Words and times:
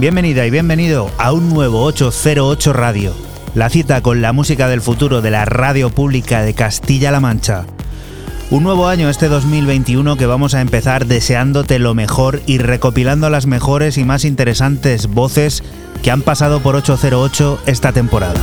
Bienvenida 0.00 0.46
y 0.46 0.50
bienvenido 0.50 1.10
a 1.18 1.30
un 1.32 1.50
nuevo 1.50 1.82
808 1.84 2.72
Radio, 2.72 3.14
la 3.54 3.68
cita 3.68 4.00
con 4.00 4.22
la 4.22 4.32
música 4.32 4.66
del 4.66 4.80
futuro 4.80 5.20
de 5.20 5.30
la 5.30 5.44
radio 5.44 5.90
pública 5.90 6.40
de 6.40 6.54
Castilla-La 6.54 7.20
Mancha. 7.20 7.66
Un 8.50 8.62
nuevo 8.62 8.88
año 8.88 9.10
este 9.10 9.28
2021 9.28 10.16
que 10.16 10.24
vamos 10.24 10.54
a 10.54 10.62
empezar 10.62 11.04
deseándote 11.04 11.78
lo 11.78 11.92
mejor 11.92 12.40
y 12.46 12.56
recopilando 12.56 13.28
las 13.28 13.46
mejores 13.46 13.98
y 13.98 14.04
más 14.04 14.24
interesantes 14.24 15.06
voces 15.06 15.62
que 16.02 16.10
han 16.10 16.22
pasado 16.22 16.60
por 16.60 16.76
808 16.76 17.60
esta 17.66 17.92
temporada. 17.92 18.40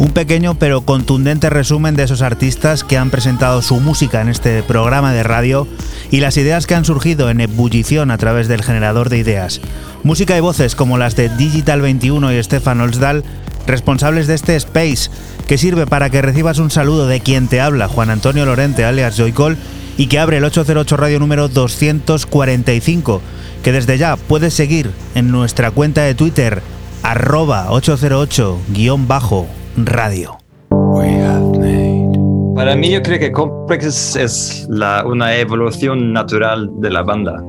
Un 0.00 0.12
pequeño 0.12 0.54
pero 0.54 0.80
contundente 0.80 1.50
resumen 1.50 1.94
de 1.94 2.04
esos 2.04 2.22
artistas 2.22 2.84
que 2.84 2.96
han 2.96 3.10
presentado 3.10 3.60
su 3.60 3.80
música 3.80 4.22
en 4.22 4.30
este 4.30 4.62
programa 4.62 5.12
de 5.12 5.22
radio 5.22 5.68
y 6.10 6.20
las 6.20 6.38
ideas 6.38 6.66
que 6.66 6.74
han 6.74 6.86
surgido 6.86 7.28
en 7.28 7.42
ebullición 7.42 8.10
a 8.10 8.16
través 8.16 8.48
del 8.48 8.62
generador 8.62 9.10
de 9.10 9.18
ideas. 9.18 9.60
Música 10.02 10.38
y 10.38 10.40
voces 10.40 10.74
como 10.74 10.96
las 10.96 11.16
de 11.16 11.28
Digital 11.28 11.82
21 11.82 12.32
y 12.32 12.42
Stefan 12.42 12.80
Olsdal, 12.80 13.24
responsables 13.66 14.26
de 14.26 14.36
este 14.36 14.56
space, 14.56 15.10
que 15.46 15.58
sirve 15.58 15.86
para 15.86 16.08
que 16.08 16.22
recibas 16.22 16.60
un 16.60 16.70
saludo 16.70 17.06
de 17.06 17.20
quien 17.20 17.48
te 17.48 17.60
habla, 17.60 17.86
Juan 17.86 18.08
Antonio 18.08 18.46
Lorente, 18.46 18.86
alias 18.86 19.18
Joycol, 19.18 19.58
y 19.98 20.06
que 20.06 20.18
abre 20.18 20.38
el 20.38 20.44
808 20.44 20.96
Radio 20.96 21.20
número 21.20 21.48
245, 21.48 23.20
que 23.62 23.72
desde 23.72 23.98
ya 23.98 24.16
puedes 24.16 24.54
seguir 24.54 24.92
en 25.14 25.30
nuestra 25.30 25.72
cuenta 25.72 26.04
de 26.04 26.14
Twitter, 26.14 26.62
arroba 27.02 27.68
808-radio. 29.76 30.38
Para 32.54 32.76
mí 32.76 32.90
yo 32.90 33.02
creo 33.02 33.18
que 33.18 33.32
Complex 33.32 34.16
es, 34.16 34.66
la, 34.68 35.04
una 35.06 35.34
evolución 35.36 36.12
natural 36.12 36.70
de 36.80 36.90
la 36.90 37.02
banda. 37.02 37.42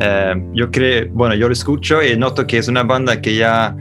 Eh, 0.00 0.34
yo 0.54 0.70
creo, 0.70 1.08
bueno, 1.12 1.34
yo 1.34 1.48
lo 1.48 1.52
escucho 1.52 2.02
y 2.02 2.16
noto 2.16 2.46
que 2.46 2.58
es 2.58 2.68
una 2.68 2.82
banda 2.82 3.20
que 3.20 3.36
ya 3.36 3.76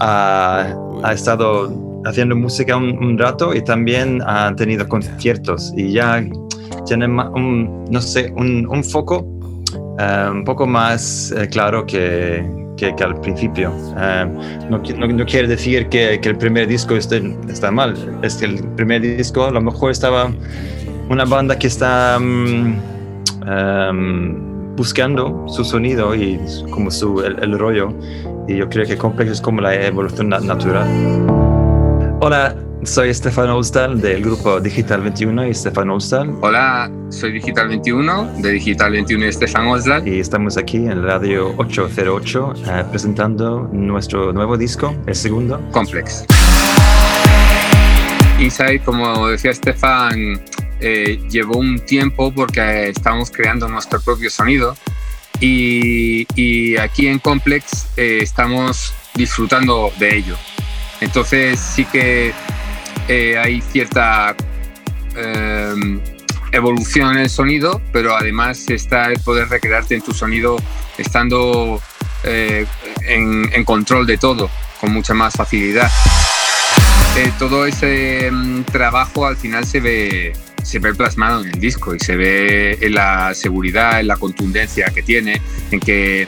ha, 0.00 0.74
ha 1.02 1.12
estado 1.12 2.02
haciendo 2.04 2.36
música 2.36 2.76
un, 2.76 2.96
un, 2.98 3.18
rato 3.18 3.54
y 3.54 3.62
también 3.62 4.20
ha 4.26 4.54
tenido 4.54 4.86
conciertos 4.88 5.72
y 5.76 5.92
ya 5.92 6.24
tiene 6.86 7.06
un, 7.06 7.84
no 7.90 8.00
sé, 8.00 8.32
un, 8.36 8.66
un 8.68 8.84
foco 8.84 9.26
eh, 9.98 10.28
un 10.30 10.44
poco 10.44 10.66
más 10.66 11.32
eh, 11.32 11.48
claro 11.48 11.86
que, 11.86 12.44
que, 12.76 12.94
al 13.02 13.20
principio. 13.20 13.72
Eh, 13.98 14.26
no, 14.68 14.78
no- 14.78 15.26
quiere 15.26 15.48
decir 15.48 15.88
que, 15.88 16.14
el 16.14 16.36
primer 16.36 16.66
disco 16.68 16.94
esté, 16.96 17.22
está 17.48 17.70
mal, 17.70 17.94
es 18.22 18.36
que 18.36 18.46
el 18.46 18.64
primer 18.76 19.02
disco 19.02 19.44
a 19.44 19.50
lo 19.50 19.60
mejor 19.60 19.90
estaba 19.90 20.30
una 21.08 21.24
banda 21.24 21.58
que 21.58 21.66
está 21.66 22.18
mm, 22.18 22.76
em, 23.46 24.76
buscando 24.76 25.44
su 25.48 25.64
sonido 25.64 26.14
y 26.14 26.40
como 26.70 26.90
su, 26.90 27.20
el, 27.22 27.58
rollo 27.58 27.92
y 28.48 28.56
yo 28.56 28.68
creo 28.68 28.86
que 28.86 28.96
Complex 28.96 29.30
es 29.32 29.40
como 29.40 29.60
la 29.60 29.74
evolución 29.74 30.30
na- 30.30 30.40
natural. 30.40 31.53
Hola, 32.20 32.56
soy 32.84 33.12
Stefan 33.12 33.50
Olsdal 33.50 34.00
del 34.00 34.22
grupo 34.22 34.60
Digital 34.60 35.02
21 35.02 35.48
y 35.48 35.54
Stefan 35.54 35.90
Olsdal. 35.90 36.34
Hola, 36.40 36.90
soy 37.10 37.32
Digital 37.32 37.68
21 37.68 38.40
de 38.40 38.52
Digital 38.52 38.92
21 38.92 39.26
y 39.26 39.32
Stefan 39.32 39.66
Olsdal. 39.66 40.06
Y 40.06 40.20
estamos 40.20 40.56
aquí 40.56 40.76
en 40.76 41.02
Radio 41.02 41.54
808 41.56 42.54
eh, 42.66 42.84
presentando 42.90 43.68
nuestro 43.72 44.32
nuevo 44.32 44.56
disco, 44.56 44.94
el 45.06 45.14
segundo. 45.14 45.60
Complex. 45.72 46.24
Inside, 48.38 48.80
como 48.84 49.28
decía 49.28 49.52
Stefan, 49.52 50.40
eh, 50.80 51.20
llevó 51.30 51.58
un 51.58 51.80
tiempo 51.80 52.32
porque 52.32 52.88
estábamos 52.88 53.30
creando 53.30 53.68
nuestro 53.68 54.00
propio 54.00 54.30
sonido 54.30 54.76
y, 55.40 56.26
y 56.34 56.76
aquí 56.76 57.08
en 57.08 57.18
Complex 57.18 57.88
eh, 57.96 58.20
estamos 58.22 58.94
disfrutando 59.14 59.92
de 59.98 60.16
ello. 60.16 60.36
Entonces 61.04 61.60
sí 61.60 61.84
que 61.84 62.32
eh, 63.08 63.38
hay 63.38 63.60
cierta 63.60 64.34
eh, 65.14 66.00
evolución 66.50 67.12
en 67.12 67.18
el 67.18 67.30
sonido, 67.30 67.82
pero 67.92 68.16
además 68.16 68.64
está 68.70 69.12
el 69.12 69.20
poder 69.20 69.48
recrearte 69.48 69.94
en 69.96 70.00
tu 70.00 70.14
sonido 70.14 70.56
estando 70.96 71.80
eh, 72.24 72.64
en, 73.02 73.64
control 73.64 74.06
de 74.06 74.16
todo, 74.16 74.50
con 74.80 74.92
mucha 74.92 75.12
más 75.12 75.34
facilidad. 75.34 75.90
todo 77.38 77.66
ese 77.66 78.30
um, 78.30 78.64
trabajo 78.64 79.26
al 79.26 79.36
final 79.36 79.66
se 79.66 79.80
ve, 79.80 80.32
se 80.62 80.78
ve 80.78 80.94
plasmado 80.94 81.42
en 81.42 81.50
el 81.50 81.60
disco 81.60 81.94
y 81.94 82.00
se 82.00 82.16
ve 82.16 82.78
en 82.80 82.94
la 82.94 83.34
seguridad, 83.34 84.00
en 84.00 84.08
la 84.08 84.16
contundencia 84.16 84.86
que 84.86 85.02
tiene, 85.02 85.42
en 85.70 85.80
que 85.80 86.26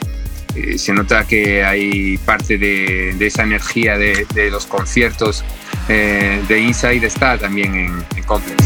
eh, 0.56 0.78
se 0.78 0.92
nota 0.94 1.26
que 1.26 1.62
hay 1.62 2.16
parte 2.18 2.56
de, 2.56 3.14
esa 3.20 3.42
energía 3.42 3.98
de, 3.98 4.50
los 4.50 4.66
conciertos 4.66 5.44
eh, 5.88 6.42
de 6.48 6.58
Inside 6.60 7.06
está 7.06 7.36
también 7.36 7.74
en, 7.74 8.04
en 8.16 8.22
Complex. 8.24 8.64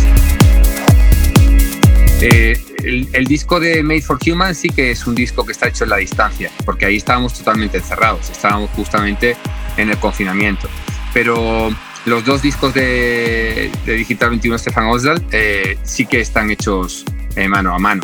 Eh, 2.23 2.61
el, 2.85 3.25
disco 3.25 3.59
de 3.59 3.83
Made 3.83 4.03
for 4.03 4.19
Human 4.25 4.55
sí 4.55 4.69
que 4.69 4.91
es 4.93 5.07
un 5.07 5.15
disco 5.15 5.45
que 5.45 5.53
está 5.53 5.69
hecho 5.69 5.85
en 5.85 5.91
la 5.91 5.97
distancia, 5.97 6.51
porque 6.65 6.87
ahí 6.87 6.97
estábamos 6.97 7.35
totalmente 7.35 7.79
encerrados, 7.79 8.31
estábamos 8.31 8.71
justamente 8.71 9.37
en 9.77 9.91
el 9.91 9.99
confinamiento. 9.99 10.69
Pero 11.13 11.75
los 12.05 12.25
dos 12.25 12.43
discos 12.43 12.73
de, 12.73 13.71
de 13.85 13.95
Digital 13.95 14.31
21 14.31 14.59
Stefan 14.59 14.87
Osdal 14.87 15.25
eh, 15.33 15.77
sí 15.83 16.07
que 16.07 16.21
están 16.21 16.51
hechos 16.51 17.05
mano 17.49 17.75
a 17.75 17.79
mano, 17.79 18.03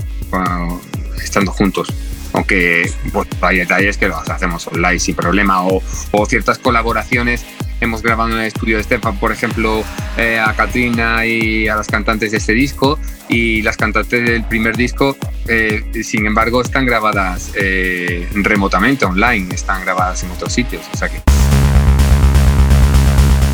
estando 1.22 1.52
juntos 1.52 1.92
aunque 2.32 2.90
pues, 3.12 3.28
hay 3.40 3.58
detalles 3.58 3.96
que 3.96 4.08
los 4.08 4.28
hacemos 4.28 4.66
online 4.68 4.98
sin 4.98 5.14
problema 5.14 5.66
o, 5.66 5.82
o, 6.12 6.26
ciertas 6.26 6.58
colaboraciones. 6.58 7.44
Hemos 7.80 8.02
grabado 8.02 8.30
en 8.30 8.38
el 8.38 8.46
estudio 8.46 8.78
de 8.78 8.82
Stefan, 8.82 9.18
por 9.18 9.32
ejemplo, 9.32 9.84
eh, 10.16 10.38
a 10.38 10.54
Katrina 10.54 11.26
y 11.26 11.68
a 11.68 11.76
las 11.76 11.88
cantantes 11.88 12.30
de 12.30 12.38
este 12.38 12.52
disco 12.54 12.98
y 13.28 13.60
las 13.62 13.76
cantantes 13.76 14.24
del 14.24 14.44
primer 14.44 14.76
disco, 14.76 15.16
eh, 15.46 15.84
sin 16.02 16.26
embargo, 16.26 16.62
están 16.62 16.86
grabadas 16.86 17.52
eh, 17.54 18.26
remotamente, 18.34 19.04
online, 19.04 19.54
están 19.54 19.82
grabadas 19.82 20.22
en 20.22 20.30
otros 20.30 20.52
sitios. 20.52 20.82
O 20.94 20.96
sea 20.96 21.08
que... 21.10 21.20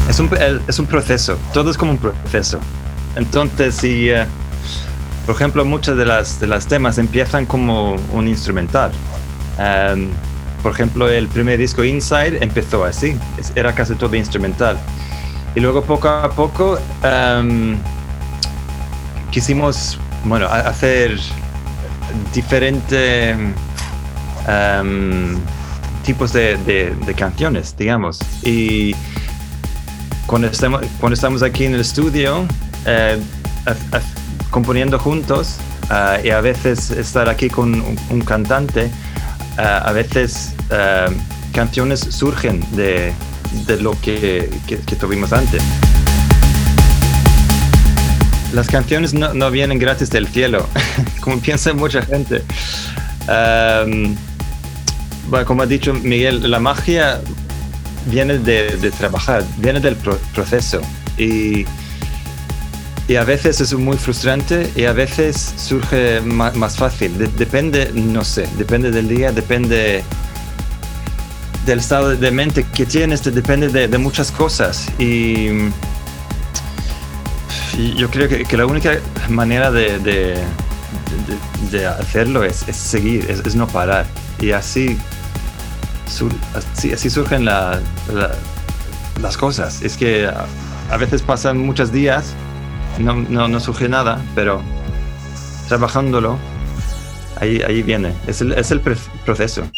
es, 0.08 0.19
un, 0.20 0.30
es 0.69 0.78
un 0.78 0.86
proceso, 0.86 1.36
todo 1.52 1.72
es 1.72 1.76
como 1.76 1.92
un 1.92 1.98
proceso. 1.98 2.60
Entonces, 3.16 3.74
si... 3.74 4.10
por 5.26 5.34
ejemplo, 5.34 5.64
muchas 5.64 5.96
de 5.96 6.04
las, 6.04 6.40
de 6.40 6.46
las 6.46 6.66
temas 6.66 6.98
empiezan 6.98 7.46
como 7.46 7.96
un 8.12 8.28
instrumental. 8.28 8.90
Um, 9.58 10.08
por 10.62 10.72
ejemplo, 10.72 11.08
el 11.08 11.28
primer 11.28 11.58
disco 11.58 11.84
Inside 11.84 12.42
empezó 12.42 12.84
así, 12.84 13.16
era 13.54 13.74
casi 13.74 13.94
todo 13.94 14.14
instrumental. 14.16 14.78
Y 15.54 15.60
luego 15.60 15.82
poco 15.82 16.08
a 16.08 16.30
poco 16.30 16.78
um, 17.04 17.76
quisimos, 19.30 19.98
bueno, 20.24 20.46
hacer 20.46 21.19
diferentes 22.32 23.36
um, 24.48 25.36
tipos 26.04 26.32
de, 26.32 26.56
de, 26.58 26.94
de, 27.06 27.14
canciones, 27.14 27.76
digamos. 27.76 28.19
Y 28.42 28.94
cuando 30.26 30.48
estamos, 30.48 30.82
cuando 31.00 31.14
estamos 31.14 31.42
aquí 31.42 31.64
en 31.64 31.74
el 31.74 31.80
estudio, 31.80 32.42
uh, 32.42 33.20
componiendo 34.52 34.99
juntos 34.99 35.56
uh, 35.90 36.25
y 36.25 36.31
a 36.31 36.40
veces 36.40 36.93
estar 36.93 37.28
aquí 37.28 37.49
con 37.49 37.82
un, 38.10 38.20
cantante, 38.20 38.90
uh, 39.58 39.88
a 39.88 39.93
veces 39.93 40.54
uh, 40.70 41.10
canciones 41.52 42.00
surgen 42.00 42.62
de, 42.76 43.12
de 43.66 43.81
lo 43.81 43.99
que, 44.00 44.49
que, 44.69 44.76
tuvimos 44.96 45.32
antes. 45.32 45.62
Las 48.52 48.69
canciones 48.69 49.14
no, 49.14 49.32
no 49.32 49.50
vienen 49.50 49.78
gratis 49.78 50.10
del 50.10 50.28
cielo, 50.28 50.69
como 51.20 51.40
piensa 51.40 51.72
mucha 51.72 52.02
gente. 52.02 52.43
Bueno, 55.28 55.46
como 55.46 55.62
ha 55.62 55.66
dicho 55.66 55.94
Miguel, 55.94 56.50
la 56.50 56.60
magia 56.60 57.22
viene 58.06 58.37
de, 58.37 58.76
de 58.76 58.90
trabajar, 58.90 59.44
viene 59.56 59.81
del 59.81 59.96
pro 59.96 60.19
proceso. 60.34 60.82
Y 61.16 61.64
y 63.08 63.16
a 63.16 63.25
veces 63.25 63.60
es 63.60 63.75
muy 63.75 63.96
frustrante 63.96 64.70
y 64.76 64.84
a 64.84 64.93
veces 64.93 65.54
surge 65.56 66.20
más, 66.20 66.54
más 66.56 66.76
fácil. 66.76 67.19
De, 67.19 67.26
depende, 67.26 67.90
no 67.94 68.25
sé, 68.25 68.49
depende 68.56 68.90
del 68.90 69.08
día, 69.08 69.32
depende 69.32 70.04
del 71.66 71.78
estado 71.78 72.16
de 72.16 72.31
mente 72.31 72.64
que 72.64 72.87
tienes, 72.87 73.22
depende 73.22 73.69
de, 73.69 73.99
muchas 73.99 74.31
cosas. 74.31 74.88
Y, 74.99 75.49
yo 77.96 78.10
creo 78.10 78.28
que, 78.28 78.44
que, 78.44 78.56
la 78.56 78.66
única 78.66 78.99
manera 79.28 79.70
de, 79.70 79.98
de, 81.70 81.87
hacerlo 81.87 82.44
es, 82.44 82.56
seguir, 82.56 83.28
es, 83.31 83.40
es, 83.40 83.56
no 83.56 83.66
parar. 83.66 84.06
Y 84.38 84.52
así, 84.52 84.98
sur, 86.06 86.31
así, 86.55 86.93
así 86.93 87.10
surgen 87.10 87.44
la, 87.44 87.81
la, 88.12 88.32
las 89.20 89.37
cosas. 89.37 89.82
Es 89.82 89.96
que 89.96 90.26
a, 90.26 90.46
a 90.90 90.96
veces 90.98 91.22
pasan 91.22 91.58
muchos 91.58 91.90
días 91.90 92.34
no, 92.98 93.14
no, 93.14 93.48
no 93.48 93.60
surge 93.60 93.88
nada, 93.88 94.20
pero 94.34 94.60
trabajándolo, 95.68 96.38
ahí, 97.40 97.62
ahí 97.66 97.82
viene. 97.82 98.14
Es 98.26 98.40
el, 98.40 98.52
es 98.52 98.70
el 98.70 98.80
proceso. 98.80 99.70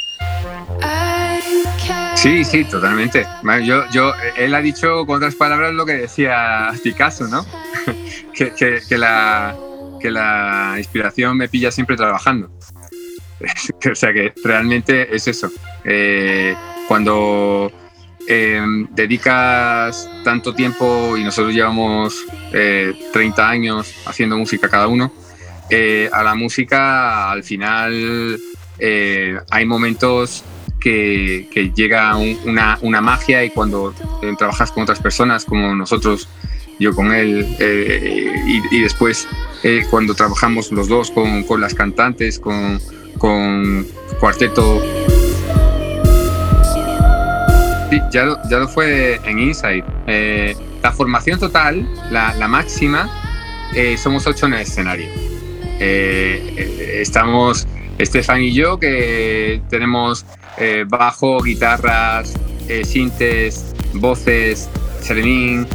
Sí, 2.14 2.42
sí, 2.44 2.64
totalmente. 2.64 3.26
Yo, 3.64 3.84
yo, 3.90 4.12
él 4.36 4.54
ha 4.54 4.60
dicho 4.60 5.04
con 5.04 5.16
otras 5.16 5.34
palabras 5.34 5.74
lo 5.74 5.84
que 5.84 5.92
decía 5.92 6.72
Picasso, 6.82 7.28
¿no? 7.28 7.44
que, 8.34 8.52
que, 8.88 8.98
la, 8.98 9.54
que 10.00 10.10
la 10.10 10.74
inspiración 10.78 11.36
me 11.36 11.48
pilla 11.48 11.70
siempre 11.70 11.96
trabajando. 11.96 12.50
o 13.90 13.94
sea 13.94 14.12
que 14.12 14.32
realmente 14.42 15.14
es 15.14 15.28
eso. 15.28 15.50
Eh, 15.84 16.56
cuando 16.88 17.70
eh, 18.28 18.62
dedicas 18.90 20.08
tanto 20.24 20.54
tiempo 20.54 21.16
y 21.16 21.24
nosotros 21.24 21.54
llevamos 21.54 22.24
eh, 22.52 22.92
30 23.12 23.48
años 23.48 23.94
haciendo 24.06 24.36
música 24.36 24.68
cada 24.68 24.88
uno, 24.88 25.12
eh, 25.70 26.10
a 26.12 26.22
la 26.22 26.34
música 26.34 27.30
al 27.30 27.42
final 27.42 28.38
eh, 28.78 29.38
hay 29.50 29.64
momentos 29.64 30.44
que, 30.78 31.48
llega 31.74 32.14
un, 32.16 32.38
una, 32.44 32.78
una, 32.82 33.00
magia 33.00 33.42
y 33.42 33.48
cuando 33.48 33.94
eh, 34.22 34.34
trabajas 34.36 34.70
con 34.70 34.82
otras 34.82 35.00
personas 35.00 35.46
como 35.46 35.74
nosotros, 35.74 36.28
yo 36.78 36.94
con 36.94 37.12
él, 37.14 37.46
y, 38.46 38.76
y, 38.76 38.80
después 38.82 39.26
cuando 39.88 40.14
trabajamos 40.14 40.70
los 40.70 40.88
dos 40.88 41.10
con, 41.10 41.44
con 41.44 41.62
las 41.62 41.72
cantantes, 41.72 42.38
con, 42.38 42.78
con 43.16 43.86
cuarteto 44.20 44.82
Sí, 47.94 48.00
ya 48.10 48.24
lo, 48.24 48.38
ya 48.50 48.58
lo 48.58 48.66
fue 48.66 49.20
en 49.24 49.38
Inside. 49.38 49.84
Eh, 50.08 50.56
la 50.82 50.90
formación 50.90 51.38
total, 51.38 51.88
la, 52.10 52.34
la 52.34 52.48
máxima, 52.48 53.08
eh, 53.72 53.96
somos 53.96 54.26
ocho 54.26 54.46
en 54.46 54.54
el 54.54 54.62
escenario. 54.62 55.06
Eh, 55.78 56.98
estamos 57.00 57.68
Estefan 57.98 58.42
y 58.42 58.52
yo, 58.52 58.80
que 58.80 59.62
tenemos 59.70 60.26
bajo, 60.88 61.40
guitarras, 61.40 62.34
sintes, 62.82 63.72
voces, 63.92 64.68
serenín, 65.00 65.68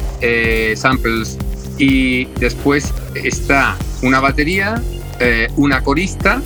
samples. 0.75 1.37
Y 1.77 2.25
después 2.41 2.93
está 3.15 3.77
una 4.01 4.19
batería, 4.19 4.81
una 5.55 5.81
corista, 5.81 6.41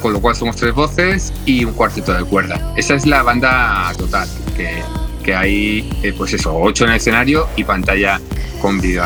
con 0.00 0.12
lo 0.12 0.20
cual 0.20 0.36
somos 0.36 0.54
tres 0.54 0.74
voces 0.74 1.32
y 1.44 1.64
un 1.64 1.72
cuarteto 1.72 2.14
de 2.14 2.22
cuerda. 2.22 2.72
Esa 2.76 2.94
es 2.94 3.04
la 3.04 3.24
banda 3.24 3.92
total, 3.98 4.28
que 4.56 4.80
que 5.22 5.34
hay, 5.34 5.88
eh, 6.02 6.12
pues 6.16 6.32
eso, 6.32 6.56
ocho 6.56 6.84
en 6.84 6.90
el 6.90 6.96
escenario 6.96 7.48
y 7.56 7.64
pantalla 7.64 8.20
con 8.60 8.80
video 8.80 9.04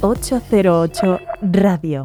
...808 0.00 1.20
Radio. 1.42 2.04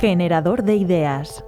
Generador 0.00 0.62
de 0.62 0.76
ideas. 0.76 1.42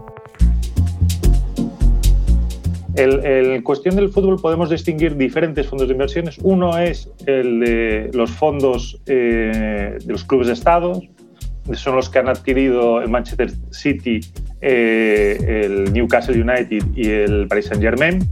En 2.97 3.63
cuestión 3.63 3.97
del 3.97 4.09
fútbol 4.09 4.41
podemos 4.41 4.71
distinguir 4.71 5.17
diferentes 5.17 5.67
fondos 5.67 5.87
de 5.87 5.93
inversiones. 5.93 6.39
Uno 6.43 6.79
es 6.79 7.11
el 7.27 7.61
de 7.61 8.11
los 8.15 8.31
fondos 8.31 8.99
eh, 9.05 9.99
de 10.03 10.13
los 10.13 10.25
clubes 10.25 10.47
de 10.47 10.55
Estado, 10.55 11.03
son 11.75 11.97
los 11.97 12.09
que 12.09 12.21
han 12.21 12.29
adquirido 12.29 13.03
el 13.03 13.11
Manchester 13.11 13.53
City, 13.71 14.21
eh, 14.63 15.63
el 15.65 15.93
Newcastle 15.93 16.41
United 16.41 16.87
y 16.95 17.11
el 17.11 17.47
Paris 17.49 17.67
Saint 17.67 17.83
Germain. 17.83 18.27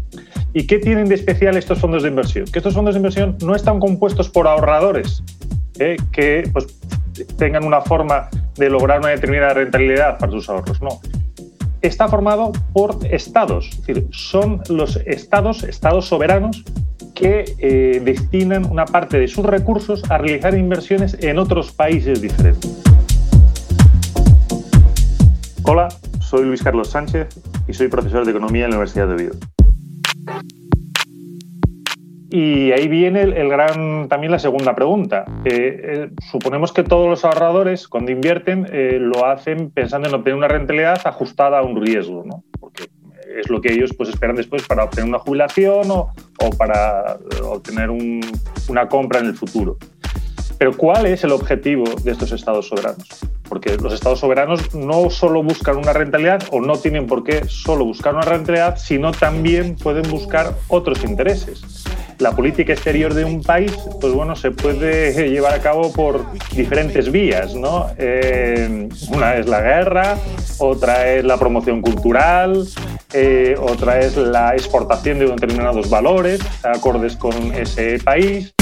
¿Y 0.55 0.67
qué 0.67 0.79
tienen 0.79 1.09
de 1.11 1.17
especial 1.17 1.59
estos 1.59 1.79
fondos 1.79 2.03
de 2.03 2.09
inversión? 2.09 2.47
Que 2.47 2.61
estos 2.61 2.73
fondos 2.73 2.95
de 2.95 3.01
inversión 3.01 3.37
no 3.45 3.55
están 3.55 3.79
compuestos 3.81 4.31
por 4.31 4.47
ahorradores 4.47 5.23
eh, 5.79 5.97
que 6.11 6.49
pues, 6.51 6.67
tengan 7.37 7.65
una 7.65 7.83
forma 7.83 8.31
de 8.57 8.71
lograr 8.71 9.01
una 9.01 9.09
determinada 9.09 9.53
rentabilidad 9.53 10.17
para 10.17 10.33
sus 10.33 10.49
ahorros, 10.49 10.81
no 10.81 11.01
está 11.87 12.09
formado 12.09 12.53
por 12.73 12.99
estados, 13.11 13.69
es 13.71 13.87
decir, 13.87 14.09
son 14.11 14.63
los 14.69 14.97
estados, 15.05 15.63
estados 15.65 16.07
soberanos 16.07 16.65
que 17.15 17.45
eh, 17.59 18.01
destinan 18.03 18.65
una 18.65 18.87
parte 18.87 19.19
de 19.19 19.29
sus 19.29 19.45
recursos 19.45 20.03
a 20.11 20.19
realizar 20.19 20.55
inversiones 20.55 21.17
en 21.21 21.39
otros 21.39 21.73
países 21.73 22.23
diferentes. 22.23 22.83
Hola, 25.65 25.89
soy 26.21 26.45
Luis 26.47 26.63
Carlos 26.63 26.89
Sánchez 26.89 27.29
y 27.69 27.73
soy 27.75 27.89
profesor 27.89 28.25
de 28.25 28.31
Economía 28.31 28.65
en 28.65 28.71
la 28.71 28.77
Universidad 28.79 29.09
de 29.09 29.15
Oviedo. 29.15 29.35
Y 32.35 32.73
ahí 32.73 32.89
viene 32.89 33.23
el, 33.23 33.49
gran, 33.49 34.09
también 34.09 34.33
la 34.33 34.41
segunda 34.41 34.75
pregunta. 34.75 35.25
Eh, 35.45 35.81
eh, 35.85 36.11
suponemos 36.33 36.73
que 36.73 36.83
todos 36.83 37.09
los 37.09 37.25
ahorradores, 37.25 37.87
cuando 37.87 38.11
invierten, 38.11 38.67
eh, 38.73 38.99
lo 39.01 39.25
hacen 39.25 39.71
pensando 39.71 40.09
en 40.09 40.17
obtener 40.17 40.37
una 40.39 40.49
rentabilidad 40.49 41.01
ajustada 41.05 41.61
a 41.61 41.63
un 41.63 41.81
riesgo, 41.81 42.25
¿no? 42.27 42.43
porque 42.59 42.89
es 43.39 43.49
lo 43.49 43.61
que 43.61 43.73
ellos 43.73 43.93
pues, 43.97 44.09
esperan 44.09 44.35
después 44.35 44.67
para 44.67 44.83
obtener 44.83 45.09
una 45.09 45.21
jubilación 45.21 45.89
o, 45.93 46.13
o 46.41 46.51
para 46.59 47.19
obtener 47.45 47.91
una 48.69 48.89
compra 48.89 49.21
en 49.21 49.27
el 49.27 49.37
futuro. 49.37 49.79
Pero 50.59 50.77
¿cuál 50.77 51.07
es 51.07 51.23
el 51.23 51.31
objetivo 51.31 51.85
de 52.03 52.11
estos 52.11 52.33
estados 52.33 52.67
soberanos? 52.67 53.25
Porque 53.49 53.77
los 53.77 53.93
estados 53.93 54.19
soberanos 54.19 54.75
no 54.75 55.09
solo 55.09 55.41
buscan 55.45 55.77
una 55.77 55.93
rentabilidad 55.93 56.43
o 56.51 56.61
no 56.61 56.79
tienen 56.79 57.07
por 57.07 57.23
qué 57.23 57.45
solo 57.47 57.85
buscar 57.85 58.13
una 58.13 58.25
rentabilidad, 58.25 58.77
sino 58.77 59.13
también 59.13 59.77
pueden 59.77 60.11
buscar 60.11 60.55
otros 60.67 61.05
intereses. 61.05 61.85
La 62.19 62.33
política 62.33 62.73
exterior 62.73 63.13
de 63.13 63.25
un 63.25 63.43
país, 63.43 63.73
pues 64.01 64.13
bueno, 64.13 64.37
se 64.37 64.51
puede 64.51 65.31
llevar 65.31 65.55
a 65.55 65.61
cabo 65.61 65.93
por 65.93 66.25
diferentes 66.55 67.11
vías, 67.11 67.55
¿no? 67.55 67.89
Eh, 67.99 68.89
una 69.13 69.35
es 69.35 69.49
la 69.49 69.61
guerra, 69.61 70.17
otra 70.59 71.11
es 71.11 71.25
la 71.25 71.37
promoción 71.39 71.81
cultural, 71.83 72.67
eh, 73.13 73.57
otra 73.61 73.99
es 74.01 74.17
la 74.17 74.55
exportación 74.55 75.19
de 75.19 75.27
determinados 75.27 75.91
valores 75.91 76.41
acordes 76.63 77.17
con 77.17 77.35
ese 77.55 77.99
país. 77.99 78.55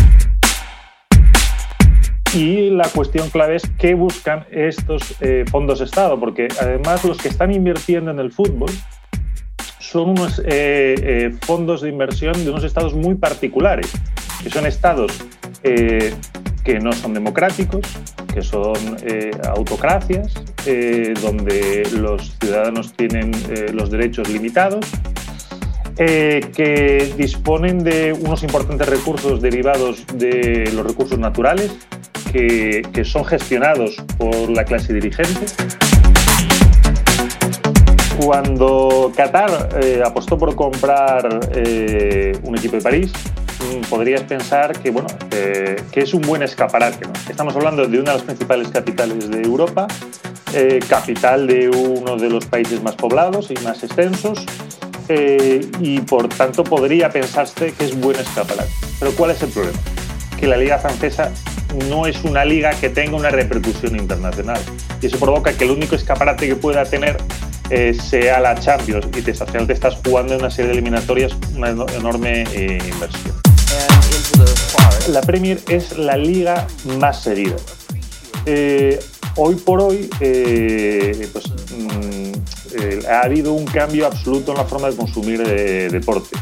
Y 2.34 2.70
la 2.70 2.88
cuestión 2.88 3.28
clave 3.28 3.56
es 3.56 3.62
qué 3.78 3.94
buscan 3.94 4.46
estos 4.50 5.16
eh, 5.20 5.44
fondos 5.50 5.82
Estado, 5.82 6.18
porque 6.18 6.48
además 6.60 7.04
los 7.04 7.18
que 7.18 7.28
están 7.28 7.52
invirtiendo 7.52 8.10
en 8.10 8.18
el 8.18 8.32
fútbol 8.32 8.70
son 9.82 10.10
unos 10.10 10.38
eh, 10.38 10.94
eh, 11.02 11.34
fondos 11.40 11.80
de 11.80 11.88
inversión 11.88 12.32
de 12.44 12.50
unos 12.50 12.62
estados 12.62 12.94
muy 12.94 13.16
particulares, 13.16 13.90
que 14.42 14.48
son 14.48 14.66
estados 14.66 15.12
que 15.62 16.80
no 16.80 16.92
son 16.92 17.14
democráticos, 17.14 17.82
que 18.34 18.42
son 18.42 18.74
autocracias, 19.48 20.34
donde 21.22 21.88
los 21.96 22.36
ciudadanos 22.40 22.92
tienen 22.94 23.30
los 23.72 23.88
derechos 23.88 24.28
limitados, 24.28 24.84
que 25.96 27.14
disponen 27.16 27.84
de 27.84 28.12
unos 28.12 28.42
importantes 28.42 28.88
recursos 28.88 29.40
derivados 29.40 30.04
de 30.14 30.68
los 30.74 30.84
recursos 30.84 31.18
naturales, 31.20 31.70
que, 32.32 33.04
son 33.04 33.24
gestionados 33.24 33.96
por 34.18 34.50
la 34.50 34.64
clase 34.64 34.92
dirigente. 34.94 35.46
Cuando 38.20 39.12
Qatar 39.16 39.80
eh, 39.82 40.02
apostó 40.04 40.36
por 40.38 40.54
comprar 40.54 41.40
eh, 41.54 42.38
un 42.42 42.56
equipo 42.56 42.76
de 42.76 42.82
París, 42.82 43.12
mm, 43.58 43.88
podrías 43.88 44.22
pensar 44.22 44.78
que, 44.78 44.90
bueno, 44.90 45.08
que 45.30 46.00
es 46.00 46.14
un 46.14 46.22
buen 46.22 46.42
escaparate. 46.42 47.06
Estamos 47.28 47.56
hablando 47.56 47.86
de 47.86 47.98
una 47.98 48.12
de 48.12 48.18
las 48.18 48.22
principales 48.22 48.68
capitales 48.68 49.30
de 49.30 49.42
Europa, 49.42 49.88
eh, 50.54 50.80
capital 50.88 51.46
de 51.46 51.68
uno 51.68 52.16
de 52.16 52.28
los 52.28 52.44
países 52.46 52.82
más 52.82 52.94
poblados 52.94 53.50
y 53.50 53.54
más 53.64 53.82
extensos, 53.82 54.44
y 55.80 56.00
por 56.00 56.28
tanto 56.28 56.64
podría 56.64 57.10
pensarse 57.10 57.72
que 57.72 57.84
es 57.84 58.00
buen 58.00 58.18
escaparate. 58.18 58.70
Pero 58.98 59.12
¿cuál 59.12 59.32
es 59.32 59.42
el 59.42 59.50
problema? 59.50 59.78
Que 60.38 60.46
la 60.46 60.56
liga 60.56 60.78
francesa 60.78 61.30
no 61.88 62.06
es 62.06 62.24
una 62.24 62.46
liga 62.46 62.70
que 62.70 62.88
tenga 62.88 63.16
una 63.16 63.28
repercusión 63.28 63.96
internacional. 63.96 64.60
Y 65.02 65.06
eso 65.06 65.18
provoca 65.18 65.52
que 65.52 65.64
el 65.64 65.72
único 65.72 65.96
escaparate 65.96 66.48
que 66.48 66.56
pueda 66.56 66.84
tener 66.84 67.18
eh, 67.74 67.94
sea 67.94 68.38
la 68.38 68.54
Champions 68.54 69.06
y 69.16 69.22
te, 69.22 69.32
te 69.32 69.72
estás 69.72 69.96
jugando 70.04 70.34
en 70.34 70.40
una 70.40 70.50
serie 70.50 70.72
de 70.72 70.72
eliminatorias 70.74 71.32
una 71.56 71.70
enorme 71.70 72.44
eh, 72.52 72.78
inversión. 72.86 73.34
La 75.08 75.22
Premier 75.22 75.58
es 75.70 75.96
la 75.96 76.18
liga 76.18 76.66
más 76.98 77.22
seguida. 77.22 77.56
Eh, 78.44 79.02
hoy 79.36 79.54
por 79.54 79.80
hoy 79.80 80.10
pues, 81.32 81.44
mm, 81.74 83.08
ha 83.08 83.20
habido 83.22 83.54
un 83.54 83.64
cambio 83.64 84.06
absoluto 84.06 84.52
en 84.52 84.58
la 84.58 84.64
forma 84.64 84.90
de 84.90 84.96
consumir 84.96 85.42
deporte. 85.42 86.36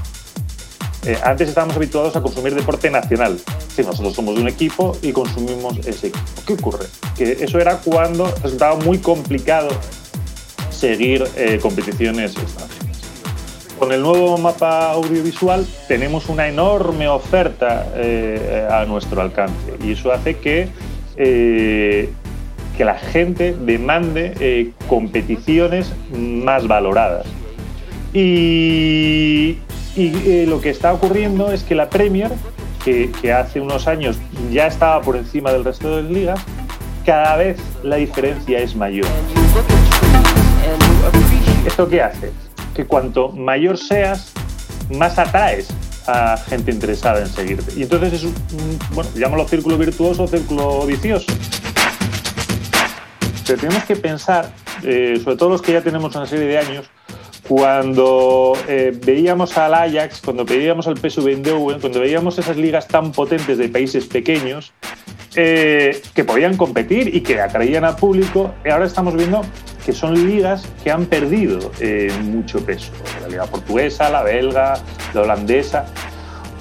Antes 1.22 1.48
estábamos 1.48 1.76
habituados 1.76 2.16
a 2.16 2.22
consumir 2.22 2.56
deporte 2.56 2.90
nacional. 2.90 3.38
Si 3.76 3.82
nosotros 3.82 4.14
somos 4.14 4.34
de 4.34 4.40
un 4.40 4.48
equipo 4.48 4.98
y 5.00 5.12
consumimos 5.12 5.78
ese 5.86 6.08
equipo. 6.08 6.42
¿Qué 6.44 6.52
ocurre? 6.54 6.86
Que 7.16 7.38
eso 7.40 7.60
era 7.60 7.76
cuando 7.76 8.34
resultaba 8.42 8.74
muy 8.74 8.98
complicado 8.98 9.68
seguir 10.80 11.24
eh, 11.36 11.58
competiciones. 11.60 12.34
Con 13.78 13.92
el 13.92 14.02
nuevo 14.02 14.36
mapa 14.38 14.92
audiovisual 14.92 15.66
tenemos 15.88 16.28
una 16.28 16.48
enorme 16.48 17.08
oferta 17.08 17.86
eh, 17.94 18.66
a 18.70 18.84
nuestro 18.84 19.22
alcance 19.22 19.74
y 19.82 19.92
eso 19.92 20.12
hace 20.12 20.36
que, 20.36 20.68
que 21.16 22.84
la 22.84 22.98
gente 22.98 23.54
demande 23.54 24.72
competiciones 24.88 25.92
más 26.12 26.66
valoradas. 26.66 27.26
Y, 28.12 29.58
eh, 29.96 30.46
lo 30.48 30.60
que 30.60 30.70
está 30.70 30.92
ocurriendo 30.92 31.52
es 31.52 31.62
que 31.62 31.74
la 31.74 31.88
Premier, 31.90 32.30
que, 32.84 33.32
hace 33.32 33.60
unos 33.60 33.86
años 33.86 34.18
ya 34.50 34.66
estaba 34.66 35.00
por 35.02 35.16
encima 35.16 35.52
del 35.52 35.64
resto 35.64 35.96
de 35.96 36.02
las 36.02 36.10
ligas, 36.10 36.40
cada 37.04 37.36
vez 37.36 37.58
la 37.82 37.96
diferencia 37.96 38.58
es 38.60 38.74
mayor. 38.74 39.06
¿Esto 41.66 41.88
qué 41.88 42.02
hace? 42.02 42.32
Que 42.74 42.86
cuanto 42.86 43.30
mayor 43.30 43.76
seas, 43.78 44.32
más 44.90 45.18
atraes 45.18 45.68
a 46.06 46.36
gente 46.36 46.70
interesada 46.70 47.20
en 47.20 47.28
seguirte. 47.28 47.78
Y 47.78 47.82
entonces 47.82 48.12
es 48.14 48.24
un, 48.24 48.34
bueno, 48.92 49.10
llámalo 49.14 49.46
círculo 49.46 49.78
virtuoso, 49.78 50.26
círculo 50.26 50.86
vicioso. 50.86 51.26
Pero 53.46 53.58
tenemos 53.60 53.84
que 53.84 53.96
pensar, 53.96 54.52
eh, 54.82 55.20
sobre 55.22 55.36
todo 55.36 55.50
los 55.50 55.62
que 55.62 55.72
ya 55.72 55.82
tenemos 55.82 56.14
una 56.14 56.26
serie 56.26 56.46
de 56.46 56.58
años, 56.58 56.90
cuando 57.48 58.52
eh, 58.68 58.96
veíamos 59.04 59.58
al 59.58 59.74
Ajax, 59.74 60.20
cuando 60.24 60.44
veíamos 60.44 60.86
al 60.86 60.96
PSV 60.96 61.26
Eindhoven, 61.26 61.80
cuando 61.80 62.00
veíamos 62.00 62.38
esas 62.38 62.56
ligas 62.56 62.86
tan 62.86 63.10
potentes 63.12 63.58
de 63.58 63.68
países 63.68 64.06
pequeños 64.06 64.72
eh, 65.42 66.02
que 66.14 66.22
podían 66.22 66.58
competir 66.58 67.14
y 67.16 67.22
que 67.22 67.40
atraían 67.40 67.82
al 67.84 67.96
público, 67.96 68.52
ahora 68.70 68.84
estamos 68.84 69.16
viendo 69.16 69.40
que 69.86 69.94
son 69.94 70.26
ligas 70.26 70.68
que 70.84 70.90
han 70.90 71.06
perdido 71.06 71.72
eh, 71.80 72.12
mucho 72.24 72.62
peso. 72.62 72.92
La 73.22 73.28
liga 73.28 73.46
portuguesa, 73.46 74.10
la 74.10 74.22
belga, 74.22 74.74
la 75.14 75.20
holandesa 75.22 75.86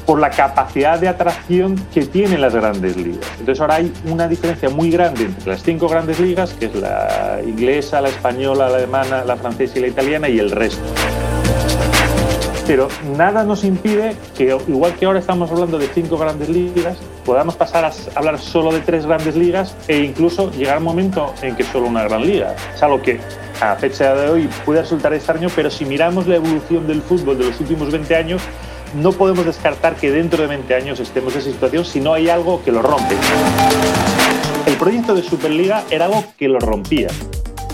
por 0.05 0.21
la 0.21 0.29
capacidad 0.29 0.98
de 0.98 1.09
atracción 1.09 1.75
que 1.93 2.05
tienen 2.05 2.39
las 2.39 2.55
grandes 2.55 2.95
ligas. 2.95 3.27
Entonces 3.38 3.59
ahora 3.59 3.75
hay 3.75 3.91
una 4.05 4.29
diferencia 4.29 4.69
muy 4.69 4.89
grande 4.89 5.25
entre 5.25 5.51
las 5.51 5.62
cinco 5.62 5.89
grandes 5.89 6.17
ligas, 6.21 6.53
que 6.53 6.67
es 6.67 6.75
la 6.75 7.41
inglesa, 7.45 8.00
la 8.00 8.07
española, 8.07 8.69
la 8.69 8.77
alemana, 8.77 9.25
la 9.25 9.36
francesa 9.36 9.77
y 9.77 9.81
la 9.81 9.88
italiana, 9.88 10.29
y 10.29 10.39
el 10.39 10.51
resto. 10.51 10.81
Pero 12.69 12.88
nada 13.17 13.43
nos 13.43 13.63
impide 13.63 14.15
que, 14.38 14.55
igual 14.67 14.93
que 14.93 15.07
ahora 15.07 15.17
estamos 15.17 15.49
hablando 15.49 15.79
de 15.79 15.88
cinco 15.88 16.19
grandes 16.19 16.49
ligas, 16.49 16.99
podamos 17.25 17.55
pasar 17.55 17.83
a 17.83 17.91
hablar 18.13 18.38
solo 18.38 18.71
de 18.71 18.81
tres 18.81 19.07
grandes 19.07 19.35
ligas 19.35 19.75
e 19.88 19.97
incluso 19.97 20.51
llegar 20.51 20.75
a 20.75 20.77
un 20.77 20.83
momento 20.83 21.33
en 21.41 21.55
que 21.55 21.63
solo 21.63 21.88
una 21.88 22.03
gran 22.03 22.21
liga. 22.21 22.55
Es 22.75 22.83
algo 22.83 23.01
que 23.01 23.19
a 23.59 23.75
fecha 23.75 24.13
de 24.13 24.29
hoy 24.29 24.49
puede 24.65 24.83
resultar 24.83 25.11
extraño, 25.15 25.47
pero 25.55 25.71
si 25.71 25.83
miramos 25.83 26.27
la 26.27 26.35
evolución 26.35 26.85
del 26.85 27.01
fútbol 27.01 27.39
de 27.39 27.45
los 27.45 27.59
últimos 27.59 27.91
20 27.91 28.15
años, 28.15 28.43
no 29.01 29.13
podemos 29.13 29.47
descartar 29.47 29.95
que 29.95 30.11
dentro 30.11 30.43
de 30.43 30.49
20 30.49 30.75
años 30.75 30.99
estemos 30.99 31.33
en 31.33 31.39
esa 31.39 31.49
situación 31.49 31.83
si 31.85 31.99
no 31.99 32.13
hay 32.13 32.29
algo 32.29 32.63
que 32.63 32.71
lo 32.71 32.83
rompe. 32.83 33.15
El 34.67 34.75
proyecto 34.75 35.15
de 35.15 35.23
Superliga 35.23 35.85
era 35.89 36.05
algo 36.05 36.23
que 36.38 36.47
lo 36.47 36.59
rompía. 36.59 37.07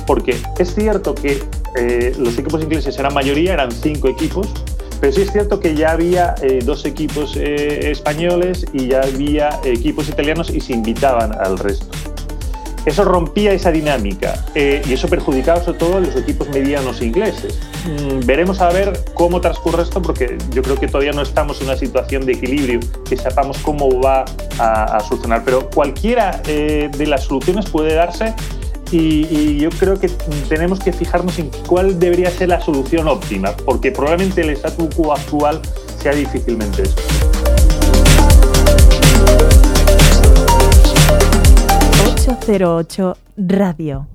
porque 0.07 0.37
es 0.57 0.73
cierto 0.73 1.15
que 1.15 1.43
eh, 1.75 2.13
los 2.17 2.37
equipos 2.37 2.61
ingleses 2.61 2.97
eran 2.97 3.13
mayoría, 3.13 3.53
eran 3.53 3.71
cinco 3.71 4.07
equipos, 4.07 4.47
pero 4.99 5.13
sí 5.13 5.21
es 5.21 5.31
cierto 5.31 5.59
que 5.59 5.75
ya 5.75 5.91
había 5.91 6.35
eh, 6.41 6.59
dos 6.63 6.85
equipos 6.85 7.35
eh, 7.35 7.91
españoles 7.91 8.65
y 8.73 8.87
ya 8.87 9.01
había 9.01 9.59
equipos 9.63 10.09
italianos 10.09 10.49
y 10.49 10.61
se 10.61 10.73
invitaban 10.73 11.33
al 11.33 11.57
resto. 11.57 11.87
Eso 12.85 13.03
rompía 13.03 13.51
esa 13.51 13.71
dinámica 13.71 14.45
eh, 14.53 14.81
y 14.87 14.93
eso 14.93 15.07
perjudicaba 15.07 15.63
sobre 15.63 15.79
todo 15.79 15.97
a 15.97 15.99
los 16.01 16.15
equipos 16.15 16.47
medianos 16.49 17.01
ingleses. 17.01 17.59
Mm, 17.85 18.25
veremos 18.25 18.61
a 18.61 18.69
ver 18.69 19.03
cómo 19.15 19.41
transcurre 19.41 19.81
esto 19.81 20.01
porque 20.01 20.37
yo 20.51 20.61
creo 20.61 20.79
que 20.79 20.87
todavía 20.87 21.11
no 21.11 21.23
estamos 21.23 21.59
en 21.61 21.67
una 21.67 21.77
situación 21.77 22.25
de 22.25 22.33
equilibrio 22.33 22.79
que 23.09 23.17
sepamos 23.17 23.57
cómo 23.59 23.99
va 23.99 24.25
a, 24.59 24.99
solucionar, 25.01 25.43
pero 25.43 25.69
cualquiera 25.71 26.41
de 26.45 27.07
las 27.07 27.23
soluciones 27.23 27.65
puede 27.65 27.95
darse 27.95 28.35
y, 28.91 29.57
yo 29.57 29.69
creo 29.69 29.99
que 29.99 30.09
tenemos 30.49 30.79
que 30.79 30.93
fijarnos 30.93 31.39
en 31.39 31.49
cuál 31.67 31.99
debería 31.99 32.29
ser 32.29 32.49
la 32.49 32.61
solución 32.61 33.07
óptima, 33.07 33.55
porque 33.65 33.91
probablemente 33.91 34.41
el 34.41 34.51
statu 34.51 34.89
quo 34.89 35.13
actual 35.13 35.61
sea 36.01 36.13
difícilmente 36.13 36.83
eso. 36.83 36.95
808 42.47 43.17
Radio. 43.37 44.14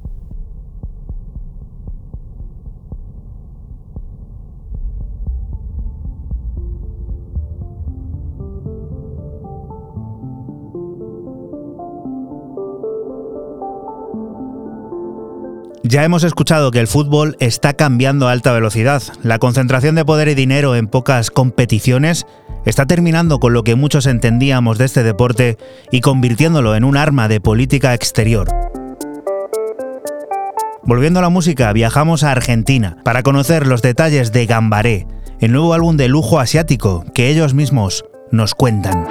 Ya 15.91 16.05
hemos 16.05 16.23
escuchado 16.23 16.71
que 16.71 16.79
el 16.79 16.87
fútbol 16.87 17.37
está 17.41 17.73
cambiando 17.73 18.29
a 18.29 18.31
alta 18.31 18.53
velocidad. 18.53 19.03
La 19.25 19.41
concentración 19.41 19.97
de 19.97 20.05
poder 20.05 20.29
y 20.29 20.37
dinero 20.37 20.77
en 20.77 20.87
pocas 20.87 21.33
competiciones 21.33 22.27
está 22.65 22.87
terminando 22.87 23.41
con 23.41 23.55
lo 23.55 23.65
que 23.65 23.75
muchos 23.75 24.07
entendíamos 24.07 24.79
de 24.79 24.85
este 24.85 25.03
deporte 25.03 25.59
y 25.91 26.01
convirtiéndolo 26.01 26.77
en 26.77 26.85
un 26.85 26.97
arma 26.97 27.27
de 27.27 27.41
política 27.41 27.93
exterior. 27.93 28.47
Volviendo 30.85 31.19
a 31.19 31.23
la 31.23 31.29
música, 31.29 31.73
viajamos 31.73 32.23
a 32.23 32.31
Argentina 32.31 32.99
para 33.03 33.25
conocer 33.25 33.67
los 33.67 33.83
detalles 33.83 34.31
de 34.31 34.47
Gambaré, 34.47 35.09
el 35.41 35.51
nuevo 35.51 35.75
álbum 35.75 35.97
de 35.97 36.07
lujo 36.07 36.39
asiático 36.39 37.05
que 37.15 37.31
ellos 37.31 37.53
mismos 37.53 38.05
nos 38.31 38.55
cuentan. 38.55 39.09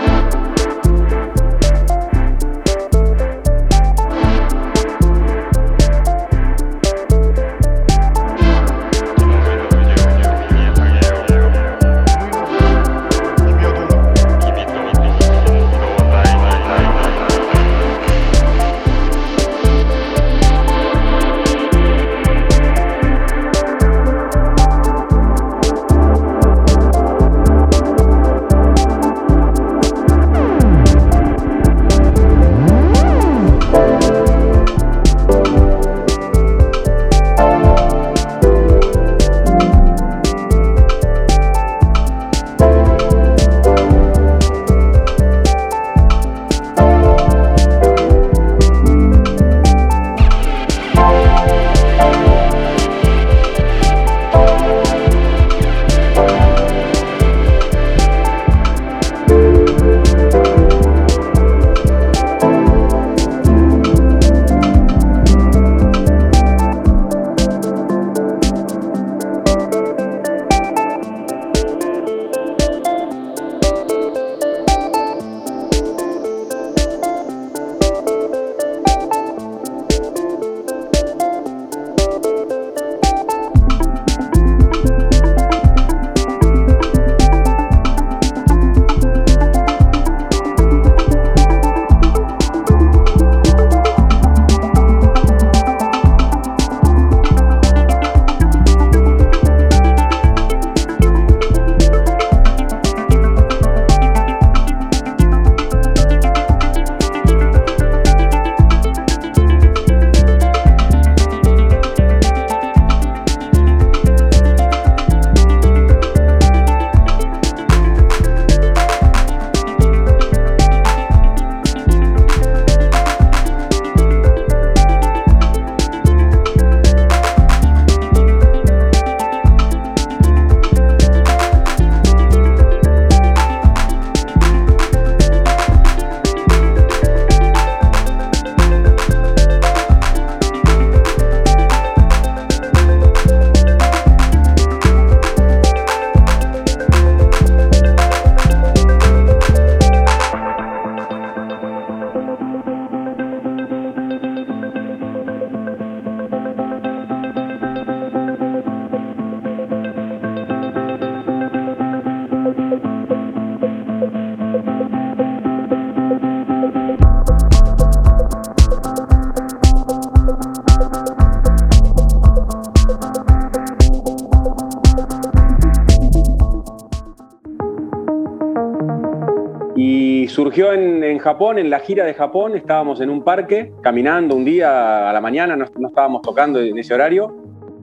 Japón, 181.30 181.60
en 181.60 181.70
la 181.70 181.78
gira 181.78 182.06
de 182.06 182.16
Japón, 182.16 182.56
estábamos 182.56 183.02
en 183.02 183.12
un 183.12 183.22
parque, 183.24 183.72
caminando 183.84 184.36
un 184.36 184.44
día 184.44 185.08
a 185.12 185.14
la 185.14 185.22
mañana, 185.22 185.56
no, 185.56 185.66
no 185.78 185.88
estábamos 185.90 186.24
tocando 186.24 186.60
en 186.60 186.76
ese 186.76 186.96
horario, 186.96 187.36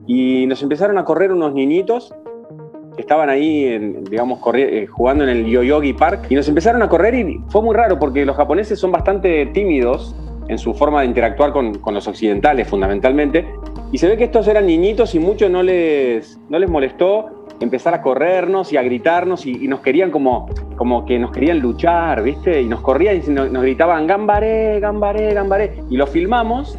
y 0.05 0.45
nos 0.47 0.61
empezaron 0.63 0.97
a 0.97 1.05
correr 1.05 1.31
unos 1.31 1.53
niñitos 1.53 2.13
que 2.97 3.01
estaban 3.01 3.29
ahí, 3.29 3.63
en, 3.67 4.03
digamos, 4.03 4.41
eh, 4.53 4.85
jugando 4.87 5.23
en 5.23 5.29
el 5.29 5.45
Yoyogi 5.45 5.93
Park, 5.93 6.25
y 6.29 6.35
nos 6.35 6.49
empezaron 6.49 6.81
a 6.81 6.89
correr 6.89 7.15
y 7.15 7.39
fue 7.47 7.61
muy 7.61 7.73
raro 7.73 7.97
porque 7.97 8.25
los 8.25 8.35
japoneses 8.35 8.77
son 8.77 8.91
bastante 8.91 9.45
tímidos 9.45 10.13
en 10.49 10.57
su 10.57 10.73
forma 10.73 10.99
de 10.99 11.07
interactuar 11.07 11.53
con, 11.53 11.75
con 11.75 11.93
los 11.93 12.05
occidentales 12.05 12.67
fundamentalmente, 12.67 13.47
y 13.93 13.97
se 13.97 14.09
ve 14.09 14.17
que 14.17 14.25
estos 14.25 14.45
eran 14.49 14.65
niñitos 14.65 15.15
y 15.15 15.19
mucho 15.19 15.47
no 15.47 15.63
les, 15.63 16.37
no 16.49 16.59
les 16.59 16.69
molestó 16.69 17.36
empezar 17.59 17.93
a 17.93 18.01
corrernos 18.01 18.71
y 18.73 18.77
a 18.77 18.83
gritarnos 18.83 19.45
y, 19.45 19.67
nos 19.67 19.81
querían 19.81 20.11
como, 20.11 20.49
como 20.75 21.05
que 21.05 21.19
nos 21.19 21.31
querían 21.31 21.59
luchar, 21.59 22.23
¿viste? 22.23 22.61
Y 22.61 22.65
nos 22.65 22.81
corrían 22.81 23.21
y 23.25 23.29
nos, 23.29 23.51
gritaban, 23.51 24.07
gambaré, 24.07 24.79
gambaré, 24.79 25.33
gambaré. 25.33 25.83
Y 25.89 25.97
lo 25.97 26.07
filmamos 26.07 26.77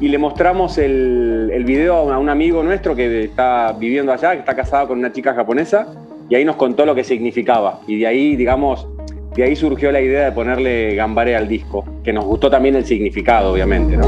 y 0.00 0.08
le 0.08 0.18
mostramos 0.18 0.78
el, 0.78 1.50
el 1.52 1.64
video 1.64 2.12
a 2.12 2.18
un 2.18 2.28
amigo 2.28 2.62
nuestro 2.62 2.94
que 2.94 3.24
está 3.24 3.72
viviendo 3.78 4.12
allá, 4.12 4.32
que 4.32 4.40
está 4.40 4.54
casado 4.54 4.88
con 4.88 4.98
una 4.98 5.12
chica 5.12 5.34
japonesa, 5.34 5.86
y 6.28 6.34
ahí 6.34 6.44
nos 6.44 6.56
contó 6.56 6.86
lo 6.86 6.94
que 6.94 7.04
significaba. 7.04 7.80
Y 7.86 7.98
de 8.00 8.06
ahí, 8.06 8.36
digamos, 8.36 8.88
de 9.34 9.44
ahí 9.44 9.56
surgió 9.56 9.90
la 9.92 10.00
idea 10.00 10.26
de 10.26 10.32
ponerle 10.32 10.94
Gambare 10.94 11.36
al 11.36 11.48
disco, 11.48 11.84
que 12.04 12.12
nos 12.12 12.24
gustó 12.24 12.50
también 12.50 12.76
el 12.76 12.84
significado, 12.84 13.52
obviamente, 13.52 13.96
¿no? 13.96 14.06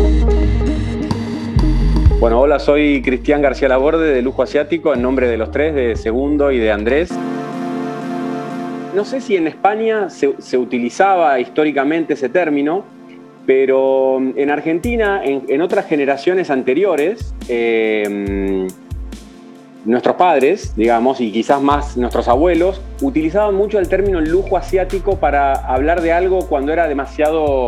Bueno, 2.25 2.41
hola, 2.41 2.59
soy 2.59 3.03
Cristian 3.03 3.43
García 3.43 3.69
Laborde 3.69 4.15
de 4.15 4.23
Lujo 4.23 4.43
Asiático, 4.43 4.95
en 4.95 5.03
nombre 5.03 5.29
de 5.29 5.37
los 5.37 5.51
tres, 5.51 5.75
de 5.75 5.95
Segundo 5.95 6.53
y 6.53 6.59
de 6.59 6.73
Andrés. 6.73 7.11
No 8.95 9.05
sé 9.05 9.21
si 9.21 9.37
en 9.37 9.47
España 9.47 10.09
se, 10.09 10.57
utilizaba 10.57 11.39
históricamente 11.39 12.15
ese 12.15 12.31
término, 12.31 12.83
pero 13.45 14.23
en 14.37 14.51
Argentina, 14.51 15.21
en, 15.23 15.61
otras 15.61 15.85
generaciones 15.85 16.49
anteriores, 16.49 17.35
eh, 17.47 18.69
nuestros 19.85 20.17
padres, 20.17 20.75
digamos, 20.77 21.21
y 21.21 21.31
quizás 21.31 21.61
más 21.61 21.99
nuestros 21.99 22.27
abuelos, 22.29 22.81
utilizaban 23.03 23.55
mucho 23.55 23.79
el 23.79 23.91
término 23.91 24.23
lujo 24.23 24.57
asiático 24.57 25.19
para 25.19 25.53
hablar 25.53 26.01
de 26.01 26.15
algo 26.15 26.49
cuando 26.49 26.73
era 26.73 26.89
demasiado 26.89 27.67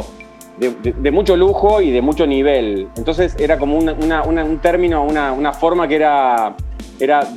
de, 0.58 1.10
mucho 1.10 1.36
lujo 1.36 1.80
y 1.80 1.90
de 1.90 2.02
mucho 2.02 2.26
nivel. 2.26 2.88
Entonces 2.96 3.36
era 3.38 3.58
como 3.58 3.78
un 3.78 4.58
término, 4.62 5.04
una, 5.04 5.52
forma 5.52 5.86
que 5.88 5.96
era, 5.96 6.56
era 6.98 7.28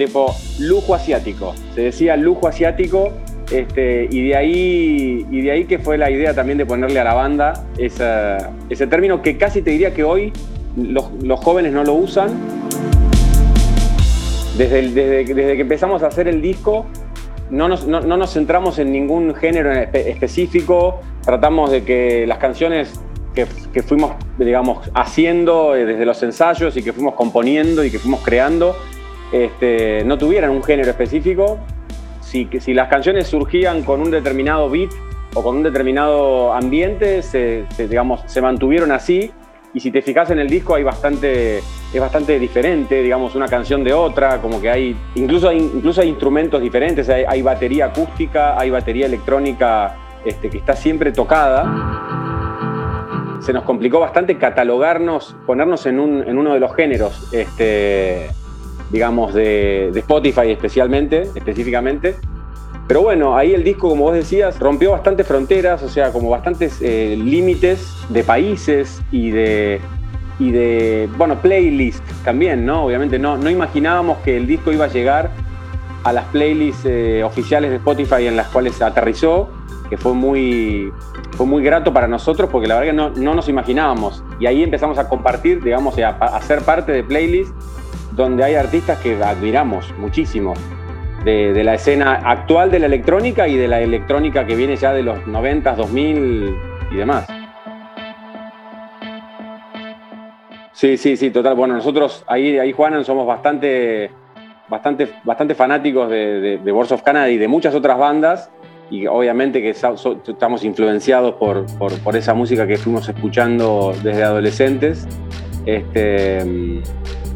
lujo 0.60 0.96
asiático. 0.96 1.54
Se 1.76 1.82
decía 1.82 2.16
lujo 2.16 2.48
asiático 2.48 3.12
este, 3.52 4.08
y, 4.10 4.28
de 4.28 4.36
ahí, 4.36 5.26
y 5.30 5.42
de 5.42 5.52
ahí 5.52 5.66
que 5.66 5.80
fue 5.80 5.98
la 5.98 6.12
idea 6.12 6.34
también 6.34 6.58
de 6.58 6.66
ponerle 6.66 7.00
a 7.00 7.04
la 7.04 7.14
banda 7.14 7.66
ese 7.78 8.88
término 8.88 9.22
que 9.22 9.38
casi 9.38 9.62
te 9.62 9.72
diría 9.72 9.94
que 9.94 10.04
hoy 10.04 10.32
los, 10.78 11.12
los 11.24 11.40
jóvenes 11.40 11.74
no 11.74 11.84
lo 11.84 11.94
usan 11.94 12.30
desde, 14.60 14.90
desde, 14.90 15.56
que 15.56 15.62
empezamos 15.62 16.04
a 16.04 16.08
hacer 16.08 16.28
el 16.28 16.42
disco, 16.42 16.86
no 17.50 17.70
nos, 17.70 17.88
no, 17.88 18.02
nos 18.02 18.34
centramos 18.34 18.78
en 18.78 18.92
ningún 18.92 19.34
género 19.34 19.72
específico, 19.72 21.00
tratamos 21.24 21.72
de 21.72 21.84
que 21.84 22.28
las 22.28 22.40
canciones 22.40 23.00
que, 23.74 23.84
fuimos, 23.84 24.14
digamos, 24.38 24.90
haciendo 24.94 25.76
eh, 25.76 25.86
desde 25.86 26.06
los 26.06 26.22
ensayos 26.24 26.76
y 26.78 26.84
que 26.84 26.94
fuimos 26.94 27.14
componiendo 27.16 27.84
y 27.84 27.92
que 27.92 28.00
fuimos 28.00 28.22
creando, 28.22 28.76
este, 29.32 30.04
no 30.06 30.18
tuvieran 30.18 30.52
un 30.52 30.64
género 30.64 30.90
específico. 30.90 31.60
Si, 32.22 32.48
las 32.74 32.90
canciones 32.90 33.28
surgían 33.28 33.84
con 33.84 34.02
un 34.02 34.12
determinado 34.12 34.70
beat 34.70 34.92
o 35.34 35.44
con 35.44 35.58
un 35.58 35.64
determinado 35.64 36.54
ambiente, 36.54 37.24
se, 37.24 37.66
digamos, 37.78 38.22
se 38.28 38.42
mantuvieron 38.42 38.92
así 38.92 39.32
y 39.74 39.80
si 39.80 39.92
te 39.92 40.02
fijas 40.02 40.32
en 40.32 40.40
el 40.40 40.50
disco 40.50 40.76
hay 40.76 40.84
bastante, 40.84 41.58
es 41.58 42.00
bastante 42.00 42.40
diferente, 42.40 43.04
digamos, 43.04 43.36
una 43.36 43.48
canción 43.48 43.84
de 43.84 43.94
otra, 43.94 44.42
como 44.42 44.60
que 44.60 44.70
hay, 44.70 44.96
incluso 45.16 45.50
hay, 45.50 45.58
incluso 45.58 46.04
instrumentos 46.04 46.62
diferentes, 46.62 47.08
hay, 47.10 47.42
batería 47.42 47.86
acústica, 47.86 48.60
hay 48.60 48.72
batería 48.72 49.06
electrónica 49.06 49.96
este, 50.26 50.50
que 50.50 50.58
está 50.58 50.76
siempre 50.76 51.12
tocada. 51.12 52.29
Se 53.42 53.54
nos 53.54 53.64
complicó 53.64 54.00
bastante 54.00 54.38
catalogarnos, 54.38 55.36
ponernos 55.46 55.86
en, 55.86 56.00
un, 56.00 56.28
en 56.28 56.38
uno 56.38 56.54
de 56.54 56.60
los 56.60 56.76
géneros, 56.76 57.28
este, 57.32 58.30
digamos, 58.92 59.34
de, 59.34 59.90
Spotify 59.96 60.52
especialmente, 60.52 61.24
específicamente, 61.36 62.16
pero 62.88 63.04
bueno, 63.04 63.38
ahí 63.38 63.54
el 63.54 63.64
disco, 63.64 63.90
como 63.90 64.06
vos 64.06 64.16
decías, 64.16 64.60
rompió 64.60 64.92
bastantes 64.92 65.28
fronteras, 65.28 65.84
o 65.84 65.90
sea, 65.90 66.12
como 66.12 66.30
bastantes 66.30 66.82
eh, 66.82 67.16
límites 67.18 67.96
de 68.10 68.24
países 68.24 69.00
y 69.12 69.30
de, 69.30 69.80
y 70.40 70.52
de, 70.52 71.08
bueno, 71.16 71.40
playlist 71.40 72.04
también, 72.24 72.66
¿no? 72.66 72.86
Obviamente 72.86 73.20
no, 73.20 73.38
no 73.38 73.50
imaginábamos 73.50 74.18
que 74.20 74.38
el 74.38 74.48
disco 74.48 74.72
iba 74.72 74.86
a 74.86 74.88
llegar 74.88 75.30
a 76.04 76.14
las 76.14 76.26
playlists 76.26 76.86
eh, 76.86 77.24
oficiales 77.24 77.70
de 77.70 77.78
Spotify 77.78 78.26
en 78.26 78.36
las 78.36 78.48
cuales 78.48 78.82
aterrizó, 78.82 79.50
que 79.90 79.98
fue 79.98 80.14
muy, 80.14 80.94
fue 81.32 81.46
muy 81.46 81.64
grato 81.64 81.92
para 81.92 82.08
nosotros 82.08 82.50
porque 82.52 82.68
la 82.68 82.76
verdad 82.76 82.92
que 82.92 82.96
no, 82.96 83.10
no 83.10 83.36
nos 83.36 83.50
imaginábamos. 83.50 84.24
Y 84.40 84.46
ahí 84.46 84.64
empezamos 84.64 84.98
a 84.98 85.10
compartir, 85.10 85.64
digamos, 85.64 85.98
a, 86.00 86.10
a 86.10 86.42
ser 86.42 86.62
parte 86.62 86.92
de 86.92 87.04
playlists 87.04 87.54
donde 88.12 88.44
hay 88.44 88.56
artistas 88.56 89.00
que 89.00 89.22
admiramos 89.24 89.94
muchísimo 89.98 90.54
de, 91.24 91.64
la 91.64 91.74
escena 91.74 92.22
actual 92.26 92.72
de 92.72 92.80
la 92.80 92.86
electrónica 92.86 93.48
y 93.48 93.58
de 93.58 93.68
la 93.68 93.82
electrónica 93.82 94.46
que 94.46 94.56
viene 94.56 94.76
ya 94.76 94.94
de 94.94 95.04
los 95.04 95.26
90, 95.28 95.76
2000 95.76 96.56
y 96.92 96.96
demás. 96.96 97.28
Sí, 100.72 100.98
sí, 100.98 101.18
sí, 101.18 101.30
total. 101.30 101.56
Bueno, 101.56 101.76
nosotros 101.76 102.24
ahí, 102.28 102.58
ahí 102.58 102.72
Juanan, 102.72 103.04
somos 103.04 103.28
bastante, 103.28 104.12
bastante, 104.70 105.10
bastante 105.24 105.56
fanáticos 105.56 106.10
de, 106.10 106.60
de, 106.64 106.72
of 106.72 107.02
Canada 107.04 107.30
y 107.30 107.38
de 107.38 107.48
muchas 107.48 107.76
otras 107.76 107.98
bandas. 107.98 108.50
Y 108.92 109.06
obviamente 109.06 109.62
que 109.62 109.70
estamos 109.70 110.64
influenciados 110.64 111.36
por, 111.36 111.66
por, 111.78 112.16
esa 112.16 112.34
música 112.34 112.66
que 112.66 112.78
fuimos 112.78 113.08
escuchando 113.08 113.94
desde 114.04 114.24
adolescentes. 114.24 115.08
Este, 115.66 116.44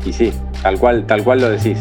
y 0.03 0.13
sí, 0.13 0.33
tal 0.63 0.79
cual, 0.79 1.05
tal 1.05 1.23
cual 1.23 1.41
lo 1.41 1.49
decís. 1.49 1.79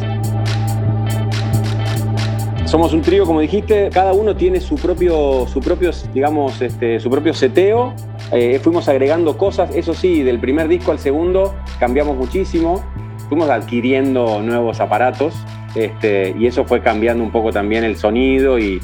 Somos 2.67 2.93
un 2.93 3.03
trío, 3.03 3.27
como 3.27 3.41
dijiste, 3.41 3.91
cada 3.93 4.13
uno 4.13 4.35
tiene 4.37 4.61
su 4.61 4.77
propio, 4.77 5.47
su 5.47 5.61
propio 5.61 5.91
digamos, 6.13 6.61
este, 6.61 7.01
su 7.01 7.09
propio 7.11 7.33
seteo. 7.33 7.95
Eh, 8.31 8.59
fuimos 8.63 8.89
agregando 8.89 9.37
cosas, 9.37 9.75
eso 9.75 9.95
sí, 9.95 10.23
del 10.23 10.39
primer 10.39 10.69
disco 10.69 10.91
al 10.91 10.99
segundo 10.99 11.55
cambiamos 11.79 12.17
muchísimo. 12.17 12.83
Fuimos 13.29 13.49
adquiriendo 13.49 14.43
nuevos 14.43 14.81
aparatos 14.81 15.35
este, 15.75 16.35
y 16.39 16.47
eso 16.47 16.65
fue 16.67 16.83
cambiando 16.83 17.25
un 17.25 17.31
poco 17.31 17.51
también 17.51 17.85
el 17.85 17.97
sonido 17.97 18.59
y, 18.59 18.81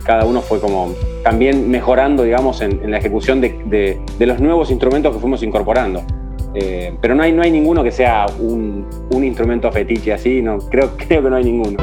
cada 0.00 0.24
uno 0.24 0.40
fue 0.40 0.60
como 0.60 0.94
también 1.22 1.70
mejorando, 1.70 2.22
digamos, 2.22 2.60
en, 2.60 2.90
la 2.90 2.98
ejecución 2.98 3.40
de, 3.40 4.00
los 4.18 4.40
nuevos 4.40 4.70
instrumentos 4.70 5.14
que 5.14 5.20
fuimos 5.20 5.42
incorporando. 5.42 6.02
Eh, 6.54 6.94
pero 7.02 7.14
no 7.14 7.22
hay, 7.22 7.32
no 7.32 7.42
hay 7.42 7.50
ninguno 7.50 7.84
que 7.84 7.92
sea 7.92 8.24
un, 8.40 8.86
un 9.10 9.24
instrumento 9.24 9.70
fetiche 9.70 10.14
así, 10.14 10.40
no, 10.40 10.58
creo, 10.58 10.96
creo 10.96 11.22
que 11.22 11.30
no 11.30 11.36
hay 11.36 11.44
ninguno. 11.44 11.76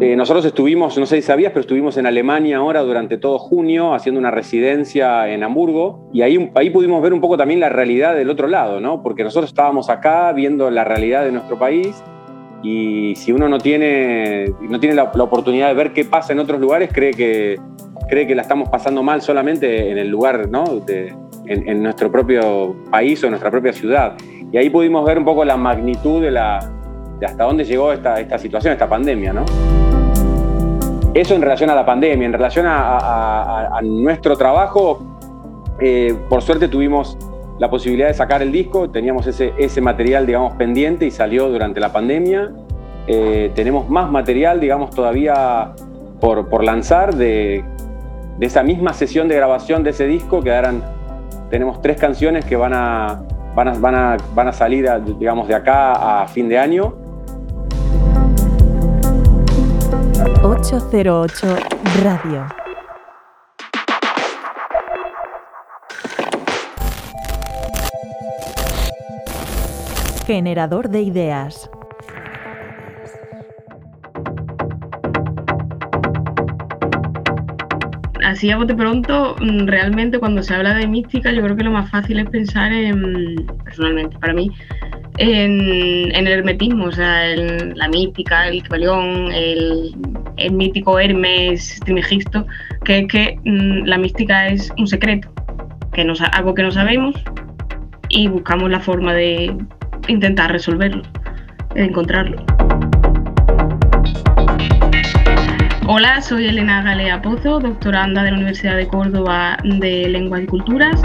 Eh, 0.00 0.16
nosotros 0.16 0.46
estuvimos, 0.46 0.96
no 0.96 1.04
sé 1.04 1.16
si 1.16 1.22
sabías, 1.22 1.52
pero 1.52 1.60
estuvimos 1.60 1.98
en 1.98 2.06
Alemania 2.06 2.56
ahora 2.56 2.80
durante 2.80 3.18
todo 3.18 3.38
junio 3.38 3.92
haciendo 3.92 4.18
una 4.18 4.30
residencia 4.30 5.28
en 5.28 5.42
Hamburgo 5.42 6.08
y 6.10 6.22
ahí, 6.22 6.50
ahí 6.54 6.70
pudimos 6.70 7.02
ver 7.02 7.12
un 7.12 7.20
poco 7.20 7.36
también 7.36 7.60
la 7.60 7.68
realidad 7.68 8.14
del 8.14 8.30
otro 8.30 8.48
lado, 8.48 8.80
¿no? 8.80 9.02
Porque 9.02 9.24
nosotros 9.24 9.50
estábamos 9.50 9.90
acá 9.90 10.32
viendo 10.32 10.70
la 10.70 10.84
realidad 10.84 11.22
de 11.24 11.32
nuestro 11.32 11.58
país 11.58 12.02
y 12.62 13.14
si 13.16 13.32
uno 13.32 13.48
no 13.48 13.58
tiene, 13.58 14.52
no 14.60 14.78
tiene 14.78 14.94
la, 14.94 15.04
oportunidad 15.04 15.68
de 15.68 15.74
ver 15.74 15.92
qué 15.92 16.04
pasa 16.04 16.32
en 16.32 16.40
otros 16.40 16.60
lugares, 16.60 16.90
cree 16.92 17.12
que, 17.12 17.58
cree 18.08 18.26
que 18.26 18.34
la 18.34 18.42
estamos 18.42 18.68
pasando 18.68 19.02
mal 19.02 19.22
solamente 19.22 19.90
en 19.90 19.98
el 19.98 20.08
lugar, 20.08 20.48
¿no? 20.50 20.64
en, 21.46 21.82
nuestro 21.82 22.12
propio 22.12 22.76
país 22.90 23.22
o 23.22 23.26
en 23.26 23.30
nuestra 23.32 23.50
propia 23.50 23.72
ciudad. 23.72 24.16
Y 24.52 24.56
ahí 24.58 24.68
pudimos 24.68 25.04
ver 25.06 25.18
un 25.18 25.24
poco 25.24 25.44
la 25.44 25.56
magnitud 25.56 26.20
de, 26.20 26.30
la, 26.30 26.60
de 27.18 27.26
hasta 27.26 27.44
dónde 27.44 27.64
llegó 27.64 27.92
esta, 27.92 28.20
esta 28.20 28.38
situación, 28.38 28.72
esta 28.72 28.88
pandemia, 28.88 29.32
¿no? 29.32 29.44
Eso 31.14 31.34
en 31.34 31.42
relación 31.42 31.70
a 31.70 31.74
la 31.74 31.84
pandemia, 31.84 32.26
en 32.26 32.32
relación 32.32 32.66
a, 32.68 33.80
nuestro 33.82 34.36
trabajo, 34.36 35.02
eh, 35.80 36.14
por 36.28 36.42
suerte 36.42 36.68
tuvimos 36.68 37.16
la 37.60 37.68
posibilidad 37.68 38.08
de 38.08 38.14
sacar 38.14 38.40
el 38.40 38.50
disco, 38.52 38.88
teníamos 38.88 39.26
ese, 39.26 39.52
ese 39.58 39.82
material, 39.82 40.26
digamos, 40.26 40.54
pendiente 40.54 41.04
y 41.04 41.10
salió 41.10 41.50
durante 41.50 41.78
la 41.78 41.92
pandemia. 41.92 42.52
Eh, 43.06 43.52
tenemos 43.54 43.86
más 43.90 44.10
material, 44.10 44.60
digamos, 44.60 44.90
todavía 44.90 45.72
por, 46.20 46.48
por 46.48 46.64
lanzar 46.64 47.14
de, 47.14 47.62
de, 48.38 48.46
esa 48.46 48.62
misma 48.62 48.94
sesión 48.94 49.28
de 49.28 49.36
grabación 49.36 49.84
de 49.84 49.90
ese 49.90 50.06
disco, 50.06 50.42
tenemos 51.50 51.82
tres 51.82 51.98
canciones 51.98 52.46
que 52.46 52.56
van 52.56 52.72
a, 52.72 53.20
van 53.54 53.68
a, 53.68 53.72
van 53.74 53.94
a, 53.94 54.16
van 54.34 54.48
a 54.48 54.52
salir, 54.54 54.88
digamos, 55.18 55.46
de 55.46 55.54
acá 55.54 56.22
a 56.22 56.28
fin 56.28 56.48
de 56.48 56.58
año 56.58 56.94
808 60.42 61.56
Radio. 62.02 62.59
Generador 70.32 70.90
de 70.90 71.02
ideas. 71.02 71.68
Así 78.24 78.48
a 78.52 78.56
bote 78.56 78.76
pronto, 78.76 79.34
mm, 79.40 79.66
realmente 79.66 80.20
cuando 80.20 80.44
se 80.44 80.54
habla 80.54 80.74
de 80.74 80.86
mística, 80.86 81.32
yo 81.32 81.42
creo 81.42 81.56
que 81.56 81.64
lo 81.64 81.72
más 81.72 81.90
fácil 81.90 82.20
es 82.20 82.30
pensar 82.30 82.72
en, 82.72 83.44
personalmente, 83.64 84.16
para 84.20 84.32
mí, 84.32 84.52
en, 85.18 86.14
el 86.14 86.28
hermetismo, 86.28 86.84
o 86.84 86.92
sea, 86.92 87.32
en 87.32 87.76
la 87.76 87.88
mística, 87.88 88.46
el 88.46 88.62
Kibalión, 88.62 89.32
el, 89.32 89.96
el, 90.36 90.52
mítico 90.52 91.00
Hermes 91.00 91.80
Trimegisto, 91.84 92.46
que 92.84 93.00
es 93.00 93.08
que 93.08 93.40
mm, 93.44 93.84
la 93.84 93.98
mística 93.98 94.46
es 94.46 94.72
un 94.78 94.86
secreto. 94.86 95.28
que 95.92 96.02
algo 96.32 96.54
que 96.54 96.62
no 96.62 96.70
sabemos 96.70 97.16
y 98.10 98.28
buscamos 98.28 98.70
la 98.70 98.78
forma 98.78 99.12
de 99.12 99.56
intentar 100.10 100.50
resolverlo, 100.50 101.02
encontrarlo. 101.74 102.44
Hola, 105.86 106.20
soy 106.20 106.46
Elena 106.46 106.82
Galea 106.82 107.22
Pozo, 107.22 107.60
doctoranda 107.60 108.22
de 108.22 108.30
la 108.30 108.36
Universidad 108.36 108.76
de 108.76 108.86
Córdoba 108.88 109.56
de 109.64 110.08
Lenguas 110.08 110.42
y 110.42 110.46
Culturas. 110.46 111.00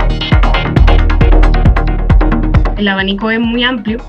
El 2.78 2.88
abanico 2.88 3.32
es 3.32 3.39
muy 3.39 3.63
amplio 3.63 4.00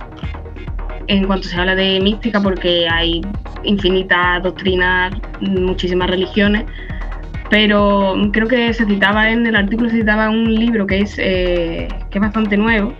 en 1.08 1.26
cuanto 1.26 1.46
se 1.46 1.56
habla 1.56 1.74
de 1.74 2.00
mística 2.00 2.40
porque 2.40 2.88
hay 2.88 3.20
infinitas 3.62 4.42
doctrinas, 4.42 5.14
muchísimas 5.40 6.10
religiones, 6.10 6.64
pero 7.48 8.16
creo 8.32 8.48
que 8.48 8.72
se 8.72 8.84
citaba 8.86 9.30
en 9.30 9.46
el 9.46 9.56
artículo, 9.56 9.88
se 9.88 9.98
citaba 9.98 10.30
un 10.30 10.52
libro 10.52 10.86
que 10.86 11.00
es, 11.00 11.16
eh, 11.18 11.88
que 12.10 12.18
es 12.18 12.22
bastante 12.22 12.56
nuevo, 12.56 12.92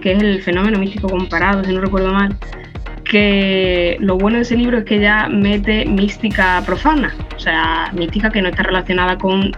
que 0.00 0.12
es 0.12 0.22
el 0.22 0.42
fenómeno 0.42 0.78
místico 0.78 1.08
comparado, 1.08 1.64
si 1.64 1.72
no 1.72 1.80
recuerdo 1.80 2.12
mal, 2.12 2.36
que 3.04 3.96
lo 4.00 4.18
bueno 4.18 4.36
de 4.36 4.42
ese 4.42 4.56
libro 4.56 4.78
es 4.78 4.84
que 4.84 5.00
ya 5.00 5.28
mete 5.28 5.86
mística 5.86 6.62
profana, 6.64 7.14
o 7.34 7.38
sea, 7.38 7.90
mística 7.94 8.30
que 8.30 8.42
no 8.42 8.48
está 8.48 8.62
relacionada 8.62 9.16
con 9.16 9.52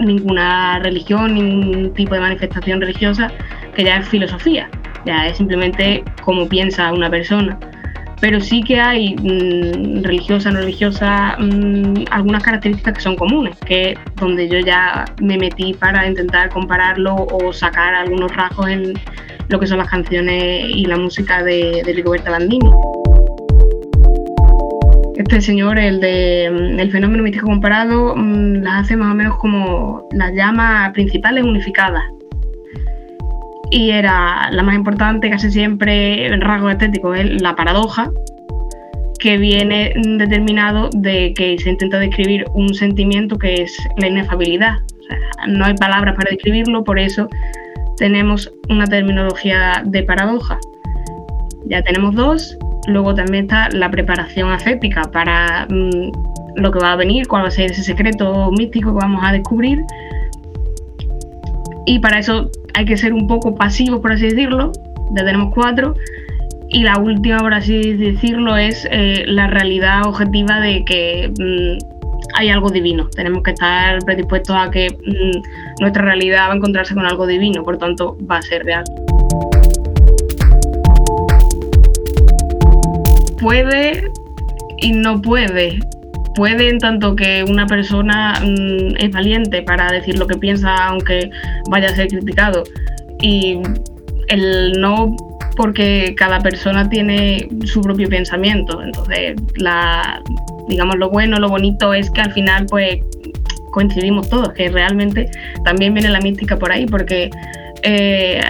ninguna 0.00 0.78
religión, 0.80 1.34
ningún 1.34 1.94
tipo 1.94 2.14
de 2.14 2.20
manifestación 2.20 2.80
religiosa, 2.80 3.30
que 3.74 3.84
ya 3.84 3.96
es 3.96 4.08
filosofía, 4.08 4.68
ya 5.04 5.26
es 5.26 5.36
simplemente 5.36 6.04
cómo 6.22 6.48
piensa 6.48 6.92
una 6.92 7.08
persona. 7.08 7.58
Pero 8.20 8.40
sí 8.40 8.62
que 8.62 8.80
hay 8.80 9.14
mm, 9.14 10.02
religiosa, 10.02 10.50
no 10.50 10.60
religiosa, 10.60 11.36
mm, 11.38 12.04
algunas 12.10 12.42
características 12.42 12.94
que 12.94 13.00
son 13.00 13.14
comunes, 13.14 13.56
que 13.66 13.96
donde 14.16 14.48
yo 14.48 14.58
ya 14.58 15.04
me 15.20 15.36
metí 15.36 15.74
para 15.74 16.06
intentar 16.06 16.48
compararlo 16.48 17.14
o 17.14 17.52
sacar 17.52 17.94
algunos 17.94 18.34
rasgos 18.34 18.68
en 18.68 18.94
lo 19.48 19.60
que 19.60 19.66
son 19.66 19.78
las 19.78 19.88
canciones 19.88 20.66
y 20.68 20.84
la 20.86 20.96
música 20.96 21.42
de, 21.42 21.82
de 21.84 21.92
Rigoberta 21.92 22.30
Bandini. 22.30 22.70
Este 25.16 25.40
señor, 25.40 25.78
el 25.78 26.00
de 26.00 26.50
mm, 26.52 26.78
el 26.78 26.90
fenómeno 26.90 27.22
místico 27.22 27.46
comparado, 27.46 28.14
mm, 28.16 28.62
las 28.62 28.84
hace 28.84 28.96
más 28.96 29.12
o 29.12 29.14
menos 29.14 29.36
como 29.38 30.08
las 30.12 30.32
llamas 30.34 30.92
principales 30.92 31.42
unificadas. 31.44 32.04
Y 33.70 33.90
era 33.90 34.50
la 34.52 34.62
más 34.62 34.74
importante, 34.74 35.28
casi 35.30 35.50
siempre 35.50 36.26
en 36.26 36.40
rasgo 36.40 36.70
estético, 36.70 37.14
es 37.14 37.42
la 37.42 37.56
paradoja, 37.56 38.12
que 39.18 39.38
viene 39.38 39.92
determinado 40.18 40.90
de 40.92 41.32
que 41.34 41.58
se 41.58 41.70
intenta 41.70 41.98
describir 41.98 42.44
un 42.54 42.74
sentimiento 42.74 43.36
que 43.38 43.62
es 43.62 43.76
la 43.96 44.08
inefabilidad. 44.08 44.76
no 45.48 45.64
hay 45.64 45.74
palabras 45.74 46.14
para 46.14 46.30
describirlo, 46.30 46.84
por 46.84 46.98
eso 46.98 47.28
tenemos 47.96 48.50
una 48.68 48.86
terminología 48.86 49.82
de 49.84 50.02
paradoja. 50.02 50.58
Ya 51.66 51.82
tenemos 51.82 52.14
dos, 52.14 52.56
luego 52.86 53.14
también 53.14 53.44
está 53.44 53.68
la 53.70 53.90
preparación 53.90 54.50
ascética 54.50 55.02
para 55.12 55.66
mm, 55.68 56.12
lo 56.56 56.70
que 56.70 56.78
va 56.78 56.92
a 56.92 56.96
venir, 56.96 57.26
cuál 57.26 57.44
va 57.44 57.48
a 57.48 57.50
ser 57.50 57.70
ese 57.70 57.82
secreto 57.82 58.50
místico 58.52 58.92
que 58.92 58.98
vamos 59.00 59.22
a 59.24 59.32
descubrir. 59.32 59.80
Y 61.86 61.98
para 62.00 62.18
eso 62.18 62.50
hay 62.74 62.84
que 62.84 62.96
ser 62.96 63.12
un 63.12 63.26
poco 63.26 63.54
pasivos, 63.54 64.00
por 64.00 64.12
así 64.12 64.24
decirlo. 64.24 64.72
Ya 65.16 65.24
tenemos 65.24 65.54
cuatro. 65.54 65.94
Y 66.68 66.82
la 66.82 66.98
última, 66.98 67.38
por 67.38 67.54
así 67.54 67.94
decirlo, 67.94 68.56
es 68.56 68.86
eh, 68.90 69.24
la 69.26 69.46
realidad 69.46 70.06
objetiva 70.06 70.60
de 70.60 70.84
que 70.84 71.32
mm, 71.38 71.95
hay 72.34 72.50
algo 72.50 72.70
divino. 72.70 73.08
Tenemos 73.14 73.42
que 73.42 73.52
estar 73.52 73.98
predispuestos 74.04 74.56
a 74.56 74.70
que 74.70 74.88
mm, 74.90 75.80
nuestra 75.80 76.02
realidad 76.02 76.48
va 76.48 76.52
a 76.52 76.56
encontrarse 76.56 76.94
con 76.94 77.06
algo 77.06 77.26
divino, 77.26 77.62
por 77.62 77.78
tanto 77.78 78.16
va 78.30 78.38
a 78.38 78.42
ser 78.42 78.64
real. 78.64 78.84
Puede 83.40 84.10
y 84.78 84.92
no 84.92 85.20
puede. 85.20 85.80
Puede 86.34 86.68
en 86.68 86.78
tanto 86.78 87.16
que 87.16 87.44
una 87.48 87.66
persona 87.66 88.34
mm, 88.42 88.96
es 88.98 89.10
valiente 89.10 89.62
para 89.62 89.90
decir 89.90 90.18
lo 90.18 90.26
que 90.26 90.36
piensa 90.36 90.74
aunque 90.86 91.30
vaya 91.70 91.88
a 91.88 91.94
ser 91.94 92.08
criticado. 92.08 92.64
Y 93.22 93.60
el 94.28 94.72
no 94.78 95.14
porque 95.56 96.14
cada 96.16 96.38
persona 96.40 96.88
tiene 96.88 97.48
su 97.64 97.80
propio 97.80 98.08
pensamiento. 98.08 98.82
Entonces, 98.82 99.36
la, 99.56 100.22
digamos, 100.68 100.96
lo 100.96 101.10
bueno, 101.10 101.38
lo 101.38 101.48
bonito 101.48 101.94
es 101.94 102.10
que 102.10 102.20
al 102.20 102.32
final, 102.32 102.66
pues, 102.66 102.98
coincidimos 103.72 104.28
todos, 104.30 104.52
que 104.52 104.70
realmente 104.70 105.30
también 105.64 105.92
viene 105.92 106.08
la 106.08 106.20
mística 106.20 106.58
por 106.58 106.72
ahí, 106.72 106.86
porque 106.86 107.30
eh, 107.82 108.40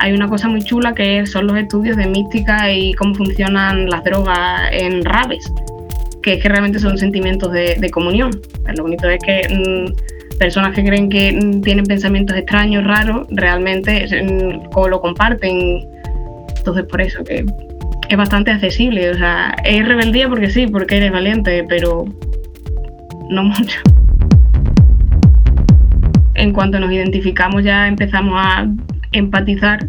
hay 0.00 0.12
una 0.12 0.28
cosa 0.28 0.48
muy 0.48 0.62
chula 0.62 0.94
que 0.94 1.26
son 1.26 1.46
los 1.46 1.56
estudios 1.56 1.96
de 1.96 2.06
mística 2.06 2.70
y 2.70 2.92
cómo 2.94 3.14
funcionan 3.14 3.88
las 3.88 4.04
drogas 4.04 4.68
en 4.72 5.04
rabes, 5.04 5.50
que 6.22 6.34
es 6.34 6.42
que 6.42 6.48
realmente 6.48 6.78
son 6.78 6.98
sentimientos 6.98 7.52
de, 7.52 7.90
comunión. 7.90 8.30
Lo 8.76 8.82
bonito 8.82 9.08
es 9.08 9.18
que 9.24 9.42
mm, 9.48 10.38
personas 10.38 10.74
que 10.74 10.84
creen 10.84 11.08
que 11.08 11.32
mm, 11.32 11.62
tienen 11.62 11.86
pensamientos 11.86 12.36
extraños, 12.36 12.84
raros, 12.84 13.26
realmente 13.30 14.06
mm, 14.22 14.70
o 14.74 14.88
lo 14.88 15.00
comparten. 15.00 15.88
Entonces, 16.56 16.84
por 16.84 17.00
eso 17.00 17.24
que 17.24 17.44
es 18.08 18.16
bastante 18.16 18.50
accesible. 18.50 19.10
O 19.10 19.14
sea, 19.14 19.54
es 19.64 19.86
rebeldía 19.86 20.28
porque 20.28 20.50
sí, 20.50 20.66
porque 20.66 20.96
eres 20.96 21.12
valiente, 21.12 21.64
pero 21.68 22.04
no 23.30 23.44
mucho. 23.44 23.80
En 26.34 26.52
cuanto 26.52 26.78
nos 26.80 26.92
identificamos 26.92 27.62
ya 27.62 27.86
empezamos 27.86 28.34
a 28.36 28.66
empatizar, 29.12 29.86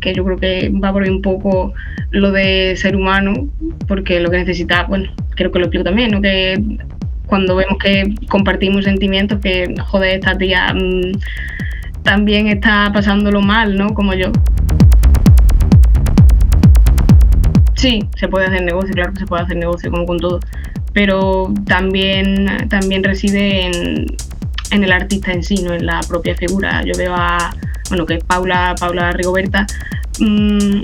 que 0.00 0.14
yo 0.14 0.24
creo 0.24 0.38
que 0.38 0.72
va 0.82 0.92
por 0.92 1.02
ahí 1.02 1.10
un 1.10 1.22
poco 1.22 1.74
lo 2.10 2.32
de 2.32 2.74
ser 2.76 2.96
humano, 2.96 3.48
porque 3.86 4.20
lo 4.20 4.30
que 4.30 4.38
necesita, 4.38 4.84
bueno, 4.84 5.10
creo 5.34 5.52
que 5.52 5.58
lo 5.58 5.66
explico 5.66 5.84
también, 5.84 6.10
¿no? 6.10 6.22
que 6.22 6.78
cuando 7.26 7.56
vemos 7.56 7.78
que 7.78 8.14
compartimos 8.28 8.84
sentimientos, 8.84 9.40
que 9.40 9.74
joder, 9.80 10.14
esta 10.14 10.38
tía 10.38 10.72
mm, 10.72 11.12
también 12.02 12.46
está 12.46 12.90
pasándolo 12.92 13.40
mal, 13.40 13.76
¿no? 13.76 13.88
Como 13.94 14.14
yo. 14.14 14.30
Sí, 17.76 18.08
se 18.16 18.28
puede 18.28 18.46
hacer 18.46 18.62
negocio, 18.62 18.92
claro 18.94 19.12
que 19.12 19.20
se 19.20 19.26
puede 19.26 19.42
hacer 19.42 19.56
negocio 19.58 19.90
como 19.90 20.06
con 20.06 20.18
todo, 20.18 20.40
pero 20.94 21.52
también, 21.66 22.66
también 22.70 23.04
reside 23.04 23.66
en, 23.66 24.82
el 24.82 24.92
artista 24.92 25.32
en 25.32 25.42
sí, 25.42 25.56
no 25.62 25.74
en 25.74 25.84
la 25.84 26.00
propia 26.08 26.34
figura. 26.34 26.82
Yo 26.84 26.92
veo 26.96 27.14
a, 27.14 27.54
bueno, 27.90 28.06
que 28.06 28.14
es 28.14 28.24
Paula, 28.24 28.74
Paula 28.80 29.12
Rigoberta, 29.12 29.66
mm, 30.18 30.80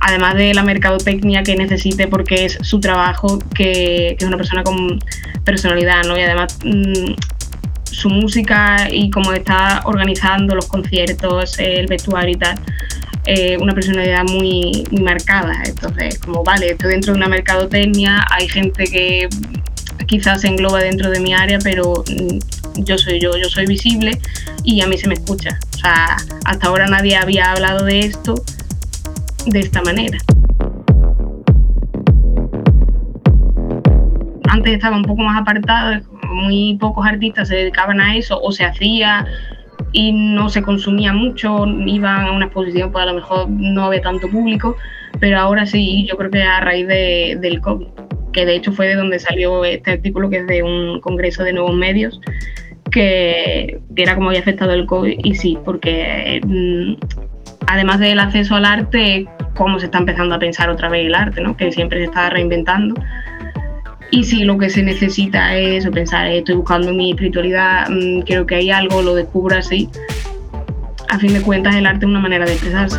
además 0.00 0.34
de 0.36 0.54
la 0.54 0.62
mercadotecnia 0.62 1.42
que 1.42 1.54
necesite 1.54 2.08
porque 2.08 2.46
es 2.46 2.58
su 2.62 2.80
trabajo, 2.80 3.38
que, 3.54 4.16
es 4.18 4.24
una 4.24 4.38
persona 4.38 4.64
con 4.64 4.98
personalidad, 5.44 6.02
¿no? 6.04 6.16
Y 6.16 6.22
además 6.22 6.58
mm, 6.64 7.12
su 7.84 8.08
música 8.08 8.88
y 8.90 9.10
cómo 9.10 9.34
está 9.34 9.82
organizando 9.84 10.54
los 10.54 10.66
conciertos, 10.66 11.58
el 11.58 11.86
vestuario 11.88 12.34
y 12.34 12.38
tal, 12.38 12.58
eh, 13.24 13.56
una 13.60 13.72
personalidad 13.72 14.24
muy, 14.24 14.84
marcada. 15.00 15.62
Entonces, 15.64 16.18
como 16.18 16.42
vale, 16.42 16.72
estoy 16.72 16.92
dentro 16.92 17.12
de 17.12 17.18
una 17.18 17.28
mercadotecnia, 17.28 18.26
hay 18.30 18.48
gente 18.48 18.84
que 18.84 19.28
quizás 20.06 20.40
se 20.40 20.48
engloba 20.48 20.80
dentro 20.80 21.10
de 21.10 21.20
mi 21.20 21.32
área, 21.32 21.58
pero 21.62 22.04
mm, 22.08 22.82
yo 22.82 22.98
soy 22.98 23.20
yo, 23.20 23.36
yo 23.36 23.48
soy 23.48 23.66
visible 23.66 24.18
y 24.64 24.80
a 24.80 24.86
mí 24.86 24.98
se 24.98 25.08
me 25.08 25.14
escucha. 25.14 25.58
O 25.74 25.78
sea, 25.78 26.16
hasta 26.44 26.66
ahora 26.66 26.86
nadie 26.86 27.16
había 27.16 27.52
hablado 27.52 27.84
de 27.84 28.00
esto 28.00 28.34
de 29.46 29.60
esta 29.60 29.82
manera. 29.82 30.18
Antes 34.48 34.74
estaba 34.74 34.96
un 34.96 35.04
poco 35.04 35.22
más 35.22 35.40
apartado, 35.40 36.00
muy 36.32 36.76
pocos 36.80 37.06
artistas 37.06 37.48
se 37.48 37.56
dedicaban 37.56 38.00
a 38.00 38.16
eso 38.16 38.40
o 38.40 38.52
se 38.52 38.64
hacía 38.64 39.26
y 39.92 40.12
no 40.12 40.48
se 40.48 40.62
consumía 40.62 41.12
mucho, 41.12 41.66
iban 41.66 42.26
a 42.26 42.32
una 42.32 42.46
exposición, 42.46 42.90
pues 42.92 43.02
a 43.02 43.06
lo 43.06 43.14
mejor 43.14 43.48
no 43.48 43.84
había 43.84 44.00
tanto 44.00 44.28
público, 44.28 44.76
pero 45.20 45.38
ahora 45.38 45.66
sí, 45.66 46.06
yo 46.08 46.16
creo 46.16 46.30
que 46.30 46.42
a 46.42 46.60
raíz 46.60 46.86
de, 46.86 47.36
del 47.40 47.60
COVID, 47.60 47.86
que 48.32 48.46
de 48.46 48.56
hecho 48.56 48.72
fue 48.72 48.88
de 48.88 48.94
donde 48.94 49.18
salió 49.18 49.64
este 49.64 49.92
artículo, 49.92 50.30
que 50.30 50.38
es 50.38 50.46
de 50.46 50.62
un 50.62 51.00
congreso 51.00 51.44
de 51.44 51.52
nuevos 51.52 51.74
medios, 51.74 52.20
que 52.90 53.80
era 53.96 54.14
como 54.14 54.28
había 54.28 54.40
afectado 54.40 54.72
el 54.72 54.86
COVID, 54.86 55.20
y 55.22 55.34
sí, 55.34 55.58
porque 55.64 56.40
mm, 56.44 56.94
además 57.66 58.00
del 58.00 58.18
acceso 58.18 58.54
al 58.54 58.64
arte, 58.64 59.26
cómo 59.54 59.78
se 59.78 59.86
está 59.86 59.98
empezando 59.98 60.34
a 60.34 60.38
pensar 60.38 60.70
otra 60.70 60.88
vez 60.88 61.06
el 61.06 61.14
arte, 61.14 61.42
¿no? 61.42 61.56
que 61.56 61.70
siempre 61.70 61.98
se 61.98 62.04
está 62.04 62.30
reinventando 62.30 62.94
y 64.12 64.24
si 64.24 64.44
lo 64.44 64.58
que 64.58 64.68
se 64.68 64.82
necesita 64.82 65.56
es 65.56 65.88
pensar, 65.88 66.26
eh, 66.26 66.38
estoy 66.38 66.56
buscando 66.56 66.92
mi 66.92 67.10
espiritualidad, 67.10 67.88
mm, 67.88 68.20
creo 68.20 68.46
que 68.46 68.56
hay 68.56 68.70
algo, 68.70 69.00
lo 69.00 69.14
descubro 69.14 69.56
así. 69.56 69.88
A 71.08 71.18
fin 71.18 71.32
de 71.32 71.40
cuentas, 71.40 71.74
el 71.74 71.86
arte 71.86 72.04
es 72.04 72.10
una 72.10 72.20
manera 72.20 72.44
de 72.44 72.52
expresarse. 72.52 72.98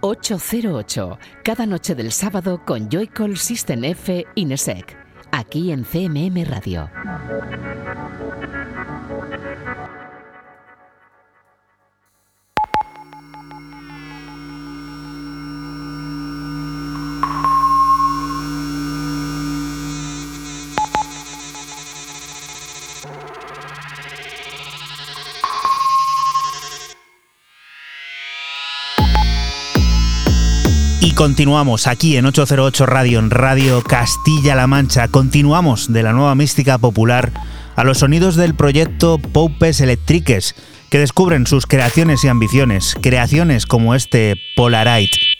...808... 0.00 1.18
Cada 1.42 1.66
noche 1.66 1.94
del 1.94 2.12
sábado 2.12 2.60
con 2.64 2.90
Joycall 2.90 3.36
System 3.36 3.84
F 3.84 4.26
Inesec 4.34 5.04
aquí 5.34 5.72
en 5.72 5.84
CMM 5.84 6.44
Radio. 6.44 6.88
Continuamos 31.14 31.86
aquí 31.86 32.16
en 32.16 32.26
808 32.26 32.86
Radio, 32.86 33.18
en 33.18 33.30
Radio 33.30 33.82
Castilla-La 33.82 34.66
Mancha. 34.66 35.08
Continuamos 35.08 35.92
de 35.92 36.02
la 36.02 36.12
nueva 36.12 36.34
mística 36.34 36.78
popular 36.78 37.32
a 37.76 37.84
los 37.84 37.98
sonidos 37.98 38.36
del 38.36 38.54
proyecto 38.54 39.18
Popes 39.18 39.80
Electriques, 39.80 40.54
que 40.90 40.98
descubren 40.98 41.46
sus 41.46 41.66
creaciones 41.66 42.24
y 42.24 42.28
ambiciones, 42.28 42.96
creaciones 43.00 43.66
como 43.66 43.94
este 43.94 44.36
Polarite. 44.56 45.33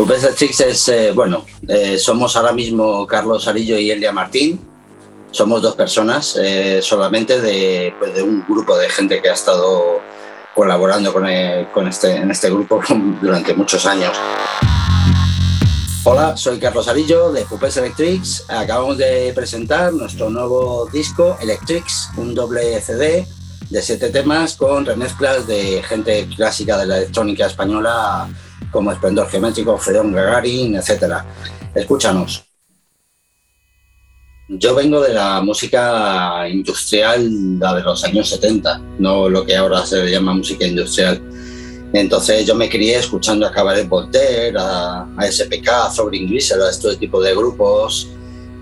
Pupesa 0.00 0.34
Chicks 0.34 0.60
es, 0.60 0.88
eh, 0.88 1.12
bueno, 1.12 1.44
eh, 1.68 1.98
somos 1.98 2.34
ahora 2.34 2.54
mismo 2.54 3.06
Carlos 3.06 3.46
Arillo 3.46 3.76
y 3.76 3.90
Elia 3.90 4.12
Martín. 4.12 4.58
Somos 5.30 5.60
dos 5.60 5.74
personas 5.74 6.38
eh, 6.42 6.80
solamente 6.80 7.38
de, 7.38 7.94
pues, 7.98 8.14
de, 8.14 8.22
un 8.22 8.42
grupo 8.48 8.78
de 8.78 8.88
gente 8.88 9.20
que 9.20 9.28
ha 9.28 9.34
estado 9.34 10.00
colaborando 10.54 11.12
con, 11.12 11.26
con 11.74 11.86
este, 11.86 12.16
en 12.16 12.30
este 12.30 12.48
grupo 12.48 12.80
durante 13.20 13.52
muchos 13.52 13.84
años. 13.84 14.16
Hola, 16.04 16.34
soy 16.34 16.58
Carlos 16.58 16.88
Arillo 16.88 17.30
de 17.30 17.44
Pupes 17.44 17.76
Electrics. 17.76 18.46
Acabamos 18.48 18.96
de 18.96 19.34
presentar 19.34 19.92
nuestro 19.92 20.30
nuevo 20.30 20.88
disco 20.90 21.36
Electrics, 21.42 22.08
un 22.16 22.34
doble 22.34 22.80
CD 22.80 23.26
de 23.68 23.82
siete 23.82 24.08
temas 24.08 24.56
con 24.56 24.86
remezclas 24.86 25.46
de 25.46 25.82
gente 25.82 26.26
clásica 26.34 26.78
de 26.78 26.86
la 26.86 26.96
electrónica 26.96 27.44
española 27.44 28.30
como 28.70 28.92
Esplendor 28.92 29.28
Geométrico, 29.28 29.76
Fedón 29.78 30.12
Gagarin, 30.12 30.76
etc. 30.76 31.14
Escúchanos. 31.74 32.44
Yo 34.48 34.74
vengo 34.74 35.00
de 35.00 35.14
la 35.14 35.40
música 35.40 36.48
industrial, 36.48 37.58
la 37.60 37.74
de 37.74 37.82
los 37.82 38.02
años 38.02 38.28
70, 38.30 38.82
no 38.98 39.28
lo 39.28 39.46
que 39.46 39.56
ahora 39.56 39.86
se 39.86 40.10
llama 40.10 40.34
música 40.34 40.66
industrial. 40.66 41.22
Entonces 41.92 42.46
yo 42.46 42.54
me 42.54 42.68
crié 42.68 42.96
escuchando 42.96 43.46
a 43.46 43.52
Cabaret 43.52 43.88
Voltaire, 43.88 44.56
a, 44.58 45.06
SPK, 45.20 45.68
a 45.68 45.90
Sobrin 45.90 46.28
Grisel, 46.28 46.62
a 46.62 46.70
este 46.70 46.96
tipo 46.96 47.20
de 47.20 47.34
grupos. 47.34 48.08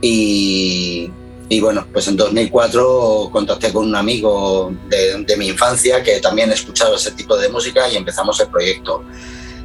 Y, 0.02 1.10
y, 1.48 1.60
bueno, 1.60 1.86
pues 1.92 2.06
en 2.08 2.16
2004 2.16 3.30
contacté 3.32 3.72
con 3.72 3.86
un 3.86 3.96
amigo 3.96 4.70
de, 4.88 5.24
de 5.24 5.36
mi 5.36 5.48
infancia 5.48 6.02
que 6.02 6.20
también 6.20 6.52
escuchaba 6.52 6.96
ese 6.96 7.12
tipo 7.12 7.36
de 7.36 7.48
música 7.48 7.88
y 7.88 7.96
empezamos 7.96 8.38
el 8.40 8.48
proyecto. 8.48 9.04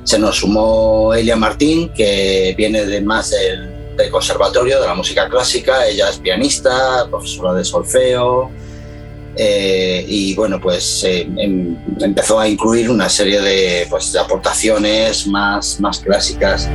Se 0.03 0.19
nos 0.19 0.37
sumó 0.37 1.13
Elia 1.13 1.35
Martín, 1.35 1.89
que 1.93 2.53
viene 2.57 2.85
de 2.85 3.01
más 3.01 3.31
del, 3.31 4.09
conservatorio, 4.11 4.81
de 4.81 4.87
la 4.87 4.95
música 4.95 5.29
clásica. 5.29 5.87
Ella 5.87 6.09
es 6.09 6.17
pianista, 6.17 7.07
profesora 7.09 7.53
de 7.53 7.63
solfeo, 7.63 8.51
eh, 9.35 10.05
y 10.07 10.35
bueno, 10.35 10.59
pues 10.61 11.03
eh, 11.05 11.27
em, 11.37 11.75
empezó 11.99 12.39
a 12.39 12.47
incluir 12.47 12.89
una 12.89 13.09
serie 13.09 13.41
de, 13.41 13.87
pues, 13.89 14.15
aportaciones 14.15 15.25
más, 15.27 15.79
más 15.79 15.99
clásicas. 15.99 16.69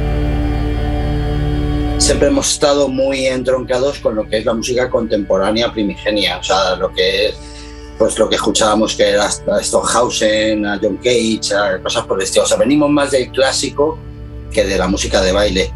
Siempre 1.99 2.29
hemos 2.29 2.53
estado 2.53 2.89
muy 2.89 3.27
entroncados 3.27 3.99
con 3.99 4.15
lo 4.15 4.29
que 4.29 4.39
es 4.39 4.45
la 4.45 4.55
música 4.55 4.89
contemporánea 4.89 5.73
primigenia, 5.73 6.39
o 6.39 6.43
sea, 6.43 6.77
lo 6.77 6.93
que 6.93 7.27
es 7.27 7.35
pues 7.99 8.19
lo 8.19 8.29
que 8.29 8.37
escuchábamos 8.37 8.95
que 8.95 9.09
era 9.11 9.25
a 9.25 9.29
a 9.29 10.79
John 10.81 10.97
Cage, 11.03 11.55
a 11.55 11.83
cosas 11.83 12.07
por 12.07 12.19
el 12.19 12.25
estilo. 12.25 12.45
O 12.45 12.47
sea, 12.47 12.57
venimos 12.57 12.89
más 12.91 13.11
del 13.11 13.31
clásico 13.33 13.99
que 14.53 14.65
de 14.65 14.79
la 14.79 14.87
música 14.87 15.21
de 15.21 15.33
baile. 15.33 15.73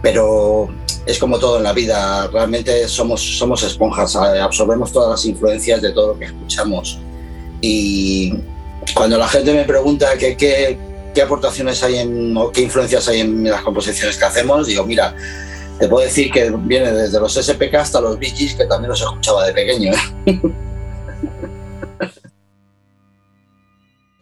Pero 0.00 0.68
es 1.04 1.18
como 1.18 1.38
todo 1.38 1.56
en 1.56 1.64
la 1.64 1.72
vida, 1.72 2.28
realmente 2.28 2.86
somos, 2.86 3.20
somos 3.20 3.62
esponjas, 3.64 4.14
absorbemos 4.14 4.92
todas 4.92 5.10
las 5.10 5.24
influencias 5.24 5.82
de 5.82 5.90
todo 5.92 6.08
lo 6.08 6.18
que 6.18 6.26
escuchamos. 6.26 7.00
Y 7.60 8.32
cuando 8.94 9.18
la 9.18 9.26
gente 9.26 9.52
me 9.52 9.64
pregunta 9.64 10.16
qué, 10.16 10.36
qué, 10.36 10.78
qué 11.14 11.22
aportaciones 11.22 11.82
hay 11.82 11.98
en, 11.98 12.36
o 12.36 12.52
qué 12.52 12.62
influencias 12.62 13.08
hay 13.08 13.20
en 13.20 13.42
las 13.44 13.62
composiciones 13.62 14.16
que 14.16 14.24
hacemos, 14.24 14.68
digo, 14.68 14.84
mira, 14.84 15.16
te 15.80 15.88
puedo 15.88 16.04
decir 16.04 16.30
que 16.30 16.50
viene 16.50 16.92
desde 16.92 17.18
los 17.18 17.34
SPK 17.34 17.74
hasta 17.74 18.00
los 18.00 18.18
Bee 18.18 18.32
que 18.32 18.66
también 18.66 18.90
los 18.90 19.00
escuchaba 19.00 19.46
de 19.46 19.52
pequeño. 19.52 19.92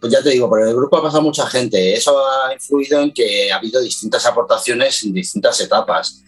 Pues 0.05 0.13
ya 0.13 0.21
te 0.21 0.29
digo, 0.29 0.47
por 0.47 0.61
el 0.61 0.75
grupo 0.75 0.97
ha 0.97 1.01
pasado 1.01 1.23
mucha 1.23 1.47
gente. 1.47 1.95
Eso 1.95 2.15
ha 2.15 2.53
influido 2.53 3.01
en 3.01 3.11
que 3.11 3.51
ha 3.51 3.55
habido 3.55 3.81
distintas 3.81 4.23
aportaciones 4.27 5.01
en 5.01 5.13
distintas 5.13 5.59
etapas. 5.61 6.21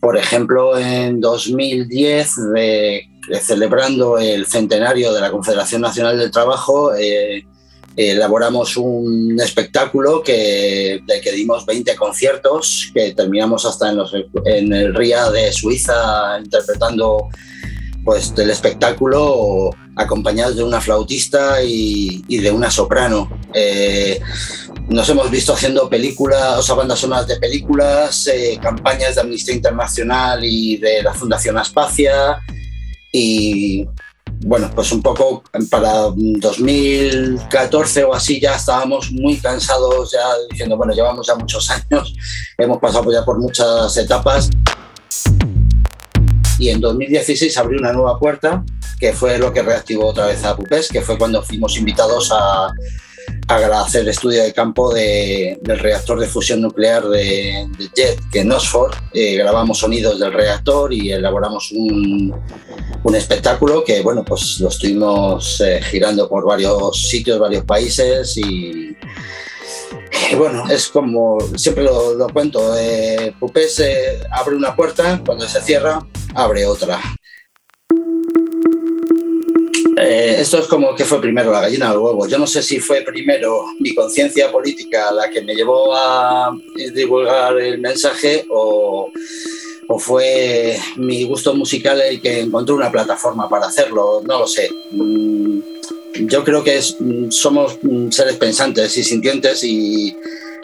Por 0.00 0.16
ejemplo, 0.16 0.78
en 0.78 1.20
2010, 1.20 2.36
celebrando 3.42 4.16
el 4.16 4.46
centenario 4.46 5.12
de 5.12 5.20
la 5.20 5.30
Confederación 5.30 5.82
Nacional 5.82 6.18
del 6.18 6.30
Trabajo, 6.30 6.94
eh, 6.94 7.44
elaboramos 7.96 8.78
un 8.78 9.38
espectáculo 9.42 10.22
que, 10.22 11.02
que 11.22 11.32
dimos 11.32 11.66
20 11.66 11.94
conciertos, 11.96 12.90
que 12.94 13.12
terminamos 13.12 13.66
hasta 13.66 13.90
en, 13.90 13.96
los, 13.98 14.14
en 14.46 14.72
el 14.72 14.94
RIA 14.94 15.30
de 15.32 15.52
Suiza 15.52 16.38
interpretando 16.42 17.28
pues 18.06 18.34
del 18.36 18.50
espectáculo 18.50 19.70
acompañados 19.96 20.54
de 20.54 20.62
una 20.62 20.80
flautista 20.80 21.60
y, 21.62 22.22
de 22.28 22.52
una 22.52 22.70
soprano. 22.70 23.28
Eh, 23.52 24.20
nos 24.88 25.08
hemos 25.08 25.28
visto 25.28 25.52
haciendo 25.52 25.90
películas, 25.90 26.56
o 26.56 26.62
sea, 26.62 26.76
bandas 26.76 27.00
sonoras 27.00 27.26
de 27.26 27.34
películas, 27.36 28.28
eh, 28.28 28.60
campañas 28.62 29.16
de 29.16 29.22
Amnistía 29.22 29.56
Internacional 29.56 30.44
y 30.44 30.76
de 30.76 31.02
la 31.02 31.12
Fundación 31.12 31.58
Aspacia. 31.58 32.38
Y 33.12 33.84
bueno, 34.44 34.70
pues 34.72 34.92
un 34.92 35.02
poco 35.02 35.42
para 35.68 36.02
2014 36.14 38.04
o 38.04 38.14
así 38.14 38.40
ya 38.40 38.54
estábamos 38.54 39.10
muy 39.10 39.36
cansados, 39.38 40.12
ya 40.12 40.22
diciendo, 40.48 40.76
bueno, 40.76 40.94
llevamos 40.94 41.26
ya 41.26 41.34
muchos 41.34 41.68
años, 41.70 42.14
hemos 42.56 42.78
pasado 42.78 43.10
ya 43.10 43.24
por 43.24 43.40
muchas 43.40 43.96
etapas 43.96 44.48
y 46.58 46.70
en 46.70 46.80
2016 46.80 47.56
abrió 47.58 47.78
una 47.78 47.92
nueva 47.92 48.18
puerta, 48.18 48.64
que 48.98 49.12
fue 49.12 49.38
lo 49.38 49.52
que 49.52 49.62
reactivó 49.62 50.06
otra 50.06 50.26
vez 50.26 50.44
a 50.44 50.56
Pupes, 50.56 50.88
que 50.88 51.02
fue 51.02 51.18
cuando 51.18 51.42
fuimos 51.42 51.76
invitados 51.76 52.30
a, 52.32 52.72
a 53.48 53.80
hacer 53.82 54.02
el 54.02 54.08
estudio 54.08 54.42
de 54.42 54.52
campo 54.52 54.92
de, 54.92 55.58
del 55.62 55.78
reactor 55.78 56.18
de 56.18 56.26
fusión 56.26 56.60
nuclear 56.60 57.04
de, 57.04 57.68
JET, 57.94 58.18
que 58.30 58.40
en 58.40 58.52
Oxford 58.52 58.92
eh, 59.12 59.36
grabamos 59.36 59.78
sonidos 59.78 60.18
del 60.18 60.32
reactor 60.32 60.92
y 60.92 61.12
elaboramos 61.12 61.70
un, 61.72 62.34
un, 63.02 63.14
espectáculo 63.14 63.84
que, 63.84 64.02
bueno, 64.02 64.24
pues 64.24 64.58
lo 64.60 64.68
estuvimos 64.68 65.60
eh, 65.60 65.80
girando 65.82 66.28
por 66.28 66.44
varios 66.44 67.08
sitios, 67.08 67.38
varios 67.38 67.64
países 67.64 68.36
y, 68.36 68.96
bueno, 70.36 70.64
es 70.68 70.88
como 70.88 71.38
siempre 71.56 71.84
lo, 71.84 72.26
cuento, 72.32 72.76
eh, 72.76 73.34
eh, 73.80 74.20
abre 74.32 74.56
una 74.56 74.74
puerta, 74.74 75.20
cuando 75.24 75.46
se 75.46 75.60
cierra, 75.62 76.04
abre 76.34 76.66
otra. 76.66 77.00
Eh, 79.98 80.36
esto 80.40 80.58
es 80.58 80.66
como 80.66 80.94
que 80.94 81.06
fue 81.06 81.22
primero 81.22 81.50
la 81.50 81.62
gallina 81.62 81.94
o 81.94 82.00
huevo. 82.00 82.26
Yo 82.26 82.38
no 82.38 82.46
sé 82.46 82.62
si 82.62 82.80
fue 82.80 83.00
primero 83.00 83.64
mi 83.80 83.94
conciencia 83.94 84.52
política 84.52 85.10
la 85.10 85.30
que 85.30 85.40
me 85.40 85.54
llevó 85.54 85.94
a 85.94 86.54
divulgar 86.94 87.58
el 87.58 87.78
mensaje 87.78 88.46
o, 88.50 89.10
o, 89.88 89.98
fue 89.98 90.78
mi 90.96 91.24
gusto 91.24 91.54
musical 91.54 92.00
el 92.02 92.20
que 92.20 92.40
encontró 92.40 92.74
una 92.74 92.92
plataforma 92.92 93.48
para 93.48 93.66
hacerlo. 93.66 94.20
No 94.22 94.40
lo 94.40 94.46
sé. 94.46 94.70
Mm, 94.90 95.75
yo 96.20 96.44
creo 96.44 96.62
que 96.62 96.80
mm, 96.98 97.30
somos 97.30 97.78
mm, 97.82 98.10
seres 98.10 98.36
pensantes 98.36 98.96
y 98.96 99.04
sintientes 99.04 99.62
y 99.64 100.16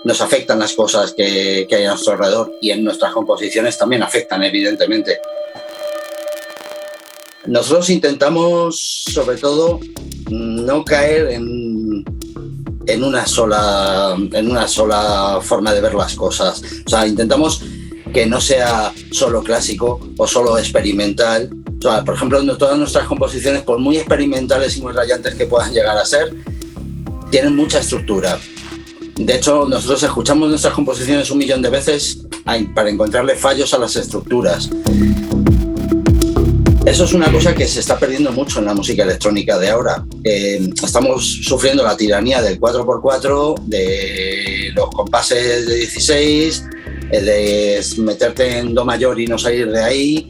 nos 0.05 0.20
afectan 0.20 0.59
las 0.59 0.72
cosas 0.72 1.14
que, 1.16 1.66
hay 1.70 1.84
a 1.84 1.90
nuestro 1.90 2.12
alrededor 2.14 2.53
y 2.61 2.70
en 2.70 2.82
nuestras 2.82 3.12
composiciones 3.12 3.78
también 3.78 4.03
afectan, 4.03 4.42
evidentemente. 4.42 5.18
Nosotros 7.46 7.90
intentamos, 7.90 9.05
sobre 9.12 9.36
todo, 9.36 9.80
no 10.30 10.84
caer 10.84 11.32
en, 11.32 12.05
en, 12.86 13.05
una 13.05 13.26
sola, 13.26 14.16
en 14.32 14.50
una 14.50 14.68
sola 14.68 15.40
forma 15.42 15.72
de 15.74 15.80
ver 15.80 15.94
las 15.94 16.14
cosas. 16.14 16.62
O 16.86 16.88
sea, 16.88 17.07
intentamos 17.07 17.62
que 18.12 18.26
no 18.26 18.40
sea 18.40 18.92
solo 19.11 19.42
clásico 19.42 20.00
o 20.16 20.26
solo 20.26 20.59
experimental, 20.59 21.50
por 22.05 22.14
ejemplo, 22.14 22.57
todas 22.57 22.78
nuestras 22.78 23.07
composiciones, 23.07 23.62
por 23.62 23.78
muy 23.78 23.97
experimentales 23.97 24.76
y 24.76 24.83
muy 24.83 24.93
rayantes 24.93 25.35
que 25.35 25.47
puedan 25.47 25.72
llegar 25.72 25.97
a 25.97 26.05
ser, 26.05 26.33
tienen 27.30 27.57
mucha 27.57 27.80
estructura. 27.80 28.39
De 29.16 29.35
hecho, 29.35 29.66
nosotros 29.68 30.03
escuchamos 30.03 30.49
nuestras 30.49 30.74
composiciones 30.74 31.30
un 31.30 31.39
millón 31.39 31.61
de 31.62 31.70
veces 31.70 32.26
para 32.74 32.89
encontrarle 32.89 33.35
fallos 33.35 33.74
a 33.74 33.78
las 33.78 33.97
estructuras. 33.97 34.70
Eso 36.85 37.05
es 37.05 37.12
una 37.12 37.30
cosa 37.30 37.55
que 37.55 37.66
se 37.66 37.80
está 37.80 37.99
perdiendo 37.99 38.33
mucho 38.33 38.59
en 38.59 38.66
la 38.66 38.74
música 38.74 39.05
electrónica 39.05 39.59
de 39.59 39.70
ahora. 39.70 40.05
estamos 40.24 41.24
sufriendo 41.43 41.83
la 41.83 41.97
tiranía 41.97 42.43
del 42.43 42.61
4x4, 42.61 43.61
de 43.66 44.72
los 44.74 44.91
compases 44.91 45.66
de 45.66 45.74
16, 45.76 46.64
de 47.11 47.85
meterte 47.99 48.59
en 48.59 48.74
Do 48.74 48.85
mayor 48.85 49.20
y 49.20 49.26
no 49.26 49.39
salir 49.39 49.70
de 49.70 49.83
ahí 49.83 50.28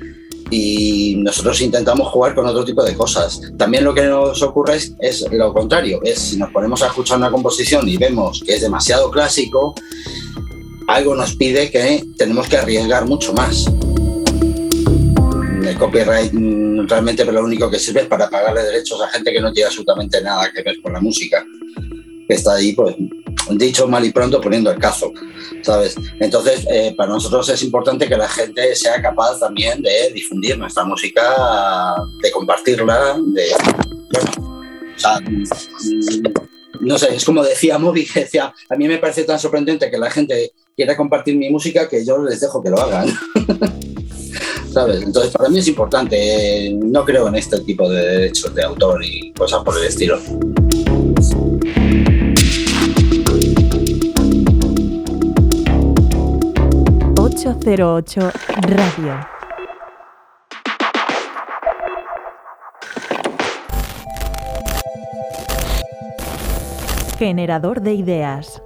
y 0.52 1.16
nosotros 1.16 1.60
intentamos 1.62 2.08
jugar 2.08 2.34
con 2.34 2.46
otro 2.46 2.64
tipo 2.64 2.84
de 2.84 2.94
cosas. 2.94 3.40
También 3.56 3.84
lo 3.84 3.94
que 3.94 4.02
nos 4.02 4.42
ocurre 4.42 4.76
es, 4.76 5.26
lo 5.30 5.52
contrario, 5.52 6.00
es 6.04 6.18
si 6.18 6.36
nos 6.36 6.50
ponemos 6.50 6.82
a 6.82 6.88
escuchar 6.88 7.16
una 7.16 7.30
composición 7.30 7.88
y 7.88 7.96
vemos 7.96 8.42
que 8.44 8.54
es 8.54 8.60
demasiado 8.60 9.10
clásico, 9.10 9.74
algo 10.88 11.14
nos 11.14 11.34
pide 11.36 11.70
que 11.70 12.04
tenemos 12.18 12.48
que 12.48 12.58
arriesgar 12.58 13.06
mucho 13.06 13.32
más. 13.32 13.64
El 15.64 15.78
copyright 15.78 16.32
mm, 16.32 16.86
realmente 16.86 17.24
lo 17.24 17.42
único 17.42 17.70
que 17.70 17.78
sirve 17.78 18.02
es 18.02 18.06
para 18.06 18.28
pagarle 18.28 18.62
derechos 18.62 19.00
a 19.00 19.08
gente 19.08 19.32
que 19.32 19.40
no 19.40 19.52
tiene 19.52 19.68
absolutamente 19.68 20.20
nada 20.20 20.52
que 20.52 20.62
ver 20.62 20.82
con 20.82 20.92
la 20.92 21.00
música, 21.00 21.46
que 22.28 22.34
está 22.34 22.54
ahí 22.54 22.74
pues 22.74 22.94
dicho 23.50 23.88
mal 23.88 24.04
y 24.04 24.12
pronto 24.12 24.40
poniendo 24.40 24.70
el 24.70 24.78
cazo, 24.78 25.12
¿sabes? 25.62 25.96
Entonces, 26.20 26.66
eh, 26.70 26.94
para 26.96 27.10
nosotros 27.10 27.48
es 27.48 27.62
importante 27.62 28.08
que 28.08 28.16
la 28.16 28.28
gente 28.28 28.74
sea 28.74 29.00
capaz 29.00 29.38
también 29.40 29.82
de 29.82 30.10
difundir 30.12 30.58
nuestra 30.58 30.84
música, 30.84 31.94
de 32.22 32.30
compartirla, 32.30 33.18
de... 33.18 33.44
O 34.94 34.98
sea, 34.98 35.20
mm, 35.20 35.44
no 36.80 36.98
sé, 36.98 37.14
es 37.14 37.24
como 37.24 37.42
decía 37.42 37.78
Moby, 37.78 38.06
decía, 38.14 38.52
a 38.68 38.76
mí 38.76 38.88
me 38.88 38.98
parece 38.98 39.24
tan 39.24 39.38
sorprendente 39.38 39.90
que 39.90 39.98
la 39.98 40.10
gente 40.10 40.52
quiera 40.76 40.96
compartir 40.96 41.36
mi 41.36 41.50
música 41.50 41.88
que 41.88 42.04
yo 42.04 42.22
les 42.22 42.40
dejo 42.40 42.62
que 42.62 42.70
lo 42.70 42.80
hagan. 42.80 43.08
¿Sabes? 44.72 45.02
Entonces, 45.02 45.32
para 45.32 45.50
mí 45.50 45.58
es 45.58 45.68
importante, 45.68 46.16
eh, 46.16 46.72
no 46.72 47.04
creo 47.04 47.28
en 47.28 47.34
este 47.34 47.60
tipo 47.60 47.90
de 47.90 48.06
derechos 48.06 48.54
de 48.54 48.62
autor 48.62 49.04
y 49.04 49.30
cosas 49.32 49.62
por 49.62 49.76
el 49.76 49.84
estilo. 49.84 50.18
808 57.44 58.30
Radio. 58.68 59.26
Generador 67.18 67.80
de 67.80 67.94
ideas. 67.94 68.62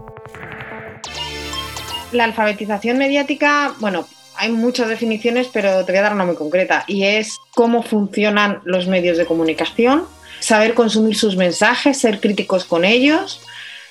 La 2.12 2.24
alfabetización 2.24 2.98
mediática, 2.98 3.72
bueno, 3.80 4.06
hay 4.36 4.52
muchas 4.52 4.90
definiciones, 4.90 5.48
pero 5.50 5.86
te 5.86 5.92
voy 5.92 6.00
a 6.00 6.02
dar 6.02 6.14
una 6.14 6.26
muy 6.26 6.36
concreta, 6.36 6.84
y 6.86 7.04
es 7.04 7.38
cómo 7.54 7.82
funcionan 7.82 8.60
los 8.64 8.88
medios 8.88 9.16
de 9.16 9.24
comunicación, 9.24 10.04
saber 10.40 10.74
consumir 10.74 11.16
sus 11.16 11.36
mensajes, 11.36 11.98
ser 11.98 12.20
críticos 12.20 12.66
con 12.66 12.84
ellos, 12.84 13.40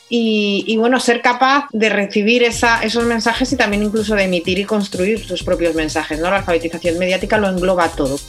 y, 0.07 0.75
bueno, 0.77 0.99
ser 0.99 1.21
capaz 1.21 1.67
de 1.71 1.89
recibir 1.89 2.43
esos 2.43 3.05
mensajes 3.05 3.51
y 3.51 3.55
también 3.55 3.83
incluso 3.83 4.15
de 4.15 4.23
emitir 4.23 4.59
y 4.59 4.65
construir 4.65 5.25
sus 5.25 5.43
propios 5.43 5.73
mensajes. 5.73 6.19
¿no? 6.19 6.29
La 6.29 6.37
alfabetización 6.37 6.97
mediática 6.99 7.37
lo 7.37 7.49
engloba 7.49 7.89
todo. 7.89 8.19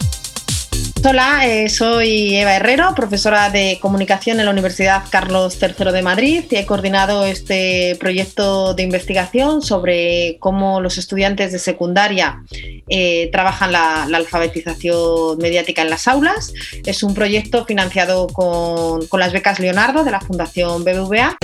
Hola, 1.09 1.47
eh, 1.47 1.69
soy 1.69 2.35
Eva 2.35 2.57
Herrero, 2.57 2.93
profesora 2.97 3.49
de 3.49 3.79
comunicación 3.81 4.41
en 4.41 4.47
la 4.47 4.51
Universidad 4.51 5.05
Carlos 5.09 5.57
III 5.63 5.93
de 5.93 6.03
Madrid 6.03 6.45
y 6.51 6.57
he 6.57 6.67
coordinado 6.67 7.25
este 7.25 7.97
proyecto 8.01 8.75
de 8.75 8.83
investigación 8.83 9.63
sobre 9.63 10.37
cómo 10.41 10.81
los 10.81 10.99
estudiantes 10.99 11.53
de 11.53 11.61
secundaria 11.61 12.43
eh, 12.89 13.29
trabajan 13.31 13.71
la, 13.71 14.03
alfabetización 14.03 15.39
mediática 15.39 15.83
en 15.83 15.91
las 15.91 16.09
aulas. 16.09 16.53
Es 16.85 17.05
un 17.05 17.15
proyecto 17.15 17.65
financiado 17.67 18.27
con, 18.27 19.07
las 19.21 19.33
becas 19.33 19.61
Leonardo 19.61 20.03
de 20.03 20.11
la 20.11 20.21
Fundación 20.21 20.83
BBVA 20.83 21.37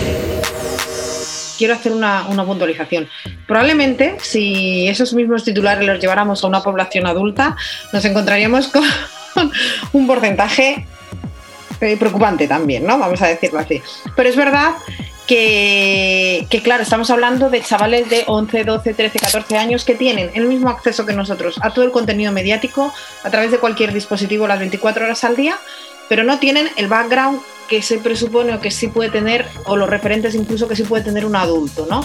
quiero 1.57 1.75
hacer 1.75 1.93
una, 1.93 2.27
una, 2.29 2.45
puntualización. 2.45 3.09
Probablemente, 3.47 4.17
si 4.21 4.89
esos 4.89 5.15
mismos 5.15 5.45
titulares 5.45 5.87
los 5.87 6.01
lleváramos 6.01 6.43
a 6.43 6.49
una 6.49 6.65
población 6.65 7.07
adulta, 7.07 7.57
nos 7.93 8.05
encontraríamos 8.05 8.67
con, 8.67 8.83
un 9.93 10.07
porcentaje 10.07 10.87
eh, 11.80 11.97
preocupante 11.97 12.47
también, 12.47 12.87
¿no? 12.87 12.99
Vamos 12.99 13.20
a 13.22 13.28
decirlo 13.28 13.59
así. 13.59 13.83
Pero 14.14 14.28
es 14.28 14.37
verdad 14.37 14.74
que, 15.26 16.61
claro, 16.62 16.83
estamos 16.83 17.11
hablando 17.11 17.49
de 17.51 17.62
chavales 17.62 18.11
de 18.11 18.24
11, 18.26 18.64
12, 18.64 18.95
13, 18.95 19.18
14 19.18 19.57
años 19.57 19.85
que 19.85 19.95
tienen 19.95 20.30
el 20.35 20.47
mismo 20.47 20.68
acceso 20.68 21.07
que 21.07 21.12
nosotros 21.12 21.59
a 21.62 21.70
todo 21.70 21.85
el 21.85 21.91
contenido 21.91 22.33
mediático 22.33 22.93
a 23.24 23.30
través 23.30 23.51
de 23.51 23.59
cualquier 23.59 23.93
dispositivo 23.93 24.47
las 24.47 24.59
24 24.59 25.05
horas 25.05 25.24
al 25.24 25.37
día, 25.37 25.59
pero 26.09 26.22
no 26.22 26.39
tienen 26.39 26.68
el 26.76 26.89
background 26.89 27.41
que 27.68 27.83
se 27.83 27.99
presupone 27.99 28.55
o 28.55 28.61
que 28.61 28.70
sí 28.70 28.89
puede 28.89 29.11
tener, 29.11 29.47
o 29.64 29.76
los 29.76 29.89
referentes 29.89 30.35
incluso 30.35 30.68
que 30.68 30.76
sí 30.76 30.83
puede 30.83 31.03
tener 31.03 31.24
un 31.24 31.37
adulto, 31.37 31.87
¿no? 31.89 32.05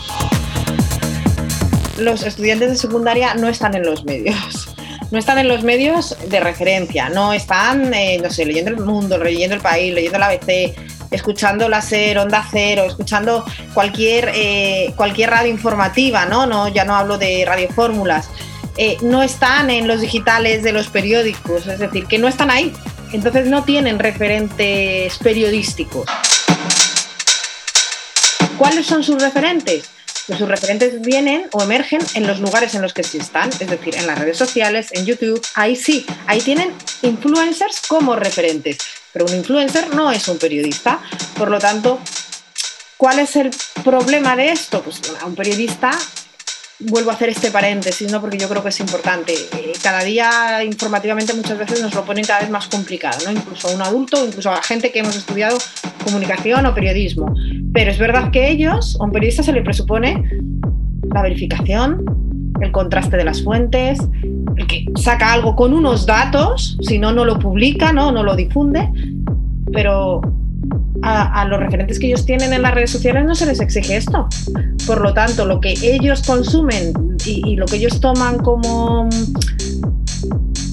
Los 1.97 2.23
estudiantes 2.23 2.69
de 2.69 2.77
secundaria 2.77 3.33
no 3.33 3.49
están 3.49 3.75
en 3.75 3.83
los 3.83 4.05
medios 4.05 4.76
no 5.11 5.19
están 5.19 5.37
en 5.37 5.47
los 5.47 5.63
medios 5.63 6.17
de 6.27 6.39
referencia, 6.39 7.09
no 7.09 7.33
están, 7.33 7.93
eh, 7.93 8.19
no 8.21 8.29
sé, 8.29 8.45
leyendo 8.45 8.71
el 8.71 8.77
mundo, 8.77 9.17
leyendo 9.17 9.55
el 9.55 9.61
país, 9.61 9.93
leyendo 9.93 10.19
la 10.19 10.27
ABC, 10.27 10.75
escuchando 11.11 11.69
la 11.69 11.81
SER, 11.81 12.19
Onda 12.19 12.45
Cero, 12.51 12.83
escuchando 12.85 13.45
cualquier, 13.73 14.31
eh, 14.35 14.93
cualquier 14.95 15.29
radio 15.29 15.51
informativa, 15.51 16.25
¿no? 16.25 16.45
¿no? 16.45 16.67
Ya 16.67 16.83
no 16.83 16.95
hablo 16.95 17.17
de 17.17 17.45
radiofórmulas. 17.45 18.29
Eh, 18.77 18.97
no 19.01 19.23
están 19.23 19.69
en 19.69 19.87
los 19.87 20.01
digitales 20.01 20.61
de 20.63 20.71
los 20.71 20.87
periódicos, 20.87 21.65
es 21.67 21.79
decir, 21.79 22.05
que 22.05 22.19
no 22.19 22.27
están 22.27 22.51
ahí. 22.51 22.73
Entonces 23.13 23.47
no 23.47 23.63
tienen 23.63 23.99
referentes 23.99 25.17
periodísticos. 25.19 26.05
¿Cuáles 28.57 28.85
son 28.85 29.03
sus 29.03 29.21
referentes? 29.21 29.96
Sus 30.35 30.47
referentes 30.47 31.01
vienen 31.01 31.47
o 31.53 31.61
emergen 31.61 32.01
en 32.15 32.27
los 32.27 32.39
lugares 32.39 32.75
en 32.75 32.81
los 32.81 32.93
que 32.93 33.03
sí 33.03 33.17
están, 33.17 33.49
es 33.49 33.69
decir, 33.69 33.95
en 33.95 34.07
las 34.07 34.19
redes 34.19 34.37
sociales, 34.37 34.89
en 34.91 35.05
YouTube. 35.05 35.41
Ahí 35.55 35.75
sí, 35.75 36.05
ahí 36.25 36.41
tienen 36.41 36.73
influencers 37.01 37.81
como 37.87 38.15
referentes. 38.15 38.77
Pero 39.13 39.25
un 39.25 39.35
influencer 39.35 39.95
no 39.95 40.11
es 40.11 40.27
un 40.27 40.37
periodista. 40.37 40.99
Por 41.37 41.49
lo 41.49 41.59
tanto, 41.59 41.99
¿cuál 42.97 43.19
es 43.19 43.35
el 43.35 43.51
problema 43.83 44.35
de 44.35 44.51
esto? 44.51 44.81
Pues 44.81 45.01
a 45.21 45.25
un 45.25 45.35
periodista 45.35 45.91
vuelvo 46.79 47.11
a 47.11 47.13
hacer 47.13 47.29
este 47.29 47.51
paréntesis, 47.51 48.11
¿no? 48.11 48.21
porque 48.21 48.37
yo 48.37 48.47
creo 48.47 48.61
que 48.61 48.69
es 48.69 48.79
importante. 48.79 49.33
Eh, 49.33 49.73
cada 49.81 50.03
día 50.03 50.63
informativamente 50.63 51.33
muchas 51.33 51.57
veces 51.57 51.81
nos 51.81 51.93
lo 51.93 52.05
ponen 52.05 52.25
cada 52.25 52.41
vez 52.41 52.49
más 52.49 52.67
complicado, 52.67 53.17
¿no? 53.25 53.31
incluso 53.31 53.69
a 53.69 53.71
un 53.71 53.81
adulto, 53.81 54.25
incluso 54.25 54.51
a 54.51 54.61
gente 54.61 54.91
que 54.91 54.99
hemos 54.99 55.15
estudiado 55.15 55.57
comunicación 56.03 56.65
o 56.65 56.73
periodismo. 56.73 57.33
Pero 57.73 57.91
es 57.91 57.97
verdad 57.97 58.31
que 58.31 58.49
ellos, 58.49 58.97
a 58.99 59.03
un 59.03 59.11
periodista 59.11 59.43
se 59.43 59.53
le 59.53 59.61
presupone 59.61 60.23
la 61.13 61.21
verificación, 61.21 62.05
el 62.61 62.71
contraste 62.71 63.17
de 63.17 63.23
las 63.23 63.43
fuentes, 63.43 63.99
el 64.55 64.67
que 64.67 64.85
saca 64.95 65.33
algo 65.33 65.55
con 65.55 65.73
unos 65.73 66.05
datos, 66.05 66.77
si 66.81 66.99
no, 66.99 67.11
no 67.11 67.25
lo 67.25 67.39
publica, 67.39 67.93
no, 67.93 68.11
no 68.11 68.23
lo 68.23 68.35
difunde, 68.35 68.89
pero 69.71 70.21
a, 71.01 71.45
los 71.45 71.59
referentes 71.59 71.99
que 71.99 72.07
ellos 72.07 72.25
tienen 72.25 72.53
en 72.53 72.61
las 72.61 72.73
redes 72.73 72.91
sociales 72.91 73.25
no 73.25 73.35
se 73.35 73.45
les 73.45 73.59
exige 73.59 73.97
esto. 73.97 74.27
Por 74.85 75.01
lo 75.01 75.13
tanto, 75.13 75.45
lo 75.45 75.59
que 75.59 75.73
ellos 75.81 76.21
consumen 76.25 76.93
y, 77.25 77.55
lo 77.55 77.65
que 77.65 77.77
ellos 77.77 77.99
toman 77.99 78.37
como, 78.39 79.09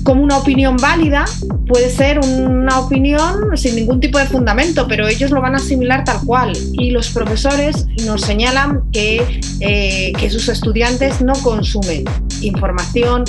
como 0.04 0.22
una 0.22 0.36
opinión 0.36 0.76
válida 0.76 1.24
puede 1.66 1.90
ser 1.90 2.20
una 2.20 2.78
opinión 2.78 3.56
sin 3.56 3.74
ningún 3.74 4.00
tipo 4.00 4.18
de 4.18 4.26
fundamento, 4.26 4.86
pero 4.86 5.08
ellos 5.08 5.30
lo 5.30 5.40
van 5.40 5.54
a 5.54 5.56
asimilar 5.56 6.04
tal 6.04 6.20
cual. 6.24 6.52
Y 6.72 6.90
los 6.90 7.10
profesores 7.10 7.86
nos 8.04 8.20
señalan 8.20 8.82
que, 8.92 9.40
eh, 9.60 10.12
que 10.18 10.30
sus 10.30 10.48
estudiantes 10.48 11.22
no 11.22 11.32
consumen 11.42 12.04
información, 12.42 13.24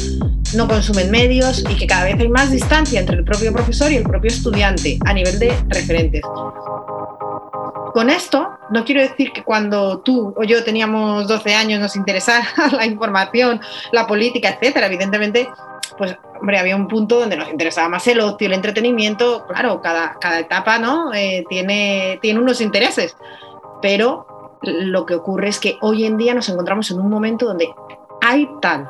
no 0.54 0.68
consumen 0.68 1.10
medios 1.10 1.64
y 1.70 1.76
que 1.76 1.88
cada 1.88 2.04
vez 2.04 2.20
hay 2.20 2.28
más 2.28 2.52
distancia 2.52 3.00
entre 3.00 3.18
el 3.18 3.24
propio 3.24 3.54
profesor 3.54 3.92
y 3.92 3.96
el 3.96 4.04
propio 4.04 4.30
estudiante 4.30 5.00
a 5.06 5.14
nivel 5.14 5.40
de 5.40 5.56
referentes. 5.70 6.22
Con 7.94 8.10
esto 8.10 8.50
no 8.72 8.84
quiero 8.84 9.02
decir 9.02 9.32
que 9.32 9.42
cuando 9.44 10.00
tú 10.00 10.34
o 10.36 10.44
yo 10.44 10.66
teníamos 10.66 11.30
12 11.30 11.56
años 11.56 11.80
nos 11.80 11.96
interesara 11.96 12.46
la 12.74 12.86
información, 12.86 13.62
la 13.94 14.06
política, 14.06 14.50
etcétera. 14.50 14.88
Evidentemente, 14.88 15.48
pues 15.98 16.18
hombre, 16.40 16.60
había 16.60 16.76
un 16.76 16.88
punto 16.88 17.20
donde 17.20 17.38
nos 17.38 17.50
interesaba 17.50 17.90
más 17.90 18.08
el 18.08 18.20
ocio, 18.20 18.48
el 18.48 18.54
entretenimiento. 18.54 19.46
Claro, 19.48 19.82
cada, 19.82 20.18
cada 20.20 20.40
etapa 20.40 20.78
¿no? 20.80 21.14
Eh, 21.14 21.46
tiene, 21.50 22.20
tiene 22.22 22.40
unos 22.40 22.62
intereses. 22.62 23.16
Pero 23.82 24.58
lo 24.62 25.06
que 25.06 25.16
ocurre 25.16 25.50
es 25.50 25.60
que 25.60 25.78
hoy 25.82 26.06
en 26.06 26.18
día 26.18 26.34
nos 26.34 26.50
encontramos 26.50 26.90
en 26.92 27.00
un 27.00 27.10
momento 27.10 27.46
donde 27.46 27.74
hay 28.22 28.50
tal 28.62 28.90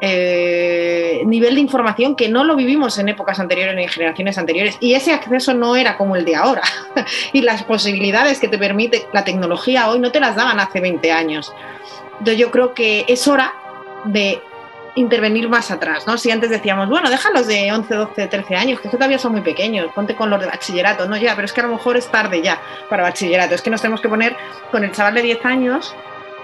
eh, 0.00 1.22
nivel 1.26 1.56
de 1.56 1.60
información 1.60 2.14
que 2.14 2.28
no 2.28 2.44
lo 2.44 2.54
vivimos 2.54 2.98
en 2.98 3.08
épocas 3.08 3.40
anteriores 3.40 3.74
ni 3.74 3.82
en 3.82 3.88
generaciones 3.88 4.38
anteriores. 4.38 4.76
Y 4.80 4.94
ese 4.94 5.12
acceso 5.12 5.54
no 5.54 5.74
era 5.76 5.96
como 5.96 6.14
el 6.14 6.24
de 6.24 6.36
ahora. 6.36 6.62
y 7.32 7.42
las 7.42 7.64
posibilidades 7.64 8.38
que 8.38 8.48
te 8.48 8.58
permite 8.58 9.06
la 9.12 9.24
tecnología 9.24 9.88
hoy 9.90 9.98
no 9.98 10.12
te 10.12 10.20
las 10.20 10.36
daban 10.36 10.60
hace 10.60 10.80
20 10.80 11.10
años. 11.10 11.52
Entonces 12.12 12.38
yo 12.38 12.50
creo 12.50 12.74
que 12.74 13.04
es 13.08 13.26
hora 13.26 13.52
de 14.04 14.40
intervenir 14.94 15.48
más 15.48 15.70
atrás, 15.70 16.06
¿no? 16.06 16.18
Si 16.18 16.30
antes 16.30 16.50
decíamos, 16.50 16.88
bueno, 16.88 17.10
déjalos 17.10 17.46
de 17.46 17.70
11, 17.70 17.94
12, 17.94 18.26
13 18.26 18.56
años, 18.56 18.80
que 18.80 18.88
todavía 18.88 19.18
son 19.18 19.32
muy 19.32 19.42
pequeños, 19.42 19.92
ponte 19.94 20.14
con 20.14 20.30
los 20.30 20.40
de 20.40 20.46
bachillerato, 20.46 21.06
no 21.08 21.16
ya, 21.16 21.34
pero 21.34 21.46
es 21.46 21.52
que 21.52 21.60
a 21.60 21.64
lo 21.64 21.72
mejor 21.72 21.96
es 21.96 22.08
tarde 22.08 22.42
ya 22.42 22.60
para 22.88 23.02
bachillerato, 23.02 23.54
es 23.54 23.62
que 23.62 23.70
nos 23.70 23.80
tenemos 23.80 24.00
que 24.00 24.08
poner 24.08 24.36
con 24.70 24.84
el 24.84 24.92
chaval 24.92 25.14
de 25.14 25.22
10 25.22 25.44
años 25.44 25.94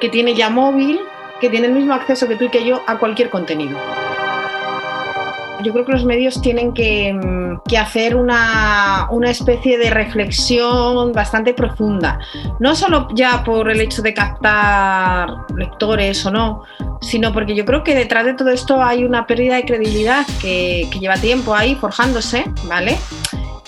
que 0.01 0.09
tiene 0.09 0.35
ya 0.35 0.51
móvil, 0.51 1.01
que 1.41 1.51
tiene 1.51 1.67
el 1.67 1.73
mismo 1.73 1.95
acceso 1.95 2.29
que 2.29 2.37
tú 2.37 2.45
y 2.45 2.49
que 2.51 2.65
yo 2.65 2.83
a 2.87 2.99
cualquier 2.99 3.31
contenido. 3.31 3.79
Yo 5.65 5.73
creo 5.73 5.85
que 5.87 5.93
los 5.93 6.05
medios 6.05 6.43
tienen 6.43 6.75
que, 6.75 7.13
mm, 7.13 7.77
hacer 7.77 8.15
una, 8.15 9.09
una, 9.11 9.31
especie 9.31 9.79
de 9.79 9.91
reflexión 9.91 11.13
bastante 11.13 11.55
profunda, 11.55 12.21
no 12.61 12.77
solo 12.77 13.09
ya 13.15 13.43
por 13.43 13.69
el 13.71 13.81
hecho 13.81 14.01
de 14.01 14.15
captar 14.15 15.29
lectores 15.57 16.25
o 16.27 16.31
no, 16.31 16.63
sino 17.01 17.33
porque 17.33 17.57
yo 17.57 17.65
creo 17.65 17.83
que 17.83 17.95
detrás 17.95 18.27
de 18.27 18.35
todo 18.35 18.51
esto 18.51 18.81
hay 18.81 19.05
una 19.05 19.27
pérdida 19.27 19.57
de 19.57 19.65
credibilidad 19.65 20.25
que, 20.41 20.89
que 20.93 20.99
lleva 21.01 21.17
tiempo 21.17 21.55
ahí 21.55 21.75
forjándose, 21.75 22.45
¿vale? 22.69 22.97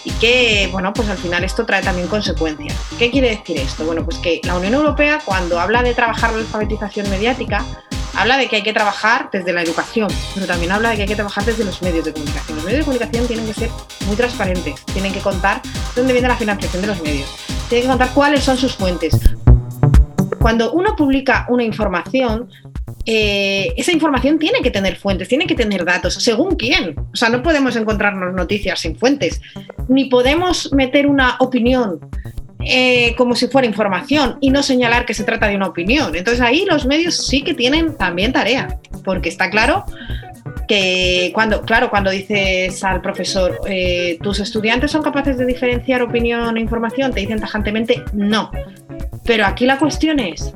y 0.07 0.13
que, 0.13 0.69
bueno, 0.71 0.93
pues 0.93 1.09
al 1.09 1.19
final 1.19 1.43
esto 1.43 1.67
trae 1.67 1.83
también 1.83 2.07
consecuencias. 2.07 2.79
¿Qué 2.97 3.11
quiere 3.11 3.31
decir 3.31 3.59
esto? 3.59 3.85
Bueno, 3.85 4.05
pues 4.05 4.19
que 4.19 4.41
la 4.45 4.57
Unión 4.57 4.75
Europea 4.75 5.19
cuando 5.25 5.59
habla 5.59 5.83
de 5.83 5.95
trabajar 5.95 6.31
la 6.31 6.39
alfabetización 6.39 7.11
mediática, 7.11 7.65
habla 8.17 8.39
de 8.39 8.49
que 8.49 8.57
hay 8.57 8.63
que 8.63 8.73
trabajar 8.73 9.29
desde 9.31 9.53
la 9.53 9.63
educación, 9.63 10.09
pero 10.35 10.47
también 10.47 10.73
habla 10.73 10.91
de 10.91 10.97
que 10.97 11.03
hay 11.03 11.09
que 11.09 11.15
trabajar 11.15 11.45
desde 11.45 11.65
los 11.65 11.83
medios 11.83 12.05
de 12.05 12.13
comunicación. 12.13 12.57
Los 12.57 12.65
medios 12.65 12.81
de 12.81 12.85
comunicación 12.85 13.27
tienen 13.27 13.47
que 13.47 13.55
ser 13.55 13.71
muy 14.07 14.17
transparentes, 14.17 14.85
tienen 14.87 15.13
que 15.13 15.21
contar 15.21 15.61
dónde 15.95 16.13
viene 16.13 16.29
la 16.29 16.37
financiación 16.37 16.83
de 16.83 16.89
los 16.89 17.03
medios, 17.03 17.29
tienen 17.69 17.85
que 17.85 17.89
contar 17.89 18.11
cuáles 18.15 18.43
son 18.43 18.57
sus 18.57 18.75
fuentes. 18.75 19.15
Cuando 20.41 20.73
uno 20.73 20.97
publica 20.97 21.47
una 21.49 21.65
información, 21.65 22.49
eh, 23.05 23.73
esa 23.77 23.93
información 23.93 24.39
tiene 24.39 24.61
que 24.63 24.71
tener 24.71 24.97
fuentes, 24.97 25.29
tiene 25.29 25.47
que 25.47 25.55
tener 25.55 25.85
datos, 25.85 26.15
según 26.15 26.57
quién. 26.57 26.99
O 27.13 27.17
sea, 27.17 27.29
no 27.29 27.43
podemos 27.43 27.77
encontrarnos 27.77 28.35
noticias 28.35 28.81
sin 28.81 28.97
fuentes, 28.97 29.41
ni 29.89 30.07
podemos 30.07 30.73
meter 30.73 31.07
una 31.07 31.37
opinión 31.41 32.01
eh, 32.61 33.15
como 33.17 33.35
si 33.35 33.49
fuera 33.49 33.67
información 33.67 34.39
y 34.41 34.51
no 34.51 34.63
señalar 34.63 35.07
que 35.07 35.15
se 35.15 35.25
trata 35.25 35.47
de 35.49 35.57
una 35.57 35.67
opinión. 35.67 36.15
Entonces 36.15 36.41
ahí 36.41 36.65
los 36.65 36.87
medios 36.87 37.27
sí 37.27 37.43
que 37.43 37.55
tienen 37.55 37.97
también 37.97 38.33
tarea, 38.33 38.79
porque 39.05 39.29
está 39.29 39.51
claro 39.51 39.85
que 40.67 41.31
cuando, 41.35 41.63
claro, 41.63 41.91
cuando 41.91 42.11
dices 42.11 42.83
al 42.83 43.01
profesor, 43.01 43.61
eh, 43.69 44.19
tus 44.23 44.41
estudiantes 44.41 44.91
son 44.91 45.03
capaces 45.03 45.39
de 45.39 45.47
diferenciar 45.47 46.03
opinión 46.03 46.57
e 46.57 46.61
información, 46.61 47.13
te 47.13 47.21
dicen 47.21 47.41
tajantemente 47.41 48.03
no. 48.13 48.51
Pero 49.25 49.47
aquí 49.47 49.67
la 49.67 49.79
cuestión 49.79 50.19
es, 50.19 50.55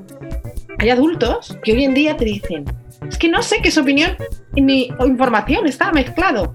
hay 0.79 0.91
adultos 0.91 1.57
que 1.63 1.73
hoy 1.73 1.85
en 1.85 1.95
día 1.95 2.17
te 2.17 2.25
dicen, 2.25 2.65
es 3.09 3.19
que 3.19 3.29
no 3.29 3.43
sé 3.43 3.61
qué 3.63 3.69
es 3.69 3.79
opinión 3.79 4.17
ni 4.55 4.91
información, 5.01 5.67
está 5.67 5.93
mezclado. 5.93 6.55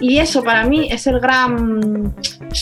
Y 0.00 0.18
eso 0.18 0.42
para 0.42 0.64
mí 0.64 0.88
es 0.90 1.06
el 1.06 1.20
gran, 1.20 2.14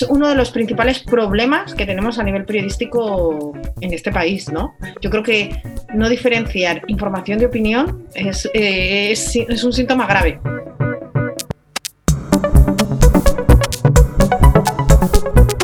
uno 0.08 0.28
de 0.28 0.34
los 0.34 0.50
principales 0.50 1.00
problemas 1.00 1.74
que 1.74 1.86
tenemos 1.86 2.18
a 2.18 2.22
nivel 2.22 2.44
periodístico 2.44 3.52
en 3.80 3.92
este 3.94 4.12
país, 4.12 4.50
¿no? 4.50 4.74
Yo 5.00 5.10
creo 5.10 5.22
que 5.22 5.62
no 5.94 6.08
diferenciar 6.08 6.82
información 6.88 7.38
de 7.38 7.46
opinión 7.46 8.06
es, 8.14 8.46
eh, 8.52 9.12
es, 9.12 9.36
es 9.36 9.64
un 9.64 9.72
síntoma 9.72 10.06
grave. 10.06 10.40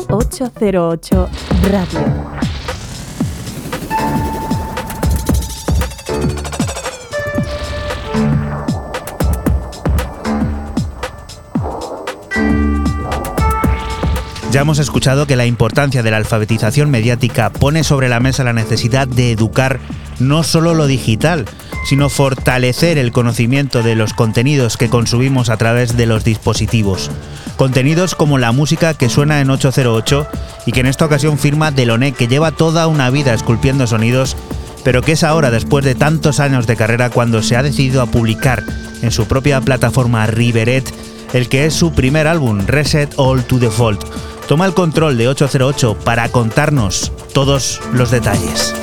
...808 0.09 1.27
Radio. 1.69 2.36
Ya 14.51 14.61
hemos 14.61 14.79
escuchado 14.79 15.27
que 15.27 15.35
la 15.35 15.45
importancia 15.45 16.03
de 16.03 16.11
la 16.11 16.17
alfabetización 16.17 16.89
mediática 16.89 17.49
pone 17.49 17.83
sobre 17.83 18.07
la 18.07 18.21
mesa 18.21 18.45
la 18.45 18.53
necesidad 18.53 19.05
de 19.05 19.33
educar 19.33 19.79
no 20.19 20.41
solo 20.43 20.73
lo 20.73 20.87
digital, 20.87 21.45
sino 21.85 22.09
fortalecer 22.09 22.97
el 22.97 23.11
conocimiento 23.11 23.83
de 23.83 23.95
los 23.95 24.13
contenidos 24.13 24.77
que 24.77 24.89
consumimos 24.89 25.49
a 25.49 25.57
través 25.57 25.97
de 25.97 26.05
los 26.05 26.23
dispositivos. 26.23 27.11
Contenidos 27.57 28.15
como 28.15 28.37
la 28.37 28.53
música 28.53 28.93
que 28.93 29.09
suena 29.09 29.41
en 29.41 29.49
808 29.49 30.27
y 30.65 30.71
que 30.71 30.79
en 30.79 30.87
esta 30.87 31.05
ocasión 31.05 31.37
firma 31.37 31.71
Deloné, 31.71 32.13
que 32.13 32.27
lleva 32.27 32.51
toda 32.51 32.87
una 32.87 33.09
vida 33.09 33.33
esculpiendo 33.33 33.85
sonidos, 33.85 34.37
pero 34.83 35.01
que 35.01 35.11
es 35.11 35.25
ahora, 35.25 35.51
después 35.51 35.83
de 35.83 35.93
tantos 35.93 36.39
años 36.39 36.67
de 36.67 36.77
carrera, 36.77 37.09
cuando 37.09 37.43
se 37.43 37.57
ha 37.57 37.63
decidido 37.63 38.01
a 38.01 38.05
publicar 38.05 38.63
en 39.01 39.11
su 39.11 39.27
propia 39.27 39.59
plataforma 39.59 40.25
Riveret 40.25 40.89
el 41.33 41.49
que 41.49 41.65
es 41.65 41.73
su 41.73 41.91
primer 41.91 42.25
álbum, 42.25 42.65
Reset 42.65 43.13
All 43.17 43.43
to 43.43 43.59
Default 43.59 44.05
toma 44.47 44.65
el 44.65 44.73
control 44.73 45.17
de 45.17 45.27
808 45.27 45.97
para 46.03 46.29
contarnos 46.29 47.11
todos 47.33 47.79
los 47.93 48.11
detalles. 48.11 48.73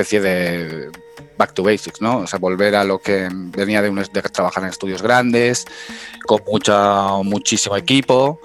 Especie 0.00 0.20
de 0.20 0.90
back 1.36 1.52
to 1.52 1.62
basics, 1.62 2.00
¿no? 2.00 2.18
O 2.18 2.26
sea, 2.26 2.38
volver 2.38 2.74
a 2.74 2.84
lo 2.84 2.98
que 2.98 3.28
venía 3.30 3.82
de, 3.82 3.90
de 3.90 4.22
trabajar 4.22 4.62
en 4.62 4.70
estudios 4.70 5.02
grandes, 5.02 5.66
con 6.26 6.42
mucha, 6.46 7.16
muchísimo 7.22 7.76
equipo, 7.76 8.40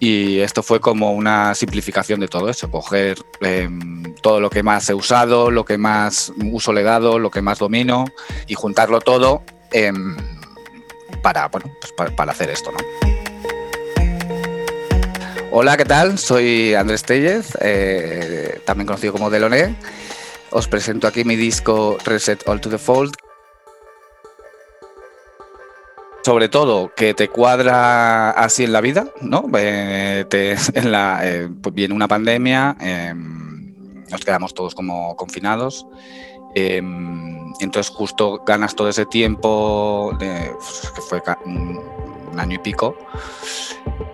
y 0.00 0.38
esto 0.40 0.62
fue 0.62 0.80
como 0.80 1.12
una 1.12 1.54
simplificación 1.54 2.20
de 2.20 2.28
todo 2.28 2.48
eso, 2.48 2.70
coger 2.70 3.18
em, 3.40 4.14
todo 4.22 4.40
lo 4.40 4.50
que 4.50 4.62
más 4.62 4.88
he 4.90 4.94
usado, 4.94 5.50
lo 5.50 5.64
que 5.64 5.78
más 5.78 6.32
uso 6.52 6.72
le 6.72 6.80
he 6.80 6.84
dado, 6.84 7.18
lo 7.18 7.30
que 7.30 7.42
más 7.42 7.58
domino, 7.58 8.04
y 8.46 8.54
juntarlo 8.54 9.00
todo 9.00 9.42
para, 11.22 11.48
bueno, 11.48 11.70
pues 11.80 12.12
para, 12.12 12.32
hacer 12.32 12.50
esto, 12.50 12.72
¿no? 12.72 12.78
Hola, 15.52 15.76
¿qué 15.76 15.84
tal? 15.84 16.18
Soy 16.18 16.74
Andrés 16.74 17.02
Tellez, 17.02 17.56
eh, 17.60 18.60
también 18.64 18.86
conocido 18.86 19.12
como 19.12 19.30
Deloné 19.30 19.74
os 20.50 20.68
presento 20.68 21.06
aquí 21.06 21.24
mi 21.24 21.36
disco 21.36 21.98
Reset 22.04 22.48
All 22.48 22.60
to 22.60 22.70
the 22.70 22.78
Fold. 22.78 23.14
Sobre 26.24 26.48
todo 26.48 26.92
que 26.94 27.14
te 27.14 27.28
cuadra 27.28 28.30
así 28.30 28.64
en 28.64 28.72
la 28.72 28.80
vida, 28.80 29.06
¿no? 29.20 29.44
Eh, 29.56 30.24
eh, 30.32 31.48
pues 31.62 31.74
viene 31.74 31.94
una 31.94 32.08
pandemia, 32.08 32.76
em, 32.80 34.04
nos 34.10 34.24
quedamos 34.24 34.52
todos 34.52 34.74
como 34.74 35.14
confinados. 35.14 35.86
Em, 36.54 37.52
entonces 37.60 37.94
justo 37.94 38.42
ganas 38.44 38.74
todo 38.74 38.88
ese 38.88 39.06
tiempo, 39.06 40.16
pues, 40.18 40.92
que 40.94 41.00
fue 41.00 41.22
un, 41.44 41.96
año 42.36 42.56
y 42.56 42.58
pico, 42.58 42.96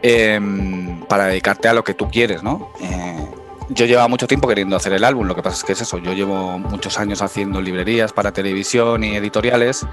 em, 0.03 1.01
para 1.07 1.26
dedicarte 1.26 1.68
a 1.68 1.72
lo 1.72 1.83
que 1.83 1.95
tú 1.95 2.09
quieres, 2.09 2.43
¿no? 2.43 2.70
Eh, 2.80 3.26
yo 3.75 3.87
llevaba 3.87 4.09
mucho 4.09 4.27
tiempo 4.27 4.49
queriendo 4.49 4.77
hacer 4.77 4.93
el 4.93 5.05
álbum, 5.05 5.27
lo 5.27 5.35
que 5.35 5.43
pasa 5.43 5.57
es 5.57 5.64
que 5.64 5.73
es 5.73 5.81
eso, 5.81 5.99
yo 5.99 6.12
llevo 6.12 6.59
muchos 6.59 6.99
años 6.99 7.23
haciendo 7.23 7.61
librerías 7.61 8.12
para 8.12 8.33
televisión 8.33 9.05
y 9.05 9.16
editoriales 9.16 9.87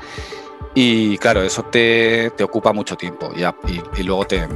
y 0.74 1.18
claro, 1.18 1.42
eso 1.42 1.64
te, 1.64 2.32
ocupa 2.42 2.74
mucho 2.74 2.96
tiempo 2.96 3.32
y, 3.36 4.04
luego 4.04 4.26
te, 4.26 4.48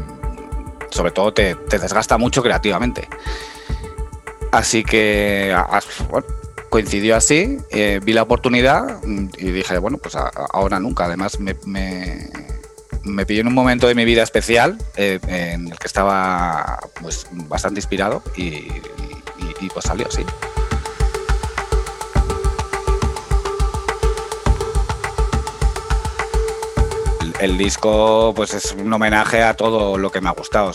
sobre 0.89 1.11
todo 1.11 1.33
te, 1.33 1.55
desgasta 1.55 2.17
mucho 2.17 2.43
creativamente. 2.43 3.07
Así 4.51 4.83
que 4.83 5.55
coincidió 6.69 7.15
así, 7.15 7.57
eh, 7.71 7.99
vi 8.03 8.13
la 8.13 8.21
oportunidad 8.21 9.01
y 9.03 9.51
dije, 9.51 9.77
bueno, 9.79 9.97
pues 9.97 10.15
ahora 10.15 10.79
nunca. 10.79 11.05
Además 11.05 11.39
me, 11.39 11.55
me 13.03 13.25
pilló 13.25 13.41
en 13.41 13.47
un 13.47 13.53
momento 13.53 13.87
de 13.87 13.95
mi 13.95 14.05
vida 14.05 14.23
especial 14.23 14.77
eh, 14.95 15.19
en 15.27 15.67
el 15.67 15.77
que 15.77 15.87
estaba 15.87 16.79
pues, 17.01 17.27
bastante 17.31 17.79
inspirado 17.79 18.23
y, 18.35 18.67
y 19.61 19.69
pues 19.73 19.85
salió 19.85 20.07
así. 20.07 20.23
El 27.43 27.57
disco 27.57 28.31
pues 28.35 28.53
es 28.53 28.71
un 28.71 28.91
homenaje 28.93 29.43
a 29.43 29.53
todo 29.53 29.97
lo 29.97 30.11
que 30.11 30.21
me 30.21 30.29
ha 30.29 30.31
gustado, 30.31 30.71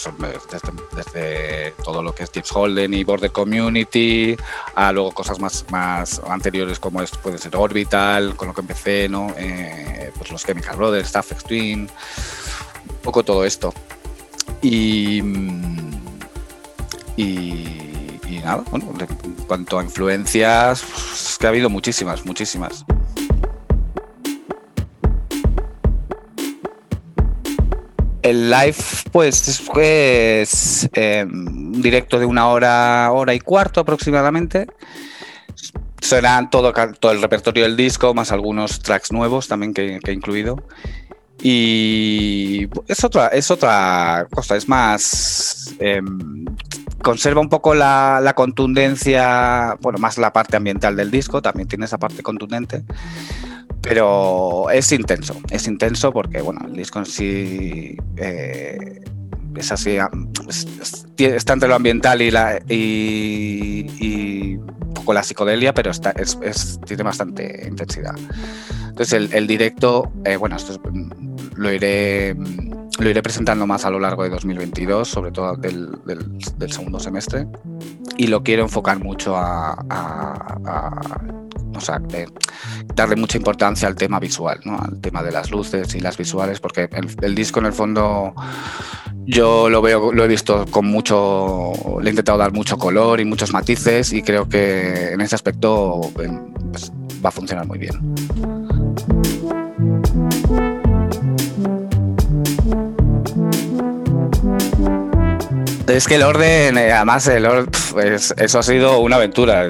desde, 0.95 1.73
todo 1.83 2.03
lo 2.03 2.14
que 2.14 2.25
es 2.25 2.31
Tips 2.31 2.53
Holden 2.53 2.93
y 2.93 3.05
Border 3.05 3.33
Community, 3.33 4.37
a 4.75 4.93
luego 4.93 5.12
cosas 5.12 5.41
más, 5.41 5.64
más 5.71 6.21
anteriores 6.29 6.79
como 6.79 7.01
es, 7.01 7.11
puede 7.11 7.39
ser 7.39 7.57
Orbital, 7.57 8.37
con 8.37 8.49
lo 8.49 8.55
que 8.55 8.61
empecé, 8.61 9.09
¿no? 9.09 9.33
Eh, 9.39 10.12
pues 10.19 10.31
los 10.31 10.45
Chemical 10.45 10.77
Brothers, 10.77 11.07
Staff 11.07 11.43
Twin, 11.45 11.81
un 11.81 12.97
poco 13.03 13.23
todo 13.23 13.45
esto. 13.47 13.73
Y, 14.61 15.23
y 17.16 17.89
y 18.29 18.39
nada, 18.41 18.62
bueno, 18.71 18.93
en 19.01 19.35
cuanto 19.47 19.79
a 19.79 19.83
influencias, 19.83 20.85
es 21.12 21.39
que 21.39 21.47
ha 21.47 21.49
habido 21.49 21.71
muchísimas, 21.71 22.27
muchísimas. 22.27 22.85
El 28.29 28.51
live, 28.51 28.76
pues, 29.11 29.49
es 29.49 30.89
un 31.24 31.81
directo 31.81 32.18
de 32.18 32.26
una 32.26 32.49
hora, 32.49 33.11
hora 33.12 33.35
y 33.35 33.41
cuarto 33.41 33.81
aproximadamente. 33.81 34.66
Será 36.01 36.49
todo, 36.51 36.72
todo 37.01 37.12
el 37.12 37.22
repertorio 37.22 37.64
del 37.64 37.76
disco, 37.76 38.12
más 38.14 38.31
algunos 38.31 38.81
tracks 38.81 39.12
nuevos 39.12 39.49
también 39.49 39.72
que, 39.72 39.99
he 40.05 40.12
incluido. 40.12 40.62
Y 41.41 42.68
es 42.87 43.03
otra, 43.05 43.29
es 43.29 43.51
otra 43.51 44.26
cosa, 44.31 44.57
es 44.57 44.68
más. 44.68 45.74
Em, 45.79 46.45
conserva 47.03 47.41
un 47.41 47.49
poco 47.49 47.74
la, 47.74 48.33
contundencia, 48.35 49.76
bueno, 49.81 49.99
más 49.99 50.18
la 50.18 50.33
parte 50.33 50.57
ambiental 50.57 50.97
del 50.97 51.11
disco, 51.11 51.41
también 51.41 51.68
tiene 51.68 51.85
esa 51.85 51.99
parte 51.99 52.22
contundente, 52.22 52.83
pero 53.83 54.70
es 54.70 54.91
intenso, 54.93 55.37
es 55.51 55.66
intenso 55.66 56.12
porque, 56.12 56.41
bueno, 56.41 56.61
el 56.66 56.74
disco 56.74 56.99
en 56.99 57.07
sí 57.07 57.97
eh, 58.16 59.01
es 59.57 59.72
así, 59.72 59.99
está 61.18 61.53
entre 61.53 61.68
lo 61.68 61.74
ambiental 61.74 62.22
y, 62.22 62.31
la, 62.31 62.61
y, 62.68 64.57
un 64.57 64.95
poco 64.95 65.12
la 65.12 65.22
psicodelia, 65.22 65.72
pero 65.74 65.91
está, 65.91 66.11
es, 66.11 66.81
tiene 66.87 67.03
bastante 67.03 67.66
intensidad. 67.66 68.14
Entonces 68.89 69.31
el, 69.33 69.47
directo, 69.47 70.11
eh, 70.24 70.37
bueno, 70.37 70.57
esto 70.57 70.81
lo 71.55 71.72
iré 71.72 72.37
lo 72.99 73.09
iré 73.09 73.22
presentando 73.22 73.66
más 73.66 73.85
a 73.85 73.91
lo 73.91 74.01
largo 74.01 74.24
de 74.24 74.31
2022, 74.31 75.09
sobre 75.09 75.31
todo 75.31 75.57
del, 75.57 75.91
segundo 76.68 76.99
semestre, 76.99 77.47
y 78.16 78.26
lo 78.26 78.43
quiero 78.43 78.64
enfocar 78.64 78.99
mucho 78.99 79.37
a, 79.37 79.76
o 81.79 81.81
sea, 81.81 82.01
darle 82.95 83.16
mucha 83.16 83.39
importancia 83.39 83.89
al 83.89 83.95
tema 83.95 84.20
visual, 84.20 84.61
al 84.64 85.01
tema 85.01 85.22
de 85.22 85.33
las 85.33 85.51
luces 85.51 85.95
y 85.95 86.01
las 86.01 86.16
visuales, 86.16 86.61
porque 86.61 86.89
el, 87.22 87.35
disco 87.35 87.61
en 87.61 87.66
el 87.66 87.72
fondo 87.72 88.35
yo 89.24 89.70
lo 89.70 89.81
veo, 89.81 90.12
lo 90.12 90.24
he 90.24 90.29
visto 90.29 90.66
con 90.70 90.87
mucho, 90.87 91.72
le 92.01 92.09
he 92.09 92.11
intentado 92.11 92.39
dar 92.39 92.53
mucho 92.53 92.76
color 92.76 93.20
y 93.20 93.24
muchos 93.24 93.53
matices 93.53 94.12
y 94.12 94.22
creo 94.22 94.49
que 94.49 95.12
en 95.12 95.20
ese 95.20 95.35
aspecto 95.35 96.01
pues, 96.14 96.93
va 97.24 97.29
a 97.29 97.33
funcionar 97.33 97.66
muy 97.66 97.79
bien. 97.79 98.68
Es 105.89 106.07
que 106.07 106.16
el 106.16 106.22
orden, 106.22 106.76
eh, 106.76 106.93
además, 106.93 107.26
el 107.28 107.47
orden, 107.47 107.70
eso 108.14 108.59
ha 108.59 108.62
sido 108.62 108.99
una 108.99 109.16
aventura 109.16 109.66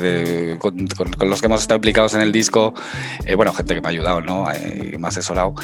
con, 0.59 0.89
los 1.21 1.41
que 1.41 1.47
hemos 1.47 1.63
estado 1.63 1.77
implicados 1.77 2.15
en 2.15 2.23
el 2.23 2.33
disco. 2.33 2.75
Eh, 3.25 3.37
bueno, 3.37 3.53
gente 3.53 3.77
que 3.77 3.81
me 3.81 3.87
ha 3.87 3.91
ayudado, 3.91 4.21
¿no? 4.21 4.51
Eh, 4.51 4.97
me 4.99 5.07
ha 5.07 5.11
asesorado. 5.11 5.55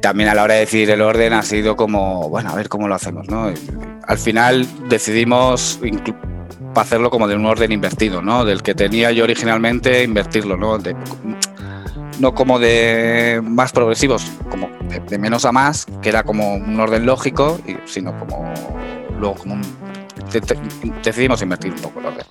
también 0.00 0.30
a 0.30 0.34
la 0.34 0.42
hora 0.42 0.54
de 0.54 0.60
decidir 0.60 0.88
el 0.90 1.02
orden 1.02 1.34
ha 1.34 1.42
sido 1.42 1.76
como, 1.76 2.30
bueno, 2.30 2.50
a 2.50 2.54
ver 2.54 2.70
cómo 2.70 2.88
lo 2.88 2.94
hacemos, 2.94 3.28
¿no? 3.28 3.52
Al 4.06 4.18
final 4.18 4.66
decidimos 4.88 5.78
hacerlo 6.74 7.10
como 7.10 7.28
de 7.28 7.36
un 7.36 7.44
orden 7.44 7.70
invertido, 7.70 8.22
¿no? 8.22 8.46
Del 8.46 8.62
que 8.62 8.74
tenía 8.74 9.12
yo 9.12 9.24
originalmente, 9.24 10.02
invertirlo, 10.02 10.56
¿no? 10.56 10.78
no 12.20 12.34
como 12.34 12.58
de 12.58 13.42
más 13.44 13.72
progresivos, 13.72 14.24
como 14.48 14.70
de, 15.08 15.18
menos 15.18 15.44
a 15.44 15.52
más, 15.52 15.86
que 16.00 16.08
era 16.08 16.22
como 16.22 16.54
un 16.54 16.80
orden 16.80 17.04
lógico, 17.04 17.60
sino 17.84 18.18
como 18.18 18.54
luego 19.18 19.34
como 19.34 19.60
decidimos 21.02 21.42
invertir 21.42 21.72
un 21.72 21.78
poco 21.78 22.00
el 22.00 22.06
orden. 22.06 22.26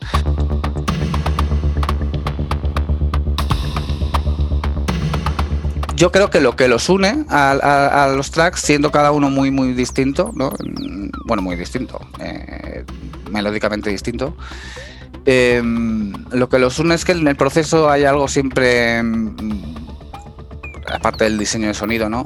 Yo 5.96 6.12
creo 6.12 6.30
que 6.30 6.42
lo 6.42 6.56
que 6.56 6.68
los 6.68 6.90
une 6.90 7.24
a, 7.30 8.12
los 8.14 8.32
tracks, 8.32 8.60
siendo 8.60 8.92
cada 8.92 9.12
uno 9.12 9.30
muy, 9.30 9.52
muy 9.52 9.74
distinto, 9.74 10.32
¿no? 10.36 10.52
bueno, 11.26 11.42
muy 11.42 11.56
distinto, 11.56 12.02
eh, 12.20 12.84
melódicamente 13.32 13.90
distinto, 13.90 14.36
em, 15.26 16.12
lo 16.32 16.50
que 16.50 16.60
los 16.60 16.80
une 16.80 16.96
es 16.96 17.06
que 17.06 17.14
en 17.14 17.28
el 17.28 17.36
proceso 17.36 17.90
hay 17.90 18.04
algo 18.04 18.28
siempre, 18.28 19.02
mm, 19.02 19.76
aparte 20.92 21.26
del 21.26 21.38
diseño 21.38 21.68
de 21.68 21.74
sonido, 21.74 22.10
¿no? 22.10 22.26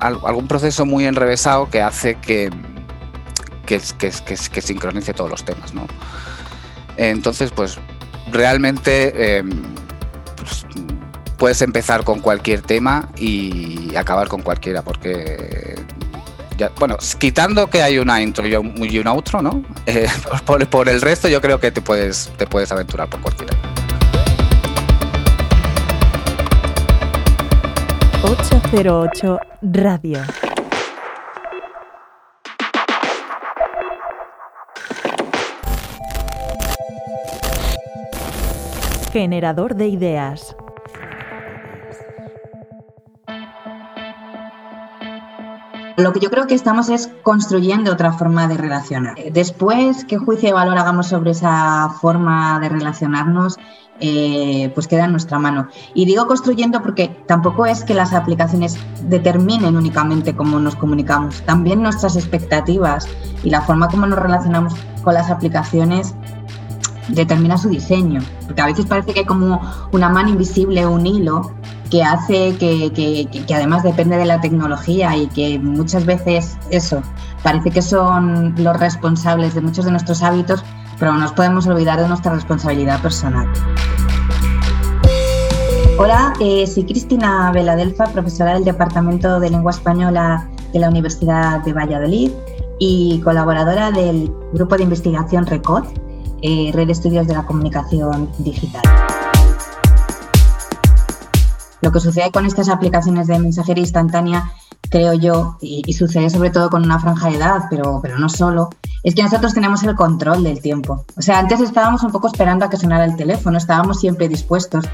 algún 0.00 0.48
proceso 0.48 0.86
muy 0.86 1.04
enrevesado 1.04 1.70
que 1.70 1.82
hace 1.82 2.16
que, 2.16 2.50
que, 3.66 3.80
que, 3.98 4.62
sincronice 4.62 5.12
todos 5.12 5.30
los 5.30 5.44
temas, 5.44 5.74
¿no? 5.74 5.86
Entonces, 6.96 7.50
pues 7.50 7.78
realmente 8.32 9.38
em, 9.38 9.50
pues, 10.36 10.64
puedes 11.36 11.60
empezar 11.60 12.04
con 12.04 12.20
cualquier 12.20 12.62
tema 12.62 13.10
y 13.18 13.94
acabar 13.96 14.28
con 14.28 14.42
cualquiera, 14.42 14.82
porque 14.82 15.76
bueno, 16.78 16.96
quitando 17.18 17.68
que 17.68 17.82
hay 17.82 17.98
una 17.98 18.22
intro 18.22 18.46
y 18.46 18.54
un 18.54 19.06
outro, 19.06 19.42
¿no? 19.42 19.62
Eh, 19.86 20.08
por, 20.44 20.66
por, 20.66 20.88
el 20.88 21.00
resto 21.00 21.28
yo 21.28 21.40
creo 21.40 21.60
que 21.60 21.70
te 21.70 21.80
puedes, 21.80 22.32
te 22.36 22.46
puedes 22.46 22.72
aventurar 22.72 23.08
por 23.08 23.20
cualquiera. 23.20 23.56
808 28.22 29.38
Radio. 29.62 30.45
Generador 39.18 39.76
de 39.76 39.88
ideas. 39.88 40.54
Lo 45.96 46.12
que 46.12 46.20
yo 46.20 46.28
creo 46.28 46.46
que 46.46 46.54
estamos 46.54 46.90
es 46.90 47.08
construyendo 47.22 47.94
otra 47.94 48.12
forma 48.12 48.46
de 48.46 48.58
relacionar. 48.58 49.18
Eh, 49.18 49.30
después, 49.32 50.04
qué 50.04 50.18
juicio 50.18 50.50
de 50.50 50.52
valor 50.52 50.76
hagamos 50.76 51.06
sobre 51.06 51.30
esa 51.30 51.88
forma 51.98 52.60
de 52.60 52.68
relacionarnos, 52.68 53.56
eh, 54.00 54.70
pues 54.74 54.86
queda 54.86 55.06
en 55.06 55.12
nuestra 55.12 55.38
mano. 55.38 55.68
Y 55.94 56.04
digo 56.04 56.26
construyendo 56.26 56.82
porque 56.82 57.08
tampoco 57.26 57.64
es 57.64 57.84
que 57.84 57.94
las 57.94 58.12
aplicaciones 58.12 58.76
determinen 59.04 59.78
únicamente 59.78 60.36
cómo 60.36 60.58
nos 60.58 60.76
comunicamos. 60.76 61.40
También 61.46 61.82
nuestras 61.82 62.16
expectativas 62.16 63.08
y 63.42 63.48
la 63.48 63.62
forma 63.62 63.88
como 63.88 64.06
nos 64.06 64.18
relacionamos 64.18 64.74
con 65.02 65.14
las 65.14 65.30
aplicaciones 65.30 66.14
determina 67.08 67.56
su 67.58 67.68
diseño, 67.68 68.20
porque 68.46 68.62
a 68.62 68.66
veces 68.66 68.86
parece 68.86 69.12
que 69.12 69.20
hay 69.20 69.26
como 69.26 69.60
una 69.92 70.08
mano 70.08 70.30
invisible, 70.30 70.86
un 70.86 71.06
hilo 71.06 71.52
que 71.90 72.02
hace 72.02 72.56
que, 72.56 72.90
que, 72.92 73.54
además 73.54 73.82
depende 73.82 74.16
de 74.16 74.24
la 74.24 74.40
tecnología 74.40 75.16
y 75.16 75.28
que 75.28 75.58
muchas 75.58 76.04
veces 76.04 76.58
eso, 76.70 77.02
parece 77.42 77.70
que 77.70 77.82
son 77.82 78.54
los 78.56 78.76
responsables 78.78 79.54
de 79.54 79.60
muchos 79.60 79.84
de 79.84 79.92
nuestros 79.92 80.22
hábitos, 80.22 80.64
pero 80.98 81.12
no 81.12 81.18
nos 81.18 81.32
podemos 81.32 81.66
olvidar 81.66 82.00
de 82.00 82.08
nuestra 82.08 82.32
responsabilidad 82.32 83.00
personal. 83.00 83.46
Hola, 85.98 86.34
eh, 86.40 86.66
soy 86.66 86.84
Cristina 86.84 87.50
Veladelfa, 87.52 88.04
profesora 88.06 88.54
del 88.54 88.64
Departamento 88.64 89.40
de 89.40 89.48
Lengua 89.48 89.70
Española 89.70 90.46
de 90.72 90.78
la 90.80 90.90
Universidad 90.90 91.64
de 91.64 91.72
Valladolid 91.72 92.32
y 92.78 93.20
colaboradora 93.20 93.90
del 93.90 94.30
Grupo 94.52 94.76
de 94.76 94.82
Investigación 94.82 95.46
RECOD, 95.46 95.84
eh, 96.42 96.70
Red 96.72 96.86
de 96.86 96.92
Estudios 96.92 97.26
de 97.26 97.34
la 97.34 97.46
Comunicación 97.46 98.30
Digital. 98.38 98.82
Lo 101.80 101.92
que 101.92 102.00
sucede 102.00 102.30
con 102.32 102.46
estas 102.46 102.68
aplicaciones 102.68 103.26
de 103.26 103.38
mensajería 103.38 103.82
instantánea, 103.82 104.50
creo 104.90 105.12
yo, 105.12 105.56
y, 105.60 105.92
sucede 105.92 106.30
sobre 106.30 106.50
todo 106.50 106.70
con 106.70 106.84
una 106.84 106.98
franja 106.98 107.28
de 107.28 107.36
edad, 107.36 107.64
pero, 107.70 108.00
pero 108.02 108.18
no 108.18 108.28
solo, 108.28 108.70
es 109.02 109.14
que 109.14 109.22
nosotros 109.22 109.54
tenemos 109.54 109.84
el 109.84 109.94
control 109.94 110.42
del 110.42 110.60
tiempo. 110.60 111.04
O 111.16 111.22
sea, 111.22 111.38
antes 111.38 111.60
estábamos 111.60 112.02
un 112.02 112.10
poco 112.10 112.26
esperando 112.26 112.64
a 112.64 112.70
que 112.70 112.76
sonara 112.76 113.04
el 113.04 113.14
teléfono, 113.14 113.56
estábamos 113.56 114.00
siempre 114.00 114.28
dispuestos. 114.28 114.84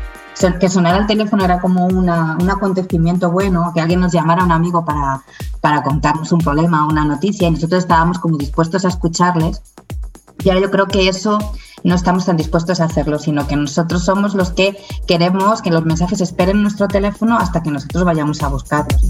Que 0.60 0.68
sonara 0.68 0.98
el 0.98 1.06
teléfono 1.06 1.44
era 1.44 1.60
como 1.60 1.86
una, 1.86 2.36
un 2.38 2.50
acontecimiento 2.50 3.30
bueno, 3.30 3.70
que 3.72 3.80
alguien 3.80 4.00
nos 4.00 4.12
llamara 4.12 4.42
a 4.42 4.44
un 4.44 4.52
amigo 4.52 4.84
para, 4.84 5.22
para 5.60 5.82
contarnos 5.82 6.32
un 6.32 6.40
problema, 6.40 6.86
una 6.86 7.04
noticia, 7.04 7.48
y 7.48 7.52
nosotros 7.52 7.84
estábamos 7.84 8.18
como 8.18 8.36
dispuestos 8.36 8.84
a 8.84 8.88
escucharles. 8.88 9.62
Y 10.44 10.48
yo 10.48 10.70
creo 10.70 10.86
que 10.86 11.08
eso 11.08 11.38
no 11.84 11.94
estamos 11.94 12.26
tan 12.26 12.36
dispuestos 12.36 12.80
a 12.80 12.84
hacerlo, 12.84 13.18
sino 13.18 13.46
que 13.46 13.56
nosotros 13.56 14.04
somos 14.04 14.34
los 14.34 14.50
que 14.50 14.76
queremos 15.06 15.62
que 15.62 15.70
los 15.70 15.84
mensajes 15.84 16.20
esperen 16.20 16.56
en 16.56 16.62
nuestro 16.62 16.88
teléfono 16.88 17.38
hasta 17.38 17.62
que 17.62 17.70
nosotros 17.70 18.04
vayamos 18.04 18.42
a 18.42 18.48
buscarlos. 18.48 19.00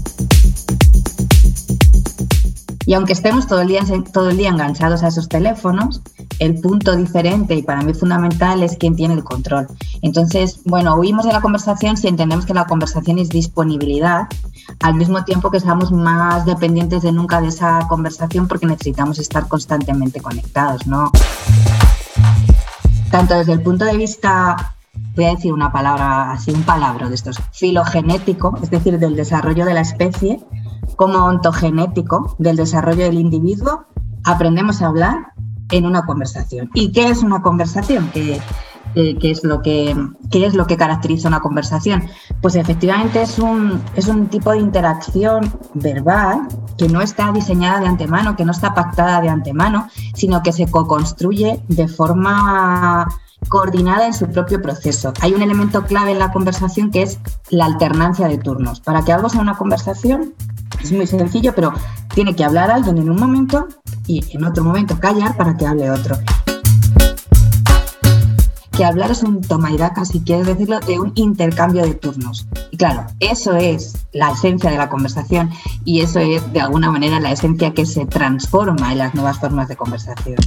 Y 2.85 2.93
aunque 2.95 3.13
estemos 3.13 3.47
todo 3.47 3.61
el, 3.61 3.69
día, 3.69 3.81
todo 4.11 4.29
el 4.29 4.37
día 4.37 4.49
enganchados 4.49 5.03
a 5.03 5.07
esos 5.07 5.29
teléfonos, 5.29 6.01
el 6.39 6.55
punto 6.59 6.95
diferente 6.95 7.55
y 7.55 7.63
para 7.63 7.81
mí 7.81 7.93
fundamental 7.93 8.63
es 8.63 8.77
quién 8.77 8.95
tiene 8.95 9.13
el 9.13 9.23
control. 9.23 9.67
Entonces, 10.01 10.59
bueno, 10.65 10.95
huimos 10.95 11.25
de 11.25 11.33
la 11.33 11.41
conversación 11.41 11.97
si 11.97 12.07
entendemos 12.07 12.45
que 12.45 12.53
la 12.53 12.65
conversación 12.65 13.19
es 13.19 13.29
disponibilidad, 13.29 14.27
al 14.81 14.95
mismo 14.95 15.23
tiempo 15.23 15.51
que 15.51 15.57
estamos 15.57 15.91
más 15.91 16.45
dependientes 16.45 17.01
de 17.01 17.11
nunca 17.11 17.41
de 17.41 17.47
esa 17.47 17.87
conversación 17.87 18.47
porque 18.47 18.65
necesitamos 18.65 19.19
estar 19.19 19.47
constantemente 19.47 20.21
conectados, 20.21 20.87
¿no? 20.87 21.11
tanto 23.13 23.35
desde 23.35 23.53
el 23.53 23.61
punto 23.61 23.85
de 23.85 23.95
vista, 23.95 24.73
voy 25.15 25.25
a 25.25 25.35
decir 25.35 25.53
una 25.53 25.71
palabra 25.71 26.31
así, 26.31 26.49
un 26.49 26.63
palabra 26.63 27.09
de 27.09 27.13
estos, 27.13 27.39
filogenético, 27.51 28.57
es 28.63 28.71
decir, 28.71 28.97
del 28.97 29.15
desarrollo 29.15 29.65
de 29.65 29.75
la 29.75 29.81
especie, 29.81 30.39
como 30.95 31.25
ontogenético, 31.25 32.35
del 32.39 32.55
desarrollo 32.55 33.03
del 33.03 33.19
individuo, 33.19 33.85
aprendemos 34.23 34.81
a 34.81 34.87
hablar 34.87 35.33
en 35.73 35.87
una 35.87 36.05
conversación. 36.05 36.69
¿Y 36.75 36.91
qué 36.91 37.09
es 37.09 37.23
una 37.23 37.41
conversación? 37.41 38.11
¿Qué, 38.13 38.39
es, 38.95 39.43
lo 39.43 39.63
que, 39.63 39.95
qué 40.29 40.45
es 40.45 40.53
lo 40.53 40.67
que 40.67 40.77
caracteriza 40.77 41.27
una 41.27 41.39
conversación? 41.39 42.03
Pues 42.41 42.55
efectivamente 42.55 43.23
es 43.23 43.39
un, 43.39 43.81
es 43.95 44.07
un 44.07 44.27
tipo 44.27 44.51
de 44.51 44.59
interacción 44.59 45.51
verbal 45.73 46.47
que 46.77 46.87
no 46.87 47.01
está 47.01 47.31
diseñada 47.31 47.79
de 47.79 47.87
antemano, 47.87 48.35
que 48.35 48.45
no 48.45 48.51
está 48.51 48.75
pactada 48.75 49.19
de 49.19 49.29
antemano, 49.29 49.89
sino 50.13 50.43
que 50.43 50.53
se 50.53 50.67
co-construye 50.67 51.63
de 51.67 51.87
forma 51.87 53.07
coordinada 53.49 54.05
en 54.05 54.13
su 54.13 54.27
propio 54.27 54.61
proceso. 54.61 55.13
Hay 55.21 55.33
un 55.33 55.41
elemento 55.41 55.83
clave 55.83 56.11
en 56.11 56.19
la 56.19 56.31
conversación 56.31 56.91
que 56.91 57.03
es 57.03 57.19
la 57.49 57.65
alternancia 57.65 58.27
de 58.27 58.37
turnos. 58.37 58.79
Para 58.79 59.03
que 59.03 59.11
algo 59.11 59.29
sea 59.29 59.41
una 59.41 59.57
conversación 59.57 60.33
es 60.81 60.91
muy 60.91 61.07
sencillo, 61.07 61.53
pero 61.55 61.73
tiene 62.13 62.35
que 62.35 62.43
hablar 62.43 62.71
alguien 62.71 62.97
en 62.97 63.09
un 63.09 63.19
momento 63.19 63.67
y 64.07 64.23
en 64.35 64.43
otro 64.43 64.63
momento 64.63 64.99
callar 64.99 65.37
para 65.37 65.55
que 65.55 65.65
hable 65.65 65.89
otro 65.89 66.17
que 68.75 68.83
hablar 68.83 69.11
es 69.11 69.21
un 69.21 69.41
toma 69.41 69.71
y 69.71 69.77
daca, 69.77 70.03
si 70.03 70.21
quieres 70.21 70.47
decirlo, 70.47 70.79
de 70.79 70.99
un 70.99 71.11
intercambio 71.15 71.83
de 71.83 71.93
turnos. 71.93 72.47
Y 72.71 72.77
claro, 72.77 73.05
eso 73.19 73.55
es 73.55 73.93
la 74.13 74.31
esencia 74.31 74.71
de 74.71 74.77
la 74.77 74.89
conversación 74.89 75.51
y 75.85 76.01
eso 76.01 76.19
es 76.19 76.51
de 76.51 76.59
alguna 76.59 76.91
manera 76.91 77.19
la 77.19 77.31
esencia 77.31 77.73
que 77.73 77.85
se 77.85 78.05
transforma 78.05 78.91
en 78.91 78.97
las 78.97 79.13
nuevas 79.13 79.39
formas 79.39 79.67
de 79.67 79.75
conversación. 79.75 80.37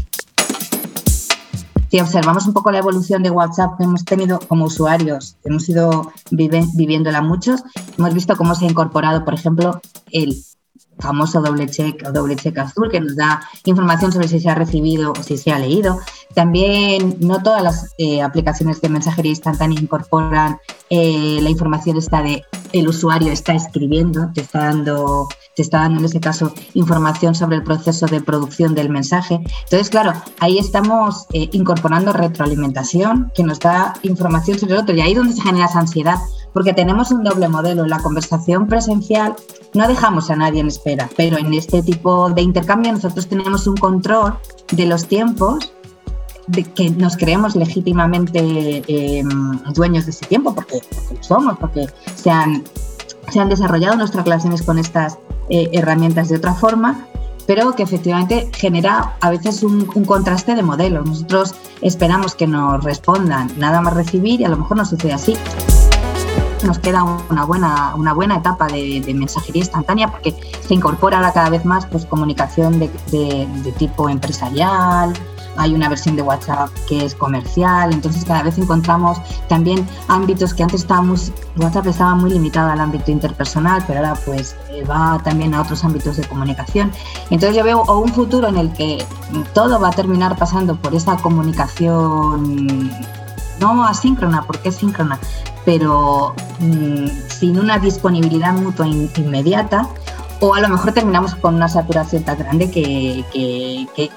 Si 1.91 2.01
observamos 2.01 2.47
un 2.47 2.53
poco 2.53 2.71
la 2.73 2.79
evolución 2.79 3.23
de 3.23 3.31
WhatsApp. 3.31 3.79
Que 3.79 3.85
hemos 3.85 4.05
tenido 4.05 4.39
como 4.49 4.65
usuarios, 4.65 5.37
hemos 5.45 5.69
ido 5.69 6.13
viviéndola 6.31 7.23
muchos, 7.23 7.63
hemos 7.97 8.15
visto 8.15 8.37
cómo 8.37 8.55
se 8.55 8.67
ha 8.67 8.71
incorporado, 8.71 9.25
por 9.25 9.35
ejemplo, 9.35 9.81
el 10.11 10.37
famoso 10.99 11.41
doble 11.41 11.69
check 11.69 12.03
o 12.07 12.13
doble 12.13 12.37
check 12.37 12.59
azul 12.59 12.91
que 12.91 13.01
nos 13.01 13.17
da 13.17 13.41
información 13.65 14.13
sobre 14.13 14.29
si 14.29 14.41
se 14.41 14.49
ha 14.49 14.55
recibido 14.55 15.13
o 15.13 15.23
si 15.23 15.37
se 15.37 15.53
ha 15.53 15.59
leído. 15.59 15.99
También 16.35 17.17
no 17.21 17.43
todas 17.43 17.63
las 17.63 17.95
eh, 17.99 18.23
aplicaciones 18.23 18.81
de 18.81 18.89
mensajería 18.89 19.31
instantánea 19.31 19.81
incorporan 19.81 20.59
eh, 20.91 21.39
la 21.43 21.51
información 21.51 21.97
esta 21.97 22.23
de 22.23 22.45
el 22.73 22.89
usuario 22.89 23.33
está 23.33 23.55
escribiendo, 23.55 24.31
te 24.35 24.43
está 24.43 24.67
dando, 24.67 25.29
te 25.55 25.63
está 25.63 25.81
dando 25.81 26.01
en 26.01 26.05
ese 26.05 26.21
caso 26.21 26.53
información 26.75 27.35
sobre 27.35 27.57
el 27.57 27.63
proceso 27.63 28.07
de 28.07 28.21
producción 28.21 28.75
del 28.75 28.91
mensaje. 28.91 29.41
Entonces, 29.65 29.89
claro, 29.89 30.13
ahí 30.41 30.59
estamos 30.59 31.27
eh, 31.33 31.49
incorporando 31.53 32.13
retroalimentación 32.13 33.33
que 33.35 33.43
nos 33.43 33.61
da 33.61 33.95
información 34.03 34.59
sobre 34.59 34.75
el 34.75 34.81
otro 34.81 34.95
y 34.95 35.01
ahí 35.01 35.13
es 35.13 35.17
donde 35.17 35.35
se 35.35 35.43
genera 35.43 35.67
esa 35.67 35.81
ansiedad 35.81 36.17
porque 36.57 36.73
tenemos 36.73 37.11
un 37.11 37.23
doble 37.23 37.51
modelo. 37.51 37.83
En 37.83 37.91
la 37.91 37.99
conversación 37.99 38.67
presencial 38.67 39.37
no 39.75 39.87
dejamos 39.87 40.31
a 40.31 40.37
nadie 40.37 40.61
en 40.61 40.69
espera, 40.69 41.07
pero 41.15 41.37
en 41.37 41.53
este 41.53 41.83
tipo 41.83 42.31
de 42.31 42.41
intercambio 42.41 42.91
nosotros 42.93 43.27
tenemos 43.27 43.67
un 43.67 43.77
control 43.77 44.39
de 44.73 44.87
los 44.87 45.05
tiempos 45.05 45.71
de 46.47 46.65
que 46.65 46.89
nos 46.89 47.19
creemos 47.19 47.57
legítimamente 47.57 48.83
em, 48.89 49.63
dueños 49.75 50.07
de 50.07 50.13
ese 50.13 50.25
tiempo, 50.25 50.55
porque, 50.55 50.81
lo 51.15 51.23
somos, 51.23 51.59
porque 51.59 51.89
se 52.15 52.31
han, 52.31 52.65
se 53.31 53.39
han 53.39 53.51
desarrollado 53.51 53.97
nuestras 53.97 54.25
relaciones 54.25 54.63
con 54.63 54.79
estas 54.79 55.19
eh, 55.51 55.69
herramientas 55.73 56.31
de 56.31 56.37
otra 56.37 56.55
forma, 56.55 57.07
pero 57.47 57.75
que 57.75 57.83
efectivamente 57.83 58.49
genera 58.55 59.15
a 59.21 59.29
veces 59.29 59.63
un, 59.63 59.91
un, 59.95 60.07
contraste 60.07 60.55
de 60.55 60.63
modelos. 60.63 61.07
Nosotros 61.07 61.55
esperamos 61.83 62.35
que 62.35 62.47
nos 62.47 62.83
respondan 62.83 63.51
nada 63.59 63.83
más 63.83 63.93
recibir 63.93 64.41
y 64.41 64.45
a 64.45 64.49
lo 64.49 64.57
mejor 64.57 64.79
no 64.79 64.87
sucede 64.87 65.13
así 65.13 65.37
nos 66.65 66.79
queda 66.79 67.05
una 67.31 67.45
buena, 67.45 67.95
una 67.97 68.13
buena 68.13 68.37
etapa 68.37 68.67
de, 68.67 69.03
mensajería 69.15 69.63
instantánea 69.63 70.11
porque 70.11 70.35
se 70.67 70.75
incorpora 70.75 71.19
ahora 71.19 71.33
cada 71.33 71.51
vez 71.51 71.65
más 71.65 71.87
pues, 71.87 72.07
comunicación 72.07 72.79
de, 72.79 73.75
tipo 73.79 74.09
empresarial, 74.09 75.13
hay 75.59 75.75
una 75.75 75.89
versión 75.89 76.17
de 76.17 76.23
WhatsApp 76.23 76.69
que 76.87 77.05
es 77.05 77.15
comercial, 77.15 77.93
entonces 77.93 78.25
cada 78.25 78.43
vez 78.43 78.59
encontramos 78.59 79.19
también 79.49 79.87
ámbitos 80.09 80.53
que 80.53 80.63
antes 80.63 80.83
estábamos, 80.83 81.33
WhatsApp 81.57 81.87
estaba 81.87 82.15
muy 82.15 82.31
limitado 82.31 82.71
al 82.71 82.81
ámbito 82.81 83.11
interpersonal, 83.11 83.83
pero 83.87 84.01
ahora 84.01 84.15
pues 84.25 84.57
eh, 84.71 84.85
va 84.85 85.19
también 85.25 85.55
a 85.55 85.63
otros 85.63 85.83
ámbitos 85.85 86.17
de 86.17 86.27
comunicación. 86.27 86.93
Entonces 87.31 87.57
yo 87.57 87.65
veo 87.65 87.83
un 87.85 88.13
futuro 88.13 88.49
en 88.49 88.57
el 88.57 88.73
que 88.73 89.05
todo 89.55 89.81
va 89.81 89.89
a 89.89 89.93
terminar 89.93 90.37
pasando 90.37 90.77
por 90.77 90.95
esa 90.95 91.17
comunicación 91.17 92.91
no 93.61 93.85
asíncrona, 93.85 94.43
porque 94.43 94.71
es 94.71 94.77
síncrona, 94.77 95.19
pero 95.65 96.35
mm, 96.61 97.07
sin 97.29 97.59
una 97.59 97.79
disponibilidad 97.79 98.53
mutua 98.55 98.87
inmediata, 98.87 99.89
o 100.41 100.55
a 100.55 100.61
lo 100.61 100.69
mejor 100.69 100.93
terminamos 100.93 101.35
con 101.35 101.55
una 101.55 101.69
saturación 101.69 102.23
tan 102.23 102.39
grande 102.39 102.71
que, 102.71 103.25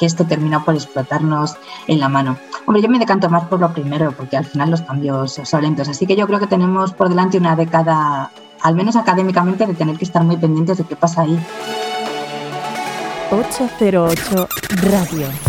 esto 0.01 0.25
termina 0.25 0.63
por 0.63 0.75
explotarnos 0.75 1.55
en 1.87 1.99
la 1.99 2.09
mano. 2.09 2.37
Hombre, 2.65 2.81
yo 2.81 2.89
me 2.89 2.99
decanto 2.99 3.29
más 3.29 3.45
por 3.45 3.59
lo 3.59 3.73
primero, 3.73 4.11
porque 4.11 4.37
al 4.37 4.45
final 4.45 4.69
los 4.69 4.81
cambios 4.81 5.39
son 5.43 5.61
lentos, 5.61 5.87
así 5.87 6.05
que 6.05 6.15
yo 6.15 6.27
creo 6.27 6.39
que 6.39 6.47
tenemos 6.47 6.93
por 6.93 7.09
delante 7.09 7.37
una 7.37 7.55
década, 7.55 8.31
al 8.61 8.75
menos 8.75 8.95
académicamente, 8.95 9.65
de 9.65 9.73
tener 9.73 9.97
que 9.97 10.05
estar 10.05 10.23
muy 10.23 10.37
pendientes 10.37 10.77
de 10.77 10.83
qué 10.83 10.95
pasa 10.95 11.21
ahí. 11.21 11.39
808 13.31 14.47
Radio 14.91 15.48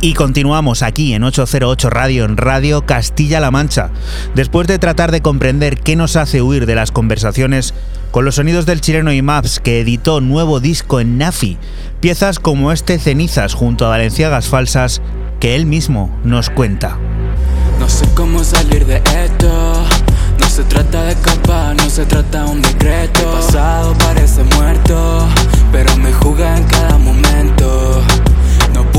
Y 0.00 0.14
continuamos 0.14 0.82
aquí 0.84 1.12
en 1.12 1.24
808 1.24 1.90
Radio, 1.90 2.24
en 2.24 2.36
Radio 2.36 2.86
Castilla-La 2.86 3.50
Mancha, 3.50 3.90
después 4.36 4.68
de 4.68 4.78
tratar 4.78 5.10
de 5.10 5.22
comprender 5.22 5.80
qué 5.80 5.96
nos 5.96 6.14
hace 6.14 6.40
huir 6.40 6.66
de 6.66 6.76
las 6.76 6.92
conversaciones 6.92 7.74
con 8.12 8.24
los 8.24 8.36
sonidos 8.36 8.64
del 8.64 8.80
chileno 8.80 9.12
IMAPS 9.12 9.58
que 9.58 9.80
editó 9.80 10.20
nuevo 10.20 10.60
disco 10.60 11.00
en 11.00 11.18
Nafi, 11.18 11.58
piezas 12.00 12.38
como 12.38 12.70
este 12.70 13.00
Cenizas 13.00 13.54
junto 13.54 13.86
a 13.86 13.88
Valenciagas 13.88 14.46
Falsas 14.46 15.02
que 15.40 15.56
él 15.56 15.66
mismo 15.66 16.16
nos 16.22 16.48
cuenta. 16.48 16.96
No 17.80 17.88
sé 17.88 18.06
cómo 18.14 18.44
salir 18.44 18.86
de 18.86 19.02
esto. 19.24 19.84
No 20.38 20.46
se 20.48 20.62
trata 20.62 21.02
de 21.02 21.16
no 21.76 21.90
se 21.90 22.06
trata 22.06 22.44
un 22.44 22.62
decreto. 22.62 23.32
Pasado 23.32 23.94
parece 23.98 24.44
muerto, 24.44 25.26
pero 25.72 25.96
me 25.96 26.12
juega 26.12 26.56
en 26.56 26.64
cada 26.64 26.98
momento. 26.98 28.04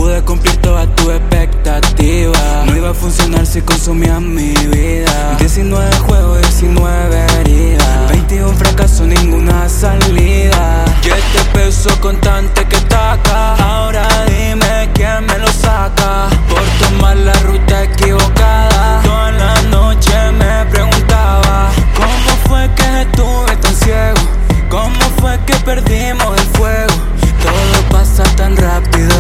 Pude 0.10 0.24
cumplir 0.24 0.58
todas 0.58 0.88
tus 0.96 1.14
expectativas. 1.14 2.66
No 2.66 2.76
iba 2.76 2.90
a 2.90 2.94
funcionar 2.96 3.46
si 3.46 3.62
consumías 3.62 4.20
mi 4.20 4.56
vida. 4.56 5.36
19 5.38 5.98
juegos, 5.98 6.42
19 6.42 7.26
heridas. 7.40 8.10
21 8.10 8.58
fracaso, 8.58 9.06
ninguna 9.06 9.70
salida. 9.70 10.84
Y 11.04 11.10
este 11.10 11.44
peso 11.54 11.92
constante 12.02 12.66
que 12.66 12.78
acá. 12.96 13.54
Ahora 13.58 14.08
dime 14.26 14.90
quién 14.96 15.28
me 15.28 15.38
lo 15.38 15.48
saca. 15.50 16.28
Por 16.50 16.64
tomar 16.88 17.16
la 17.16 17.34
ruta 17.42 17.84
equivocada. 17.84 19.02
Toda 19.04 19.32
la 19.32 19.62
noche 19.70 20.12
me 20.40 20.66
preguntaba: 20.72 21.70
¿Cómo 21.94 22.32
fue 22.48 22.68
que 22.74 23.02
estuve 23.02 23.56
tan 23.58 23.76
ciego? 23.76 24.22
¿Cómo 24.70 25.00
fue 25.20 25.40
que 25.46 25.54
perdimos 25.58 26.36
el 26.36 26.48
fuego? 26.58 26.96
Todo 27.44 27.90
pasa 27.92 28.24
tan 28.36 28.58
rápido 28.58 29.19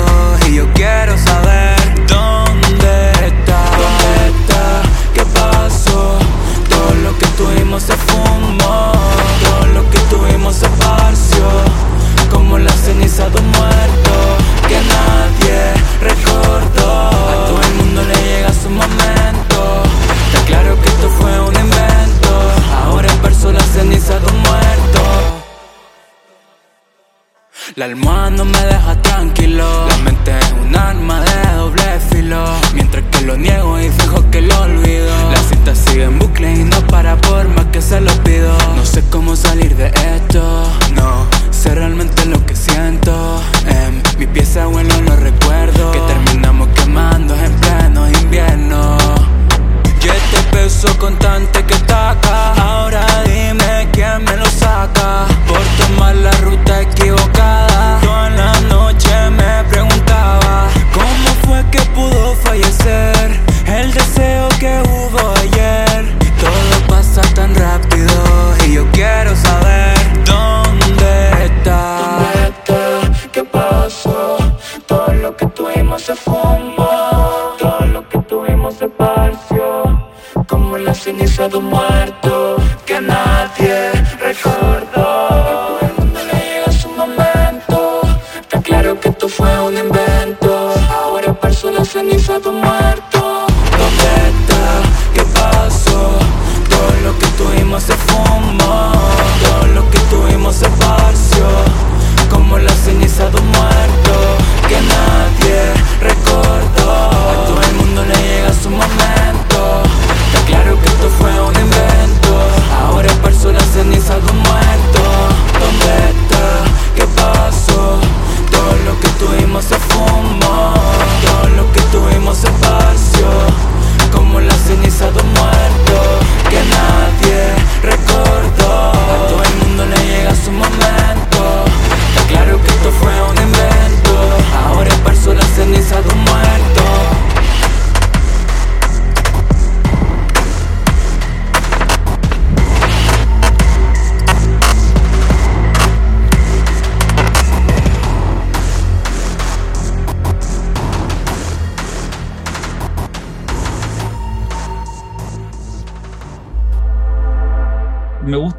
yo 0.59 0.67
quiero 0.73 1.17
saber 1.17 1.77
dónde 2.05 3.11
está, 3.31 3.59
dónde 3.81 4.09
está, 4.31 4.81
qué 5.13 5.23
pasó. 5.39 6.19
Todo 6.69 6.91
lo 7.05 7.17
que 7.17 7.27
tuvimos 7.39 7.83
se 7.83 7.95
fumó, 7.95 8.91
todo 9.45 9.67
lo 9.75 9.89
que 9.89 9.99
tuvimos 10.11 10.55
se 10.57 10.65
esparció, 10.65 11.45
como 12.29 12.57
la 12.57 12.73
ceniza 12.73 13.29
de 13.29 13.39
un 13.39 13.49
muerto 13.51 14.13
que 14.67 14.79
nadie 14.95 15.59
recordó. 16.01 16.91
A 17.07 17.45
todo 17.47 17.61
el 17.61 17.73
mundo 17.75 18.03
le 18.03 18.15
llega 18.27 18.51
su 18.51 18.69
momento. 18.69 19.59
Está 20.27 20.41
claro 20.45 20.71
que 20.81 20.89
esto 20.89 21.09
fue 21.19 21.39
un 21.39 21.55
invento. 21.55 22.31
Ahora 22.83 23.09
verso 23.23 23.53
la 23.53 23.63
ceniza 23.75 24.19
de 24.19 24.27
un 24.33 24.39
muerto. 24.39 25.01
La 27.75 27.85
almohada 27.85 28.29
no 28.31 28.45
me 28.45 28.61
deja 28.65 29.01
tranquilo. 29.01 29.87
Es 30.29 30.53
un 30.53 30.75
arma 30.75 31.21
de 31.21 31.55
doble 31.55 31.83
filo. 32.11 32.43
Mientras 32.73 33.03
que 33.11 33.21
lo 33.21 33.37
niego 33.37 33.79
y 33.79 33.89
fijo 33.89 34.29
que 34.29 34.41
lo 34.41 34.61
olvido. 34.61 35.31
La 35.31 35.37
cinta 35.37 35.75
sigue 35.75 36.03
en 36.03 36.19
bucle 36.19 36.51
y 36.53 36.63
no 36.63 36.79
para 36.87 37.15
por 37.17 37.47
más 37.49 37.65
que 37.67 37.81
se 37.81 37.99
lo 38.01 38.11
pido. 38.23 38.55
No 38.75 38.85
sé 38.85 39.03
cómo 39.09 39.35
salir 39.35 39.75
de 39.75 39.87
esto. 40.15 40.63
No 40.95 41.25
sé 41.51 41.75
realmente 41.75 42.25
lo 42.25 42.45
que 42.45 42.55
siento. 42.55 43.41
En 43.65 44.01
mi 44.17 44.27
pieza 44.27 44.65
vuelo 44.67 45.01
los 45.01 45.19
recuerdos. 45.19 45.95
Que 45.95 46.13
terminamos 46.13 46.67
quemando 46.69 47.35
en 47.35 47.53
pleno 47.53 48.09
invierno. 48.09 48.97
Y 50.01 50.07
este 50.07 50.39
peso 50.51 50.87
constante 50.97 51.61
que 51.65 51.73
acá 51.73 52.53
Ahora 52.53 53.05
dime 53.25 53.89
quién 53.91 54.23
me 54.23 54.37
lo 54.37 54.45
saca 54.45 55.25
Por 55.45 55.59
tomar 55.77 56.15
la 56.15 56.31
ruta 56.37 56.81
equivocada 56.81 57.08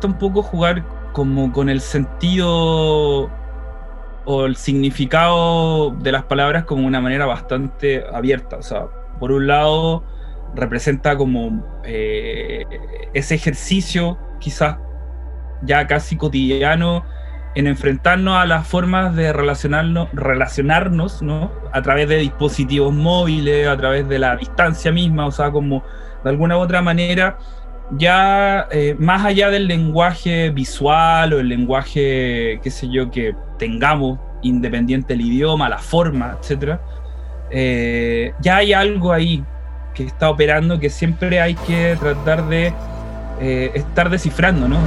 gusta 0.00 0.06
un 0.06 0.18
poco 0.18 0.42
jugar 0.42 0.82
como 1.12 1.52
con 1.52 1.68
el 1.68 1.82
sentido 1.82 3.30
o 4.24 4.46
el 4.46 4.56
significado 4.56 5.90
de 5.90 6.10
las 6.10 6.22
palabras 6.24 6.64
como 6.64 6.86
una 6.86 7.02
manera 7.02 7.26
bastante 7.26 8.02
abierta. 8.10 8.56
O 8.56 8.62
sea, 8.62 8.86
por 9.18 9.30
un 9.30 9.46
lado 9.46 10.02
representa 10.54 11.18
como 11.18 11.82
eh, 11.84 12.64
ese 13.12 13.34
ejercicio 13.34 14.16
quizás 14.38 14.78
ya 15.62 15.86
casi 15.86 16.16
cotidiano 16.16 17.04
en 17.54 17.66
enfrentarnos 17.66 18.38
a 18.38 18.46
las 18.46 18.66
formas 18.66 19.14
de 19.14 19.34
relacionarnos, 19.34 20.08
relacionarnos 20.14 21.20
¿no? 21.20 21.52
a 21.74 21.82
través 21.82 22.08
de 22.08 22.16
dispositivos 22.16 22.94
móviles, 22.94 23.68
a 23.68 23.76
través 23.76 24.08
de 24.08 24.18
la 24.18 24.36
distancia 24.36 24.92
misma, 24.92 25.26
o 25.26 25.30
sea, 25.30 25.50
como 25.50 25.84
de 26.24 26.30
alguna 26.30 26.56
u 26.56 26.60
otra 26.60 26.80
manera 26.80 27.36
ya 27.98 28.68
eh, 28.70 28.94
más 28.98 29.24
allá 29.24 29.50
del 29.50 29.66
lenguaje 29.66 30.50
visual 30.50 31.32
o 31.32 31.40
el 31.40 31.48
lenguaje, 31.48 32.60
qué 32.62 32.70
sé 32.70 32.88
yo, 32.88 33.10
que 33.10 33.34
tengamos, 33.58 34.18
independiente 34.42 35.14
del 35.14 35.22
idioma, 35.22 35.68
la 35.68 35.78
forma, 35.78 36.38
etc., 36.40 36.78
eh, 37.50 38.32
ya 38.40 38.58
hay 38.58 38.72
algo 38.72 39.12
ahí 39.12 39.42
que 39.92 40.04
está 40.04 40.30
operando 40.30 40.78
que 40.78 40.88
siempre 40.88 41.40
hay 41.40 41.54
que 41.54 41.96
tratar 41.98 42.48
de 42.48 42.72
eh, 43.40 43.72
estar 43.74 44.08
descifrando, 44.08 44.68
¿no? 44.68 44.78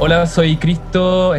Hola, 0.00 0.26
soy 0.26 0.56
Cristo, 0.56 1.34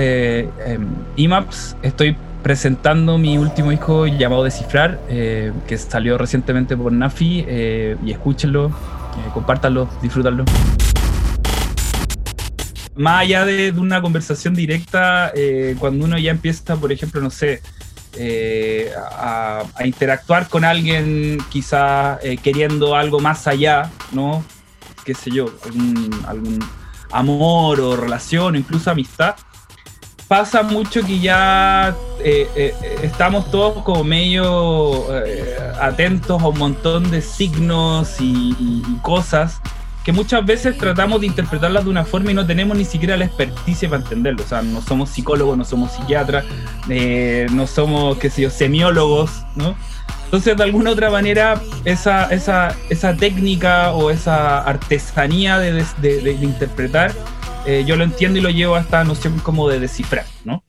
IMAPS, 1.16 1.78
estoy 1.82 2.16
presentando 2.50 3.20
mi 3.20 3.38
último 3.38 3.70
disco 3.70 4.08
llamado 4.08 4.44
Descifrar, 4.44 5.00
eh, 5.08 5.54
que 5.68 5.78
salió 5.78 6.18
recientemente 6.18 6.76
por 6.76 6.92
Nafi, 6.92 7.46
eh, 7.48 7.96
y 8.04 8.10
escúchenlo, 8.10 8.70
eh, 8.70 9.30
compártanlo, 9.36 9.88
disfrútenlo. 10.02 10.46
Más 12.96 13.22
allá 13.22 13.46
de, 13.46 13.72
una 13.78 14.02
conversación 14.02 14.56
directa, 14.56 15.32
cuando 15.78 16.06
uno 16.06 16.18
ya 16.18 16.32
empieza, 16.32 16.76
por 16.76 16.92
ejemplo, 16.92 17.22
no 17.22 17.30
sé, 17.30 17.62
a, 19.16 19.64
interactuar 19.86 20.50
con 20.50 20.66
alguien 20.66 21.38
quizás 21.52 22.18
queriendo 22.42 22.96
algo 22.96 23.20
más 23.20 23.46
allá, 23.46 23.92
¿no? 24.12 24.44
Qué 25.06 25.14
sé 25.14 25.30
yo, 25.30 25.54
algún 26.26 26.60
amor 27.12 27.80
o 27.80 27.96
relación 27.96 28.56
o 28.56 28.58
incluso 28.58 28.90
amistad, 28.90 29.36
pasa 30.30 30.62
mucho 30.64 31.02
que 31.04 31.20
ya 31.20 31.94
eh, 32.24 32.48
eh, 32.56 32.74
estamos 33.04 33.50
todos 33.52 33.84
como 33.84 34.04
medio 34.04 35.06
eh, 35.26 35.58
atentos 35.82 36.42
a 36.42 36.48
un 36.48 36.58
montón 36.58 37.10
de 37.12 37.22
signos 37.22 38.22
y, 38.22 38.56
y- 38.60 38.84
y 38.88 38.96
cosas 39.02 39.60
que 40.06 40.12
muchas 40.14 40.46
veces 40.46 40.78
tratamos 40.78 41.20
de 41.22 41.28
interpretarlas 41.28 41.84
de 41.84 41.90
una 41.90 42.06
forma 42.06 42.32
y 42.32 42.34
no 42.36 42.46
tenemos 42.46 42.78
ni 42.78 42.86
siquiera 42.86 43.18
la 43.18 43.26
experticia 43.26 43.90
para 43.90 44.02
entenderlo. 44.04 44.44
O 44.44 44.48
sea, 44.48 44.62
no 44.62 44.82
somos 44.82 45.10
psicólogos, 45.10 45.58
no 45.58 45.66
somos 45.66 45.92
psiquiatras, 45.92 46.46
eh, 46.90 47.48
no 47.52 47.68
somos, 47.68 48.18
qué 48.18 48.30
sé 48.30 48.44
yo, 48.44 48.50
semiólogos, 48.52 49.44
¿no? 49.56 49.76
Entonces, 50.26 50.56
de 50.56 50.64
alguna 50.64 50.92
otra 50.92 51.10
manera, 51.10 51.60
esa, 51.86 52.26
esa, 52.26 52.76
esa 52.90 53.16
técnica 53.16 53.92
o 53.94 54.12
esa 54.12 54.60
artesanía 54.62 55.58
de, 55.58 55.74
de- 55.74 55.84
de- 56.02 56.22
de 56.22 56.32
interpretar, 56.46 57.12
eh, 57.72 57.84
yo 57.86 57.96
lo 57.96 58.04
entiendo 58.04 58.40
y 58.40 58.42
lo 58.42 58.50
llevo 58.50 58.74
a 58.74 58.80
esta 58.80 59.04
noción 59.04 59.38
como 59.38 59.70
de 59.70 59.80
descifrar, 59.80 60.26
¿no? 60.44 60.64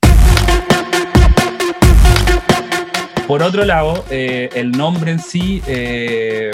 Por 3.26 3.42
otro 3.42 3.64
lado, 3.64 4.04
eh, 4.10 4.50
el 4.52 4.72
nombre 4.72 5.12
en 5.12 5.18
sí, 5.18 5.62
eh, 5.66 6.50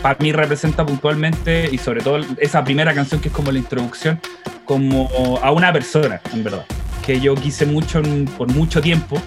para 0.00 0.16
mí 0.20 0.30
representa 0.30 0.86
puntualmente, 0.86 1.68
y 1.72 1.78
sobre 1.78 2.00
todo 2.00 2.20
esa 2.38 2.62
primera 2.62 2.94
canción 2.94 3.20
que 3.20 3.26
es 3.26 3.34
como 3.34 3.50
la 3.50 3.58
introducción, 3.58 4.20
como 4.64 5.10
a 5.42 5.50
una 5.50 5.72
persona, 5.72 6.20
en 6.32 6.44
verdad, 6.44 6.64
que 7.04 7.18
yo 7.18 7.34
quise 7.34 7.66
mucho 7.66 8.02
por 8.38 8.52
mucho 8.52 8.80
tiempo 8.80 9.20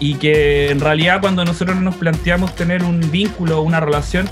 y 0.00 0.16
que 0.16 0.70
en 0.70 0.80
realidad 0.80 1.22
cuando 1.22 1.46
nosotros 1.46 1.78
nos 1.78 1.96
planteamos 1.96 2.54
tener 2.54 2.82
un 2.82 3.10
vínculo, 3.10 3.62
una 3.62 3.80
relación, 3.80 4.28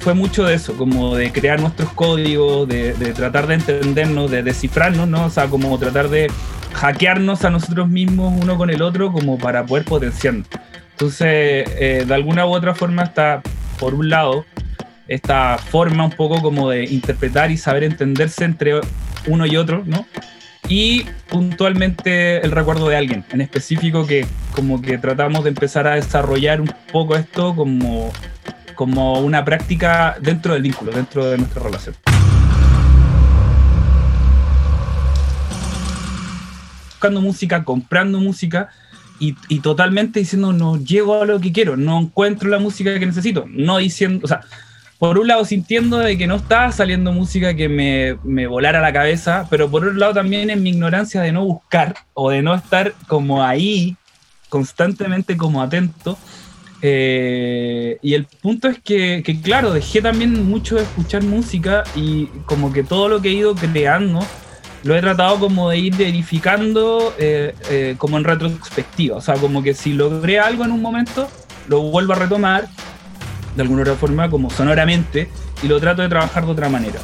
fue 0.00 0.14
mucho 0.14 0.44
de 0.44 0.54
eso, 0.54 0.76
como 0.76 1.14
de 1.14 1.30
crear 1.30 1.60
nuestros 1.60 1.92
códigos, 1.92 2.66
de, 2.66 2.94
de 2.94 3.12
tratar 3.12 3.46
de 3.46 3.54
entendernos, 3.54 4.30
de 4.30 4.42
descifrarnos, 4.42 5.06
¿no? 5.06 5.26
O 5.26 5.30
sea, 5.30 5.46
como 5.46 5.78
tratar 5.78 6.08
de 6.08 6.30
hackearnos 6.72 7.44
a 7.44 7.50
nosotros 7.50 7.88
mismos 7.88 8.32
uno 8.40 8.56
con 8.56 8.70
el 8.70 8.82
otro 8.82 9.12
como 9.12 9.38
para 9.38 9.64
poder 9.66 9.84
potenciarnos. 9.84 10.46
Entonces, 10.92 11.68
eh, 11.78 12.04
de 12.06 12.14
alguna 12.14 12.46
u 12.46 12.50
otra 12.50 12.74
forma 12.74 13.02
está, 13.04 13.42
por 13.78 13.94
un 13.94 14.10
lado, 14.10 14.44
esta 15.08 15.58
forma 15.58 16.04
un 16.04 16.12
poco 16.12 16.40
como 16.40 16.70
de 16.70 16.84
interpretar 16.84 17.50
y 17.50 17.56
saber 17.56 17.84
entenderse 17.84 18.44
entre 18.44 18.80
uno 19.26 19.46
y 19.46 19.56
otro, 19.56 19.82
¿no? 19.86 20.06
Y 20.68 21.04
puntualmente 21.28 22.44
el 22.44 22.52
recuerdo 22.52 22.88
de 22.88 22.96
alguien, 22.96 23.24
en 23.32 23.40
específico 23.40 24.06
que 24.06 24.26
como 24.52 24.80
que 24.80 24.98
tratamos 24.98 25.42
de 25.42 25.50
empezar 25.50 25.86
a 25.86 25.96
desarrollar 25.96 26.60
un 26.60 26.72
poco 26.92 27.16
esto 27.16 27.56
como, 27.56 28.12
como 28.80 29.20
una 29.20 29.44
práctica 29.44 30.16
dentro 30.22 30.54
del 30.54 30.62
vínculo, 30.62 30.90
dentro 30.90 31.26
de 31.26 31.36
nuestra 31.36 31.62
relación. 31.62 31.94
Buscando 36.88 37.20
música, 37.20 37.62
comprando 37.62 38.20
música 38.20 38.70
y, 39.18 39.34
totalmente 39.60 40.20
diciendo 40.20 40.54
no 40.54 40.78
llego 40.82 41.20
a 41.20 41.26
lo 41.26 41.38
que 41.40 41.52
quiero, 41.52 41.76
no 41.76 42.00
encuentro 42.00 42.48
la 42.48 42.58
música 42.58 42.98
que 42.98 43.04
necesito, 43.04 43.44
no 43.50 43.76
diciendo, 43.76 44.24
o 44.24 44.28
sea, 44.28 44.40
por 44.98 45.18
un 45.18 45.28
lado 45.28 45.44
sintiendo 45.44 45.98
de 45.98 46.16
que 46.16 46.26
no 46.26 46.36
estaba 46.36 46.72
saliendo 46.72 47.12
música 47.12 47.52
que 47.52 47.68
me, 47.68 48.16
me 48.24 48.46
volara 48.46 48.80
la 48.80 48.94
cabeza, 48.94 49.46
pero 49.50 49.70
por 49.70 49.84
otro 49.84 49.98
lado 49.98 50.14
también 50.14 50.48
en 50.48 50.62
mi 50.62 50.70
ignorancia 50.70 51.20
de 51.20 51.32
no 51.32 51.44
buscar 51.44 51.96
o 52.14 52.30
de 52.30 52.40
no 52.40 52.54
estar 52.54 52.94
como 53.08 53.44
ahí 53.44 53.98
constantemente 54.48 55.36
como 55.36 55.60
atento. 55.60 56.16
Eh, 56.82 57.98
y 58.02 58.14
el 58.14 58.24
punto 58.24 58.68
es 58.68 58.78
que, 58.78 59.22
claro, 59.42 59.72
dejé 59.72 60.00
también 60.00 60.48
mucho 60.48 60.76
de 60.76 60.82
escuchar 60.82 61.22
música 61.22 61.84
y 61.94 62.26
como 62.46 62.72
que 62.72 62.82
todo 62.82 63.08
lo 63.08 63.20
que 63.20 63.28
he 63.28 63.32
ido 63.32 63.54
creando 63.54 64.20
lo 64.82 64.96
he 64.96 65.00
tratado 65.00 65.38
como 65.38 65.68
de 65.68 65.78
ir 65.78 65.94
verificando 65.94 67.14
eh, 67.18 67.54
eh, 67.68 67.94
como 67.98 68.16
en 68.16 68.24
retrospectiva. 68.24 69.16
O 69.16 69.20
sea, 69.20 69.34
como 69.34 69.62
que 69.62 69.74
si 69.74 69.92
logré 69.92 70.38
algo 70.38 70.64
en 70.64 70.72
un 70.72 70.80
momento, 70.80 71.28
lo 71.68 71.82
vuelvo 71.82 72.14
a 72.14 72.16
retomar 72.16 72.66
de 73.56 73.62
alguna 73.62 73.82
otra 73.82 73.94
forma, 73.94 74.30
como 74.30 74.48
sonoramente, 74.48 75.28
y 75.62 75.68
lo 75.68 75.80
trato 75.80 76.02
de 76.02 76.08
trabajar 76.08 76.46
de 76.46 76.52
otra 76.52 76.68
manera. 76.68 77.00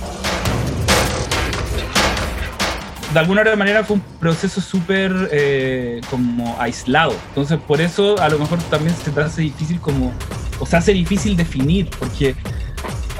De 3.17 3.21
alguna 3.21 3.57
manera 3.57 3.83
fue 3.83 3.97
un 3.97 4.03
proceso 4.21 4.61
súper 4.61 5.31
eh, 5.33 6.03
como 6.11 6.55
aislado. 6.61 7.15
Entonces 7.29 7.59
por 7.67 7.81
eso 7.81 8.21
a 8.21 8.29
lo 8.29 8.39
mejor 8.39 8.59
también 8.65 8.95
se 9.03 9.11
te 9.11 9.19
hace 9.23 9.41
difícil 9.41 9.81
como, 9.81 10.13
o 10.61 10.67
se 10.67 10.77
hace 10.77 10.93
difícil 10.93 11.35
definir, 11.35 11.89
porque 11.99 12.35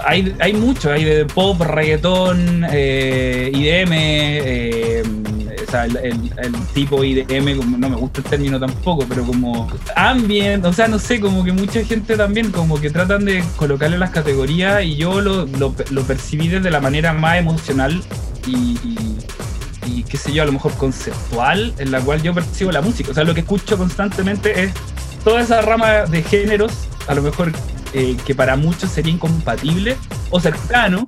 hay, 0.05 0.35
hay 0.39 0.53
mucho, 0.53 0.93
hay 0.93 1.03
de 1.03 1.25
pop, 1.25 1.59
reggaetón, 1.63 2.67
eh, 2.71 3.51
IDM, 3.55 3.91
eh, 3.95 5.03
o 5.67 5.71
sea, 5.71 5.87
el, 5.87 5.97
el- 5.97 6.31
el 6.43 6.53
tipo 6.75 7.03
IDM, 7.03 7.57
como, 7.57 7.79
no 7.79 7.89
me 7.89 7.97
gusta 7.97 8.21
el 8.21 8.27
término 8.27 8.61
tampoco, 8.61 9.07
pero 9.09 9.25
como 9.25 9.67
ambient, 9.97 10.63
o 10.67 10.75
sea, 10.75 10.89
no 10.89 10.99
sé, 10.99 11.21
como 11.21 11.43
que 11.43 11.53
mucha 11.53 11.83
gente 11.83 12.19
también 12.19 12.51
como 12.53 12.79
que 12.79 12.91
tratan 12.91 13.25
de 13.25 13.43
colocarle 13.57 13.97
las 13.97 14.11
categorías 14.11 14.85
y 14.85 14.97
yo 14.97 15.23
lo, 15.23 15.47
lo, 15.47 15.73
percibí 16.03 16.49
desde 16.49 16.71
la 16.71 16.81
manera 16.81 17.15
más 17.15 17.39
emocional 17.39 18.03
y, 18.47 18.77
qué 20.09 20.17
sé 20.17 20.33
yo, 20.33 20.43
a 20.43 20.47
lo 20.47 20.53
mejor 20.53 20.73
conceptual 20.75 21.75
en 21.79 21.91
la 21.91 22.01
cual 22.01 22.23
yo 22.23 22.33
percibo 22.35 22.73
la 22.73 22.81
música. 22.81 23.11
O 23.11 23.15
sea, 23.15 23.25
lo 23.25 23.35
que 23.35 23.41
escucho 23.41 23.77
constantemente 23.77 24.65
es 24.65 24.73
toda 25.25 25.41
esa 25.41 25.61
rama 25.61 26.07
de 26.07 26.23
géneros, 26.23 26.73
a 27.07 27.15
lo 27.15 27.23
mejor 27.23 27.53
eh, 27.93 28.17
que 28.25 28.35
para 28.35 28.57
muchos 28.57 28.91
sería 28.91 29.13
incompatible 29.13 29.97
o 30.31 30.41
cercano. 30.41 31.05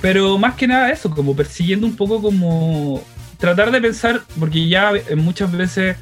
Pero 0.00 0.36
más 0.36 0.54
que 0.54 0.66
nada 0.66 0.90
eso, 0.90 1.10
como 1.10 1.34
persiguiendo 1.34 1.86
un 1.86 1.96
poco 1.96 2.20
como 2.20 3.02
tratar 3.38 3.70
de 3.70 3.80
pensar, 3.80 4.20
porque 4.38 4.68
ya 4.68 4.92
muchas 5.16 5.50
veces 5.50 5.96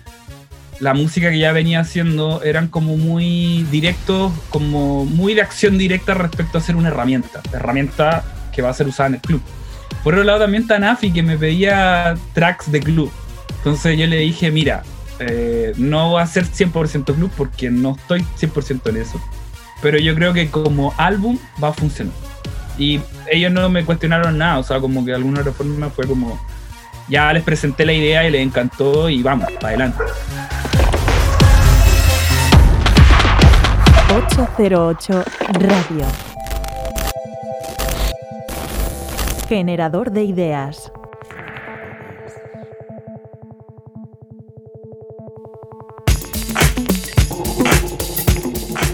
la 0.81 0.95
música 0.95 1.31
que 1.31 1.39
ya 1.39 1.53
venía 1.53 1.79
haciendo 1.79 2.43
eran 2.43 2.67
como 2.67 2.97
muy 2.97 3.63
directos, 3.71 4.33
como 4.51 5.05
muy 5.05 5.35
de 5.35 5.43
acción 5.43 5.79
directa 5.79 6.15
respecto 6.15 6.59
a 6.59 6.61
ser 6.61 6.75
una 6.75 6.89
herramienta, 6.89 7.41
herramienta 7.53 8.25
que 8.53 8.63
va 8.63 8.71
a 8.71 8.75
ser 8.75 8.87
usada 8.87 9.09
en 9.09 9.15
el 9.15 9.21
club. 9.21 9.43
Por 10.05 10.15
otro 10.15 10.25
lado 10.25 10.41
también 10.41 10.67
Tanafi 10.67 11.13
que 11.13 11.23
me 11.23 11.37
pedía 11.37 12.15
tracks 12.33 12.71
de 12.71 12.81
club. 12.81 13.11
Entonces 13.59 13.99
yo 13.99 14.07
le 14.07 14.19
dije, 14.19 14.51
mira, 14.51 14.83
eh, 15.19 15.73
no 15.77 16.13
va 16.13 16.23
a 16.23 16.27
ser 16.27 16.45
100% 16.47 17.15
club 17.15 17.31
porque 17.37 17.71
no 17.71 17.97
estoy 17.97 18.25
100% 18.41 18.91
en 18.91 18.97
eso. 18.97 19.21
Pero 19.81 19.99
yo 19.99 20.15
creo 20.15 20.33
que 20.33 20.51
como 20.51 20.95
álbum 20.97 21.39
va 21.63 21.69
a 21.69 21.73
funcionar. 21.73 22.15
Y 22.79 23.01
ellos 23.31 23.53
no 23.53 23.69
me 23.69 23.85
cuestionaron 23.85 24.39
nada, 24.39 24.59
o 24.59 24.63
sea, 24.63 24.81
como 24.81 25.05
que 25.05 25.11
de 25.11 25.17
alguna 25.17 25.41
otra 25.41 25.53
forma 25.53 25.91
fue 25.91 26.07
como, 26.07 26.41
ya 27.09 27.33
les 27.33 27.43
presenté 27.43 27.85
la 27.85 27.93
idea 27.93 28.27
y 28.27 28.31
les 28.31 28.43
encantó 28.43 29.09
y 29.09 29.23
vamos, 29.23 29.51
para 29.61 29.69
adelante. 29.69 30.03
808 34.13 35.25
Radio. 35.53 36.32
Generador 39.55 40.13
de 40.13 40.25
ideas. 40.25 40.91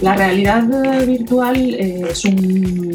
La 0.01 0.15
realidad 0.17 0.65
virtual 1.07 1.55
eh, 1.75 2.07
es 2.09 2.25
un 2.25 2.91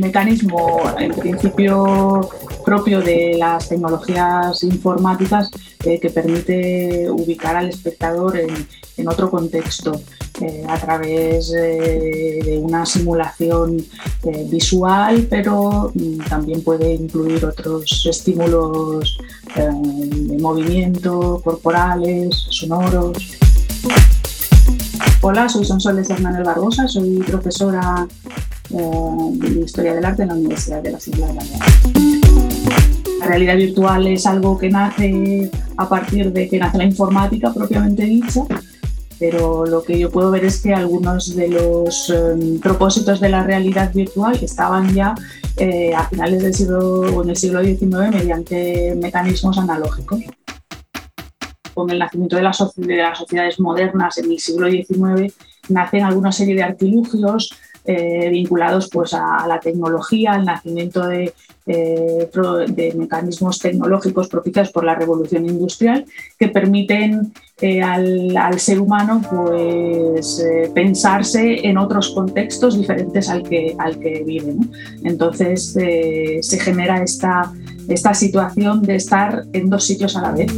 mecanismo, 0.00 0.82
en 0.98 1.12
principio, 1.14 2.28
propio 2.64 3.00
de 3.00 3.36
las 3.38 3.68
tecnologías 3.68 4.64
informáticas 4.64 5.52
eh, 5.84 6.00
que 6.00 6.10
permite 6.10 7.08
ubicar 7.08 7.54
al 7.54 7.68
espectador 7.68 8.40
en 8.96 9.08
otro 9.08 9.30
contexto 9.30 10.00
eh, 10.40 10.64
a 10.66 10.76
través 10.76 11.52
eh, 11.54 12.40
de 12.44 12.58
una 12.58 12.84
simulación 12.84 13.78
eh, 14.24 14.46
visual, 14.50 15.28
pero 15.30 15.92
mm, 15.94 16.18
también 16.28 16.60
puede 16.62 16.92
incluir 16.92 17.44
otros 17.44 18.04
estímulos 18.10 19.16
de 19.54 20.36
movimiento, 20.38 21.40
corporales, 21.44 22.46
sonoros. 22.50 23.16
Hola, 25.20 25.48
soy 25.48 25.64
Sonsoles 25.64 26.10
Hernández 26.10 26.44
Barbosa, 26.44 26.88
soy 26.88 27.18
profesora 27.18 28.08
de 28.68 29.60
Historia 29.64 29.94
del 29.94 30.04
Arte 30.04 30.22
en 30.22 30.28
la 30.28 30.34
Universidad 30.34 30.82
de 30.82 30.90
las 30.90 31.06
Islas 31.06 31.32
Baleares. 31.32 31.60
la 33.20 33.26
realidad 33.26 33.56
virtual 33.56 34.08
es 34.08 34.26
algo 34.26 34.58
que 34.58 34.68
nace 34.68 35.48
a 35.76 35.88
partir 35.88 36.32
de 36.32 36.48
que 36.48 36.58
nace 36.58 36.78
la 36.78 36.84
informática 36.84 37.54
propiamente 37.54 38.02
dicha, 38.02 38.42
pero 39.30 39.64
lo 39.64 39.82
que 39.82 39.98
yo 39.98 40.10
puedo 40.10 40.30
ver 40.30 40.44
es 40.44 40.60
que 40.60 40.74
algunos 40.74 41.34
de 41.34 41.48
los 41.48 42.10
em, 42.10 42.60
propósitos 42.60 43.20
de 43.20 43.30
la 43.30 43.42
realidad 43.42 43.90
virtual 43.90 44.38
estaban 44.42 44.92
ya 44.92 45.14
eh, 45.56 45.94
a 45.94 46.06
finales 46.06 46.42
del 46.42 46.52
siglo 46.52 47.00
o 47.00 47.22
en 47.22 47.30
el 47.30 47.36
siglo 47.36 47.64
XIX 47.64 48.10
mediante 48.10 48.94
mecanismos 48.96 49.56
analógicos. 49.56 50.20
Con 51.72 51.88
el 51.88 52.00
nacimiento 52.00 52.36
de, 52.36 52.42
las 52.42 52.58
sociedades 52.58 53.58
modernas 53.60 54.18
en 54.18 54.30
el 54.30 54.38
siglo 54.38 54.70
XIX 54.70 55.34
nacen 55.70 56.02
alguna 56.02 56.30
serie 56.30 56.56
de 56.56 56.62
artilugios 56.62 57.50
eh, 57.86 58.30
vinculados 58.30 58.88
pues, 58.90 59.12
a, 59.12 59.46
la 59.46 59.60
tecnología, 59.60 60.32
al 60.32 60.46
nacimiento 60.46 61.06
de, 61.06 61.34
eh, 61.66 62.30
de, 62.68 62.94
mecanismos 62.94 63.58
tecnológicos 63.58 64.28
propiciados 64.28 64.72
por 64.72 64.84
la 64.84 64.94
revolución 64.94 65.44
industrial 65.44 66.06
que 66.38 66.48
permiten 66.48 67.34
eh, 67.60 67.82
al, 67.82 68.58
ser 68.58 68.80
humano 68.80 69.20
pues, 69.30 70.42
pensarse 70.72 71.66
en 71.66 71.76
otros 71.76 72.14
contextos 72.14 72.78
diferentes 72.78 73.28
al 73.28 73.42
que, 73.42 73.76
al 73.78 73.98
que 73.98 74.24
vive. 74.24 74.54
Entonces 75.02 75.72
se 75.74 76.58
genera 76.58 77.02
esta, 77.02 77.52
esta 77.86 78.14
situación 78.14 78.82
de 78.82 78.96
estar 78.96 79.44
en 79.52 79.68
dos 79.68 79.84
sitios 79.84 80.16
a 80.16 80.22
la 80.22 80.32
vez, 80.32 80.50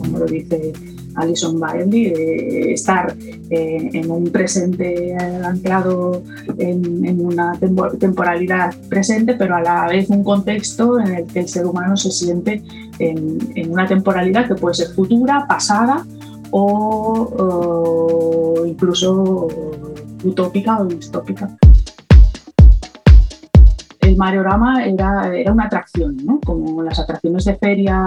como 0.00 0.20
lo 0.20 0.24
dice 0.24 0.72
Alison 1.16 1.58
Bailey, 1.58 2.10
de 2.10 2.72
estar 2.72 3.14
eh, 3.50 3.90
en 3.92 4.10
un 4.10 4.30
presente 4.30 5.16
anclado 5.16 6.22
en, 6.58 7.24
una 7.24 7.58
temporalidad 7.98 8.74
presente, 8.88 9.34
pero 9.34 9.56
a 9.56 9.60
la 9.60 9.88
vez 9.88 10.10
un 10.10 10.22
contexto 10.22 11.00
en 11.00 11.14
el 11.14 11.26
que 11.26 11.40
el 11.40 11.48
ser 11.48 11.66
humano 11.66 11.96
se 11.96 12.10
siente 12.10 12.62
en, 12.98 13.70
una 13.70 13.86
temporalidad 13.86 14.46
que 14.46 14.54
puede 14.54 14.74
ser 14.74 14.88
futura, 14.88 15.46
pasada 15.48 16.04
o, 16.50 18.64
incluso 18.66 19.48
utópica 20.24 20.80
o 20.80 20.86
distópica 20.86 21.56
el 24.00 24.16
Mariorama 24.16 24.86
era, 24.86 25.34
era 25.34 25.52
una 25.52 25.64
atracción, 25.64 26.16
¿no? 26.24 26.40
como 26.44 26.82
las 26.82 27.00
atracciones 27.00 27.44
de 27.44 27.56
feria 27.56 28.00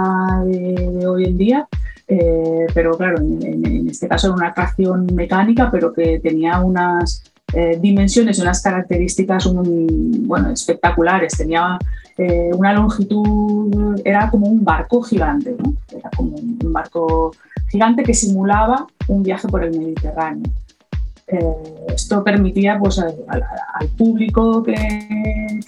de 0.46 1.06
hoy 1.06 1.24
en 1.24 1.36
día, 1.36 1.68
eh, 2.12 2.66
pero 2.74 2.96
claro, 2.96 3.18
en, 3.18 3.88
este 3.88 4.08
caso 4.08 4.26
era 4.26 4.36
una 4.36 4.48
atracción 4.48 5.06
mecánica, 5.14 5.70
pero 5.70 5.92
que 5.92 6.18
tenía 6.18 6.58
unas 6.58 7.22
eh, 7.52 7.78
dimensiones 7.80 8.38
y 8.38 8.42
unas 8.42 8.60
características 8.62 9.48
bueno, 9.52 10.50
espectaculares. 10.50 11.36
Tenía 11.36 11.78
eh, 12.18 12.50
una 12.52 12.72
longitud, 12.72 14.00
era 14.04 14.28
como 14.28 14.48
un 14.48 14.64
barco 14.64 15.02
gigante, 15.02 15.54
era 15.96 16.10
como 16.16 16.36
un 16.36 16.72
barco 16.72 17.30
gigante 17.68 18.02
que 18.02 18.12
simulaba 18.12 18.88
un 19.06 19.22
viaje 19.22 19.46
por 19.46 19.62
el 19.62 19.78
Mediterráneo. 19.78 20.50
Esto 21.94 22.24
permitía 22.24 22.78
pues, 22.78 22.98
al, 22.98 23.88
público 23.96 24.62
que, 24.62 24.74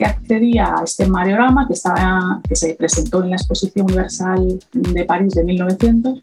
accedía 0.04 0.74
a 0.78 0.84
este 0.84 1.06
Mariorama, 1.06 1.66
que, 1.66 1.74
estaba, 1.74 2.40
que 2.48 2.56
se 2.56 2.74
presentó 2.74 3.22
en 3.22 3.30
la 3.30 3.36
Exposición 3.36 3.86
Universal 3.86 4.58
de 4.72 5.04
París 5.04 5.34
de 5.34 5.44
1900, 5.44 6.22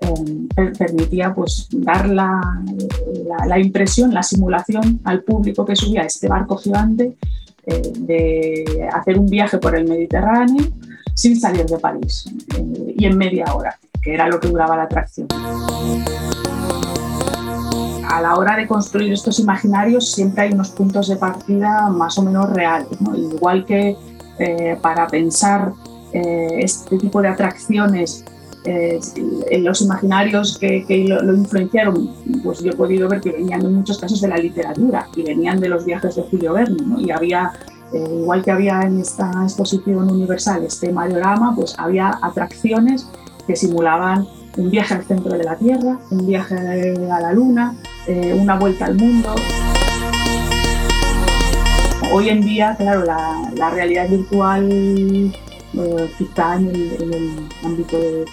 eh, 0.00 0.72
permitía 0.78 1.34
pues, 1.34 1.68
dar 1.72 2.08
la, 2.08 2.62
la, 3.46 3.58
impresión, 3.58 4.14
la 4.14 4.22
simulación 4.22 5.00
al 5.04 5.22
público 5.22 5.64
que 5.64 5.74
subía 5.74 6.02
a 6.02 6.06
este 6.06 6.28
barco 6.28 6.56
gigante 6.56 7.16
eh, 7.66 7.92
de 7.98 8.88
hacer 8.92 9.18
un 9.18 9.26
viaje 9.26 9.58
por 9.58 9.76
el 9.76 9.88
Mediterráneo 9.88 10.64
sin 11.14 11.38
salir 11.38 11.66
de 11.66 11.78
París 11.78 12.24
eh, 12.56 12.94
y 12.96 13.04
en 13.06 13.18
media 13.18 13.52
hora, 13.52 13.76
que 14.00 14.14
era 14.14 14.28
lo 14.28 14.38
que 14.38 14.48
duraba 14.48 14.76
la 14.76 14.84
atracción. 14.84 15.26
A 18.18 18.20
la 18.20 18.34
hora 18.34 18.56
de 18.56 18.66
construir 18.66 19.12
estos 19.12 19.38
imaginarios 19.38 20.10
siempre 20.10 20.42
hay 20.42 20.52
unos 20.52 20.70
puntos 20.70 21.06
de 21.06 21.14
partida 21.14 21.88
más 21.88 22.18
o 22.18 22.22
menos 22.24 22.50
reales, 22.50 22.88
igual 23.16 23.64
que 23.64 23.96
para 24.82 25.06
pensar 25.06 25.72
este 26.12 26.98
tipo 26.98 27.22
de 27.22 27.28
atracciones 27.28 28.24
eh, 28.64 28.98
en 29.50 29.64
los 29.64 29.80
imaginarios 29.82 30.58
que, 30.58 30.84
lo, 31.08 31.32
influenciaron, 31.32 32.10
pues 32.42 32.58
yo 32.58 32.72
he 32.72 32.76
podido 32.76 33.08
ver 33.08 33.20
que 33.20 33.30
venían 33.30 33.64
en 33.64 33.72
muchos 33.72 33.98
casos 33.98 34.20
de 34.20 34.26
la 34.26 34.36
literatura 34.36 35.06
y 35.14 35.22
venían 35.22 35.60
de 35.60 35.68
los 35.68 35.84
viajes 35.84 36.16
de 36.16 36.22
Julio 36.22 36.54
Verne, 36.54 37.00
y 37.00 37.10
había, 37.12 37.52
eh, 37.92 38.18
igual 38.20 38.42
que 38.42 38.50
había 38.50 38.82
en 38.82 39.00
esta 39.00 39.30
exposición 39.44 40.10
universal 40.10 40.64
este 40.64 40.92
Mariorama, 40.92 41.54
pues 41.54 41.78
había 41.78 42.18
atracciones 42.20 43.08
que 43.46 43.54
simulaban 43.54 44.26
un 44.58 44.70
viaje 44.70 44.94
al 44.94 45.04
centro 45.04 45.38
de 45.38 45.44
la 45.44 45.56
Tierra, 45.56 45.98
un 46.10 46.26
viaje 46.26 46.54
a 46.56 47.20
la 47.20 47.32
Luna, 47.32 47.74
eh, 48.06 48.36
una 48.38 48.56
vuelta 48.56 48.86
al 48.86 48.96
mundo. 48.96 49.34
Hoy 52.12 52.28
en 52.28 52.40
día, 52.42 52.74
claro, 52.76 53.04
la, 53.04 53.70
realidad 53.70 54.08
virtual 54.08 54.68
quizá 56.18 56.56
en 56.56 56.66
el 56.70 57.48
ámbito 57.64 57.98
de, 57.98 58.24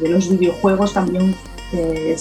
de, 0.00 0.08
los 0.08 0.28
videojuegos 0.28 0.92
también 0.92 1.34
eh, 1.72 2.16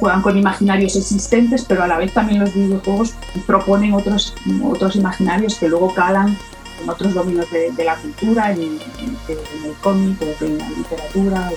juegan 0.00 0.22
con 0.22 0.36
imaginarios 0.36 0.96
existentes, 0.96 1.64
pero 1.68 1.84
a 1.84 1.86
la 1.86 1.98
vez 1.98 2.12
también 2.12 2.40
los 2.40 2.52
videojuegos 2.54 3.14
proponen 3.46 3.92
otros, 3.92 4.34
otros 4.64 4.96
imaginarios 4.96 5.56
que 5.56 5.68
luego 5.68 5.94
calan 5.94 6.36
en 6.80 6.88
otros 6.88 7.14
dominios 7.14 7.46
de, 7.50 7.84
la 7.84 7.96
cultura, 7.96 8.52
en, 8.52 8.60
el 8.60 9.74
cómic 9.82 10.20
en 10.40 10.58
la 10.58 10.68
literatura. 10.68 11.50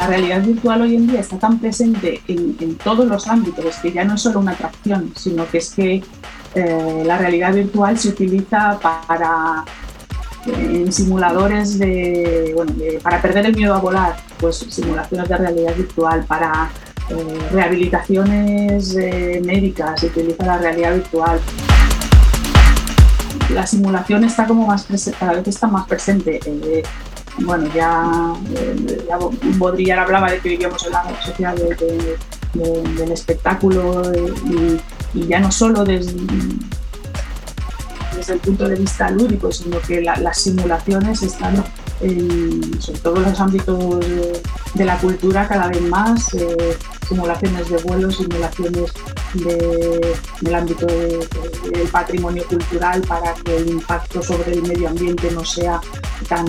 La 0.00 0.06
realidad 0.06 0.42
virtual 0.42 0.82
hoy 0.82 0.94
en 0.94 1.06
día 1.08 1.20
está 1.20 1.38
tan 1.38 1.58
presente 1.58 2.22
en, 2.28 2.76
todos 2.76 3.06
los 3.06 3.26
ámbitos 3.26 3.76
que 3.82 3.92
ya 3.92 4.04
no 4.04 4.14
es 4.14 4.22
solo 4.22 4.40
una 4.40 4.52
atracción, 4.52 5.12
sino 5.16 5.48
que 5.48 5.58
es 5.58 5.70
que 5.70 6.02
eh, 6.54 7.02
la 7.04 7.18
realidad 7.18 7.52
virtual 7.52 7.98
se 7.98 8.08
utiliza 8.08 8.78
para 8.80 9.64
en 10.46 10.92
simuladores 10.92 11.78
de, 11.78 12.52
bueno, 12.54 12.72
para 13.02 13.20
perder 13.20 13.46
el 13.46 13.56
miedo 13.56 13.74
a 13.74 13.80
volar, 13.80 14.16
pues 14.38 14.56
simulaciones 14.68 15.28
de 15.28 15.36
realidad 15.36 15.74
virtual, 15.76 16.24
para 16.24 16.70
eh, 17.10 17.38
rehabilitaciones 17.52 18.96
eh, 18.96 19.42
médicas, 19.44 20.00
se 20.00 20.06
utiliza 20.06 20.44
la 20.44 20.58
realidad 20.58 20.94
virtual. 20.94 21.40
La 23.50 23.66
simulación 23.66 24.24
está 24.24 24.46
como 24.46 24.66
más 24.66 24.86
cada 25.18 25.34
vez 25.34 25.48
está 25.48 25.66
más 25.66 25.86
presente. 25.86 26.40
Eh, 26.44 26.82
bueno, 27.40 27.68
ya, 27.74 28.34
ya 29.08 29.18
Baudrillard 29.58 30.00
hablaba 30.00 30.30
de 30.30 30.40
que 30.40 30.48
vivíamos 30.50 30.84
en 30.86 30.92
la 30.92 31.04
sociedad 31.24 31.54
del 31.54 33.12
espectáculo 33.12 34.02
y, 34.14 34.80
y, 35.14 35.26
ya 35.26 35.38
no 35.38 35.52
solo 35.52 35.84
desde 35.84 36.16
el 38.28 38.40
punto 38.40 38.68
de 38.68 38.74
vista 38.74 39.10
lúdico, 39.10 39.52
sino 39.52 39.80
que 39.80 40.00
las 40.00 40.38
simulaciones 40.38 41.22
están 41.22 41.64
en, 42.00 42.80
sobre 42.80 42.98
todo 43.00 43.16
en 43.16 43.22
los 43.22 43.40
ámbitos 43.40 44.00
de, 44.74 44.84
la 44.84 44.98
cultura 44.98 45.48
cada 45.48 45.68
vez 45.68 45.82
más, 45.82 46.34
eh, 46.34 46.76
simulaciones 47.08 47.68
de 47.70 47.76
vuelo, 47.78 48.10
simulaciones 48.10 48.92
de, 49.34 50.16
del 50.40 50.54
ámbito 50.54 50.86
del 50.86 51.88
patrimonio 51.90 52.44
cultural 52.46 53.02
para 53.02 53.34
que 53.34 53.56
el 53.56 53.70
impacto 53.70 54.22
sobre 54.22 54.52
el 54.52 54.62
medio 54.62 54.88
ambiente 54.88 55.30
no 55.30 55.44
sea 55.44 55.80
tan, 56.28 56.46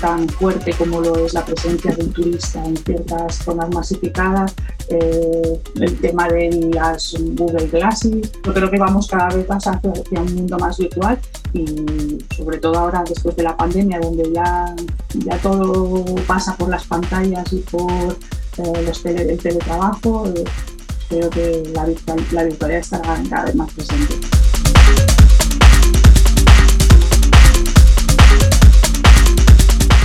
tan 0.00 0.28
fuerte 0.28 0.72
como 0.72 1.00
lo 1.00 1.16
es 1.24 1.34
la 1.34 1.44
presencia 1.44 1.94
del 1.94 2.10
turista 2.10 2.64
en 2.64 2.76
ciertas 2.76 3.36
zonas 3.36 3.70
masificadas, 3.70 4.54
eh, 4.88 5.60
el 5.80 5.98
tema 6.00 6.28
de 6.28 6.70
las 6.74 7.14
Google 7.18 7.68
Glasses. 7.68 8.32
Yo 8.44 8.54
creo 8.54 8.70
que 8.70 8.78
vamos 8.78 9.08
cada 9.08 9.28
vez 9.34 9.48
más 9.48 9.66
hacia, 9.66 9.90
un 10.20 10.34
mundo 10.34 10.58
más 10.58 10.78
virtual 10.78 11.18
y 11.52 12.18
sobre 12.36 12.58
todo 12.58 12.78
ahora 12.78 13.04
después 13.08 13.36
de 13.36 13.42
la 13.42 13.56
pandemia 13.56 14.00
donde 14.00 14.30
ya, 14.32 14.74
ya 15.14 15.38
todo 15.38 16.04
pasa 16.26 16.56
por 16.56 16.68
las 16.68 16.84
pantallas 16.84 17.52
y 17.52 17.58
por 17.58 18.16
eh, 18.58 18.82
los 18.86 19.04
el 19.04 19.38
teletrabajo. 19.38 20.28
Eh, 20.28 20.44
creo 21.08 21.30
que 21.30 21.62
la, 21.74 21.86
la 22.32 22.44
virtualidad 22.44 22.80
estará 22.80 23.22
cada 23.28 23.44
vez 23.46 23.54
más 23.54 23.72
presente. 23.72 24.14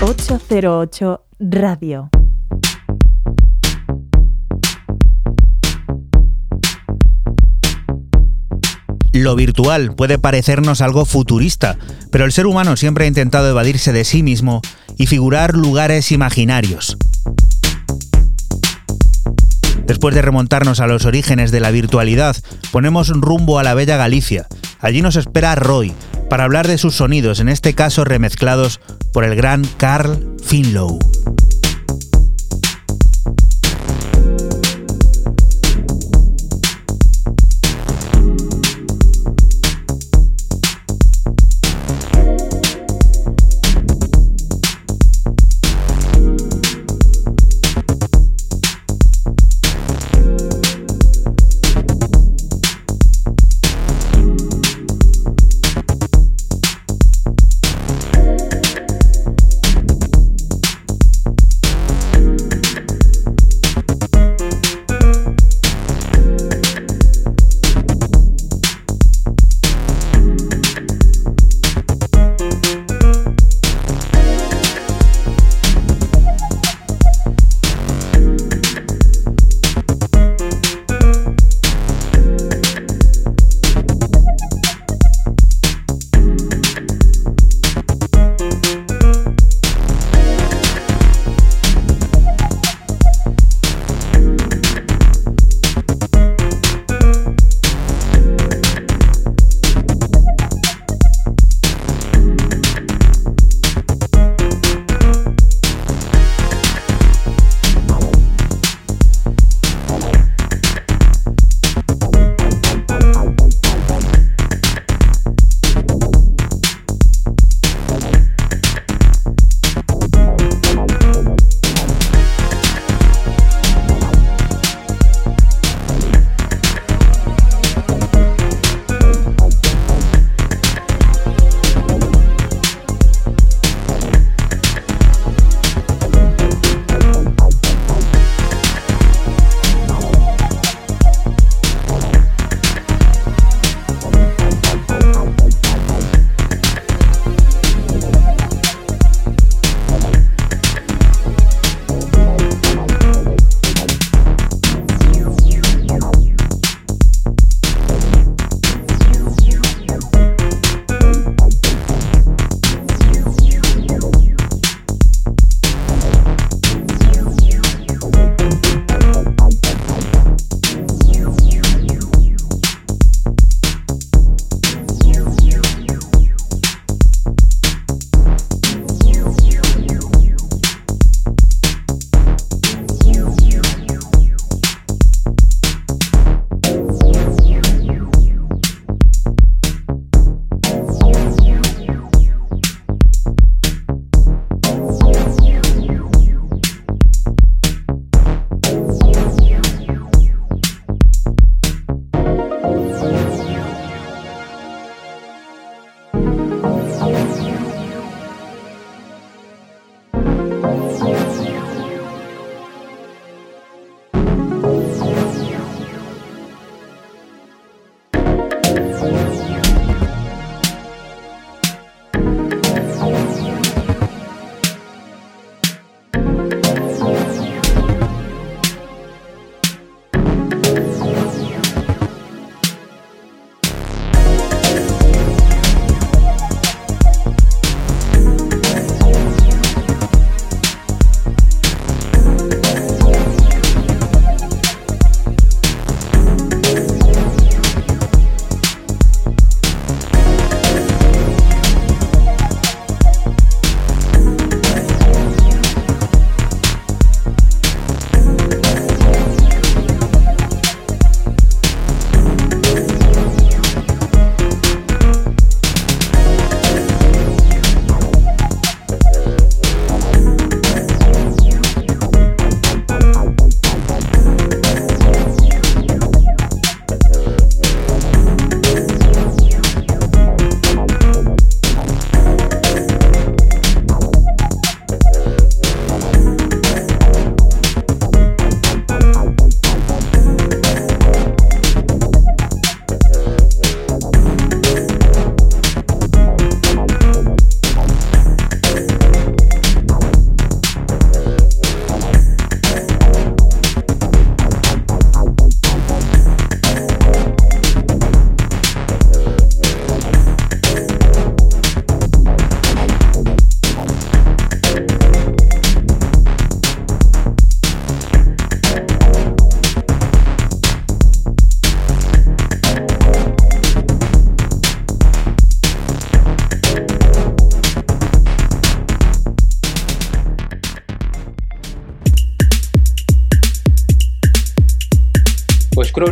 ...808 0.02 1.20
Radio. 1.40 2.10
Lo 9.12 9.36
virtual 9.36 9.96
puede 9.96 10.18
parecernos 10.18 10.80
algo 10.80 11.04
futurista, 11.04 11.78
pero 12.12 12.24
el 12.24 12.32
ser 12.32 12.46
humano 12.46 12.78
siempre 12.78 13.04
ha 13.04 13.08
intentado 13.08 13.50
evadirse 13.50 13.92
de 13.92 14.06
sí 14.06 14.24
mismo 14.24 14.62
y 14.98 15.08
figurar 15.08 15.56
lugares 15.56 16.14
imaginarios. 16.14 16.98
Después 19.90 20.14
de 20.14 20.22
remontarnos 20.22 20.82
a 20.82 20.86
los 20.86 21.06
orígenes 21.06 21.50
de 21.50 21.60
la 21.60 21.72
virtualidad, 21.72 22.36
ponemos 22.72 23.10
rumbo 23.10 23.58
a 23.58 23.64
la 23.64 23.74
bella 23.74 23.98
Galicia. 23.98 24.46
Allí 24.80 25.02
nos 25.02 25.16
espera 25.16 25.56
Roy, 25.56 25.94
para 26.30 26.44
hablar 26.44 26.68
de 26.68 26.78
sus 26.78 26.94
sonidos, 26.94 27.40
en 27.40 27.50
este 27.50 27.74
caso 27.74 28.06
remezclados 28.06 28.80
por 29.12 29.24
el 29.24 29.36
gran 29.36 29.66
Carl 29.78 30.36
Finlow. 30.44 31.00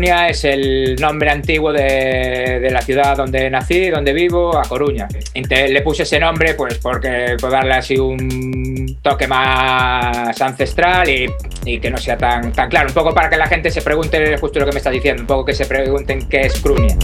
Es 0.07 0.43
el 0.45 0.95
nombre 0.99 1.29
antiguo 1.29 1.71
de, 1.71 2.67
la 2.71 2.81
ciudad 2.81 3.15
donde 3.15 3.49
nací, 3.49 3.89
donde 3.89 4.13
vivo, 4.13 4.57
a 4.57 4.63
Coruña. 4.63 5.07
Le 5.34 5.81
puse 5.81 6.03
ese 6.03 6.19
nombre 6.19 6.53
pues 6.53 6.77
porque 6.77 7.35
por 7.39 7.51
darle 7.51 7.73
así 7.73 7.97
un 7.97 8.97
toque 9.01 9.27
más 9.27 10.39
ancestral 10.41 11.09
y, 11.09 11.79
que 11.79 11.89
no 11.89 11.97
sea 11.97 12.17
tan, 12.17 12.51
tan 12.51 12.69
claro. 12.69 12.88
Un 12.88 12.93
poco 12.93 13.13
para 13.13 13.29
que 13.29 13.38
la 13.38 13.47
gente 13.47 13.69
se 13.69 13.81
pregunte 13.81 14.38
justo 14.38 14.59
lo 14.59 14.65
que 14.65 14.71
me 14.71 14.77
estás 14.77 14.93
diciendo, 14.93 15.21
un 15.21 15.27
poco 15.27 15.45
que 15.45 15.53
se 15.53 15.65
pregunten 15.65 16.27
qué 16.27 16.41
es 16.41 16.59
Crunia. 16.59 16.95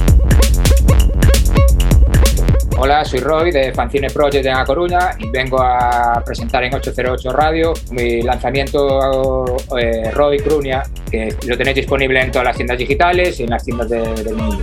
Hola, 2.85 3.05
soy 3.05 3.21
Roy 3.21 3.49
de 3.51 3.71
Fancine 3.71 4.09
Project 4.09 4.45
en 4.45 4.55
A 4.57 4.65
Coruña 4.65 5.11
y 5.17 5.29
vengo 5.29 5.57
a 5.61 6.21
presentar 6.25 6.65
en 6.65 6.73
808 6.75 7.29
Radio 7.31 7.71
mi 7.91 8.21
lanzamiento 8.23 9.55
eh, 9.79 10.11
Roy 10.11 10.39
Crunia, 10.39 10.83
que 11.09 11.33
lo 11.47 11.57
tenéis 11.57 11.77
disponible 11.77 12.19
en 12.21 12.29
todas 12.29 12.43
las 12.43 12.57
tiendas 12.57 12.77
digitales 12.77 13.39
y 13.39 13.43
en 13.43 13.51
las 13.51 13.63
tiendas 13.63 13.87
de- 13.89 14.23
del 14.25 14.35
mundo. 14.35 14.57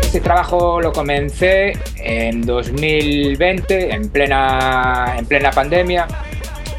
Este 0.00 0.20
trabajo 0.20 0.80
lo 0.80 0.92
comencé 0.92 1.72
en 1.96 2.42
2020, 2.42 3.92
en 3.92 4.08
plena, 4.08 5.16
en 5.18 5.26
plena 5.26 5.50
pandemia. 5.50 6.06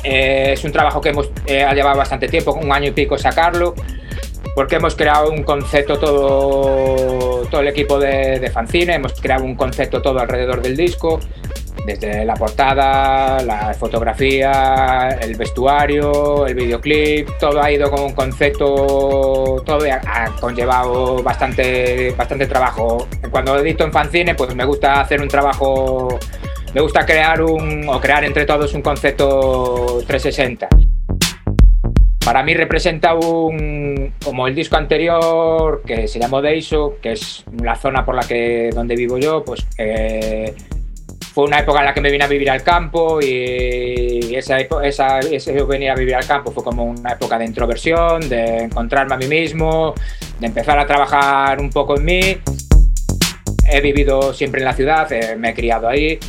Eh, 0.05 0.51
es 0.53 0.63
un 0.63 0.71
trabajo 0.71 1.01
que 1.01 1.09
hemos, 1.09 1.29
eh, 1.47 1.63
ha 1.65 1.73
llevado 1.73 1.97
bastante 1.97 2.29
tiempo, 2.29 2.53
un 2.53 2.71
año 2.71 2.87
y 2.87 2.91
pico 2.91 3.17
sacarlo, 3.17 3.75
porque 4.55 4.77
hemos 4.77 4.95
creado 4.95 5.29
un 5.31 5.43
concepto 5.43 5.99
todo, 5.99 7.26
todo 7.45 7.61
el 7.61 7.67
equipo 7.67 7.99
de, 7.99 8.39
de 8.39 8.49
Fancine, 8.49 8.95
hemos 8.95 9.13
creado 9.19 9.43
un 9.43 9.55
concepto 9.55 10.01
todo 10.01 10.19
alrededor 10.19 10.61
del 10.61 10.75
disco, 10.75 11.19
desde 11.87 12.25
la 12.25 12.33
portada, 12.33 13.41
la 13.43 13.73
fotografía, 13.73 15.17
el 15.21 15.35
vestuario, 15.35 16.45
el 16.45 16.53
videoclip, 16.53 17.29
todo 17.39 17.61
ha 17.61 17.71
ido 17.71 17.89
con 17.89 18.01
un 18.01 18.13
concepto, 18.13 19.63
todo 19.65 19.85
ha, 19.89 20.25
conllevado 20.39 21.23
bastante, 21.23 22.11
bastante 22.11 22.45
trabajo. 22.45 23.07
Cuando 23.31 23.57
edito 23.57 23.85
en 23.85 23.93
Fancine, 23.93 24.35
pues 24.35 24.53
me 24.53 24.65
gusta 24.65 24.99
hacer 24.99 25.21
un 25.21 25.29
trabajo, 25.29 26.19
me 26.73 26.81
gusta 26.81 27.05
crear 27.05 27.41
un, 27.41 27.87
o 27.87 28.01
crear 28.01 28.25
entre 28.25 28.45
todos 28.45 28.73
un 28.73 28.81
concepto 28.81 30.03
360 30.05 30.86
para 32.27 32.43
mí 32.43 32.53
representa 32.53 33.13
un 33.13 34.11
como 34.21 34.47
el 34.47 34.53
disco 34.53 34.75
anterior 34.75 35.81
que 35.87 36.09
se 36.09 36.19
llamó 36.19 36.41
Deiso, 36.41 36.95
que 37.01 37.13
es 37.13 37.45
la 37.63 37.73
zona 37.77 38.03
por 38.03 38.15
la 38.15 38.23
que 38.23 38.69
donde 38.75 38.97
vivo 38.97 39.17
yo, 39.17 39.45
pues 39.45 39.65
eh, 39.77 40.53
fue 41.33 41.45
una 41.45 41.59
época 41.59 41.79
en 41.79 41.85
la 41.85 41.93
que 41.93 42.01
me 42.01 42.11
vine 42.11 42.25
a 42.25 42.27
vivir 42.27 42.49
al 42.49 42.63
campo 42.63 43.21
y 43.21 44.35
esa, 44.35 44.57
esa, 44.59 45.19
ese 45.19 45.63
venir 45.63 45.89
a 45.89 45.95
vivir 45.95 46.15
al 46.15 46.27
campo 46.27 46.51
fue 46.51 46.65
como 46.65 46.83
una 46.83 47.13
época 47.13 47.37
de 47.37 47.45
introversión, 47.45 48.27
de 48.27 48.63
encontrarme 48.63 49.15
a 49.15 49.17
mí 49.17 49.27
mismo, 49.27 49.93
de 50.37 50.47
empezar 50.47 50.77
a 50.79 50.85
trabajar 50.85 51.61
un 51.61 51.69
poco 51.69 51.95
en 51.95 52.03
mí. 52.03 52.37
He 53.69 53.79
vivido 53.79 54.33
siempre 54.33 54.59
en 54.59 54.65
la 54.65 54.73
ciudad, 54.73 55.09
eh, 55.13 55.37
me 55.37 55.51
he 55.51 55.53
criado 55.53 55.87
ahí 55.87 56.19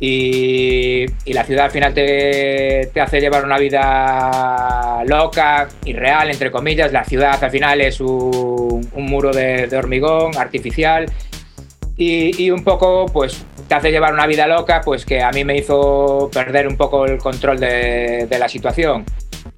y, 0.00 1.06
y 1.24 1.32
la 1.32 1.44
ciudad 1.44 1.66
al 1.66 1.70
final 1.70 1.92
te, 1.92 2.90
te 2.92 3.00
hace 3.00 3.20
llevar 3.20 3.44
una 3.44 3.58
vida 3.58 5.02
loca 5.06 5.68
y 5.84 5.92
real, 5.92 6.30
entre 6.30 6.50
comillas. 6.50 6.92
La 6.92 7.04
ciudad 7.04 7.42
al 7.42 7.50
final 7.50 7.80
es 7.80 8.00
un, 8.00 8.88
un 8.92 9.06
muro 9.06 9.32
de, 9.32 9.66
de 9.66 9.76
hormigón 9.76 10.36
artificial 10.36 11.06
y, 11.96 12.44
y 12.44 12.50
un 12.50 12.62
poco 12.62 13.06
pues 13.06 13.44
te 13.66 13.74
hace 13.74 13.90
llevar 13.90 14.14
una 14.14 14.26
vida 14.26 14.46
loca 14.46 14.80
pues 14.84 15.04
que 15.04 15.20
a 15.20 15.30
mí 15.30 15.44
me 15.44 15.56
hizo 15.56 16.30
perder 16.32 16.68
un 16.68 16.76
poco 16.76 17.04
el 17.04 17.18
control 17.18 17.58
de, 17.58 18.26
de 18.30 18.38
la 18.38 18.48
situación. 18.48 19.04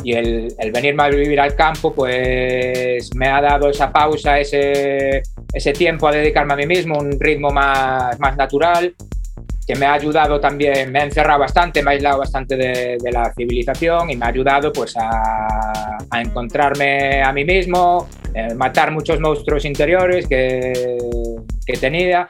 Y 0.02 0.14
el, 0.14 0.54
el 0.58 0.72
venirme 0.72 1.02
a 1.02 1.08
vivir 1.08 1.38
al 1.38 1.54
campo 1.54 1.92
pues 1.92 3.14
me 3.14 3.28
ha 3.28 3.42
dado 3.42 3.68
esa 3.68 3.92
pausa, 3.92 4.40
ese, 4.40 5.20
ese 5.52 5.72
tiempo 5.74 6.08
a 6.08 6.12
dedicarme 6.12 6.54
a 6.54 6.56
mí 6.56 6.66
mismo, 6.66 6.98
un 6.98 7.20
ritmo 7.20 7.50
más, 7.50 8.18
más 8.18 8.34
natural 8.38 8.94
que 9.70 9.78
me 9.78 9.86
ha 9.86 9.92
ayudado 9.92 10.40
también, 10.40 10.90
me 10.90 10.98
ha 10.98 11.04
encerrado 11.04 11.38
bastante, 11.38 11.80
me 11.80 11.90
ha 11.90 11.94
aislado 11.94 12.18
bastante 12.18 12.56
de, 12.56 12.98
la 13.12 13.32
civilización 13.32 14.10
y 14.10 14.16
me 14.16 14.24
ha 14.26 14.28
ayudado 14.28 14.72
pues 14.72 14.96
a, 14.96 15.96
encontrarme 16.20 17.22
a 17.22 17.32
mí 17.32 17.44
mismo, 17.44 18.08
eh, 18.34 18.52
matar 18.54 18.90
muchos 18.90 19.20
monstruos 19.20 19.64
interiores 19.64 20.26
que, 20.26 20.96
que 21.64 21.72
tenía. 21.74 22.28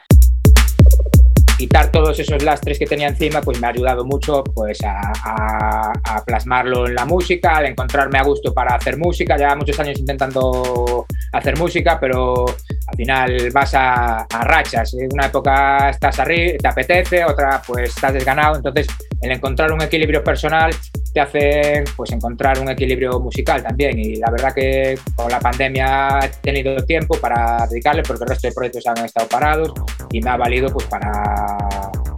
Quitar 1.57 1.91
todos 1.91 2.19
esos 2.19 2.43
lastres 2.43 2.79
que 2.79 2.85
tenía 2.85 3.09
encima, 3.09 3.41
pues 3.41 3.59
me 3.59 3.67
ha 3.67 3.71
ayudado 3.71 4.05
mucho 4.05 4.45
pues, 4.45 4.79
a, 4.83 5.01
a- 5.25 6.25
plasmarlo 6.27 6.87
en 6.87 6.95
la 6.95 7.07
música, 7.07 7.57
al 7.57 7.67
encontrarme 7.67 8.19
a 8.19 8.23
gusto 8.23 8.53
para 8.53 8.75
hacer 8.75 8.99
música. 8.99 9.39
Lleva 9.39 9.57
muchos 9.57 9.81
años 9.81 9.99
intentando 9.99 11.07
hacer 11.33 11.59
música, 11.59 11.99
pero 11.99 12.45
al 12.91 12.97
final 12.97 13.51
vas 13.53 13.75
a, 13.75 14.27
rachas. 14.43 14.95
En 14.95 15.09
una 15.13 15.27
época 15.27 15.91
estás 15.91 16.19
arriba, 16.19 16.59
te 16.59 16.69
apetece, 16.69 17.25
otra 17.25 17.63
pues 17.65 17.91
estás 17.91 18.13
desganado. 18.13 18.57
Entonces, 18.57 18.87
el 19.21 19.33
encontrar 19.33 19.73
un 19.73 19.83
equilibrio 19.83 20.25
personal 20.25 20.75
te 21.13 21.21
hace 21.21 21.85
pues 21.97 22.13
encontrar 22.13 22.59
un 22.59 22.71
equilibrio 22.71 23.21
musical 23.21 23.63
también. 23.63 23.99
Y 23.99 24.17
la 24.17 24.31
verdad 24.31 24.53
que 24.55 24.99
con 25.15 25.31
la 25.31 25.39
pandemia 25.39 26.19
he 26.23 26.29
tenido 26.41 26.77
tiempo 26.85 27.17
para 27.19 27.67
dedicarle, 27.69 28.03
porque 28.03 28.25
el 28.25 28.31
resto 28.31 28.49
de 28.49 28.55
proyectos 28.55 28.87
han 28.87 29.05
estado 29.05 29.29
parados 29.29 29.73
y 30.11 30.21
me 30.21 30.31
ha 30.31 30.37
valido 30.37 30.69
pues 30.69 30.87
para, 30.87 31.57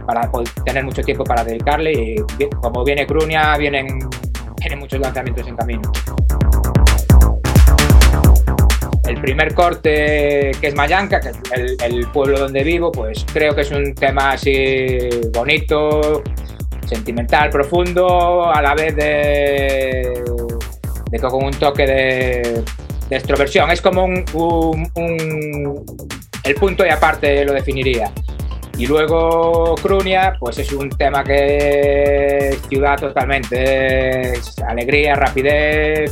para 0.05 0.29
tener 0.65 0.83
mucho 0.83 1.03
tiempo 1.03 1.23
para 1.23 1.43
dedicarle. 1.43 1.91
Y 1.91 2.15
como 2.61 2.83
viene 2.83 3.05
Crunia, 3.05 3.55
vienen, 3.57 3.99
vienen 4.59 4.79
muchos 4.79 4.99
lanzamientos 4.99 5.47
en 5.47 5.55
camino. 5.55 5.91
El 9.07 9.19
primer 9.19 9.53
corte, 9.53 10.51
que 10.61 10.67
es 10.67 10.75
Mayanca, 10.75 11.19
que 11.19 11.29
es 11.29 11.37
el, 11.83 12.07
pueblo 12.07 12.39
donde 12.39 12.63
vivo, 12.63 12.91
pues 12.91 13.25
creo 13.33 13.53
que 13.53 13.61
es 13.61 13.71
un 13.71 13.93
tema 13.93 14.31
así 14.31 15.09
bonito, 15.33 16.23
sentimental, 16.85 17.49
profundo, 17.49 18.49
a 18.49 18.61
la 18.61 18.73
vez 18.75 18.95
de, 18.95 20.23
de 21.11 21.19
con 21.19 21.43
un 21.43 21.51
toque 21.51 21.85
de, 21.85 22.63
extroversión. 23.09 23.69
Es 23.71 23.81
como 23.81 24.05
un, 24.05 24.23
un- 24.33 24.91
un- 24.95 25.85
el 26.43 26.55
punto 26.55 26.85
y 26.85 26.89
aparte 26.89 27.43
lo 27.45 27.53
definiría. 27.53 28.11
Y 28.77 28.87
luego 28.87 29.75
Crunia, 29.75 30.35
pues 30.39 30.57
es 30.57 30.71
un 30.73 30.89
tema 30.89 31.23
que 31.23 32.49
es 32.49 32.61
ciudad 32.69 32.97
totalmente, 32.99 34.31
es 34.31 34.57
alegría, 34.67 35.13
rapidez, 35.13 36.11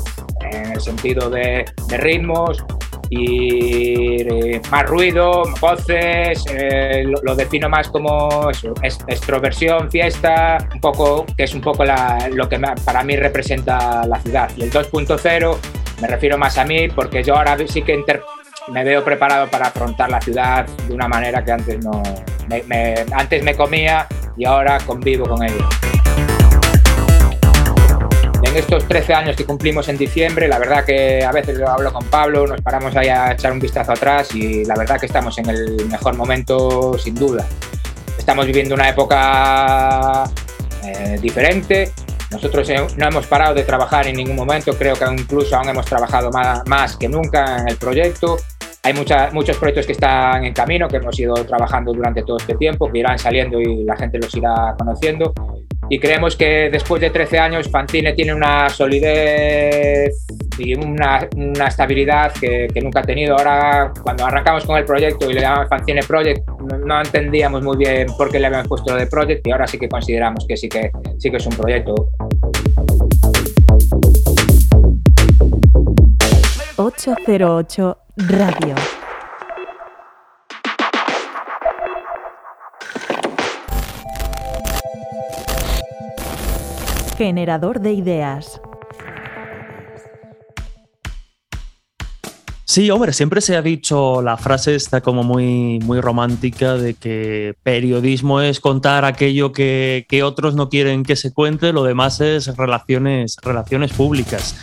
en 0.51 0.71
el 0.73 0.81
sentido 0.81 1.29
de, 1.29 1.65
de 1.87 1.97
ritmos 1.97 2.63
y 3.09 4.21
eh, 4.21 4.61
más 4.71 4.85
ruido, 4.85 5.43
voces, 5.59 6.45
eh, 6.49 7.03
lo, 7.05 7.21
lo 7.23 7.35
defino 7.35 7.67
más 7.67 7.89
como 7.89 8.49
eso, 8.49 8.73
es- 8.81 8.99
extroversión, 9.07 9.91
fiesta, 9.91 10.57
un 10.73 10.79
poco, 10.79 11.25
que 11.35 11.43
es 11.43 11.53
un 11.53 11.61
poco 11.61 11.83
la- 11.83 12.29
lo 12.33 12.47
que 12.47 12.59
para 12.85 13.03
mí 13.03 13.15
representa 13.17 14.05
la 14.07 14.19
ciudad. 14.21 14.49
Y 14.55 14.63
el 14.63 14.71
2.0 14.71 15.57
me 16.01 16.07
refiero 16.07 16.37
más 16.37 16.57
a 16.57 16.63
mí 16.65 16.87
porque 16.87 17.21
yo 17.23 17.35
ahora 17.35 17.57
sí 17.67 17.81
que 17.81 17.93
inter- 17.95 18.21
me 18.71 18.83
veo 18.83 19.03
preparado 19.03 19.47
para 19.49 19.67
afrontar 19.67 20.09
la 20.09 20.21
ciudad 20.21 20.65
de 20.87 20.93
una 20.93 21.07
manera 21.07 21.43
que 21.43 21.51
antes 21.51 21.83
no 21.83 22.01
me, 22.47 22.63
me- 22.63 22.95
antes 23.13 23.43
me 23.43 23.55
comía 23.55 24.07
y 24.37 24.45
ahora 24.45 24.77
convivo 24.85 25.25
con 25.27 25.43
ella. 25.43 25.67
En 28.51 28.57
estos 28.57 28.85
13 28.85 29.13
años 29.13 29.35
que 29.37 29.45
cumplimos 29.45 29.87
en 29.87 29.97
diciembre, 29.97 30.49
la 30.49 30.59
verdad 30.59 30.83
que 30.83 31.23
a 31.23 31.31
veces 31.31 31.57
lo 31.57 31.69
hablo 31.69 31.93
con 31.93 32.03
Pablo, 32.07 32.45
nos 32.45 32.59
paramos 32.61 32.93
ahí 32.97 33.07
a 33.07 33.31
echar 33.31 33.53
un 33.53 33.59
vistazo 33.59 33.93
atrás 33.93 34.35
y 34.35 34.65
la 34.65 34.75
verdad 34.75 34.99
que 34.99 35.05
estamos 35.05 35.37
en 35.37 35.49
el 35.49 35.85
mejor 35.89 36.17
momento 36.17 36.97
sin 36.97 37.15
duda. 37.15 37.47
Estamos 38.17 38.45
viviendo 38.45 38.75
una 38.75 38.89
época 38.89 40.25
eh, 40.83 41.17
diferente. 41.21 41.93
Nosotros 42.29 42.69
no 42.97 43.07
hemos 43.07 43.25
parado 43.27 43.53
de 43.53 43.63
trabajar 43.63 44.07
en 44.07 44.17
ningún 44.17 44.35
momento, 44.35 44.73
creo 44.77 44.95
que 44.95 45.05
incluso 45.05 45.55
aún 45.55 45.69
hemos 45.69 45.85
trabajado 45.85 46.29
más, 46.31 46.61
más 46.67 46.97
que 46.97 47.07
nunca 47.07 47.57
en 47.59 47.69
el 47.69 47.77
proyecto. 47.77 48.37
Hay 48.83 48.93
mucha- 48.93 49.29
muchos 49.31 49.55
proyectos 49.57 49.85
que 49.85 49.93
están 49.93 50.43
en 50.43 50.53
camino, 50.53 50.89
que 50.89 50.97
hemos 50.97 51.17
ido 51.17 51.35
trabajando 51.45 51.93
durante 51.93 52.23
todo 52.23 52.35
este 52.37 52.55
tiempo, 52.55 52.91
que 52.91 52.99
irán 52.99 53.17
saliendo 53.17 53.61
y 53.61 53.85
la 53.85 53.95
gente 53.95 54.17
los 54.19 54.35
irá 54.35 54.75
conociendo. 54.77 55.33
Y 55.89 55.99
creemos 55.99 56.35
que 56.35 56.69
después 56.71 57.01
de 57.01 57.09
13 57.09 57.39
años 57.39 57.69
Fantine 57.69 58.13
tiene 58.13 58.33
una 58.33 58.69
solidez 58.69 60.25
y 60.57 60.73
una, 60.75 61.27
estabilidad 61.67 62.31
que, 62.33 62.67
nunca 62.81 63.01
ha 63.01 63.03
tenido. 63.03 63.37
Ahora, 63.37 63.91
cuando 64.01 64.25
arrancamos 64.25 64.65
con 64.65 64.77
el 64.77 64.85
proyecto 64.85 65.29
y 65.29 65.33
le 65.33 65.41
llamamos 65.41 65.67
Fantine 65.69 66.01
Project, 66.03 66.47
no, 66.47 66.77
no 66.77 67.01
entendíamos 67.01 67.63
muy 67.63 67.77
bien 67.77 68.07
por 68.17 68.31
qué 68.31 68.39
le 68.39 68.47
habíamos 68.47 68.67
puesto 68.67 68.93
lo 68.93 68.99
de 68.99 69.07
Project 69.07 69.45
y 69.45 69.51
ahora 69.51 69.67
sí 69.67 69.77
que 69.77 69.89
consideramos 69.89 70.45
que 70.47 70.55
sí 70.55 70.69
que, 70.69 70.91
sí 71.17 71.29
que 71.29 71.37
es 71.37 71.45
un 71.45 71.55
proyecto. 71.55 72.09
808 76.77 77.97
Radio. 78.17 79.00
Generador 87.23 87.81
de 87.81 87.93
ideas. 87.93 88.59
Sí, 92.63 92.89
hombre, 92.89 93.13
siempre 93.13 93.41
se 93.41 93.55
ha 93.55 93.61
dicho 93.61 94.23
la 94.23 94.37
frase 94.37 94.73
está 94.73 95.01
como 95.01 95.21
muy, 95.21 95.77
muy 95.83 96.01
romántica 96.01 96.77
de 96.77 96.95
que 96.95 97.53
periodismo 97.61 98.41
es 98.41 98.59
contar 98.59 99.05
aquello 99.05 99.51
que, 99.51 100.21
otros 100.25 100.55
no 100.55 100.69
quieren 100.69 101.03
que 101.03 101.15
se 101.15 101.31
cuente, 101.31 101.73
lo 101.73 101.83
demás 101.83 102.21
es 102.21 102.57
relaciones, 102.57 103.35
relaciones 103.43 103.93
públicas. 103.93 104.55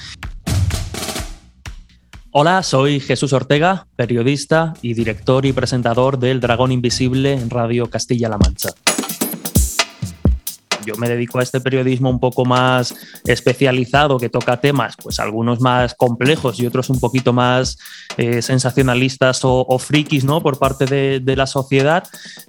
Hola, 2.33 2.65
soy 2.65 2.99
Jesús 2.99 3.33
Ortega, 3.33 3.87
periodista 3.95 4.75
y 4.83 4.95
director 4.95 5.47
y 5.47 5.53
presentador 5.53 6.19
del 6.19 6.41
Dragón 6.41 6.73
Invisible 6.73 7.35
en 7.35 7.51
Radio 7.51 7.89
Castilla-La 7.89 8.37
Mancha 8.37 8.71
yo 10.89 10.97
me 10.97 11.09
dedico 11.09 11.39
a 11.39 11.43
este 11.43 11.61
periodismo 11.61 12.09
un 12.09 12.19
poco 12.19 12.45
más 12.45 12.95
especializado 13.25 14.19
que 14.19 14.31
toca 14.31 14.61
temas, 14.61 14.95
pues 15.03 15.21
algunos 15.21 15.61
más 15.61 15.95
complejos 15.95 16.59
y 16.59 16.67
otros 16.67 16.89
un 16.89 16.99
poquito 16.99 17.33
más 17.33 17.79
eh, 18.17 18.41
sensacionalistas 18.41 19.41
o, 19.43 19.79
frikis, 19.79 20.25
¿no? 20.25 20.43
Por 20.43 20.59
parte 20.59 20.87
de, 20.87 21.37
la 21.37 21.47
sociedad, 21.47 22.05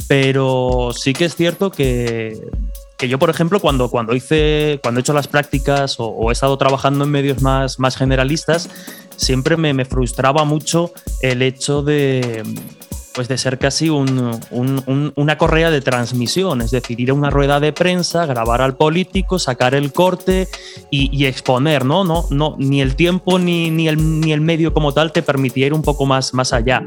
pero 0.07 0.91
sí 0.97 1.13
que 1.13 1.25
es 1.25 1.35
cierto 1.35 1.69
que, 1.69 2.49
yo, 3.07 3.19
por 3.19 3.29
ejemplo, 3.29 3.59
cuando, 3.59 3.89
cuando, 3.89 4.15
hice, 4.15 4.79
cuando 4.81 4.99
he 4.99 5.01
hecho 5.01 5.13
las 5.13 5.27
prácticas 5.27 5.97
o, 5.99 6.29
he 6.29 6.33
estado 6.33 6.57
trabajando 6.57 7.03
en 7.03 7.11
medios 7.11 7.41
más, 7.41 7.77
más 7.77 7.97
generalistas, 7.97 8.69
siempre 9.15 9.57
me 9.57 9.85
frustraba 9.85 10.45
mucho 10.45 10.93
el 11.21 11.41
hecho 11.41 11.83
de 11.83 12.43
pues 13.13 13.27
de 13.27 13.37
ser 13.37 13.57
casi 13.57 13.89
una 13.89 15.37
correa 15.37 15.71
de 15.71 15.81
transmisión, 15.81 16.61
es 16.61 16.71
decir, 16.71 16.99
ir 16.99 17.11
a 17.11 17.13
una 17.13 17.29
rueda 17.29 17.59
de 17.59 17.73
prensa, 17.73 18.25
grabar 18.25 18.61
al 18.61 18.75
político, 18.75 19.39
sacar 19.39 19.75
el 19.75 19.91
corte 19.91 20.47
y, 20.89 21.25
exponer, 21.25 21.85
¿no? 21.85 22.03
No, 22.03 22.25
no, 22.29 22.55
ni 22.57 22.81
el 22.81 22.95
tiempo 22.95 23.39
ni, 23.39 23.69
ni, 23.71 23.87
el, 23.87 24.21
ni 24.21 24.31
el 24.31 24.41
medio 24.41 24.73
como 24.73 24.93
tal 24.93 25.11
te 25.11 25.21
permitía 25.21 25.67
ir 25.67 25.73
un 25.73 25.81
poco 25.81 26.05
más, 26.05 26.33
más 26.33 26.53
allá. 26.53 26.83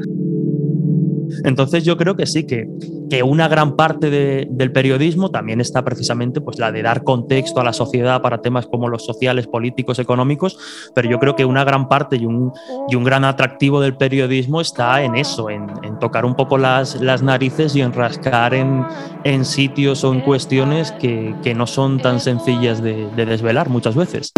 Entonces 1.43 1.83
yo 1.83 1.97
creo 1.97 2.15
que 2.15 2.25
sí, 2.25 2.45
que, 2.45 2.67
que 3.09 3.23
una 3.23 3.47
gran 3.47 3.75
parte 3.75 4.09
del 4.09 4.71
periodismo 4.71 5.29
también 5.29 5.61
está 5.61 5.83
precisamente 5.83 6.41
pues, 6.41 6.59
la 6.59 6.71
de 6.71 6.81
dar 6.81 7.03
contexto 7.03 7.59
a 7.59 7.63
la 7.63 7.73
sociedad 7.73 8.21
para 8.21 8.41
temas 8.41 8.67
como 8.67 8.89
los 8.89 9.05
sociales, 9.05 9.47
políticos, 9.47 9.99
económicos, 9.99 10.57
pero 10.95 11.09
yo 11.09 11.19
creo 11.19 11.35
que 11.35 11.45
una 11.45 11.63
gran 11.63 11.87
parte 11.87 12.15
y 12.15 12.25
un, 12.25 12.51
y 12.89 12.95
un 12.95 13.03
gran 13.03 13.23
atractivo 13.23 13.81
del 13.81 13.95
periodismo 13.95 14.61
está 14.61 15.03
en 15.03 15.15
eso, 15.15 15.49
en, 15.49 15.63
tocar 15.99 16.25
un 16.25 16.35
poco 16.35 16.57
las, 16.57 16.99
las, 16.99 17.21
narices 17.21 17.75
y 17.75 17.81
en 17.81 17.93
rascar 17.93 18.53
en, 18.53 18.83
en, 19.23 19.45
sitios 19.45 20.03
o 20.03 20.11
en 20.11 20.21
cuestiones 20.21 20.91
que, 20.93 21.33
que, 21.43 21.53
no 21.53 21.67
son 21.67 21.99
tan 21.99 22.19
sencillas 22.19 22.81
de, 22.81 23.07
de 23.15 23.25
desvelar 23.25 23.69
muchas 23.69 23.95
veces. 23.95 24.33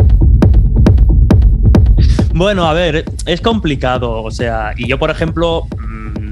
Bueno, 2.33 2.65
a 2.65 2.73
ver, 2.73 3.05
es 3.25 3.39
complicado, 3.39 4.21
o 4.21 4.29
sea, 4.29 4.73
y 4.75 4.87
yo 4.87 4.99
por 4.99 5.09
ejemplo 5.09 5.65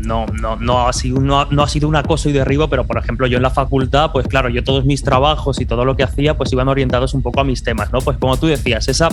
no, 0.05 0.25
no, 0.27 0.55
no, 0.57 0.87
ha 0.87 0.93
sido, 0.93 1.19
no, 1.19 1.39
ha 1.39 1.67
sido 1.67 1.87
un 1.87 1.95
acoso 1.95 2.29
y 2.29 2.33
derribo, 2.33 2.67
pero 2.67 2.85
por 2.85 2.97
ejemplo 2.97 3.27
yo 3.27 3.37
en 3.37 3.43
la 3.43 3.49
facultad, 3.49 4.11
pues 4.11 4.27
claro, 4.27 4.49
yo 4.49 4.63
todos 4.63 4.85
mis 4.85 5.03
trabajos 5.03 5.59
y 5.61 5.65
todo 5.65 5.85
lo 5.85 5.95
que 5.95 6.03
hacía, 6.03 6.37
pues 6.37 6.51
iban 6.51 6.67
orientados 6.67 7.13
un 7.13 7.21
poco 7.21 7.41
a 7.41 7.43
mis 7.43 7.63
temas, 7.63 7.91
¿no? 7.91 7.99
Pues 7.99 8.17
como 8.17 8.37
tú 8.37 8.47
decías, 8.47 8.87
esa, 8.87 9.09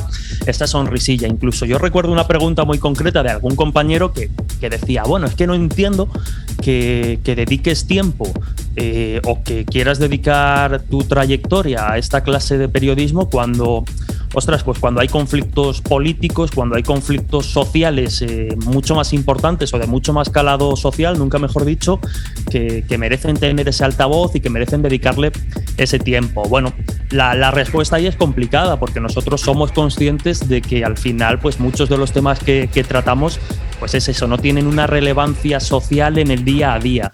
esa 0.47 0.67
sonrisilla, 0.67 1.29
incluso 1.29 1.65
yo 1.65 1.79
recuerdo 1.79 2.13
una 2.13 2.27
pregunta 2.27 2.65
muy 2.65 2.79
concreta 2.79 3.23
de 3.23 3.31
algún 3.31 3.57
compañero 3.57 4.13
que, 4.13 4.31
que 4.61 4.69
decía, 4.69 5.05
bueno, 5.05 5.27
es 5.27 5.35
que 5.35 5.47
no 5.47 5.55
entiendo 5.55 6.09
que, 6.63 7.21
que 7.25 7.35
dediques 7.35 7.87
tiempo 7.87 8.31
eh, 8.77 9.21
o 9.25 9.43
que 9.43 9.65
quieras 9.65 9.99
dedicar 9.99 10.83
tu 10.83 11.05
trayectoria 11.05 11.93
a 11.93 11.99
esta 11.99 12.23
clase 12.23 12.57
de 12.59 12.69
periodismo 12.69 13.29
cuando 13.29 13.85
ostras, 14.35 14.63
pues 14.63 14.79
cuando 14.79 15.01
hay 15.01 15.09
conflictos 15.09 15.81
políticos, 15.81 16.51
cuando 16.55 16.77
hay 16.77 16.83
conflictos 16.83 17.47
sociales 17.47 18.23
eh, 18.23 18.49
mucho 18.65 18.95
más 18.95 19.13
importantes 19.13 19.73
o 19.75 19.79
de 19.79 19.87
mucho 19.87 20.13
más 20.13 20.31
calado 20.31 20.77
social, 20.77 21.19
nunca 21.19 21.39
mejor 21.39 21.65
dicho, 21.65 22.01
que, 22.51 22.85
merecen 22.99 23.37
tener 23.37 23.67
ese 23.69 23.85
altavoz 23.85 24.37
y 24.37 24.41
que 24.41 24.51
merecen 24.51 24.83
dedicarle 24.83 25.33
ese 25.79 25.99
tiempo. 25.99 26.43
Bueno, 26.49 26.73
la, 27.11 27.51
respuesta 27.51 27.97
ahí 27.97 28.07
es 28.07 28.17
complicada 28.17 28.79
porque 28.79 29.01
nosotros 29.01 29.41
somos 29.41 29.73
conscientes 29.73 30.49
de 30.49 30.61
que 30.61 30.85
al 30.85 30.97
final, 30.97 31.39
pues 31.39 31.59
muchos 31.59 31.89
de 31.89 31.97
los 31.97 32.13
temas 32.13 32.39
que, 32.39 32.69
que 32.73 32.85
tratamos, 32.85 33.41
pues 33.79 33.95
es 33.95 34.09
eso, 34.09 34.27
no 34.27 34.39
tienen 34.39 34.67
una 34.67 34.87
relevancia 34.87 35.61
social 35.61 36.19
en 36.19 36.31
el 36.31 36.45
día 36.45 36.75
a 36.75 36.79
día. 36.79 37.13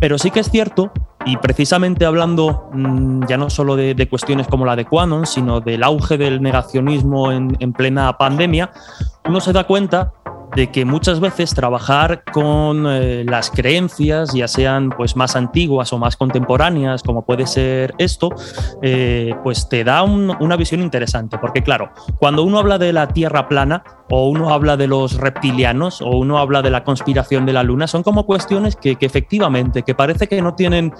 Pero 0.00 0.18
sí 0.18 0.30
que 0.30 0.40
es 0.40 0.50
cierto 0.50 0.92
y 1.26 1.36
precisamente 1.38 2.06
hablando 2.06 2.70
mm, 2.72 3.26
ya 3.26 3.36
no 3.36 3.50
solo 3.50 3.74
de, 3.76 4.08
cuestiones 4.08 4.46
como 4.46 4.64
la 4.64 4.76
de 4.76 4.84
Quanon, 4.84 5.26
sino 5.26 5.60
del 5.60 5.82
auge 5.82 6.16
del 6.16 6.40
negacionismo 6.40 7.32
en, 7.32 7.56
en 7.58 7.72
plena 7.72 8.16
pandemia, 8.16 8.70
uno 9.28 9.40
se 9.40 9.52
da 9.52 9.64
cuenta 9.64 10.12
de 10.56 10.68
que 10.68 10.86
muchas 10.86 11.20
veces 11.20 11.54
trabajar 11.54 12.24
con 12.32 12.86
eh, 12.88 13.24
las 13.26 13.50
creencias, 13.50 14.32
ya 14.32 14.48
sean 14.48 14.88
pues 14.88 15.14
más 15.14 15.36
antiguas 15.36 15.92
o 15.92 15.98
más 15.98 16.16
contemporáneas, 16.16 17.02
como 17.02 17.26
puede 17.26 17.46
ser 17.46 17.94
esto, 17.98 18.30
eh, 18.80 19.34
pues 19.44 19.68
te 19.68 19.84
da 19.84 20.02
una 20.02 20.56
visión 20.56 20.80
interesante, 20.80 21.36
porque 21.36 21.62
claro, 21.62 21.90
cuando 22.18 22.42
uno 22.42 22.58
habla 22.58 22.78
de 22.78 22.94
la 22.94 23.08
Tierra 23.08 23.48
plana 23.48 23.84
o 24.08 24.30
uno 24.30 24.50
habla 24.50 24.78
de 24.78 24.86
los 24.86 25.18
reptilianos 25.18 26.00
o 26.00 26.08
uno 26.16 26.38
habla 26.38 26.62
de 26.62 26.70
la 26.70 26.84
conspiración 26.84 27.44
de 27.44 27.52
la 27.52 27.62
Luna, 27.62 27.86
son 27.86 28.02
como 28.02 28.24
cuestiones 28.24 28.76
que, 28.76 28.96
que 28.96 29.04
efectivamente, 29.04 29.82
que 29.82 29.94
parece 29.94 30.26
que 30.26 30.40
no 30.40 30.54
tienen, 30.54 30.94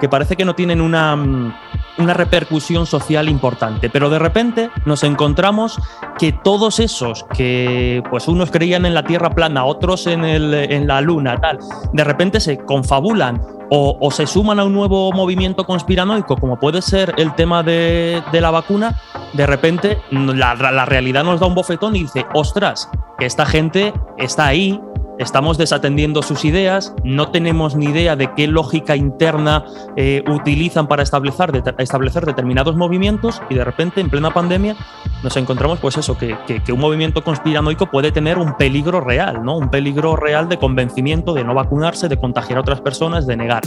que 0.00 0.08
parece 0.08 0.36
que 0.36 0.46
no 0.46 0.54
tienen 0.54 0.80
una 0.80 1.52
una 1.98 2.14
repercusión 2.14 2.86
social 2.86 3.28
importante. 3.28 3.90
Pero 3.90 4.10
de 4.10 4.18
repente 4.18 4.70
nos 4.84 5.04
encontramos 5.04 5.78
que 6.18 6.32
todos 6.32 6.80
esos 6.80 7.24
que 7.34 8.02
pues 8.10 8.28
unos 8.28 8.50
creían 8.50 8.86
en 8.86 8.94
la 8.94 9.01
Tierra 9.02 9.30
plana, 9.30 9.64
otros 9.64 10.06
en, 10.06 10.24
el, 10.24 10.52
en 10.54 10.86
la 10.86 11.00
Luna, 11.00 11.40
tal, 11.40 11.58
de 11.92 12.04
repente 12.04 12.40
se 12.40 12.58
confabulan 12.58 13.40
o, 13.74 14.10
se 14.10 14.26
suman 14.26 14.60
a 14.60 14.64
un 14.64 14.74
nuevo 14.74 15.12
movimiento 15.12 15.64
conspiranoico, 15.64 16.36
como 16.36 16.58
puede 16.58 16.82
ser 16.82 17.14
el 17.16 17.34
tema 17.34 17.62
de, 17.62 18.22
la 18.32 18.50
vacuna, 18.50 19.00
de 19.32 19.46
repente 19.46 19.98
la, 20.10 20.54
la 20.54 20.84
realidad 20.84 21.24
nos 21.24 21.40
da 21.40 21.46
un 21.46 21.54
bofetón 21.54 21.96
y 21.96 22.00
dice, 22.00 22.26
ostras, 22.34 22.90
que 23.18 23.24
esta 23.24 23.46
gente 23.46 23.94
está 24.18 24.46
ahí, 24.46 24.78
estamos 25.22 25.58
desatendiendo 25.58 26.22
sus 26.22 26.44
ideas, 26.44 26.94
no 27.04 27.30
tenemos 27.30 27.76
ni 27.76 27.86
idea 27.86 28.16
de 28.16 28.30
qué 28.34 28.46
lógica 28.46 28.96
interna 28.96 29.64
eh, 29.96 30.22
utilizan 30.28 30.86
para 30.86 31.02
establecer, 31.02 31.62
establecer, 31.78 32.26
determinados 32.26 32.76
movimientos 32.76 33.40
y 33.48 33.54
de 33.54 33.64
repente 33.64 34.00
en 34.00 34.10
plena 34.10 34.32
pandemia 34.32 34.76
nos 35.22 35.36
encontramos 35.36 35.78
pues 35.78 35.96
eso, 35.96 36.18
que, 36.18 36.36
que, 36.46 36.72
un 36.72 36.80
movimiento 36.80 37.22
conspiranoico 37.22 37.86
puede 37.86 38.12
tener 38.12 38.38
un 38.38 38.56
peligro 38.56 39.00
real, 39.00 39.44
¿no? 39.44 39.56
un 39.56 39.70
peligro 39.70 40.16
real 40.16 40.48
de 40.48 40.58
convencimiento, 40.58 41.34
de 41.34 41.44
no 41.44 41.54
vacunarse, 41.54 42.08
de 42.08 42.16
contagiar 42.16 42.58
a 42.58 42.60
otras 42.62 42.80
personas, 42.80 43.26
de 43.26 43.36
negar. 43.36 43.62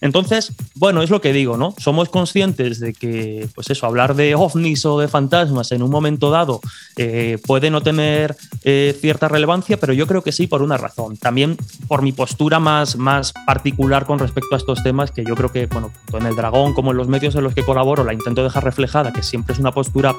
Entonces, 0.00 0.52
bueno, 0.74 1.02
es 1.02 1.10
lo 1.10 1.20
que 1.20 1.32
digo, 1.32 1.56
¿no? 1.56 1.74
Somos 1.78 2.08
conscientes 2.08 2.80
de 2.80 2.92
que, 2.92 3.48
pues 3.54 3.70
eso, 3.70 3.86
hablar 3.86 4.14
de 4.14 4.34
ovnis 4.34 4.84
o 4.86 4.98
de 4.98 5.08
fantasmas 5.08 5.72
en 5.72 5.82
un 5.82 5.90
momento 5.90 6.30
dado 6.30 6.60
eh, 6.96 7.38
puede 7.46 7.70
no 7.70 7.80
tener 7.80 8.36
eh, 8.64 8.96
cierta 9.00 9.28
relevancia, 9.28 9.78
pero 9.78 9.92
yo 9.92 10.06
creo 10.06 10.22
que 10.22 10.32
sí 10.32 10.46
por 10.46 10.62
una 10.62 10.76
razón. 10.76 11.16
También 11.16 11.56
por 11.86 12.02
mi 12.02 12.12
postura 12.12 12.58
más, 12.60 12.96
más 12.96 13.32
particular 13.46 14.06
con 14.06 14.18
respecto 14.18 14.54
a 14.54 14.58
estos 14.58 14.82
temas, 14.82 15.10
que 15.10 15.24
yo 15.24 15.34
creo 15.34 15.52
que, 15.52 15.66
bueno, 15.66 15.92
tanto 16.04 16.18
en 16.18 16.26
el 16.26 16.36
Dragón 16.36 16.74
como 16.74 16.90
en 16.90 16.96
los 16.96 17.08
medios 17.08 17.34
en 17.34 17.44
los 17.44 17.54
que 17.54 17.64
colaboro, 17.64 18.04
la 18.04 18.12
intento 18.12 18.42
dejar 18.42 18.64
reflejada, 18.64 19.12
que 19.12 19.22
siempre 19.22 19.52
es 19.52 19.58
una 19.58 19.72
postura 19.72 20.14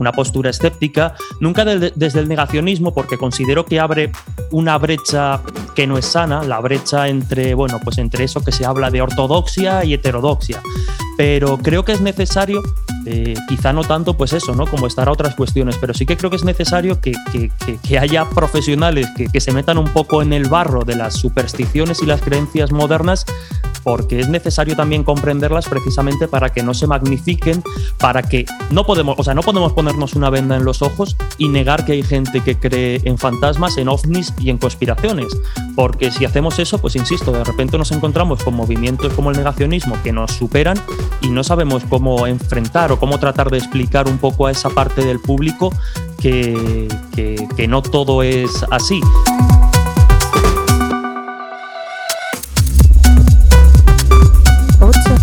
una 0.00 0.12
postura 0.12 0.50
escéptica, 0.50 1.14
nunca 1.40 1.64
desde 1.64 2.20
el 2.20 2.28
negacionismo, 2.28 2.94
porque 2.94 3.18
considero 3.18 3.66
que 3.66 3.78
abre 3.78 4.10
una 4.50 4.78
brecha 4.78 5.42
que 5.74 5.86
no 5.86 5.98
es 5.98 6.06
sana, 6.06 6.42
la 6.42 6.58
brecha 6.58 7.08
entre, 7.08 7.52
bueno, 7.52 7.78
pues 7.84 7.98
entre 7.98 8.24
eso 8.24 8.42
que 8.42 8.50
se 8.50 8.64
habla 8.64 8.90
de 8.90 9.02
ortodoxia 9.02 9.84
y 9.84 9.92
heterodoxia. 9.92 10.62
Pero 11.18 11.58
creo 11.58 11.84
que 11.84 11.92
es 11.92 12.00
necesario, 12.00 12.62
eh, 13.04 13.34
quizá 13.46 13.74
no 13.74 13.84
tanto, 13.84 14.16
pues 14.16 14.32
eso, 14.32 14.54
¿no? 14.54 14.66
Como 14.66 14.86
estar 14.86 15.06
a 15.06 15.12
otras 15.12 15.34
cuestiones, 15.34 15.76
pero 15.78 15.92
sí 15.92 16.06
que 16.06 16.16
creo 16.16 16.30
que 16.30 16.36
es 16.36 16.44
necesario 16.44 16.98
que, 16.98 17.12
haya 18.00 18.24
profesionales 18.30 19.06
que, 19.14 19.26
que 19.26 19.40
se 19.40 19.52
metan 19.52 19.76
un 19.76 19.92
poco 19.92 20.22
en 20.22 20.32
el 20.32 20.48
barro 20.48 20.82
de 20.84 20.96
las 20.96 21.14
supersticiones 21.14 22.00
y 22.02 22.06
las 22.06 22.22
creencias 22.22 22.72
modernas 22.72 23.26
porque 23.82 24.20
es 24.20 24.28
necesario 24.28 24.76
también 24.76 25.04
comprenderlas 25.04 25.68
precisamente 25.68 26.28
para 26.28 26.50
que 26.50 26.62
no 26.62 26.74
se 26.74 26.86
magnifiquen, 26.86 27.62
para 27.98 28.22
que 28.22 28.44
no 28.70 28.84
podemos, 28.84 29.16
o 29.18 29.24
sea, 29.24 29.34
no 29.34 29.42
podemos 29.42 29.72
ponernos 29.72 30.14
una 30.14 30.30
venda 30.30 30.56
en 30.56 30.64
los 30.64 30.82
ojos 30.82 31.16
y 31.38 31.48
negar 31.48 31.84
que 31.84 31.92
hay 31.92 32.02
gente 32.02 32.40
que 32.40 32.58
cree 32.58 33.00
en 33.04 33.18
fantasmas, 33.18 33.76
en 33.76 33.88
ovnis 33.88 34.32
y 34.38 34.50
en 34.50 34.58
conspiraciones, 34.58 35.28
porque 35.74 36.10
si 36.10 36.24
hacemos 36.24 36.58
eso, 36.58 36.78
pues 36.78 36.96
insisto, 36.96 37.32
de 37.32 37.44
repente 37.44 37.78
nos 37.78 37.92
encontramos 37.92 38.42
con 38.42 38.54
movimientos 38.54 39.12
como 39.14 39.30
el 39.30 39.36
negacionismo 39.36 39.96
que 40.02 40.12
nos 40.12 40.32
superan 40.32 40.78
y 41.20 41.28
no 41.28 41.44
sabemos 41.44 41.84
cómo 41.88 42.26
enfrentar 42.26 42.92
o 42.92 42.98
cómo 42.98 43.18
tratar 43.18 43.50
de 43.50 43.58
explicar 43.58 44.08
un 44.08 44.18
poco 44.18 44.46
a 44.46 44.50
esa 44.50 44.70
parte 44.70 45.04
del 45.04 45.20
público 45.20 45.72
que, 46.20 46.88
que, 47.14 47.48
que 47.56 47.68
no 47.68 47.82
todo 47.82 48.22
es 48.22 48.64
así. 48.70 49.00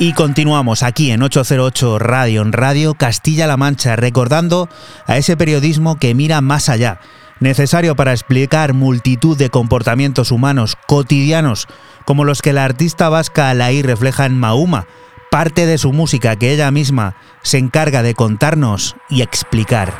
Y 0.00 0.12
continuamos 0.12 0.84
aquí 0.84 1.10
en 1.10 1.22
808 1.24 1.98
Radio, 1.98 2.42
en 2.42 2.52
Radio 2.52 2.94
Castilla-La 2.94 3.56
Mancha, 3.56 3.96
recordando 3.96 4.68
a 5.08 5.16
ese 5.16 5.36
periodismo 5.36 5.98
que 5.98 6.14
mira 6.14 6.40
más 6.40 6.68
allá, 6.68 7.00
necesario 7.40 7.96
para 7.96 8.12
explicar 8.12 8.74
multitud 8.74 9.36
de 9.36 9.50
comportamientos 9.50 10.30
humanos 10.30 10.76
cotidianos, 10.86 11.66
como 12.04 12.24
los 12.24 12.42
que 12.42 12.52
la 12.52 12.64
artista 12.64 13.08
vasca 13.08 13.50
Alaí 13.50 13.82
refleja 13.82 14.24
en 14.26 14.38
Mahuma, 14.38 14.86
parte 15.32 15.66
de 15.66 15.78
su 15.78 15.92
música 15.92 16.36
que 16.36 16.52
ella 16.52 16.70
misma 16.70 17.16
se 17.42 17.58
encarga 17.58 18.04
de 18.04 18.14
contarnos 18.14 18.94
y 19.08 19.22
explicar. 19.22 19.92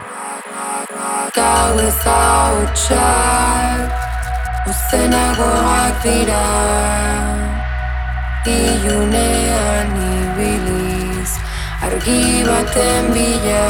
Argi 11.89 12.45
baten 12.49 13.05
bila. 13.15 13.67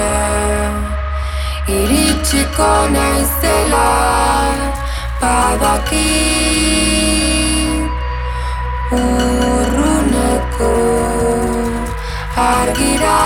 Iritsiko 1.78 2.70
naizela 2.95 3.89
badaki 5.20 6.07
urruneko 8.99 10.73
argira 12.47 13.19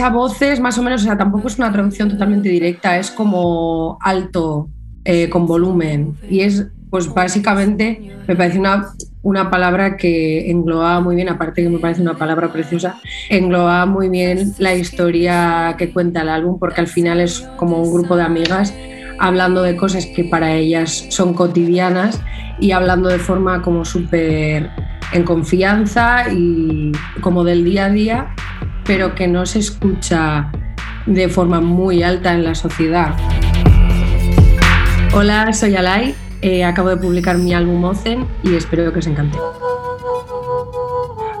Esa 0.00 0.08
voz 0.08 0.40
es 0.40 0.60
más 0.60 0.78
o 0.78 0.82
menos, 0.82 1.02
o 1.02 1.04
sea, 1.04 1.18
tampoco 1.18 1.48
es 1.48 1.58
una 1.58 1.70
traducción 1.70 2.08
totalmente 2.08 2.48
directa, 2.48 2.96
es 2.96 3.10
como 3.10 3.98
alto, 4.00 4.70
eh, 5.04 5.28
con 5.28 5.46
volumen. 5.46 6.16
Y 6.26 6.40
es, 6.40 6.68
pues 6.88 7.12
básicamente, 7.12 8.10
me 8.26 8.34
parece 8.34 8.58
una, 8.58 8.94
una 9.20 9.50
palabra 9.50 9.98
que 9.98 10.50
engloba 10.50 11.02
muy 11.02 11.16
bien, 11.16 11.28
aparte 11.28 11.62
que 11.62 11.68
me 11.68 11.78
parece 11.78 12.00
una 12.00 12.16
palabra 12.16 12.50
preciosa, 12.50 12.98
engloba 13.28 13.84
muy 13.84 14.08
bien 14.08 14.54
la 14.56 14.74
historia 14.74 15.74
que 15.76 15.92
cuenta 15.92 16.22
el 16.22 16.30
álbum, 16.30 16.58
porque 16.58 16.80
al 16.80 16.88
final 16.88 17.20
es 17.20 17.46
como 17.58 17.82
un 17.82 17.92
grupo 17.92 18.16
de 18.16 18.22
amigas 18.22 18.72
hablando 19.18 19.60
de 19.60 19.76
cosas 19.76 20.06
que 20.06 20.24
para 20.24 20.54
ellas 20.54 21.08
son 21.10 21.34
cotidianas 21.34 22.22
y 22.58 22.70
hablando 22.70 23.10
de 23.10 23.18
forma 23.18 23.60
como 23.60 23.84
súper 23.84 24.70
en 25.12 25.24
confianza 25.24 26.32
y 26.32 26.92
como 27.20 27.44
del 27.44 27.64
día 27.64 27.86
a 27.86 27.90
día, 27.90 28.34
pero 28.90 29.14
que 29.14 29.28
no 29.28 29.46
se 29.46 29.60
escucha 29.60 30.50
de 31.06 31.28
forma 31.28 31.60
muy 31.60 32.02
alta 32.02 32.34
en 32.34 32.42
la 32.42 32.56
sociedad. 32.56 33.14
Hola, 35.14 35.52
soy 35.52 35.76
Alay, 35.76 36.16
eh, 36.42 36.64
acabo 36.64 36.88
de 36.88 36.96
publicar 36.96 37.38
mi 37.38 37.54
álbum 37.54 37.84
Ozen 37.84 38.26
y 38.42 38.56
espero 38.56 38.92
que 38.92 38.98
os 38.98 39.06
encante. 39.06 39.38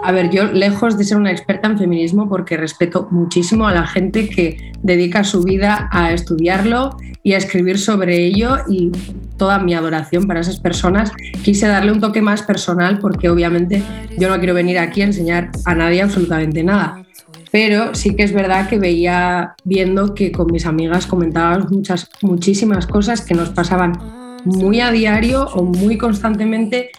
A 0.04 0.12
ver, 0.12 0.30
yo 0.30 0.44
lejos 0.44 0.96
de 0.96 1.02
ser 1.02 1.16
una 1.16 1.32
experta 1.32 1.66
en 1.66 1.76
feminismo 1.76 2.28
porque 2.28 2.56
respeto 2.56 3.08
muchísimo 3.10 3.66
a 3.66 3.74
la 3.74 3.84
gente 3.84 4.28
que 4.28 4.70
dedica 4.84 5.24
su 5.24 5.42
vida 5.42 5.88
a 5.90 6.12
estudiarlo 6.12 6.96
y 7.24 7.32
a 7.32 7.38
escribir 7.38 7.80
sobre 7.80 8.26
ello 8.26 8.58
y 8.68 8.92
toda 9.36 9.58
mi 9.58 9.74
adoración 9.74 10.28
para 10.28 10.38
esas 10.38 10.60
personas. 10.60 11.10
Quise 11.42 11.66
darle 11.66 11.90
un 11.90 12.00
toque 12.00 12.22
más 12.22 12.42
personal 12.42 13.00
porque 13.00 13.28
obviamente 13.28 13.82
yo 14.16 14.28
no 14.28 14.38
quiero 14.38 14.54
venir 14.54 14.78
aquí 14.78 15.02
a 15.02 15.06
enseñar 15.06 15.50
a 15.64 15.74
nadie 15.74 16.00
absolutamente 16.00 16.62
nada. 16.62 17.02
Pero 17.50 17.94
sí 17.94 18.14
que 18.14 18.22
es 18.22 18.32
verdad 18.32 18.68
que 18.68 18.78
veía 18.78 19.54
viendo 19.64 20.14
que 20.14 20.30
con 20.30 20.46
mis 20.52 20.66
amigas 20.66 21.06
comentábamos 21.06 21.70
muchas, 21.70 22.08
muchísimas 22.22 22.86
cosas 22.86 23.22
que 23.22 23.34
nos 23.34 23.50
pasaban 23.50 23.98
muy 24.44 24.80
a 24.80 24.90
diario 24.90 25.46
o 25.46 25.64
muy 25.64 25.98
constantemente 25.98 26.90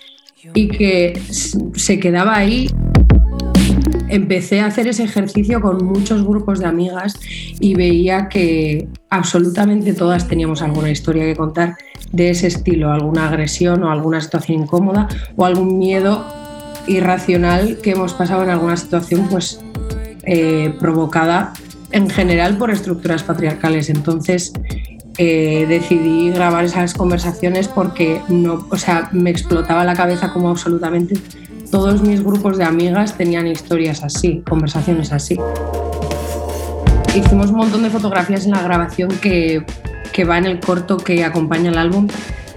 y 0.54 0.68
que 0.68 1.20
se 1.76 2.00
quedaba 2.00 2.36
ahí. 2.36 2.70
Empecé 4.10 4.60
a 4.60 4.66
hacer 4.66 4.88
ese 4.88 5.04
ejercicio 5.04 5.62
con 5.62 5.86
muchos 5.86 6.26
grupos 6.26 6.60
de 6.60 6.66
amigas 6.66 7.18
y 7.60 7.76
veía 7.76 8.28
que 8.28 8.90
absolutamente 9.10 9.94
todas 9.94 10.28
teníamos 10.28 10.62
alguna 10.62 10.92
historia 10.92 11.24
que 11.24 11.36
contar 11.36 11.78
de 12.12 12.32
ese 12.32 12.48
estilo, 12.48 12.92
alguna 12.92 13.30
agresión 13.30 13.84
o 13.84 13.92
alguna 13.92 14.20
situación 14.20 14.64
incómoda 14.64 15.08
o 15.38 15.46
algún 15.46 15.80
miedo 15.80 16.26
irracional 16.88 17.78
que 17.82 17.92
hemos 17.92 18.14
pasado 18.14 18.44
en 18.44 18.50
alguna 18.50 18.76
situación 18.76 19.28
pues 19.30 19.62
eh, 20.24 20.74
provocada 20.80 21.54
en 21.92 22.10
general 22.10 22.58
por 22.58 22.72
estructuras 22.72 23.24
patriarcales. 23.24 23.90
Entonces 23.90 24.54
eh, 25.18 25.66
decidí 25.68 26.30
grabar 26.32 26.66
esas 26.66 26.94
conversaciones 26.94 27.68
porque 27.68 28.22
no, 28.30 28.68
o 28.70 28.78
sea, 28.78 29.10
me 29.12 29.30
explotaba 29.30 29.84
la 29.84 29.94
cabeza 29.94 30.32
como 30.32 30.50
absolutamente 30.50 31.16
todos 31.72 32.02
mis 32.02 32.24
grupos 32.24 32.58
de 32.58 32.66
amigas 32.66 33.18
tenían 33.18 33.48
historias 33.48 34.04
así, 34.04 34.44
conversaciones 34.48 35.12
así. 35.14 35.40
Hicimos 37.16 37.50
un 37.50 37.58
montón 37.58 37.84
de 37.84 37.90
fotografías 37.90 38.46
en 38.46 38.52
la 38.52 38.62
grabación 38.62 39.10
que, 39.22 39.66
que 40.12 40.26
va 40.26 40.38
en 40.38 40.46
el 40.46 40.60
corto 40.60 40.98
que 40.98 41.24
acompaña 41.24 41.72
el 41.72 41.78
álbum, 41.78 42.08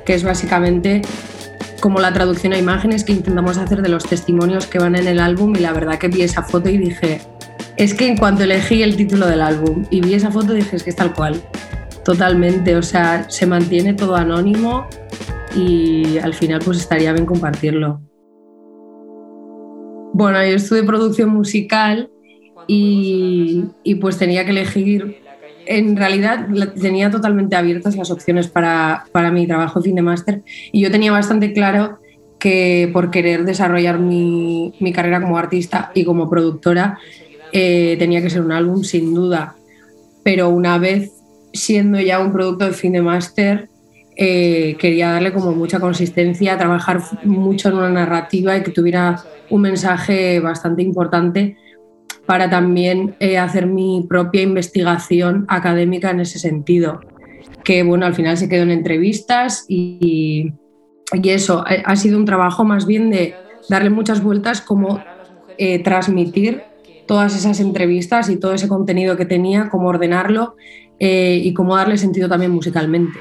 que 0.04 0.14
es 0.14 0.24
básicamente 0.24 1.02
como 1.80 2.00
la 2.00 2.12
traducción 2.12 2.52
a 2.54 2.58
imágenes 2.58 3.04
que 3.04 3.12
intentamos 3.12 3.56
hacer 3.58 3.82
de 3.82 3.88
los 3.88 4.04
testimonios 4.04 4.66
que 4.66 4.78
van 4.78 4.96
en 4.96 5.06
el 5.06 5.20
álbum 5.20 5.54
y 5.54 5.60
la 5.60 5.72
verdad 5.72 5.98
que 5.98 6.08
vi 6.08 6.22
esa 6.22 6.42
foto 6.42 6.68
y 6.68 6.78
dije, 6.78 7.20
es 7.76 7.94
que 7.94 8.06
en 8.06 8.16
cuanto 8.16 8.44
elegí 8.44 8.82
el 8.82 8.96
título 8.96 9.26
del 9.26 9.42
álbum 9.42 9.84
y 9.90 10.00
vi 10.00 10.14
esa 10.14 10.30
foto 10.30 10.52
dije, 10.52 10.76
es 10.76 10.82
que 10.82 10.90
es 10.90 10.96
tal 10.96 11.12
cual, 11.12 11.42
totalmente, 12.04 12.76
o 12.76 12.82
sea, 12.82 13.28
se 13.28 13.46
mantiene 13.46 13.94
todo 13.94 14.14
anónimo 14.16 14.86
y 15.56 16.18
al 16.18 16.34
final 16.34 16.60
pues 16.64 16.78
estaría 16.78 17.12
bien 17.12 17.26
compartirlo. 17.26 18.00
Bueno, 20.12 20.38
yo 20.44 20.56
estudié 20.56 20.84
producción 20.84 21.30
musical 21.30 22.08
y, 22.68 23.64
pues 24.00 24.16
tenía 24.16 24.44
que 24.44 24.52
elegir, 24.52 25.18
en 25.66 25.96
realidad 25.96 26.46
tenía 26.80 27.10
totalmente 27.10 27.56
abiertas 27.56 27.96
las 27.96 28.10
opciones 28.10 28.48
para, 28.48 29.06
mi 29.32 29.46
trabajo 29.46 29.80
de 29.80 29.84
fin 29.84 29.96
de 29.96 30.02
máster 30.02 30.42
y 30.70 30.80
yo 30.80 30.90
tenía 30.90 31.10
bastante 31.10 31.52
claro 31.52 31.98
que 32.38 32.90
por 32.92 33.10
querer 33.10 33.44
desarrollar 33.44 33.98
mi, 33.98 34.72
carrera 34.94 35.20
como 35.20 35.38
artista 35.38 35.90
y 35.94 36.04
como 36.04 36.30
productora 36.30 36.98
eh, 37.56 37.94
tenía 38.00 38.20
que 38.20 38.30
ser 38.30 38.42
un 38.42 38.50
álbum 38.50 38.82
sin 38.82 39.14
duda, 39.14 39.54
pero 40.24 40.48
una 40.48 40.76
vez 40.76 41.12
siendo 41.52 42.00
ya 42.00 42.18
un 42.18 42.32
producto 42.32 42.64
de 42.64 42.72
fin 42.72 42.94
de 42.94 43.00
máster, 43.00 43.68
eh, 44.16 44.74
quería 44.76 45.12
darle 45.12 45.32
como 45.32 45.52
mucha 45.52 45.78
consistencia, 45.78 46.58
trabajar 46.58 47.00
mucho 47.22 47.68
en 47.68 47.76
una 47.76 47.90
narrativa 47.90 48.56
y 48.56 48.64
que 48.64 48.72
tuviera 48.72 49.22
un 49.50 49.60
mensaje 49.60 50.40
bastante 50.40 50.82
importante 50.82 51.56
para 52.26 52.50
también 52.50 53.14
eh, 53.20 53.38
hacer 53.38 53.66
mi 53.66 54.04
propia 54.08 54.42
investigación 54.42 55.44
académica 55.46 56.10
en 56.10 56.20
ese 56.20 56.40
sentido. 56.40 57.02
Que 57.62 57.84
bueno, 57.84 58.04
al 58.04 58.16
final 58.16 58.36
se 58.36 58.48
quedó 58.48 58.64
en 58.64 58.72
entrevistas 58.72 59.64
y, 59.68 60.52
eso 61.22 61.62
ha 61.66 61.94
sido 61.94 62.18
un 62.18 62.24
trabajo 62.24 62.64
más 62.64 62.86
bien 62.86 63.10
de 63.10 63.36
darle 63.68 63.90
muchas 63.90 64.20
vueltas 64.20 64.60
como 64.60 65.00
transmitir 65.84 66.64
todas 67.06 67.36
esas 67.36 67.60
entrevistas 67.60 68.28
y 68.28 68.36
todo 68.36 68.54
ese 68.54 68.68
contenido 68.68 69.16
que 69.16 69.26
tenía, 69.26 69.68
cómo 69.70 69.88
ordenarlo 69.88 70.56
eh, 70.98 71.40
y 71.42 71.52
cómo 71.54 71.76
darle 71.76 71.98
sentido 71.98 72.28
también 72.28 72.52
musicalmente. 72.52 73.18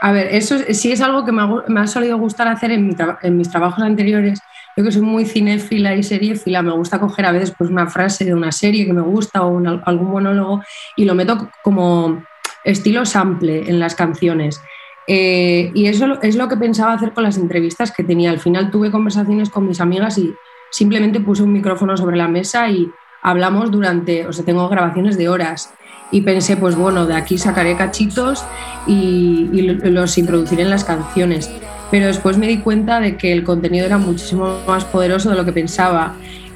A 0.00 0.12
ver, 0.12 0.28
eso 0.34 0.56
sí 0.70 0.92
es 0.92 1.00
algo 1.00 1.24
que 1.24 1.32
me 1.32 1.80
ha, 1.80 1.86
solido 1.86 2.18
gustar 2.18 2.48
hacer 2.48 2.70
en, 2.70 2.96
en, 3.22 3.36
mis 3.36 3.50
trabajos 3.50 3.82
anteriores. 3.82 4.40
Yo 4.76 4.84
que 4.84 4.92
soy 4.92 5.02
muy 5.02 5.24
cinéfila 5.24 5.94
y 5.94 6.02
seriéfila, 6.02 6.62
me 6.62 6.72
gusta 6.72 7.00
coger 7.00 7.24
a 7.26 7.32
veces 7.32 7.54
pues, 7.56 7.70
una 7.70 7.86
frase 7.86 8.24
de 8.24 8.34
una 8.34 8.52
serie 8.52 8.84
que 8.84 8.92
me 8.92 9.00
gusta 9.00 9.44
o 9.44 9.58
algún 9.84 10.10
monólogo 10.10 10.62
y 10.96 11.06
lo 11.06 11.14
meto 11.14 11.50
como 11.62 12.22
estilo 12.62 13.06
sample 13.06 13.68
en 13.68 13.80
las 13.80 13.94
canciones. 13.94 14.60
Eh, 15.08 15.70
y 15.74 15.86
eso 15.86 16.20
es 16.20 16.36
lo 16.36 16.48
que 16.48 16.56
pensaba 16.56 16.92
hacer 16.92 17.12
con 17.12 17.24
las 17.24 17.38
entrevistas 17.38 17.92
que 17.92 18.04
tenía. 18.04 18.30
Al 18.30 18.40
final 18.40 18.70
tuve 18.70 18.90
conversaciones 18.90 19.50
con 19.50 19.66
mis 19.66 19.80
amigas 19.80 20.18
y 20.18 20.34
simplemente 20.70 21.20
puse 21.20 21.42
un 21.42 21.52
micrófono 21.52 21.96
sobre 21.96 22.16
la 22.16 22.28
mesa 22.28 22.68
y 22.68 22.90
hablamos 23.22 23.70
durante, 23.70 24.26
o 24.26 24.32
sea, 24.32 24.44
tengo 24.44 24.68
grabaciones 24.68 25.18
de 25.18 25.28
horas 25.28 25.72
y 26.10 26.20
pensé, 26.20 26.56
pues 26.56 26.76
bueno, 26.76 27.06
de 27.06 27.14
aquí 27.14 27.38
sacaré 27.38 27.76
cachitos 27.76 28.44
y, 28.86 29.48
los 29.62 30.18
introduciré 30.18 30.62
en 30.62 30.70
las 30.70 30.84
canciones. 30.84 31.50
Pero 31.90 32.06
después 32.06 32.38
me 32.38 32.46
di 32.46 32.58
cuenta 32.58 33.00
de 33.00 33.16
que 33.16 33.32
el 33.32 33.44
contenido 33.44 33.86
era 33.86 33.98
muchísimo 33.98 34.60
más 34.66 34.84
poderoso 34.84 35.30
de 35.30 35.36
lo 35.36 35.44
que 35.44 35.52
pensaba 35.52 36.14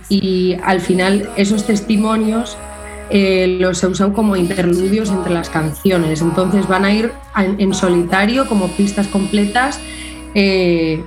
y 0.09 0.57
al 0.65 0.81
final 0.81 1.29
esos 1.37 1.67
testimonios 1.67 2.57
eh, 3.11 3.57
los 3.61 3.83
he 3.83 3.89
usado 3.89 4.13
como 4.13 4.37
interludios 4.37 5.11
entre 5.11 5.33
las 5.33 5.51
canciones. 5.51 6.21
Entonces 6.21 6.69
van 6.69 6.85
a 6.85 6.93
ir 6.93 7.13
en, 7.37 7.75
solitario 7.75 8.47
como 8.47 8.69
pistas 8.69 9.09
completas 9.09 9.81
eh, 10.35 11.05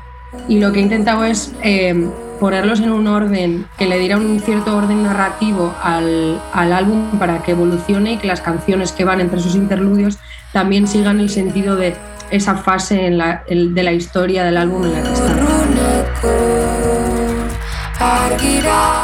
y 0.47 0.59
lo 0.59 0.71
que 0.71 0.79
he 0.79 0.83
intentado 0.83 1.23
es 1.23 1.53
eh, 1.63 2.09
ponerlos 2.43 2.81
en 2.81 2.91
un 2.91 3.07
orden 3.07 3.67
que 3.77 3.85
le 3.85 3.97
diera 3.97 4.17
un 4.17 4.37
cierto 4.41 4.75
orden 4.75 5.03
narrativo 5.03 5.73
al, 5.81 6.41
álbum 6.53 7.17
para 7.17 7.41
que 7.41 7.51
evolucione 7.51 8.11
y 8.11 8.17
que 8.17 8.27
las 8.27 8.41
canciones 8.41 8.91
que 8.91 9.05
van 9.05 9.21
entre 9.21 9.39
sus 9.39 9.55
interludios 9.55 10.17
también 10.51 10.85
sigan 10.85 11.21
el 11.21 11.29
sentido 11.29 11.77
de 11.77 11.95
esa 12.31 12.57
fase 12.57 12.95
de 12.97 13.83
la 13.83 13.93
historia 13.93 14.43
del 14.43 14.57
álbum 14.57 14.83
en 14.83 14.91
la 14.91 15.03
que 15.03 15.13
están. 15.13 15.39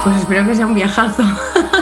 Pues 0.04 0.18
espero 0.18 0.46
que 0.46 0.56
sea 0.56 0.68
un 0.68 0.76
viajazo. 0.76 1.24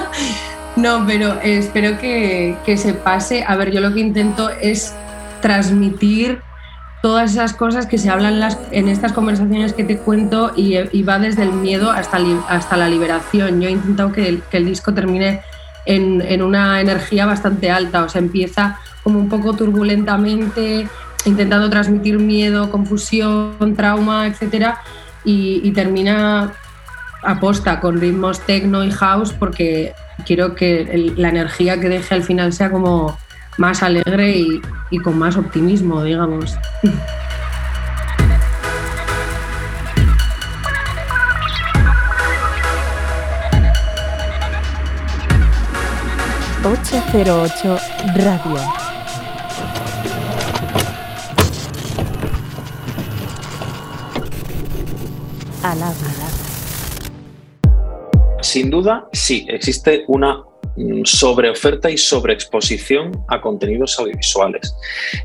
no, 0.75 1.07
pero 1.07 1.39
espero 1.41 1.97
que, 1.97 2.55
que 2.67 2.77
se 2.77 2.93
pase. 2.93 3.43
A 3.47 3.55
ver, 3.55 3.71
yo 3.71 3.81
lo 3.81 3.91
que 3.95 4.01
intento 4.01 4.51
es 4.61 4.93
transmitir 5.41 6.39
todas 7.07 7.31
esas 7.31 7.53
cosas 7.53 7.85
que 7.85 7.97
se 7.97 8.09
hablan 8.09 8.38
en 8.71 8.89
estas 8.89 9.13
conversaciones 9.13 9.71
que 9.71 9.85
te 9.85 9.97
cuento 9.97 10.51
y, 10.57 11.03
va 11.03 11.19
desde 11.19 11.43
el 11.43 11.53
miedo 11.53 11.89
hasta, 11.89 12.17
hasta 12.49 12.75
la 12.75 12.89
liberación. 12.89 13.61
Yo 13.61 13.69
he 13.69 13.71
intentado 13.71 14.11
que 14.11 14.41
el, 14.51 14.65
disco 14.65 14.93
termine 14.93 15.39
en, 15.85 16.41
una 16.41 16.81
energía 16.81 17.25
bastante 17.25 17.71
alta, 17.71 18.03
o 18.03 18.09
sea, 18.09 18.19
empieza 18.19 18.77
como 19.03 19.19
un 19.19 19.29
poco 19.29 19.53
turbulentamente, 19.53 20.89
intentando 21.23 21.69
transmitir 21.69 22.19
miedo, 22.19 22.69
confusión, 22.69 23.73
trauma, 23.77 24.27
etc. 24.27 24.73
Y, 25.23 25.61
y 25.63 25.71
termina 25.71 26.51
aposta 27.23 27.79
con 27.79 28.01
ritmos 28.01 28.41
techno 28.41 28.84
y 28.84 28.91
house 28.91 29.31
porque 29.31 29.93
quiero 30.25 30.55
que 30.55 31.13
la 31.15 31.29
energía 31.29 31.79
que 31.79 31.88
deje 31.88 32.15
al 32.15 32.23
final 32.23 32.51
sea 32.51 32.69
como 32.69 33.17
más 33.57 33.81
alegre 33.84 34.45
y, 34.91 34.97
con 34.99 35.17
más 35.17 35.35
optimismo, 35.35 36.03
digamos. 36.03 36.57
...808 46.63 47.79
Radio. 48.17 48.57
Alaba. 55.63 55.93
Sin 58.41 58.69
duda, 58.69 59.07
sí, 59.13 59.45
existe 59.49 60.03
una 60.07 60.43
sobre 61.03 61.49
oferta 61.49 61.89
y 61.89 61.97
sobre 61.97 62.33
exposición 62.33 63.11
a 63.27 63.41
contenidos 63.41 63.97
audiovisuales. 63.99 64.75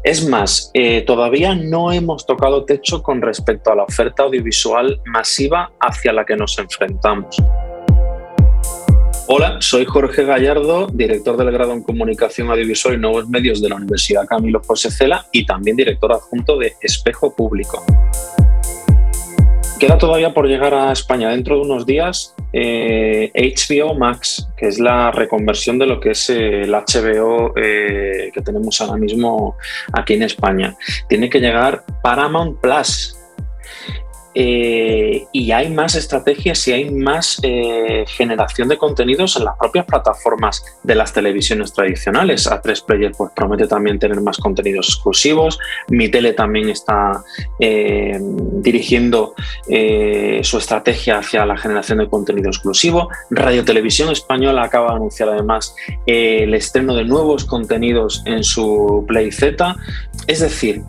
Es 0.03 0.27
más, 0.27 0.71
eh, 0.75 1.03
todavía 1.03 1.55
no 1.55 1.93
hemos 1.93 2.27
tocado 2.27 2.65
techo 2.65 3.03
con 3.03 3.21
respecto 3.21 3.71
a 3.71 3.77
la 3.77 3.85
oferta 3.85 4.25
audiovisual 4.25 5.01
masiva 5.07 5.73
hacia 5.81 6.13
la 6.13 6.25
que 6.25 6.37
nos 6.37 6.59
enfrentamos. 6.59 7.37
Hola, 9.29 9.59
soy 9.61 9.85
Jorge 9.85 10.25
Gallardo, 10.25 10.89
director 10.93 11.37
del 11.37 11.53
grado 11.53 11.73
en 11.73 11.83
Comunicación 11.83 12.51
Audiovisual 12.51 12.97
y 12.97 12.99
Nuevos 12.99 13.29
Medios 13.29 13.63
de 13.63 13.69
la 13.69 13.77
Universidad 13.77 14.27
Camilo 14.27 14.61
José 14.67 14.91
Cela 14.91 15.27
y 15.33 15.47
también 15.47 15.77
director 15.77 16.13
adjunto 16.13 16.59
de 16.59 16.75
Espejo 16.81 17.35
Público. 17.35 17.85
Queda 19.83 19.99
todavía 19.99 20.33
por 20.33 20.47
llegar 20.47 20.75
a 20.75 20.93
España 20.93 21.31
dentro 21.31 21.57
de 21.57 21.63
unos 21.63 21.85
días 21.85 22.37
HBO 22.53 22.53
eh, 22.53 23.99
Max, 23.99 24.49
que 24.57 24.69
es 24.69 24.79
la 24.79 25.11
reconversión 25.11 25.77
de 25.77 25.87
lo 25.87 25.99
que 25.99 26.11
es 26.11 26.31
el 26.31 26.71
HBO 26.71 27.53
eh, 27.57 28.31
que 28.33 28.43
tenemos 28.43 28.81
ahora 28.81 28.97
mismo 28.97 29.57
aquí 29.93 30.15
en 30.15 30.23
España. 30.23 30.77
Tiene 31.09 31.29
que 31.29 31.41
llegar 31.41 31.83
Paramount 32.01 32.61
Plus. 32.61 33.17
Eh, 34.35 35.27
y 35.33 35.53
hay 35.53 35.71
más 35.71 35.95
estrategias 35.95 36.67
y 36.69 36.73
hay 36.73 36.91
más 36.91 37.39
eh, 37.43 38.05
generación 38.09 38.69
de 38.69 38.79
contenidos 38.79 39.37
en 39.37 39.45
las 39.45 39.57
propias 39.59 39.87
plataformas 39.87 40.65
de 40.83 40.95
las 40.95 41.13
televisiones 41.13 41.73
tradicionales. 41.73 42.51
A3 42.51 42.85
Player 42.85 43.13
pues, 43.17 43.31
promete 43.35 43.67
también 43.67 43.99
tener 43.99 44.21
más 44.21 44.39
contenidos 44.39 44.89
exclusivos. 44.89 45.59
Mi 45.89 46.09
Tele 46.09 46.33
también 46.33 46.69
está 46.69 47.23
eh, 47.61 48.19
dirigiendo 48.21 49.35
su 50.43 50.59
estrategia 50.59 51.19
hacia 51.19 51.47
la 51.47 51.57
generación 51.57 51.99
de 51.99 52.09
contenido 52.09 52.49
exclusivo. 52.49 53.09
Radio 53.31 53.65
Televisión 53.65 54.11
Española 54.11 54.63
acaba 54.63 54.91
de 54.91 54.97
anunciar 54.97 55.29
además 55.31 55.75
el 56.07 56.55
estreno 56.55 56.95
de 56.95 57.05
nuevos 57.05 57.45
contenidos 57.45 58.23
en 58.27 58.45
su 58.45 59.05
Play 59.07 59.31
Z. 59.33 59.77
Es 60.27 60.41
decir, 60.41 60.83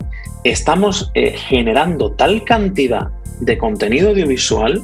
estamos 0.44 1.10
generando 1.48 2.12
tal 2.12 2.44
cantidad 2.44 3.08
de 3.40 3.58
contenido 3.58 4.10
audiovisual 4.10 4.82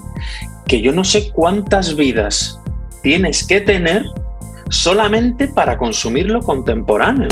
que 0.67 0.81
yo 0.81 0.93
no 0.93 1.05
sé 1.05 1.31
cuántas 1.31 1.95
vidas 1.97 2.59
tienes 3.03 3.47
que 3.47 3.61
tener 3.61 4.05
solamente 4.71 5.49
para 5.49 5.77
consumir 5.77 6.27
lo 6.27 6.41
contemporáneo. 6.41 7.29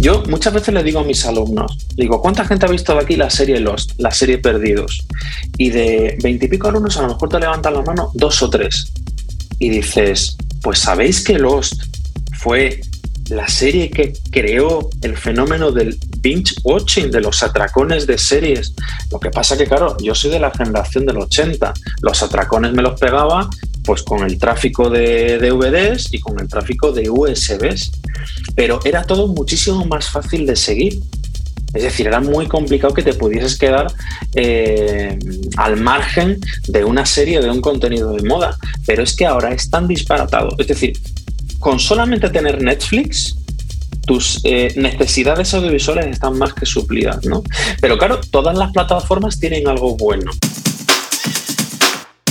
Yo 0.00 0.22
muchas 0.28 0.52
veces 0.52 0.72
le 0.72 0.84
digo 0.84 1.00
a 1.00 1.04
mis 1.04 1.26
alumnos, 1.26 1.86
digo, 1.96 2.20
¿cuánta 2.22 2.44
gente 2.44 2.66
ha 2.66 2.68
visto 2.68 2.96
aquí 2.96 3.16
la 3.16 3.30
serie 3.30 3.58
Lost, 3.58 3.92
la 3.98 4.12
serie 4.12 4.38
Perdidos? 4.38 5.04
Y 5.56 5.70
de 5.70 6.16
veintipico 6.22 6.68
alumnos 6.68 6.96
a 6.98 7.02
lo 7.02 7.08
mejor 7.08 7.28
te 7.28 7.40
levantan 7.40 7.74
la 7.74 7.82
mano 7.82 8.10
dos 8.14 8.40
o 8.42 8.48
tres. 8.48 8.92
Y 9.58 9.70
dices, 9.70 10.36
pues 10.62 10.78
sabéis 10.78 11.24
que 11.24 11.38
Lost 11.38 11.82
fue 12.34 12.80
la 13.30 13.48
serie 13.48 13.90
que 13.90 14.12
creó 14.30 14.90
el 15.02 15.16
fenómeno 15.16 15.70
del 15.70 15.98
binge 16.20 16.54
watching, 16.62 17.10
de 17.10 17.20
los 17.20 17.42
atracones 17.42 18.06
de 18.06 18.18
series. 18.18 18.74
Lo 19.10 19.20
que 19.20 19.30
pasa 19.30 19.56
que, 19.56 19.66
claro, 19.66 19.96
yo 19.98 20.14
soy 20.14 20.30
de 20.30 20.40
la 20.40 20.50
generación 20.50 21.06
del 21.06 21.18
80. 21.18 21.72
Los 22.02 22.22
atracones 22.22 22.72
me 22.72 22.82
los 22.82 22.98
pegaba 22.98 23.48
pues 23.84 24.02
con 24.02 24.22
el 24.22 24.38
tráfico 24.38 24.90
de 24.90 25.38
DVDs 25.38 26.12
y 26.12 26.20
con 26.20 26.38
el 26.40 26.48
tráfico 26.48 26.92
de 26.92 27.08
USBs. 27.08 27.90
Pero 28.54 28.80
era 28.84 29.04
todo 29.04 29.28
muchísimo 29.28 29.84
más 29.84 30.10
fácil 30.10 30.46
de 30.46 30.56
seguir. 30.56 31.00
Es 31.74 31.82
decir, 31.82 32.06
era 32.06 32.20
muy 32.20 32.46
complicado 32.46 32.94
que 32.94 33.02
te 33.02 33.12
pudieses 33.12 33.58
quedar 33.58 33.86
eh, 34.34 35.18
al 35.56 35.76
margen 35.76 36.40
de 36.66 36.84
una 36.84 37.04
serie, 37.04 37.40
de 37.40 37.50
un 37.50 37.60
contenido 37.60 38.12
de 38.12 38.22
moda. 38.26 38.56
Pero 38.86 39.02
es 39.02 39.14
que 39.14 39.26
ahora 39.26 39.52
es 39.52 39.68
tan 39.68 39.86
disparatado. 39.86 40.54
Es 40.58 40.66
decir, 40.66 40.98
con 41.58 41.78
solamente 41.80 42.30
tener 42.30 42.62
Netflix, 42.62 43.34
tus 44.06 44.40
eh, 44.44 44.72
necesidades 44.76 45.52
audiovisuales 45.52 46.06
están 46.06 46.38
más 46.38 46.54
que 46.54 46.64
suplidas, 46.64 47.24
¿no? 47.26 47.42
Pero 47.80 47.98
claro, 47.98 48.20
todas 48.30 48.56
las 48.56 48.72
plataformas 48.72 49.38
tienen 49.38 49.68
algo 49.68 49.96
bueno. 49.96 50.30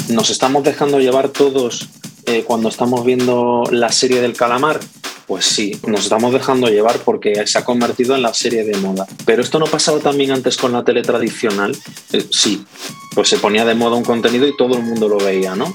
Nos 0.09 0.29
estamos 0.29 0.63
dejando 0.63 0.99
llevar 0.99 1.29
todos 1.29 1.89
eh, 2.25 2.43
cuando 2.45 2.69
estamos 2.69 3.05
viendo 3.05 3.63
la 3.71 3.91
serie 3.91 4.21
del 4.21 4.33
calamar. 4.33 4.79
Pues 5.27 5.45
sí, 5.45 5.77
nos 5.85 6.03
estamos 6.03 6.31
dejando 6.33 6.67
llevar 6.69 6.99
porque 6.99 7.45
se 7.45 7.57
ha 7.57 7.65
convertido 7.65 8.15
en 8.15 8.21
la 8.21 8.33
serie 8.33 8.63
de 8.63 8.77
moda. 8.77 9.05
Pero 9.25 9.41
esto 9.41 9.59
no 9.59 9.65
pasaba 9.65 9.99
también 9.99 10.31
antes 10.31 10.57
con 10.57 10.71
la 10.71 10.83
tele 10.83 11.03
tradicional. 11.03 11.77
Eh, 12.13 12.25
sí, 12.31 12.65
pues 13.13 13.27
se 13.27 13.37
ponía 13.37 13.65
de 13.65 13.75
moda 13.75 13.97
un 13.97 14.05
contenido 14.05 14.47
y 14.47 14.55
todo 14.55 14.77
el 14.77 14.83
mundo 14.83 15.07
lo 15.09 15.17
veía, 15.17 15.55
¿no? 15.55 15.73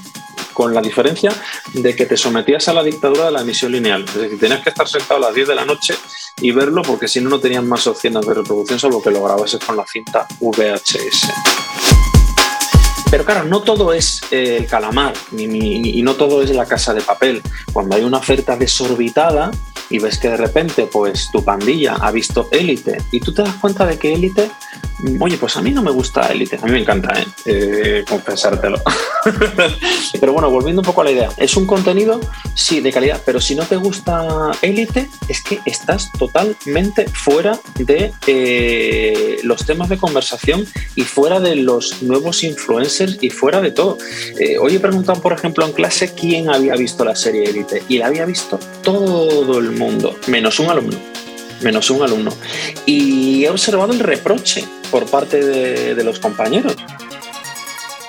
Con 0.53 0.73
la 0.73 0.81
diferencia 0.81 1.31
de 1.73 1.95
que 1.95 2.05
te 2.05 2.17
sometías 2.17 2.67
a 2.67 2.73
la 2.73 2.83
dictadura 2.83 3.25
de 3.25 3.31
la 3.31 3.41
emisión 3.41 3.71
lineal. 3.71 4.03
Es 4.05 4.15
decir, 4.15 4.39
tenías 4.39 4.61
que 4.61 4.69
estar 4.69 4.87
sentado 4.87 5.17
a 5.17 5.27
las 5.27 5.35
10 5.35 5.47
de 5.49 5.55
la 5.55 5.65
noche 5.65 5.95
y 6.41 6.51
verlo 6.51 6.81
porque 6.81 7.07
si 7.07 7.21
no, 7.21 7.29
no 7.29 7.39
tenías 7.39 7.63
más 7.63 7.85
opciones 7.87 8.25
de 8.25 8.33
reproducción, 8.33 8.79
salvo 8.79 9.01
que 9.01 9.11
lo 9.11 9.23
grabases 9.23 9.63
con 9.63 9.75
la 9.75 9.85
cinta 9.85 10.27
VHS. 10.39 11.27
Pero 13.09 13.25
claro, 13.25 13.43
no 13.43 13.61
todo 13.61 13.93
es 13.93 14.21
eh, 14.31 14.57
el 14.57 14.65
calamar 14.65 15.13
y 15.37 16.01
no 16.01 16.15
todo 16.15 16.41
es 16.41 16.49
la 16.49 16.65
casa 16.65 16.95
de 16.95 17.01
papel. 17.01 17.43
Cuando 17.71 17.95
hay 17.95 18.03
una 18.03 18.17
oferta 18.17 18.55
desorbitada 18.55 19.51
y 19.89 19.99
ves 19.99 20.17
que 20.17 20.29
de 20.29 20.37
repente 20.37 20.87
pues 20.91 21.29
tu 21.31 21.43
pandilla 21.43 21.93
ha 22.01 22.09
visto 22.09 22.47
élite 22.51 22.97
y 23.11 23.19
tú 23.19 23.31
te 23.31 23.43
das 23.43 23.53
cuenta 23.55 23.85
de 23.85 23.99
que 23.99 24.13
élite 24.13 24.49
Oye, 25.19 25.37
pues 25.37 25.57
a 25.57 25.61
mí 25.61 25.71
no 25.71 25.81
me 25.81 25.91
gusta 25.91 26.31
Elite, 26.31 26.57
a 26.61 26.65
mí 26.65 26.71
me 26.71 26.79
encanta, 26.79 27.19
¿eh? 27.19 27.25
eh 27.45 28.05
pero 30.19 30.33
bueno, 30.33 30.49
volviendo 30.49 30.81
un 30.81 30.85
poco 30.85 31.01
a 31.01 31.03
la 31.03 31.11
idea, 31.11 31.29
es 31.37 31.57
un 31.57 31.67
contenido, 31.67 32.21
sí, 32.55 32.79
de 32.79 32.91
calidad, 32.91 33.21
pero 33.25 33.41
si 33.41 33.53
no 33.53 33.65
te 33.65 33.75
gusta 33.75 34.51
Elite, 34.61 35.09
es 35.27 35.43
que 35.43 35.59
estás 35.65 36.09
totalmente 36.17 37.05
fuera 37.09 37.59
de 37.75 38.13
eh, 38.27 39.39
los 39.43 39.65
temas 39.65 39.89
de 39.89 39.97
conversación 39.97 40.65
y 40.95 41.01
fuera 41.01 41.41
de 41.41 41.57
los 41.57 42.01
nuevos 42.01 42.43
influencers 42.43 43.17
y 43.19 43.29
fuera 43.29 43.59
de 43.59 43.71
todo. 43.71 43.97
Eh, 44.39 44.57
hoy 44.57 44.75
he 44.75 44.79
preguntado, 44.79 45.21
por 45.21 45.33
ejemplo, 45.33 45.65
en 45.65 45.73
clase 45.73 46.13
quién 46.13 46.49
había 46.49 46.75
visto 46.75 47.03
la 47.03 47.15
serie 47.15 47.43
Elite 47.43 47.83
y 47.89 47.97
la 47.97 48.07
había 48.07 48.25
visto 48.25 48.57
todo 48.81 49.59
el 49.59 49.71
mundo, 49.71 50.17
menos 50.27 50.59
un 50.59 50.69
alumno 50.69 50.97
menos 51.61 51.89
un 51.89 52.03
alumno. 52.03 52.31
Y 52.85 53.45
he 53.45 53.49
observado 53.49 53.93
el 53.93 53.99
reproche 53.99 54.63
por 54.91 55.09
parte 55.09 55.43
de, 55.43 56.03
los 56.03 56.19
compañeros. 56.19 56.75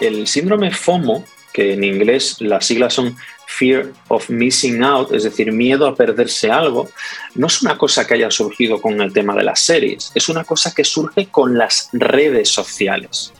El 0.01 0.27
síndrome 0.27 0.71
FOMO, 0.71 1.25
que 1.53 1.75
en 1.75 1.85
inglés 1.85 2.37
las 2.41 2.66
siglas 2.66 2.95
son 2.95 3.16
Fear 3.47 3.93
of 4.09 4.29
Missing 4.29 4.83
Out, 4.83 5.12
es 5.12 5.23
decir, 5.23 5.53
miedo 5.53 5.87
a 5.87 5.95
perderse 5.95 6.51
algo, 6.51 6.91
no 7.37 7.47
es 7.47 7.62
una 7.62 7.79
cosa 7.79 8.07
que 8.07 8.15
haya 8.15 8.31
surgido 8.31 8.81
con 8.81 9.01
el 9.01 9.12
tema 9.12 9.35
de 9.35 9.45
las 9.45 9.61
series, 9.61 10.11
es 10.15 10.29
una 10.29 10.45
cosa 10.45 10.75
que 10.75 10.83
surge 10.83 11.29
con 11.31 11.57
las 11.57 11.89
redes 11.93 12.49
sociales, 12.49 13.33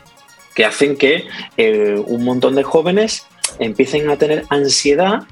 que 0.55 0.64
hacen 0.64 0.97
que 0.97 1.24
eh, 1.56 2.01
un 2.06 2.24
montón 2.24 2.55
de 2.55 2.62
jóvenes 2.62 3.26
empiecen 3.59 4.09
a 4.09 4.16
tener 4.16 4.44
ansiedad 4.51 5.24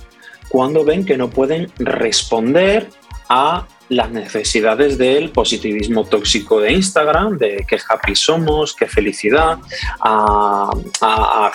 cuando 0.48 0.84
ven 0.84 1.06
que 1.06 1.16
no 1.16 1.30
pueden 1.30 1.72
responder 1.78 2.90
a 3.28 3.66
las 3.92 4.10
necesidades 4.10 4.96
del 4.98 5.30
positivismo 5.30 6.04
tóxico 6.04 6.60
de 6.60 6.72
Instagram, 6.72 7.36
de 7.38 7.64
qué 7.68 7.78
happy 7.88 8.14
somos, 8.14 8.74
qué 8.74 8.86
felicidad, 8.86 9.58
a, 10.00 10.70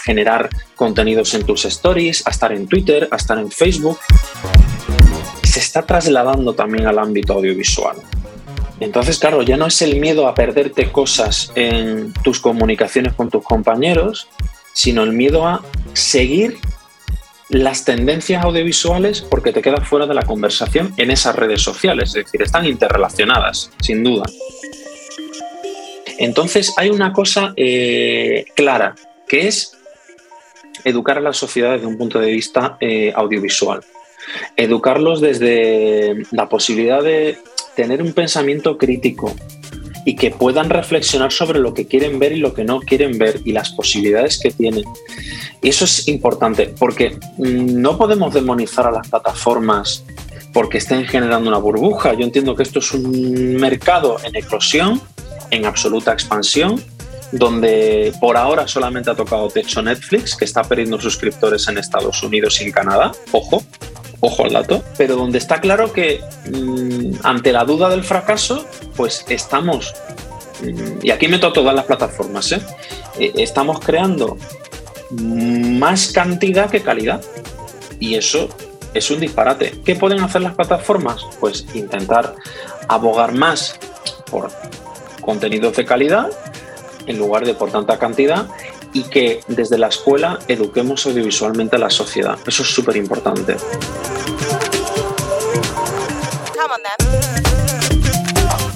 generar 0.03 0.49
contenidos 0.75 1.33
en 1.33 1.43
tus 1.45 1.65
stories, 1.65 2.25
a 2.27 2.29
estar 2.29 2.51
en 2.51 2.67
Twitter, 2.67 3.07
a 3.11 3.15
estar 3.15 3.37
en 3.39 3.49
Facebook. 3.49 3.99
Se 5.43 5.59
está 5.59 5.81
trasladando 5.81 6.53
también 6.53 6.85
al 6.85 6.99
ámbito 6.99 7.33
audiovisual. 7.33 7.97
Entonces, 8.79 9.17
claro, 9.17 9.41
ya 9.41 9.57
no 9.57 9.65
es 9.65 9.81
el 9.81 9.99
miedo 9.99 10.27
a 10.27 10.35
perderte 10.35 10.91
cosas 10.91 11.51
en 11.55 12.13
tus 12.23 12.39
comunicaciones 12.39 13.13
con 13.13 13.29
tus 13.29 13.43
compañeros, 13.43 14.27
sino 14.73 15.03
el 15.03 15.13
miedo 15.13 15.47
a 15.47 15.63
seguir 15.93 16.59
las 17.49 17.85
tendencias 17.85 18.43
audiovisuales 18.43 19.21
porque 19.21 19.53
te 19.53 19.61
quedas 19.61 19.87
fuera 19.87 20.05
de 20.05 20.13
la 20.13 20.23
conversación 20.23 20.93
en 20.97 21.11
esas 21.11 21.35
redes 21.35 21.61
sociales, 21.61 22.09
es 22.09 22.25
decir, 22.25 22.41
están 22.41 22.65
interrelacionadas, 22.65 23.71
sin 23.81 24.03
duda. 24.03 24.25
Entonces 26.17 26.73
hay 26.77 26.89
una 26.89 27.13
cosa 27.13 27.53
eh, 27.55 28.45
clara, 28.55 28.95
que 29.27 29.47
es 29.47 29.77
educar 30.83 31.17
a 31.17 31.21
la 31.21 31.33
sociedad 31.33 31.73
desde 31.73 31.87
un 31.87 31.97
punto 31.97 32.19
de 32.19 32.31
vista 32.31 32.77
eh, 32.79 33.13
audiovisual. 33.15 33.81
Educarlos 34.55 35.21
desde 35.21 36.23
la 36.31 36.49
posibilidad 36.49 37.01
de 37.01 37.37
tener 37.75 38.01
un 38.01 38.13
pensamiento 38.13 38.77
crítico, 38.77 39.33
y 40.07 40.15
que 40.15 40.31
puedan 40.31 40.69
reflexionar 40.69 41.33
sobre 41.33 41.59
lo 41.59 41.73
que 41.73 41.85
quieren 41.85 42.17
ver 42.17 42.31
y 42.31 42.37
lo 42.37 42.53
que 42.53 42.63
no 42.63 42.79
quieren 42.79 43.17
ver 43.17 43.41
y 43.43 43.51
las 43.51 43.71
posibilidades 43.71 44.39
que 44.39 44.51
tienen. 44.51 44.85
Y 45.61 45.67
eso 45.67 45.83
es 45.83 46.07
importante 46.07 46.73
porque 46.79 47.19
mm, 47.37 47.81
no 47.81 47.97
podemos 47.97 48.33
demonizar 48.33 48.87
a 48.87 48.91
las 48.91 49.09
plataformas 49.09 50.05
porque 50.53 50.77
estén 50.77 51.05
generando 51.05 51.49
una 51.49 51.57
burbuja. 51.57 52.13
Yo 52.13 52.23
entiendo 52.23 52.55
que 52.55 52.63
esto 52.63 52.79
es 52.79 52.93
un 52.93 53.57
mercado 53.57 54.15
en 54.23 54.33
eclosión, 54.37 55.01
en 55.51 55.65
absoluta 55.65 56.13
expansión, 56.13 56.81
donde 57.33 58.13
por 58.21 58.37
ahora 58.37 58.65
solamente 58.65 59.09
ha 59.09 59.15
tocado 59.15 59.49
techo 59.49 59.81
Netflix, 59.81 60.37
que 60.37 60.45
está 60.45 60.63
perdiendo 60.63 61.01
suscriptores 61.01 61.67
en 61.67 61.79
Estados 61.79 62.23
Unidos 62.23 62.61
y 62.61 62.63
en 62.63 62.71
Canadá. 62.71 63.11
Ojo, 63.33 63.61
ojo 64.19 64.45
al 64.45 64.53
dato, 64.53 64.83
pero 64.97 65.15
donde 65.15 65.37
está 65.37 65.61
claro 65.61 65.93
que 65.93 66.21
mm, 66.51 67.19
ante 67.23 67.51
la 67.51 67.63
duda 67.65 67.89
del 67.89 68.03
fracaso, 68.03 68.65
pues 68.95 69.25
estamos, 69.29 69.93
mm, 70.63 71.05
y 71.05 71.11
aquí 71.11 71.27
meto 71.27 71.53
todas 71.53 71.75
las 71.75 71.85
plataformas, 71.85 72.51
¿eh? 72.51 72.61
Eh, 73.19 73.33
estamos 73.37 73.79
creando 73.79 74.37
más 75.11 76.11
cantidad 76.11 76.69
que 76.69 76.81
calidad. 76.81 77.21
Y 77.99 78.15
eso 78.15 78.49
es 78.93 79.09
un 79.09 79.19
disparate. 79.19 79.73
¿Qué 79.83 79.95
pueden 79.95 80.19
hacer 80.21 80.41
las 80.41 80.55
plataformas? 80.55 81.21
Pues 81.39 81.65
intentar 81.73 82.35
abogar 82.87 83.33
más 83.33 83.79
por 84.29 84.51
contenidos 85.21 85.75
de 85.75 85.85
calidad 85.85 86.29
en 87.05 87.17
lugar 87.17 87.45
de 87.45 87.53
por 87.53 87.71
tanta 87.71 87.97
cantidad 87.97 88.47
y 88.93 89.03
que 89.03 89.41
desde 89.47 89.77
la 89.77 89.87
escuela 89.87 90.39
eduquemos 90.47 91.05
audiovisualmente 91.05 91.75
a 91.75 91.79
la 91.79 91.89
sociedad. 91.89 92.37
Eso 92.45 92.63
es 92.63 92.69
súper 92.69 92.97
importante. 92.97 93.57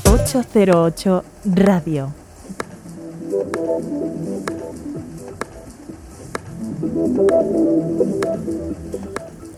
808 0.06 1.24
Radio. 1.46 2.14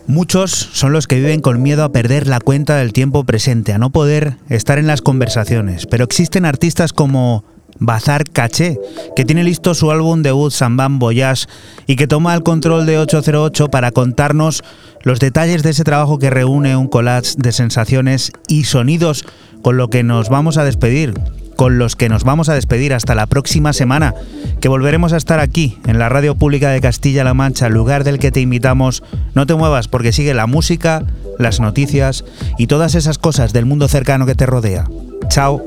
Muchos 0.06 0.50
son 0.52 0.92
los 0.92 1.06
que 1.06 1.16
viven 1.16 1.40
con 1.40 1.62
miedo 1.62 1.82
a 1.82 1.90
perder 1.90 2.26
la 2.26 2.40
cuenta 2.40 2.76
del 2.76 2.92
tiempo 2.92 3.24
presente, 3.24 3.72
a 3.72 3.78
no 3.78 3.90
poder 3.90 4.36
estar 4.48 4.78
en 4.78 4.86
las 4.86 5.00
conversaciones, 5.00 5.86
pero 5.86 6.04
existen 6.04 6.44
artistas 6.44 6.92
como 6.92 7.44
Bazar 7.78 8.24
Caché, 8.24 8.78
que 9.16 9.24
tiene 9.24 9.44
listo 9.44 9.74
su 9.74 9.90
álbum 9.90 10.22
debut 10.22 10.52
Sambam 10.52 10.98
Voyage 10.98 11.46
y 11.86 11.96
que 11.96 12.06
toma 12.06 12.34
el 12.34 12.42
control 12.42 12.86
de 12.86 12.98
808 12.98 13.68
para 13.68 13.90
contarnos 13.90 14.62
los 15.02 15.20
detalles 15.20 15.62
de 15.62 15.70
ese 15.70 15.84
trabajo 15.84 16.18
que 16.18 16.30
reúne 16.30 16.76
un 16.76 16.88
collage 16.88 17.34
de 17.36 17.52
sensaciones 17.52 18.32
y 18.48 18.64
sonidos 18.64 19.24
con 19.62 19.76
lo 19.76 19.88
que 19.88 20.02
nos 20.02 20.28
vamos 20.28 20.58
a 20.58 20.64
despedir, 20.64 21.14
con 21.56 21.78
los 21.78 21.96
que 21.96 22.08
nos 22.08 22.24
vamos 22.24 22.48
a 22.48 22.54
despedir 22.54 22.92
hasta 22.94 23.14
la 23.14 23.26
próxima 23.26 23.72
semana, 23.72 24.14
que 24.60 24.68
volveremos 24.68 25.12
a 25.12 25.16
estar 25.16 25.40
aquí, 25.40 25.78
en 25.86 25.98
la 25.98 26.08
Radio 26.08 26.34
Pública 26.34 26.70
de 26.70 26.80
Castilla-La 26.80 27.34
Mancha, 27.34 27.68
lugar 27.68 28.04
del 28.04 28.18
que 28.18 28.30
te 28.30 28.40
invitamos. 28.40 29.02
No 29.34 29.46
te 29.46 29.54
muevas 29.54 29.88
porque 29.88 30.12
sigue 30.12 30.34
la 30.34 30.46
música, 30.46 31.04
las 31.38 31.60
noticias 31.60 32.24
y 32.58 32.66
todas 32.66 32.94
esas 32.94 33.18
cosas 33.18 33.52
del 33.52 33.66
mundo 33.66 33.88
cercano 33.88 34.26
que 34.26 34.34
te 34.34 34.46
rodea. 34.46 34.88
Chao. 35.28 35.62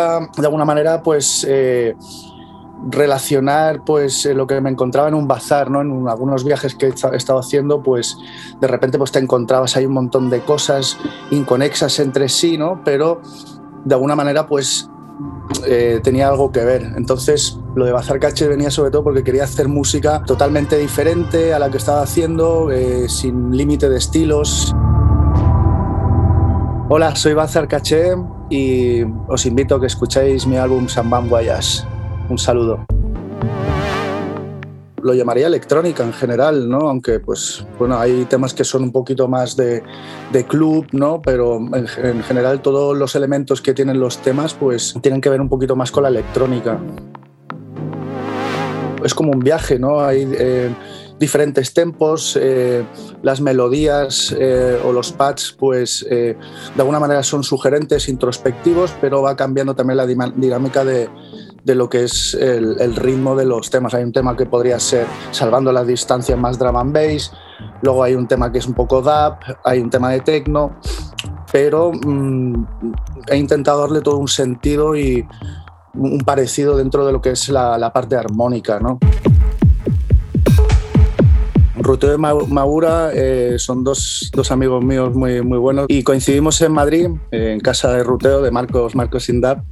De 0.00 0.44
alguna 0.46 0.64
manera 0.64 1.02
pues 1.02 1.46
eh, 1.48 1.94
relacionar 2.90 3.82
pues 3.84 4.26
eh, 4.26 4.34
lo 4.34 4.46
que 4.46 4.60
me 4.60 4.70
encontraba 4.70 5.08
en 5.08 5.14
un 5.14 5.26
bazar, 5.26 5.70
¿no? 5.70 5.80
En 5.80 6.08
algunos 6.08 6.44
viajes 6.44 6.74
que 6.74 6.86
he 6.86 7.16
estado 7.16 7.38
haciendo, 7.38 7.82
pues 7.82 8.16
de 8.60 8.66
repente 8.66 8.98
pues 8.98 9.12
te 9.12 9.18
encontrabas 9.18 9.76
ahí 9.76 9.86
un 9.86 9.94
montón 9.94 10.30
de 10.30 10.40
cosas 10.40 10.98
inconexas 11.30 11.98
entre 11.98 12.28
sí, 12.28 12.58
¿no? 12.58 12.82
Pero 12.84 13.20
de 13.84 13.94
alguna 13.94 14.16
manera 14.16 14.46
pues 14.46 14.90
eh, 15.66 16.00
tenía 16.02 16.28
algo 16.28 16.50
que 16.52 16.64
ver. 16.64 16.92
Entonces, 16.96 17.58
lo 17.74 17.84
de 17.84 17.92
Bazar 17.92 18.18
Cache 18.18 18.48
venía 18.48 18.70
sobre 18.70 18.90
todo 18.90 19.04
porque 19.04 19.22
quería 19.22 19.44
hacer 19.44 19.68
música 19.68 20.22
totalmente 20.24 20.76
diferente 20.76 21.54
a 21.54 21.58
la 21.58 21.70
que 21.70 21.78
estaba 21.78 22.02
haciendo, 22.02 22.68
sin 23.08 23.56
límite 23.56 23.88
de 23.88 23.98
estilos. 23.98 24.74
Hola, 26.90 27.16
soy 27.16 27.32
Bazar 27.32 27.66
Caché 27.66 28.14
y 28.54 29.04
os 29.28 29.46
invito 29.46 29.74
a 29.74 29.80
que 29.80 29.86
escuchéis 29.86 30.46
mi 30.46 30.56
álbum 30.56 30.86
Sambam 30.86 31.28
Guayas. 31.28 31.84
Un 32.28 32.38
saludo. 32.38 32.86
Lo 35.02 35.12
llamaría 35.12 35.48
electrónica 35.48 36.04
en 36.04 36.12
general, 36.12 36.68
¿no? 36.68 36.78
Aunque, 36.88 37.18
pues, 37.18 37.66
bueno, 37.78 37.98
hay 37.98 38.24
temas 38.26 38.54
que 38.54 38.62
son 38.62 38.84
un 38.84 38.92
poquito 38.92 39.26
más 39.26 39.56
de, 39.56 39.82
club, 40.48 40.86
¿no? 40.92 41.20
Pero 41.20 41.56
en, 41.56 41.86
en, 42.02 42.22
general 42.22 42.62
todos 42.62 42.96
los 42.96 43.16
elementos 43.16 43.60
que 43.60 43.74
tienen 43.74 43.98
los 43.98 44.18
temas, 44.18 44.54
pues, 44.54 44.94
tienen 45.02 45.20
que 45.20 45.30
ver 45.30 45.40
un 45.40 45.48
poquito 45.48 45.74
más 45.74 45.90
con 45.90 46.04
la 46.04 46.08
electrónica. 46.08 46.78
Es 49.04 49.14
como 49.14 49.32
un 49.32 49.40
viaje, 49.40 49.78
¿no? 49.80 50.00
Hay 50.00 50.26
eh, 50.38 50.70
diferentes 51.18 51.72
tempos, 51.74 52.38
eh, 52.40 52.84
las 53.22 53.40
melodías 53.40 54.34
eh, 54.38 54.80
o 54.84 54.92
los 54.92 55.12
pads, 55.12 55.56
pues, 55.58 56.04
de 56.08 56.36
alguna 56.76 57.00
manera 57.00 57.22
son 57.22 57.44
sugerentes, 57.44 58.08
introspectivos, 58.08 58.94
pero 59.00 59.22
va 59.22 59.36
cambiando 59.36 59.74
también 59.74 59.96
la 59.96 60.06
dinámica 60.06 60.84
de 60.84 61.08
de 61.64 61.74
lo 61.74 61.88
que 61.88 62.04
es 62.04 62.34
el, 62.34 62.76
el, 62.80 62.94
ritmo 62.94 63.34
de 63.34 63.46
los 63.46 63.70
temas. 63.70 63.94
Hay 63.94 64.04
un 64.04 64.12
tema 64.12 64.36
que 64.36 64.46
podría 64.46 64.78
ser 64.78 65.06
salvando 65.30 65.72
las 65.72 65.86
distancias 65.86 66.38
más 66.38 66.58
drum 66.58 66.76
and 66.76 66.92
bass, 66.92 67.32
luego 67.82 68.02
hay 68.02 68.14
un 68.14 68.28
tema 68.28 68.52
que 68.52 68.58
es 68.58 68.66
un 68.66 68.74
poco 68.74 69.00
dub, 69.00 69.36
hay 69.64 69.80
un 69.80 69.90
tema 69.90 70.10
de 70.10 70.20
techno, 70.20 70.76
pero 71.50 71.92
mmm, 71.92 72.66
he 73.28 73.36
intentado 73.36 73.80
darle 73.80 74.02
todo 74.02 74.18
un 74.18 74.28
sentido 74.28 74.94
y 74.94 75.26
un 75.94 76.18
parecido 76.20 76.76
dentro 76.76 77.06
de 77.06 77.12
lo 77.12 77.20
que 77.20 77.30
es 77.30 77.48
la, 77.48 77.78
la 77.78 77.92
parte 77.92 78.16
armónica, 78.16 78.78
¿no? 78.78 78.98
Ruteo 81.84 82.14
y 82.14 82.18
Maura 82.18 83.10
eh, 83.14 83.56
son 83.58 83.84
dos, 83.84 84.30
dos, 84.32 84.50
amigos 84.50 84.82
míos 84.82 85.14
muy, 85.14 85.42
muy 85.42 85.58
buenos 85.58 85.86
y 85.88 86.02
coincidimos 86.02 86.60
en 86.62 86.72
Madrid, 86.72 87.08
en 87.30 87.60
casa 87.60 87.92
de 87.92 88.02
Ruteo, 88.02 88.42
de 88.42 88.50
Marcos, 88.50 88.94
Marcos 88.94 89.28
Indap. 89.28 89.64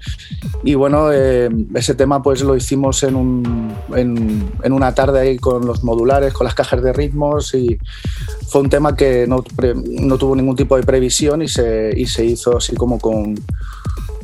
Y 0.63 0.75
bueno, 0.75 1.11
eh, 1.13 1.49
ese 1.75 1.95
tema 1.95 2.23
pues 2.23 2.43
lo 2.43 2.55
hicimos 2.55 3.03
en, 3.03 3.17
un, 3.17 3.75
en, 3.97 4.73
una 4.73 4.95
tarde 4.95 5.21
ahí 5.21 5.39
con 5.39 5.67
los 5.67 5.83
modulares, 5.83 6.33
con 6.33 6.45
las 6.45 6.55
cajas 6.55 6.83
de 6.83 6.93
ritmos 6.93 7.55
y 7.55 7.79
fue 8.49 8.61
un 8.61 8.69
tema 8.69 8.95
que 8.95 9.27
no, 9.27 9.43
no 9.85 10.19
tuvo 10.19 10.37
ningún 10.37 10.57
tipo 10.57 10.77
de 10.77 10.83
previsión 10.83 11.43
y 11.43 11.49
se, 11.49 11.93
y 11.97 12.07
se 12.07 12.25
hizo 12.25 12.59
así 12.59 12.77
como 12.77 12.99
con 12.99 13.35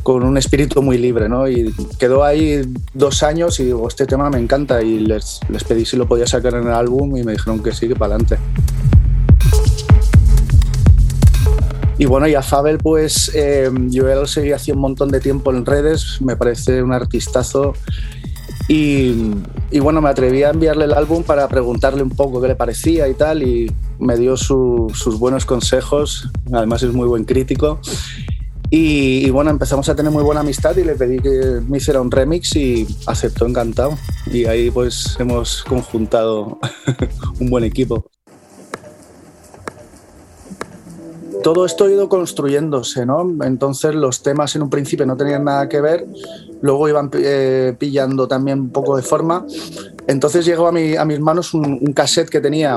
con 0.02 0.22
un 0.24 0.36
espíritu 0.36 0.82
muy 0.82 0.98
libre, 0.98 1.28
¿no? 1.28 1.48
Y 1.48 1.74
quedó 1.98 2.24
ahí 2.24 2.62
dos 2.94 3.22
años 3.22 3.58
y 3.60 3.64
digo, 3.64 3.86
este 3.88 4.06
tema 4.06 4.30
me 4.30 4.38
encanta 4.38 4.82
y 4.82 5.00
les, 5.00 5.40
les 5.48 5.64
pedí 5.64 5.84
si 5.84 5.96
lo 5.96 6.06
podía 6.06 6.26
sacar 6.26 6.54
en 6.54 6.66
el 6.66 6.72
álbum 6.72 7.16
y 7.16 7.24
me 7.24 7.32
dijeron 7.32 7.62
que 7.62 7.72
sí, 7.72 7.88
que 7.88 7.94
para 7.94 8.14
adelante. 8.14 8.38
Y 11.98 12.06
bueno, 12.06 12.28
y 12.28 12.34
a 12.36 12.42
Fabel, 12.42 12.78
pues 12.78 13.32
eh, 13.34 13.70
yo 13.88 14.04
lo 14.04 14.26
seguí 14.26 14.52
hace 14.52 14.72
un 14.72 14.78
montón 14.78 15.10
de 15.10 15.18
tiempo 15.18 15.52
en 15.52 15.66
redes, 15.66 16.20
me 16.20 16.36
parece 16.36 16.80
un 16.80 16.92
artistazo. 16.92 17.74
Y, 18.68 19.32
y, 19.70 19.80
bueno, 19.80 20.00
me 20.00 20.08
atreví 20.10 20.42
a 20.44 20.50
enviarle 20.50 20.84
el 20.84 20.92
álbum 20.92 21.24
para 21.24 21.48
preguntarle 21.48 22.02
un 22.02 22.10
poco 22.10 22.40
qué 22.40 22.48
le 22.48 22.54
parecía 22.54 23.08
y 23.08 23.14
tal, 23.14 23.42
y 23.42 23.74
me 23.98 24.16
dio 24.16 24.36
su, 24.36 24.92
sus 24.94 25.18
buenos 25.18 25.44
consejos, 25.44 26.30
además 26.52 26.82
es 26.82 26.92
muy 26.92 27.08
buen 27.08 27.24
crítico. 27.24 27.80
Y, 28.70 29.26
y, 29.26 29.30
bueno, 29.30 29.50
empezamos 29.50 29.88
a 29.88 29.96
tener 29.96 30.12
muy 30.12 30.22
buena 30.22 30.40
amistad 30.40 30.76
y 30.76 30.84
le 30.84 30.94
pedí 30.94 31.18
que 31.20 31.60
me 31.66 31.78
hiciera 31.78 32.00
un 32.02 32.10
remix 32.10 32.54
y 32.56 32.86
aceptó 33.06 33.46
encantado. 33.46 33.96
Y 34.26 34.44
ahí 34.44 34.70
pues 34.70 35.16
hemos 35.18 35.64
conjuntado 35.64 36.58
un 37.40 37.48
buen 37.48 37.64
equipo. 37.64 38.04
Todo 41.42 41.64
esto 41.64 41.84
ha 41.84 41.90
ido 41.90 42.08
construyéndose, 42.08 43.06
¿no? 43.06 43.26
Entonces 43.42 43.94
los 43.94 44.22
temas 44.22 44.54
en 44.56 44.62
un 44.62 44.70
principio 44.70 45.06
no 45.06 45.16
tenían 45.16 45.44
nada 45.44 45.68
que 45.68 45.80
ver, 45.80 46.04
luego 46.60 46.88
iban 46.88 47.10
eh, 47.14 47.74
pillando 47.78 48.28
también 48.28 48.60
un 48.60 48.70
poco 48.70 48.96
de 48.96 49.02
forma. 49.02 49.46
Entonces 50.06 50.44
llegó 50.44 50.66
a, 50.66 50.72
mi, 50.72 50.96
a 50.96 51.04
mis 51.04 51.20
manos 51.20 51.54
un, 51.54 51.78
un 51.80 51.92
cassette 51.92 52.28
que 52.28 52.40
tenía 52.40 52.76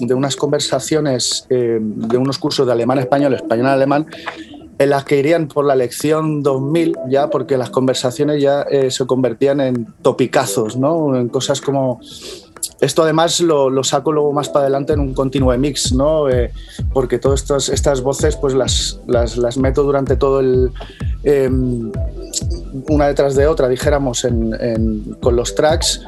de 0.00 0.14
unas 0.14 0.36
conversaciones 0.36 1.46
eh, 1.48 1.78
de 1.80 2.16
unos 2.16 2.38
cursos 2.38 2.66
de 2.66 2.72
alemán-español, 2.72 3.34
español-alemán, 3.34 4.06
en 4.82 4.90
las 4.90 5.04
que 5.04 5.16
irían 5.16 5.46
por 5.46 5.64
la 5.64 5.76
lección 5.76 6.42
2000 6.42 6.96
ya, 7.08 7.30
porque 7.30 7.56
las 7.56 7.70
conversaciones 7.70 8.42
ya 8.42 8.62
eh, 8.62 8.90
se 8.90 9.06
convertían 9.06 9.60
en 9.60 9.86
topicazos, 10.02 10.76
¿no? 10.76 11.16
En 11.16 11.28
cosas 11.28 11.60
como... 11.60 12.00
Esto 12.80 13.04
además 13.04 13.40
lo, 13.40 13.70
lo 13.70 13.84
saco 13.84 14.10
luego 14.10 14.32
más 14.32 14.48
para 14.48 14.64
adelante 14.64 14.92
en 14.92 15.00
un 15.00 15.14
continuo 15.14 15.56
mix, 15.56 15.92
¿no? 15.92 16.28
Eh, 16.28 16.50
porque 16.92 17.20
todas 17.20 17.42
estas, 17.42 17.68
estas 17.68 18.00
voces 18.00 18.34
pues 18.36 18.54
las, 18.54 18.98
las, 19.06 19.36
las, 19.36 19.56
meto 19.56 19.84
durante 19.84 20.16
todo 20.16 20.40
el... 20.40 20.72
Eh, 21.22 21.48
una 22.88 23.06
detrás 23.06 23.36
de 23.36 23.46
otra, 23.46 23.68
dijéramos, 23.68 24.24
en, 24.24 24.52
en, 24.60 25.16
con 25.20 25.36
los 25.36 25.54
tracks 25.54 26.00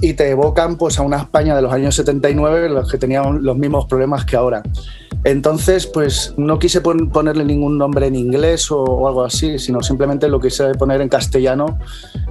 y 0.00 0.14
te 0.14 0.30
evocan 0.30 0.76
pues 0.76 0.98
a 0.98 1.02
una 1.02 1.18
España 1.18 1.54
de 1.54 1.62
los 1.62 1.72
años 1.72 1.94
79 1.96 2.66
en 2.66 2.74
los 2.74 2.90
que 2.90 2.96
tenían 2.96 3.42
los 3.42 3.56
mismos 3.58 3.84
problemas 3.86 4.24
que 4.24 4.36
ahora. 4.36 4.62
Entonces, 5.24 5.86
pues 5.86 6.34
no 6.36 6.58
quise 6.58 6.80
pon 6.80 7.10
ponerle 7.10 7.44
ningún 7.44 7.76
nombre 7.76 8.06
en 8.06 8.14
inglés 8.14 8.70
o, 8.70 9.08
algo 9.08 9.24
así, 9.24 9.58
sino 9.58 9.82
simplemente 9.82 10.28
lo 10.28 10.40
quise 10.40 10.74
poner 10.74 11.00
en 11.00 11.08
castellano 11.08 11.78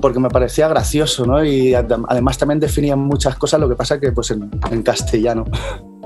porque 0.01 0.19
me 0.19 0.30
parecía 0.30 0.68
gracioso, 0.68 1.26
¿no? 1.26 1.43
Y 1.43 1.73
además 1.73 2.38
también 2.38 2.59
definían 2.59 2.99
muchas 2.99 3.35
cosas, 3.35 3.59
lo 3.59 3.68
que 3.68 3.76
pasa 3.76 3.99
que 3.99 4.11
pues 4.11 4.31
en, 4.31 4.49
en 4.72 4.84
castellano. 4.84 5.45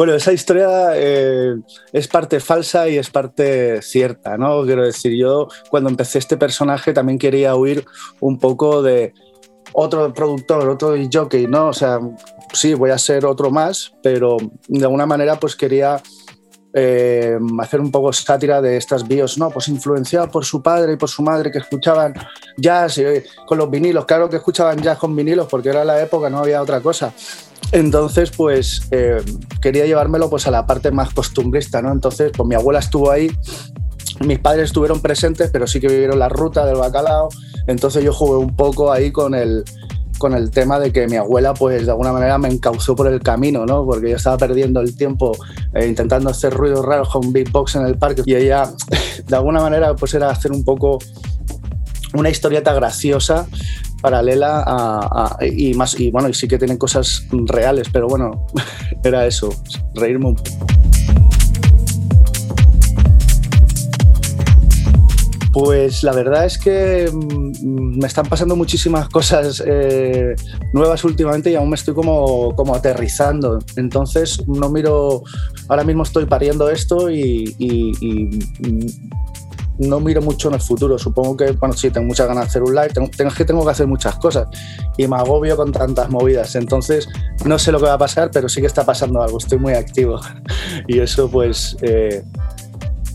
Bueno, 0.00 0.14
esa 0.14 0.32
historia 0.32 0.92
eh, 0.94 1.56
es 1.92 2.08
parte 2.08 2.40
falsa 2.40 2.88
y 2.88 2.96
es 2.96 3.10
parte 3.10 3.82
cierta, 3.82 4.38
¿no? 4.38 4.64
Quiero 4.64 4.82
decir, 4.82 5.14
yo 5.14 5.48
cuando 5.68 5.90
empecé 5.90 6.18
este 6.18 6.38
personaje 6.38 6.94
también 6.94 7.18
quería 7.18 7.54
huir 7.54 7.84
un 8.18 8.38
poco 8.38 8.80
de 8.82 9.12
otro 9.72 10.12
productor, 10.12 10.68
otro 10.68 10.94
jockey, 11.12 11.46
¿no? 11.46 11.68
O 11.68 11.72
sea, 11.72 12.00
sí, 12.52 12.74
voy 12.74 12.90
a 12.90 12.98
ser 12.98 13.24
otro 13.24 13.50
más, 13.50 13.92
pero 14.02 14.36
de 14.68 14.84
alguna 14.84 15.06
manera 15.06 15.38
pues 15.38 15.56
quería 15.56 16.02
eh, 16.72 17.36
hacer 17.58 17.80
un 17.80 17.90
poco 17.90 18.12
sátira 18.12 18.62
de 18.62 18.76
estas 18.76 19.06
bios, 19.06 19.38
¿no? 19.38 19.50
Pues 19.50 19.68
influenciado 19.68 20.30
por 20.30 20.44
su 20.44 20.62
padre 20.62 20.92
y 20.92 20.96
por 20.96 21.08
su 21.08 21.22
madre 21.22 21.50
que 21.50 21.58
escuchaban 21.58 22.14
jazz 22.56 22.98
y, 22.98 23.04
con 23.46 23.58
los 23.58 23.68
vinilos, 23.70 24.04
claro 24.04 24.28
que 24.28 24.36
escuchaban 24.36 24.80
jazz 24.80 24.98
con 24.98 25.14
vinilos 25.16 25.48
porque 25.48 25.70
era 25.70 25.84
la 25.84 26.00
época, 26.00 26.30
no 26.30 26.38
había 26.38 26.62
otra 26.62 26.80
cosa. 26.80 27.12
Entonces, 27.72 28.30
pues 28.30 28.82
eh, 28.90 29.22
quería 29.60 29.86
llevármelo 29.86 30.30
pues 30.30 30.46
a 30.46 30.50
la 30.50 30.66
parte 30.66 30.90
más 30.90 31.12
costumbrista, 31.12 31.82
¿no? 31.82 31.92
Entonces, 31.92 32.32
pues 32.36 32.48
mi 32.48 32.54
abuela 32.54 32.80
estuvo 32.80 33.10
ahí, 33.10 33.30
mis 34.20 34.38
padres 34.38 34.66
estuvieron 34.66 35.00
presentes, 35.00 35.50
pero 35.50 35.66
sí 35.66 35.80
que 35.80 35.88
vivieron 35.88 36.18
la 36.18 36.28
ruta 36.28 36.66
del 36.66 36.76
bacalao. 36.76 37.28
Entonces 37.66 38.04
yo 38.04 38.12
jugué 38.12 38.38
un 38.38 38.54
poco 38.54 38.92
ahí 38.92 39.10
con 39.10 39.34
el, 39.34 39.64
con 40.18 40.34
el 40.34 40.50
tema 40.50 40.78
de 40.78 40.92
que 40.92 41.08
mi 41.08 41.16
abuela, 41.16 41.54
pues 41.54 41.86
de 41.86 41.90
alguna 41.90 42.12
manera 42.12 42.38
me 42.38 42.48
encauzó 42.48 42.94
por 42.94 43.08
el 43.08 43.20
camino, 43.20 43.64
¿no? 43.66 43.84
Porque 43.84 44.10
yo 44.10 44.16
estaba 44.16 44.36
perdiendo 44.36 44.80
el 44.80 44.96
tiempo 44.96 45.36
eh, 45.74 45.86
intentando 45.86 46.30
hacer 46.30 46.52
ruidos 46.52 46.84
raros 46.84 47.08
con 47.08 47.32
beatbox 47.32 47.76
en 47.76 47.86
el 47.86 47.96
parque 47.96 48.22
y 48.26 48.34
ella, 48.34 48.70
de 49.26 49.36
alguna 49.36 49.60
manera, 49.60 49.96
pues 49.96 50.14
era 50.14 50.30
hacer 50.30 50.52
un 50.52 50.64
poco 50.64 50.98
una 52.14 52.28
historieta 52.28 52.74
graciosa 52.74 53.46
paralela 54.02 54.64
a, 54.66 55.38
y 55.44 55.74
más 55.74 55.98
y 55.98 56.10
bueno 56.10 56.28
y 56.28 56.34
sí 56.34 56.48
que 56.48 56.58
tienen 56.58 56.78
cosas 56.78 57.26
reales 57.30 57.88
pero 57.92 58.08
bueno 58.08 58.46
era 59.04 59.26
eso 59.26 59.54
reírme 59.94 60.28
un 60.28 60.34
poco 60.36 60.50
Pues 65.52 66.02
la 66.04 66.12
verdad 66.12 66.44
es 66.44 66.58
que 66.58 67.10
mm, 67.12 67.98
me 67.98 68.06
están 68.06 68.26
pasando 68.26 68.54
muchísimas 68.54 69.08
cosas 69.08 69.62
eh, 69.66 70.34
nuevas 70.72 71.02
últimamente 71.04 71.50
y 71.50 71.56
aún 71.56 71.70
me 71.70 71.74
estoy 71.74 71.94
como, 71.94 72.54
como 72.54 72.74
aterrizando. 72.74 73.58
Entonces 73.76 74.46
no 74.46 74.68
miro, 74.70 75.22
ahora 75.68 75.84
mismo 75.84 76.04
estoy 76.04 76.26
pariendo 76.26 76.70
esto 76.70 77.10
y, 77.10 77.54
y 77.58 78.38
no 79.80 79.98
miro 79.98 80.20
mucho 80.20 80.48
en 80.48 80.54
el 80.54 80.60
futuro. 80.60 80.98
Supongo 80.98 81.36
que, 81.36 81.52
bueno, 81.52 81.74
sí, 81.74 81.90
tengo 81.90 82.06
muchas 82.06 82.28
ganas 82.28 82.44
de 82.44 82.48
hacer 82.48 82.62
un 82.62 82.74
live, 82.74 82.90
tengo, 82.90 83.08
tengo, 83.08 83.30
que 83.32 83.44
tengo 83.44 83.64
que 83.64 83.70
hacer 83.70 83.86
muchas 83.86 84.16
cosas 84.16 84.46
y 84.96 85.06
me 85.06 85.16
agobio 85.16 85.56
con 85.56 85.72
tantas 85.72 86.10
movidas. 86.10 86.54
Entonces, 86.54 87.08
no 87.44 87.58
sé 87.58 87.72
lo 87.72 87.78
que 87.78 87.86
va 87.86 87.94
a 87.94 87.98
pasar, 87.98 88.30
pero 88.30 88.48
sí 88.48 88.60
que 88.60 88.66
está 88.66 88.84
pasando 88.84 89.22
algo, 89.22 89.38
estoy 89.38 89.58
muy 89.58 89.72
activo. 89.72 90.20
y 90.86 91.00
eso, 91.00 91.30
pues, 91.30 91.76
eh, 91.80 92.22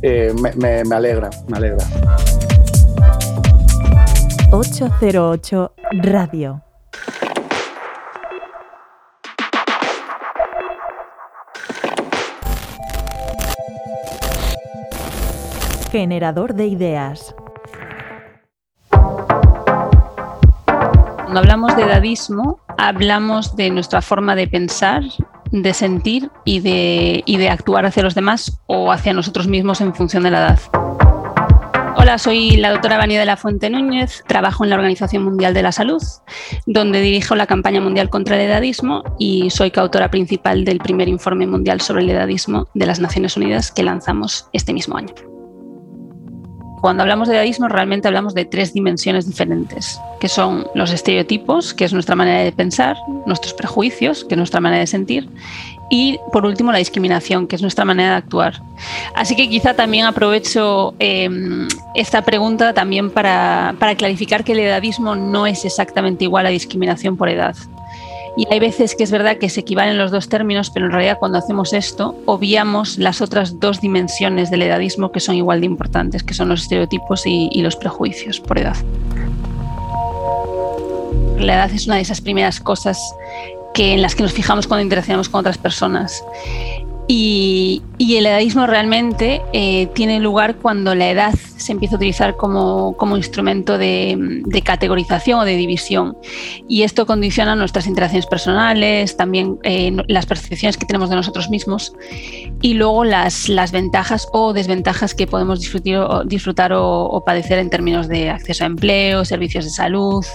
eh, 0.07 0.32
me, 0.40 0.52
me, 0.53 0.84
me 0.84 0.95
alegra, 0.95 1.32
me 1.48 1.57
alegra. 1.57 1.84
808 4.52 5.73
Radio. 6.03 6.61
Generador 15.91 16.53
de 16.53 16.68
ideas. 16.68 17.36
Cuando 21.23 21.40
hablamos 21.40 21.76
de 21.76 21.82
edadismo, 21.82 22.60
hablamos 22.77 23.56
de 23.56 23.72
nuestra 23.72 24.03
forma 24.03 24.36
de 24.36 24.48
pensar, 24.48 25.02
de 25.61 25.73
sentir 25.73 26.30
y 26.44 26.60
de, 26.60 27.23
y 27.26 27.38
de 27.38 27.49
actuar 27.49 27.86
hacia 27.86 28.03
los 28.03 28.15
demás 28.15 28.60
o 28.68 28.91
hacia 28.91 29.14
nosotros 29.14 29.48
mismos 29.48 29.82
en 29.82 29.94
función 29.95 30.23
de 30.23 30.32
la 30.32 30.40
edad. 30.40 30.60
Hola, 31.98 32.18
soy 32.18 32.57
la 32.57 32.72
doctora 32.72 32.98
Vania 32.98 33.19
de 33.19 33.26
la 33.26 33.38
Fuente 33.38 33.69
Núñez, 33.69 34.23
trabajo 34.27 34.64
en 34.64 34.69
la 34.69 34.76
Organización 34.76 35.23
Mundial 35.23 35.53
de 35.53 35.64
la 35.64 35.72
Salud, 35.72 36.03
donde 36.65 37.02
dirijo 37.02 37.36
la 37.36 37.48
campaña 37.48 37.82
mundial 37.82 38.10
contra 38.10 38.36
el 38.36 38.41
edadismo 38.41 39.03
y 39.18 39.49
soy 39.49 39.72
coautora 39.72 40.11
principal 40.11 40.65
del 40.65 40.80
primer 40.80 41.07
informe 41.07 41.48
mundial 41.48 41.82
sobre 41.82 42.03
el 42.03 42.10
edadismo 42.10 42.68
de 42.73 42.86
las 42.86 42.99
Naciones 42.99 43.38
Unidas 43.38 43.72
que 43.72 43.84
lanzamos 43.84 44.48
este 44.52 44.73
mismo 44.73 44.98
año. 44.98 45.35
Cuando 46.86 47.02
hablamos 47.02 47.28
de 47.28 47.34
edadismo 47.34 47.68
realmente 47.68 48.07
hablamos 48.07 48.36
de 48.36 48.45
tres 48.45 48.72
dimensiones 48.72 49.26
diferentes, 49.26 49.99
que 50.20 50.28
son 50.28 50.68
los 50.76 50.91
estereotipos, 50.91 51.74
que 51.74 51.84
es 51.84 51.94
nuestra 51.94 52.16
manera 52.16 52.41
de 52.41 52.52
pensar, 52.52 52.95
nuestros 53.26 53.56
prejuicios, 53.56 54.24
que 54.24 54.36
es 54.36 54.38
nuestra 54.38 54.62
manera 54.62 54.82
de 54.82 54.86
sentir, 54.86 55.28
y 55.90 56.20
por 56.32 56.45
último 56.45 56.72
la 56.72 56.78
discriminación, 56.78 57.48
que 57.48 57.56
es 57.56 57.64
nuestra 57.64 57.86
manera 57.86 58.12
de 58.12 58.16
actuar. 58.18 58.62
Así 59.16 59.36
que 59.36 59.49
quizá 59.49 59.74
también 59.74 60.06
aprovecho 60.06 60.94
eh, 60.99 61.28
esta 61.95 62.22
pregunta 62.22 62.72
también 62.72 63.10
para, 63.10 63.74
para 63.80 63.95
clarificar 63.95 64.44
que 64.44 64.52
el 64.52 64.60
edadismo 64.60 65.16
no 65.16 65.48
es 65.48 65.66
exactamente 65.66 66.26
igual 66.26 66.45
a 66.45 66.49
discriminación 66.49 67.18
por 67.18 67.30
edad. 67.30 67.56
Y 68.38 68.45
hay 68.52 68.60
veces 68.60 68.95
que 68.95 69.03
es 69.03 69.12
verdad 69.12 69.38
que 69.38 69.49
se 69.49 69.62
equivalen 69.62 69.98
los 69.98 70.12
dos 70.12 70.28
términos, 70.28 70.70
pero 70.70 70.88
en 70.88 70.91
realidad 70.91 71.18
cuando 71.20 71.38
hacemos 71.38 71.72
esto 71.72 72.16
obviamos 72.26 72.98
las 72.98 73.22
otras 73.22 73.60
dos 73.60 73.80
dimensiones 73.80 74.52
del 74.52 74.64
edadismo 74.64 75.12
que 75.12 75.22
son 75.22 75.36
igual 75.36 75.62
de 75.62 75.68
importantes, 75.68 76.24
que 76.24 76.34
son 76.34 76.49
los 76.49 76.64
estereotipos 76.64 77.24
y, 77.26 77.49
los 77.62 77.76
prejuicios 77.76 78.40
por 78.40 78.60
edad. 78.60 78.76
La 81.40 81.56
edad 81.56 81.72
es 81.72 81.88
una 81.88 81.95
de 81.95 82.02
esas 82.02 82.22
primeras 82.22 82.60
cosas 82.60 82.99
que 83.74 83.94
en 83.94 84.02
las 84.02 84.14
que 84.14 84.24
nos 84.24 84.34
fijamos 84.34 84.68
cuando 84.68 84.84
interaccionamos 84.84 85.30
con 85.30 85.40
otras 85.40 85.57
personas. 85.57 86.24
Y, 87.07 87.84
y 87.98 88.18
el 88.18 88.26
edadismo 88.26 88.65
realmente 88.65 89.41
eh, 89.53 89.88
tiene 89.94 90.19
lugar 90.19 90.56
cuando 90.56 90.95
la 90.95 91.10
edad 91.10 91.34
se 91.34 91.72
empieza 91.72 91.95
a 91.95 91.98
utilizar 91.98 92.36
como, 92.36 92.98
como 92.98 93.15
instrumento 93.15 93.77
de, 93.77 94.41
de, 94.45 94.61
categorización 94.61 95.40
o 95.40 95.45
de 95.45 95.56
división. 95.56 96.18
Y 96.68 96.84
esto 96.84 97.06
condiciona 97.06 97.56
nuestras 97.56 97.88
interacciones 97.88 98.26
personales, 98.26 99.15
también 99.18 99.60
eh, 99.64 99.95
las 100.07 100.26
percepciones 100.26 100.77
que 100.77 100.86
tenemos 100.86 101.10
de 101.10 101.15
nosotros 101.15 101.49
mismos 101.49 101.94
y 102.61 102.73
luego 102.73 103.03
las, 103.03 103.49
las 103.49 103.72
ventajas 103.72 104.27
o 104.34 104.53
desventajas 104.53 105.14
que 105.14 105.27
podemos 105.27 105.60
disfrutar, 105.60 105.95
o, 106.10 106.23
disfrutar 106.23 106.73
o, 106.73 107.06
o, 107.06 107.23
padecer 107.23 107.60
en 107.60 107.69
términos 107.69 108.07
de 108.07 108.30
acceso 108.30 108.64
a 108.64 108.68
empleo, 108.68 109.23
servicios 109.26 109.65
de 109.65 109.72
salud, 109.72 110.26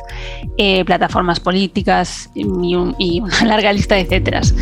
eh, 0.56 0.84
plataformas 0.84 1.40
políticas 1.40 2.30
y, 2.34 2.44
un, 2.44 2.94
y 2.98 3.20
una 3.20 3.44
larga 3.44 3.72
lista 3.72 3.96
de 3.96 4.02
etcéteras. 4.02 4.54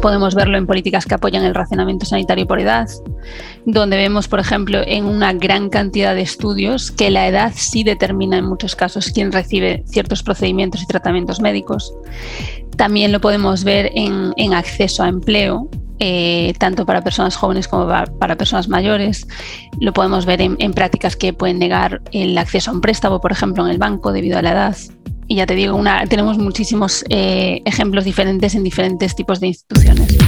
Podemos 0.00 0.34
verlo 0.34 0.56
en 0.56 0.66
políticas 0.66 1.04
que 1.04 1.14
apoyan 1.14 1.44
el 1.44 1.54
racionamiento 1.54 2.06
sanitario 2.06 2.46
por 2.46 2.58
edad, 2.58 2.88
donde 3.66 3.98
vemos, 3.98 4.28
por 4.28 4.40
ejemplo, 4.40 4.80
en 4.86 5.04
una 5.04 5.34
gran 5.34 5.68
cantidad 5.68 6.14
de 6.14 6.22
estudios 6.22 6.90
que 6.90 7.10
la 7.10 7.28
edad 7.28 7.52
sí 7.54 7.84
determina 7.84 8.38
en 8.38 8.46
muchos 8.46 8.74
casos 8.74 9.10
quién 9.12 9.30
recibe 9.30 9.84
ciertos 9.86 10.22
procedimientos 10.22 10.82
y 10.82 10.86
tratamientos 10.86 11.40
médicos. 11.40 11.92
También 12.76 13.12
lo 13.12 13.20
podemos 13.20 13.62
ver 13.62 13.90
en, 13.94 14.54
acceso 14.54 15.02
a 15.02 15.08
empleo, 15.08 15.68
eh, 15.98 16.54
tanto 16.58 16.86
para 16.86 17.02
personas 17.02 17.36
jóvenes 17.36 17.68
como 17.68 17.86
para 17.86 18.36
personas 18.36 18.68
mayores. 18.68 19.28
Lo 19.80 19.92
podemos 19.92 20.24
ver 20.24 20.40
en, 20.40 20.56
en 20.60 20.72
prácticas 20.72 21.14
que 21.14 21.34
pueden 21.34 21.58
negar 21.58 22.00
el 22.12 22.38
acceso 22.38 22.70
a 22.70 22.74
un 22.74 22.80
préstamo, 22.80 23.20
por 23.20 23.32
ejemplo, 23.32 23.66
en 23.66 23.70
el 23.70 23.78
banco 23.78 24.12
debido 24.12 24.38
a 24.38 24.42
la 24.42 24.52
edad 24.52 24.76
y 25.30 25.36
ya 25.36 25.46
te 25.46 25.54
digo, 25.54 25.76
una, 25.76 26.08
tenemos 26.08 26.38
muchísimos 26.38 27.04
eh, 27.08 27.62
ejemplos 27.64 28.04
diferentes 28.04 28.56
en 28.56 28.64
diferentes 28.64 29.14
tipos 29.14 29.38
de 29.38 29.46
instituciones. 29.46 30.18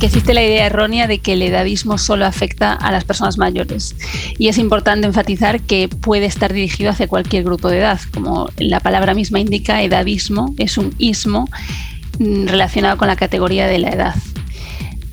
Que 0.00 0.06
existe 0.06 0.34
la 0.34 0.42
idea 0.42 0.66
errónea 0.66 1.06
de 1.06 1.20
que 1.20 1.34
el 1.34 1.42
edadismo 1.42 1.96
solo 1.96 2.26
afecta 2.26 2.72
a 2.72 2.90
las 2.90 3.04
personas 3.04 3.38
mayores. 3.38 3.94
Y 4.36 4.48
es 4.48 4.58
importante 4.58 5.06
enfatizar 5.06 5.60
que 5.60 5.88
puede 5.88 6.26
estar 6.26 6.52
dirigido 6.52 6.90
hacia 6.90 7.06
cualquier 7.06 7.44
grupo 7.44 7.68
de 7.68 7.78
edad. 7.78 8.00
Como 8.12 8.50
la 8.56 8.80
palabra 8.80 9.14
misma 9.14 9.38
indica, 9.38 9.80
edadismo 9.80 10.52
es 10.58 10.76
un 10.76 10.92
ismo 10.98 11.48
mm, 12.18 12.48
relacionado 12.48 12.96
con 12.96 13.06
la 13.06 13.14
categoría 13.14 13.68
de 13.68 13.78
la 13.78 13.90
edad. 13.90 14.14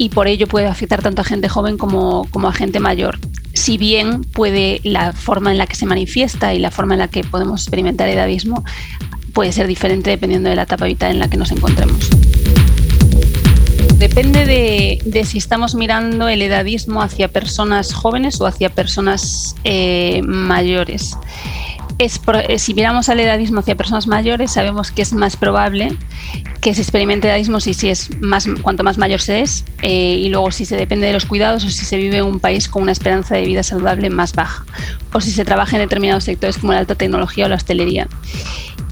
Y 0.03 0.09
por 0.09 0.27
ello 0.27 0.47
puede 0.47 0.67
afectar 0.67 1.01
tanto 1.01 1.21
a 1.21 1.23
gente 1.23 1.47
joven 1.47 1.77
como, 1.77 2.27
como 2.29 2.49
a 2.49 2.53
gente 2.53 2.81
mayor 2.81 3.17
si 3.53 3.77
bien 3.77 4.23
puede 4.23 4.81
la 4.83 5.13
forma 5.13 5.51
en 5.51 5.57
la 5.57 5.67
que 5.67 5.75
se 5.75 5.85
manifiesta 5.85 6.53
y 6.53 6.59
la 6.59 6.71
forma 6.71 6.95
en 6.95 6.99
la 6.99 7.07
que 7.07 7.23
podemos 7.23 7.61
experimentar 7.61 8.09
edadismo 8.09 8.65
puede 9.31 9.53
ser 9.53 9.67
diferente 9.67 10.09
dependiendo 10.09 10.49
de 10.49 10.55
la 10.55 10.63
etapa 10.63 10.85
vital 10.85 11.11
en 11.11 11.19
la 11.19 11.29
que 11.29 11.37
nos 11.37 11.51
encontremos. 11.51 12.09
Depende 13.97 14.45
de, 14.45 14.99
de 15.05 15.23
si 15.23 15.37
estamos 15.37 15.75
mirando 15.75 16.27
el 16.27 16.41
edadismo 16.41 17.01
hacia 17.01 17.29
personas 17.29 17.93
jóvenes 17.93 18.41
o 18.41 18.47
hacia 18.47 18.69
personas 18.69 19.55
eh, 19.63 20.21
mayores. 20.23 21.15
Es, 21.99 22.19
eh, 22.47 22.59
si 22.59 22.73
miramos 22.73 23.09
al 23.09 23.19
edadismo 23.19 23.59
hacia 23.59 23.75
personas 23.75 24.07
mayores, 24.07 24.51
sabemos 24.51 24.91
que 24.91 25.01
es 25.01 25.13
más 25.13 25.37
probable 25.37 25.95
que 26.59 26.73
se 26.73 26.81
experimente 26.81 27.27
edadismo 27.27 27.59
si, 27.59 27.73
si 27.73 27.89
es 27.89 28.09
más, 28.21 28.47
cuanto 28.61 28.83
más 28.83 28.97
mayor 28.97 29.21
se 29.21 29.41
es, 29.41 29.65
eh, 29.81 30.15
y 30.15 30.29
luego 30.29 30.51
si 30.51 30.65
se 30.65 30.75
depende 30.75 31.07
de 31.07 31.13
los 31.13 31.25
cuidados 31.25 31.63
o 31.65 31.69
si 31.69 31.85
se 31.85 31.97
vive 31.97 32.17
en 32.17 32.25
un 32.25 32.39
país 32.39 32.67
con 32.67 32.83
una 32.83 32.91
esperanza 32.91 33.35
de 33.35 33.45
vida 33.45 33.63
saludable 33.63 34.09
más 34.09 34.33
baja, 34.33 34.65
o 35.11 35.21
si 35.21 35.31
se 35.31 35.45
trabaja 35.45 35.75
en 35.75 35.83
determinados 35.83 36.23
sectores 36.23 36.57
como 36.57 36.73
la 36.73 36.79
alta 36.79 36.95
tecnología 36.95 37.45
o 37.45 37.49
la 37.49 37.55
hostelería. 37.55 38.07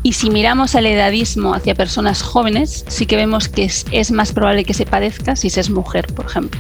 Y 0.03 0.13
si 0.13 0.31
miramos 0.31 0.75
al 0.75 0.87
edadismo 0.87 1.53
hacia 1.53 1.75
personas 1.75 2.23
jóvenes, 2.23 2.85
sí 2.87 3.05
que 3.05 3.15
vemos 3.15 3.49
que 3.49 3.65
es, 3.65 3.85
es 3.91 4.11
más 4.11 4.31
probable 4.31 4.65
que 4.65 4.73
se 4.73 4.85
padezca 4.85 5.35
si 5.35 5.49
se 5.49 5.61
es 5.61 5.69
mujer, 5.69 6.07
por 6.07 6.25
ejemplo, 6.25 6.59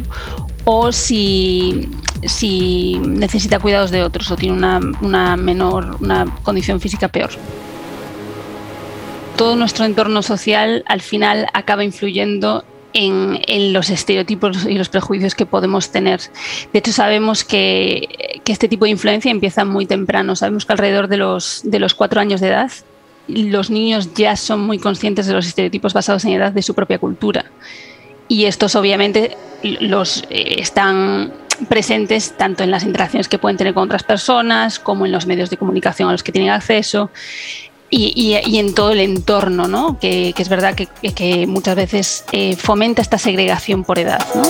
o 0.63 0.91
si, 0.91 1.89
si 2.23 2.99
necesita 2.99 3.59
cuidados 3.59 3.91
de 3.91 4.03
otros 4.03 4.29
o 4.31 4.35
tiene 4.35 4.55
una, 4.55 4.79
una 5.01 5.37
menor, 5.37 5.97
una 5.99 6.25
condición 6.43 6.79
física 6.79 7.07
peor 7.07 7.31
todo 9.41 9.55
nuestro 9.55 9.85
entorno 9.85 10.21
social 10.21 10.83
al 10.85 11.01
final 11.01 11.47
acaba 11.53 11.83
influyendo 11.83 12.63
en, 12.93 13.39
en, 13.47 13.73
los 13.73 13.89
estereotipos 13.89 14.65
y 14.65 14.77
los 14.77 14.89
prejuicios 14.89 15.33
que 15.33 15.47
podemos 15.47 15.89
tener. 15.91 16.19
De 16.71 16.77
hecho, 16.77 16.91
sabemos 16.91 17.43
que, 17.43 18.39
que, 18.43 18.51
este 18.51 18.67
tipo 18.67 18.85
de 18.85 18.91
influencia 18.91 19.31
empieza 19.31 19.65
muy 19.65 19.87
temprano. 19.87 20.35
Sabemos 20.35 20.65
que 20.65 20.73
alrededor 20.73 21.07
de 21.07 21.17
los, 21.17 21.61
de 21.63 21.79
los 21.79 21.95
cuatro 21.95 22.21
años 22.21 22.39
de 22.39 22.49
edad 22.49 22.71
los 23.27 23.71
niños 23.71 24.13
ya 24.13 24.35
son 24.35 24.59
muy 24.61 24.77
conscientes 24.77 25.25
de 25.25 25.33
los 25.33 25.47
estereotipos 25.47 25.93
basados 25.93 26.23
en 26.25 26.33
edad 26.33 26.51
de 26.51 26.61
su 26.61 26.75
propia 26.75 26.99
cultura. 26.99 27.45
Y 28.27 28.45
estos 28.45 28.75
obviamente 28.75 29.37
los 29.63 30.23
eh, 30.29 30.55
están 30.59 31.33
presentes 31.69 32.35
tanto 32.37 32.63
en 32.63 32.71
las 32.71 32.83
interacciones 32.83 33.27
que 33.27 33.37
pueden 33.37 33.57
tener 33.57 33.73
con 33.73 33.83
otras 33.83 34.03
personas 34.03 34.79
como 34.79 35.05
en 35.05 35.11
los 35.11 35.25
medios 35.25 35.49
de 35.49 35.57
comunicación 35.57 36.09
a 36.09 36.11
los 36.11 36.23
que 36.23 36.31
tienen 36.31 36.51
acceso 36.51 37.11
y, 37.91 38.57
en 38.57 38.73
todo 38.73 38.91
el 38.91 39.01
entorno, 39.01 39.67
¿no? 39.67 39.99
que, 39.99 40.33
es 40.35 40.49
verdad 40.49 40.75
que, 40.75 41.47
muchas 41.47 41.75
veces 41.75 42.23
eh, 42.31 42.55
fomenta 42.55 43.01
esta 43.01 43.17
segregación 43.17 43.83
por 43.83 43.99
edad. 43.99 44.25
¿no? 44.33 44.43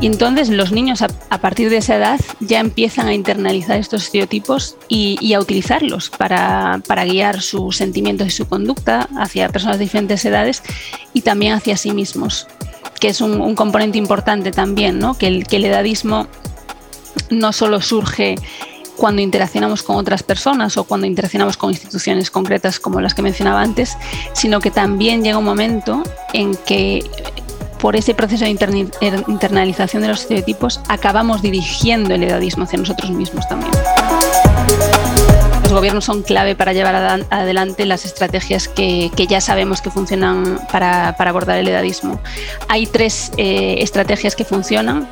Y 0.00 0.06
entonces 0.06 0.50
los 0.50 0.72
niños 0.72 1.02
a, 1.02 1.38
partir 1.38 1.70
de 1.70 1.78
esa 1.78 1.96
edad 1.96 2.20
ya 2.40 2.60
empiezan 2.60 3.08
a 3.08 3.14
internalizar 3.14 3.78
estos 3.78 4.04
estereotipos 4.04 4.76
y, 4.88 5.16
y 5.20 5.32
a 5.32 5.40
utilizarlos 5.40 6.10
para, 6.10 6.82
para, 6.86 7.04
guiar 7.04 7.40
sus 7.40 7.76
sentimientos 7.76 8.26
y 8.26 8.30
su 8.30 8.46
conducta 8.46 9.08
hacia 9.16 9.48
personas 9.48 9.78
de 9.78 9.84
diferentes 9.84 10.24
edades 10.24 10.62
y 11.14 11.22
también 11.22 11.54
hacia 11.54 11.78
sí 11.78 11.92
mismos, 11.92 12.46
que 13.00 13.08
es 13.08 13.20
un, 13.20 13.54
componente 13.54 13.98
importante 13.98 14.52
también, 14.52 14.98
¿no? 14.98 15.14
que, 15.14 15.26
el, 15.26 15.46
que 15.46 15.56
el 15.56 15.64
edadismo 15.64 16.26
no 17.30 17.52
solo 17.52 17.80
surge 17.80 18.36
cuando 18.96 19.20
interaccionamos 19.20 19.82
con 19.82 19.96
otras 19.96 20.22
personas 20.22 20.76
o 20.76 20.84
cuando 20.84 21.06
interaccionamos 21.06 21.56
con 21.56 21.70
instituciones 21.70 22.30
concretas 22.30 22.80
como 22.80 23.00
las 23.00 23.14
que 23.14 23.22
mencionaba 23.22 23.60
antes, 23.60 23.96
sino 24.32 24.60
que 24.60 24.70
también 24.70 25.22
llega 25.22 25.38
un 25.38 25.44
momento 25.44 26.02
en 26.32 26.56
que 26.56 27.08
por 27.78 27.94
ese 27.94 28.14
proceso 28.14 28.44
de 28.44 28.50
internalización 28.50 30.02
de 30.02 30.08
los 30.08 30.22
estereotipos 30.22 30.80
acabamos 30.88 31.42
dirigiendo 31.42 32.14
el 32.14 32.22
edadismo 32.22 32.64
hacia 32.64 32.78
nosotros 32.78 33.10
mismos 33.10 33.46
también. 33.48 33.72
Los 35.66 35.72
gobiernos 35.72 36.04
son 36.04 36.22
clave 36.22 36.54
para 36.54 36.72
llevar 36.72 37.26
adelante 37.28 37.86
las 37.86 38.04
estrategias 38.04 38.68
que, 38.68 39.10
ya 39.28 39.40
sabemos 39.40 39.80
que 39.80 39.90
funcionan 39.90 40.60
para, 40.70 41.08
abordar 41.08 41.58
el 41.58 41.66
edadismo. 41.66 42.20
Hay 42.68 42.86
tres 42.86 43.32
eh, 43.36 43.78
estrategias 43.78 44.36
que 44.36 44.44
funcionan. 44.44 45.08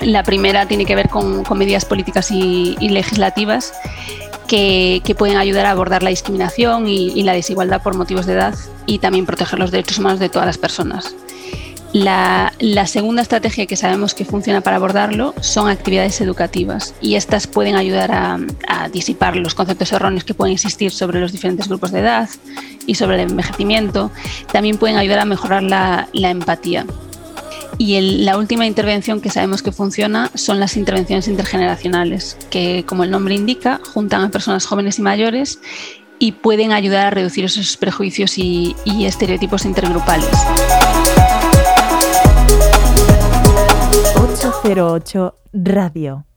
La 0.00 0.24
primera 0.24 0.66
tiene 0.66 0.86
que 0.86 0.96
ver 0.96 1.08
con, 1.08 1.44
medidas 1.56 1.84
políticas 1.84 2.32
y, 2.32 2.76
legislativas 2.80 3.72
que, 4.48 5.14
pueden 5.16 5.36
ayudar 5.36 5.66
a 5.66 5.70
abordar 5.70 6.02
la 6.02 6.10
discriminación 6.10 6.88
y 6.88 7.22
la 7.22 7.34
desigualdad 7.34 7.80
por 7.80 7.94
motivos 7.94 8.26
de 8.26 8.32
edad 8.32 8.56
y 8.86 8.98
también 8.98 9.24
proteger 9.24 9.60
los 9.60 9.70
derechos 9.70 9.98
humanos 9.98 10.18
de 10.18 10.28
todas 10.28 10.46
las 10.46 10.58
personas. 10.58 11.14
La, 11.92 12.52
segunda 12.86 13.22
estrategia 13.22 13.66
que 13.66 13.74
sabemos 13.74 14.14
que 14.14 14.24
funciona 14.24 14.60
para 14.60 14.76
abordarlo 14.76 15.34
son 15.40 15.68
actividades 15.68 16.20
educativas 16.20 16.94
y 17.00 17.16
estas 17.16 17.48
pueden 17.48 17.74
ayudar 17.74 18.12
a, 18.12 18.38
disipar 18.92 19.36
los 19.36 19.54
conceptos 19.54 19.92
erróneos 19.92 20.24
que 20.24 20.34
pueden 20.34 20.54
existir 20.54 20.90
sobre 20.92 21.20
los 21.20 21.32
diferentes 21.32 21.68
grupos 21.68 21.92
de 21.92 22.00
edad 22.00 22.28
y 22.86 22.94
sobre 22.94 23.16
el 23.16 23.30
envejecimiento. 23.30 24.10
También 24.52 24.78
pueden 24.78 24.96
ayudar 24.96 25.20
a 25.20 25.24
mejorar 25.24 25.62
la, 25.62 26.08
empatía. 26.12 26.86
Y 27.76 28.00
la 28.24 28.36
última 28.36 28.66
intervención 28.66 29.20
que 29.20 29.30
sabemos 29.30 29.62
que 29.62 29.72
funciona 29.72 30.30
son 30.34 30.60
las 30.60 30.76
intervenciones 30.76 31.28
intergeneracionales, 31.28 32.36
que 32.50 32.84
como 32.86 33.04
el 33.04 33.10
nombre 33.10 33.34
indica, 33.34 33.80
juntan 33.92 34.22
a 34.22 34.30
personas 34.30 34.66
jóvenes 34.66 34.98
y 34.98 35.02
mayores 35.02 35.60
y 36.18 36.32
pueden 36.32 36.72
ayudar 36.72 37.06
a 37.06 37.10
reducir 37.10 37.44
esos 37.44 37.76
prejuicios 37.76 38.38
y 38.38 38.74
estereotipos 39.04 39.64
intergrupales. 39.64 40.28
08 44.50 45.32
Radio. 45.52 46.29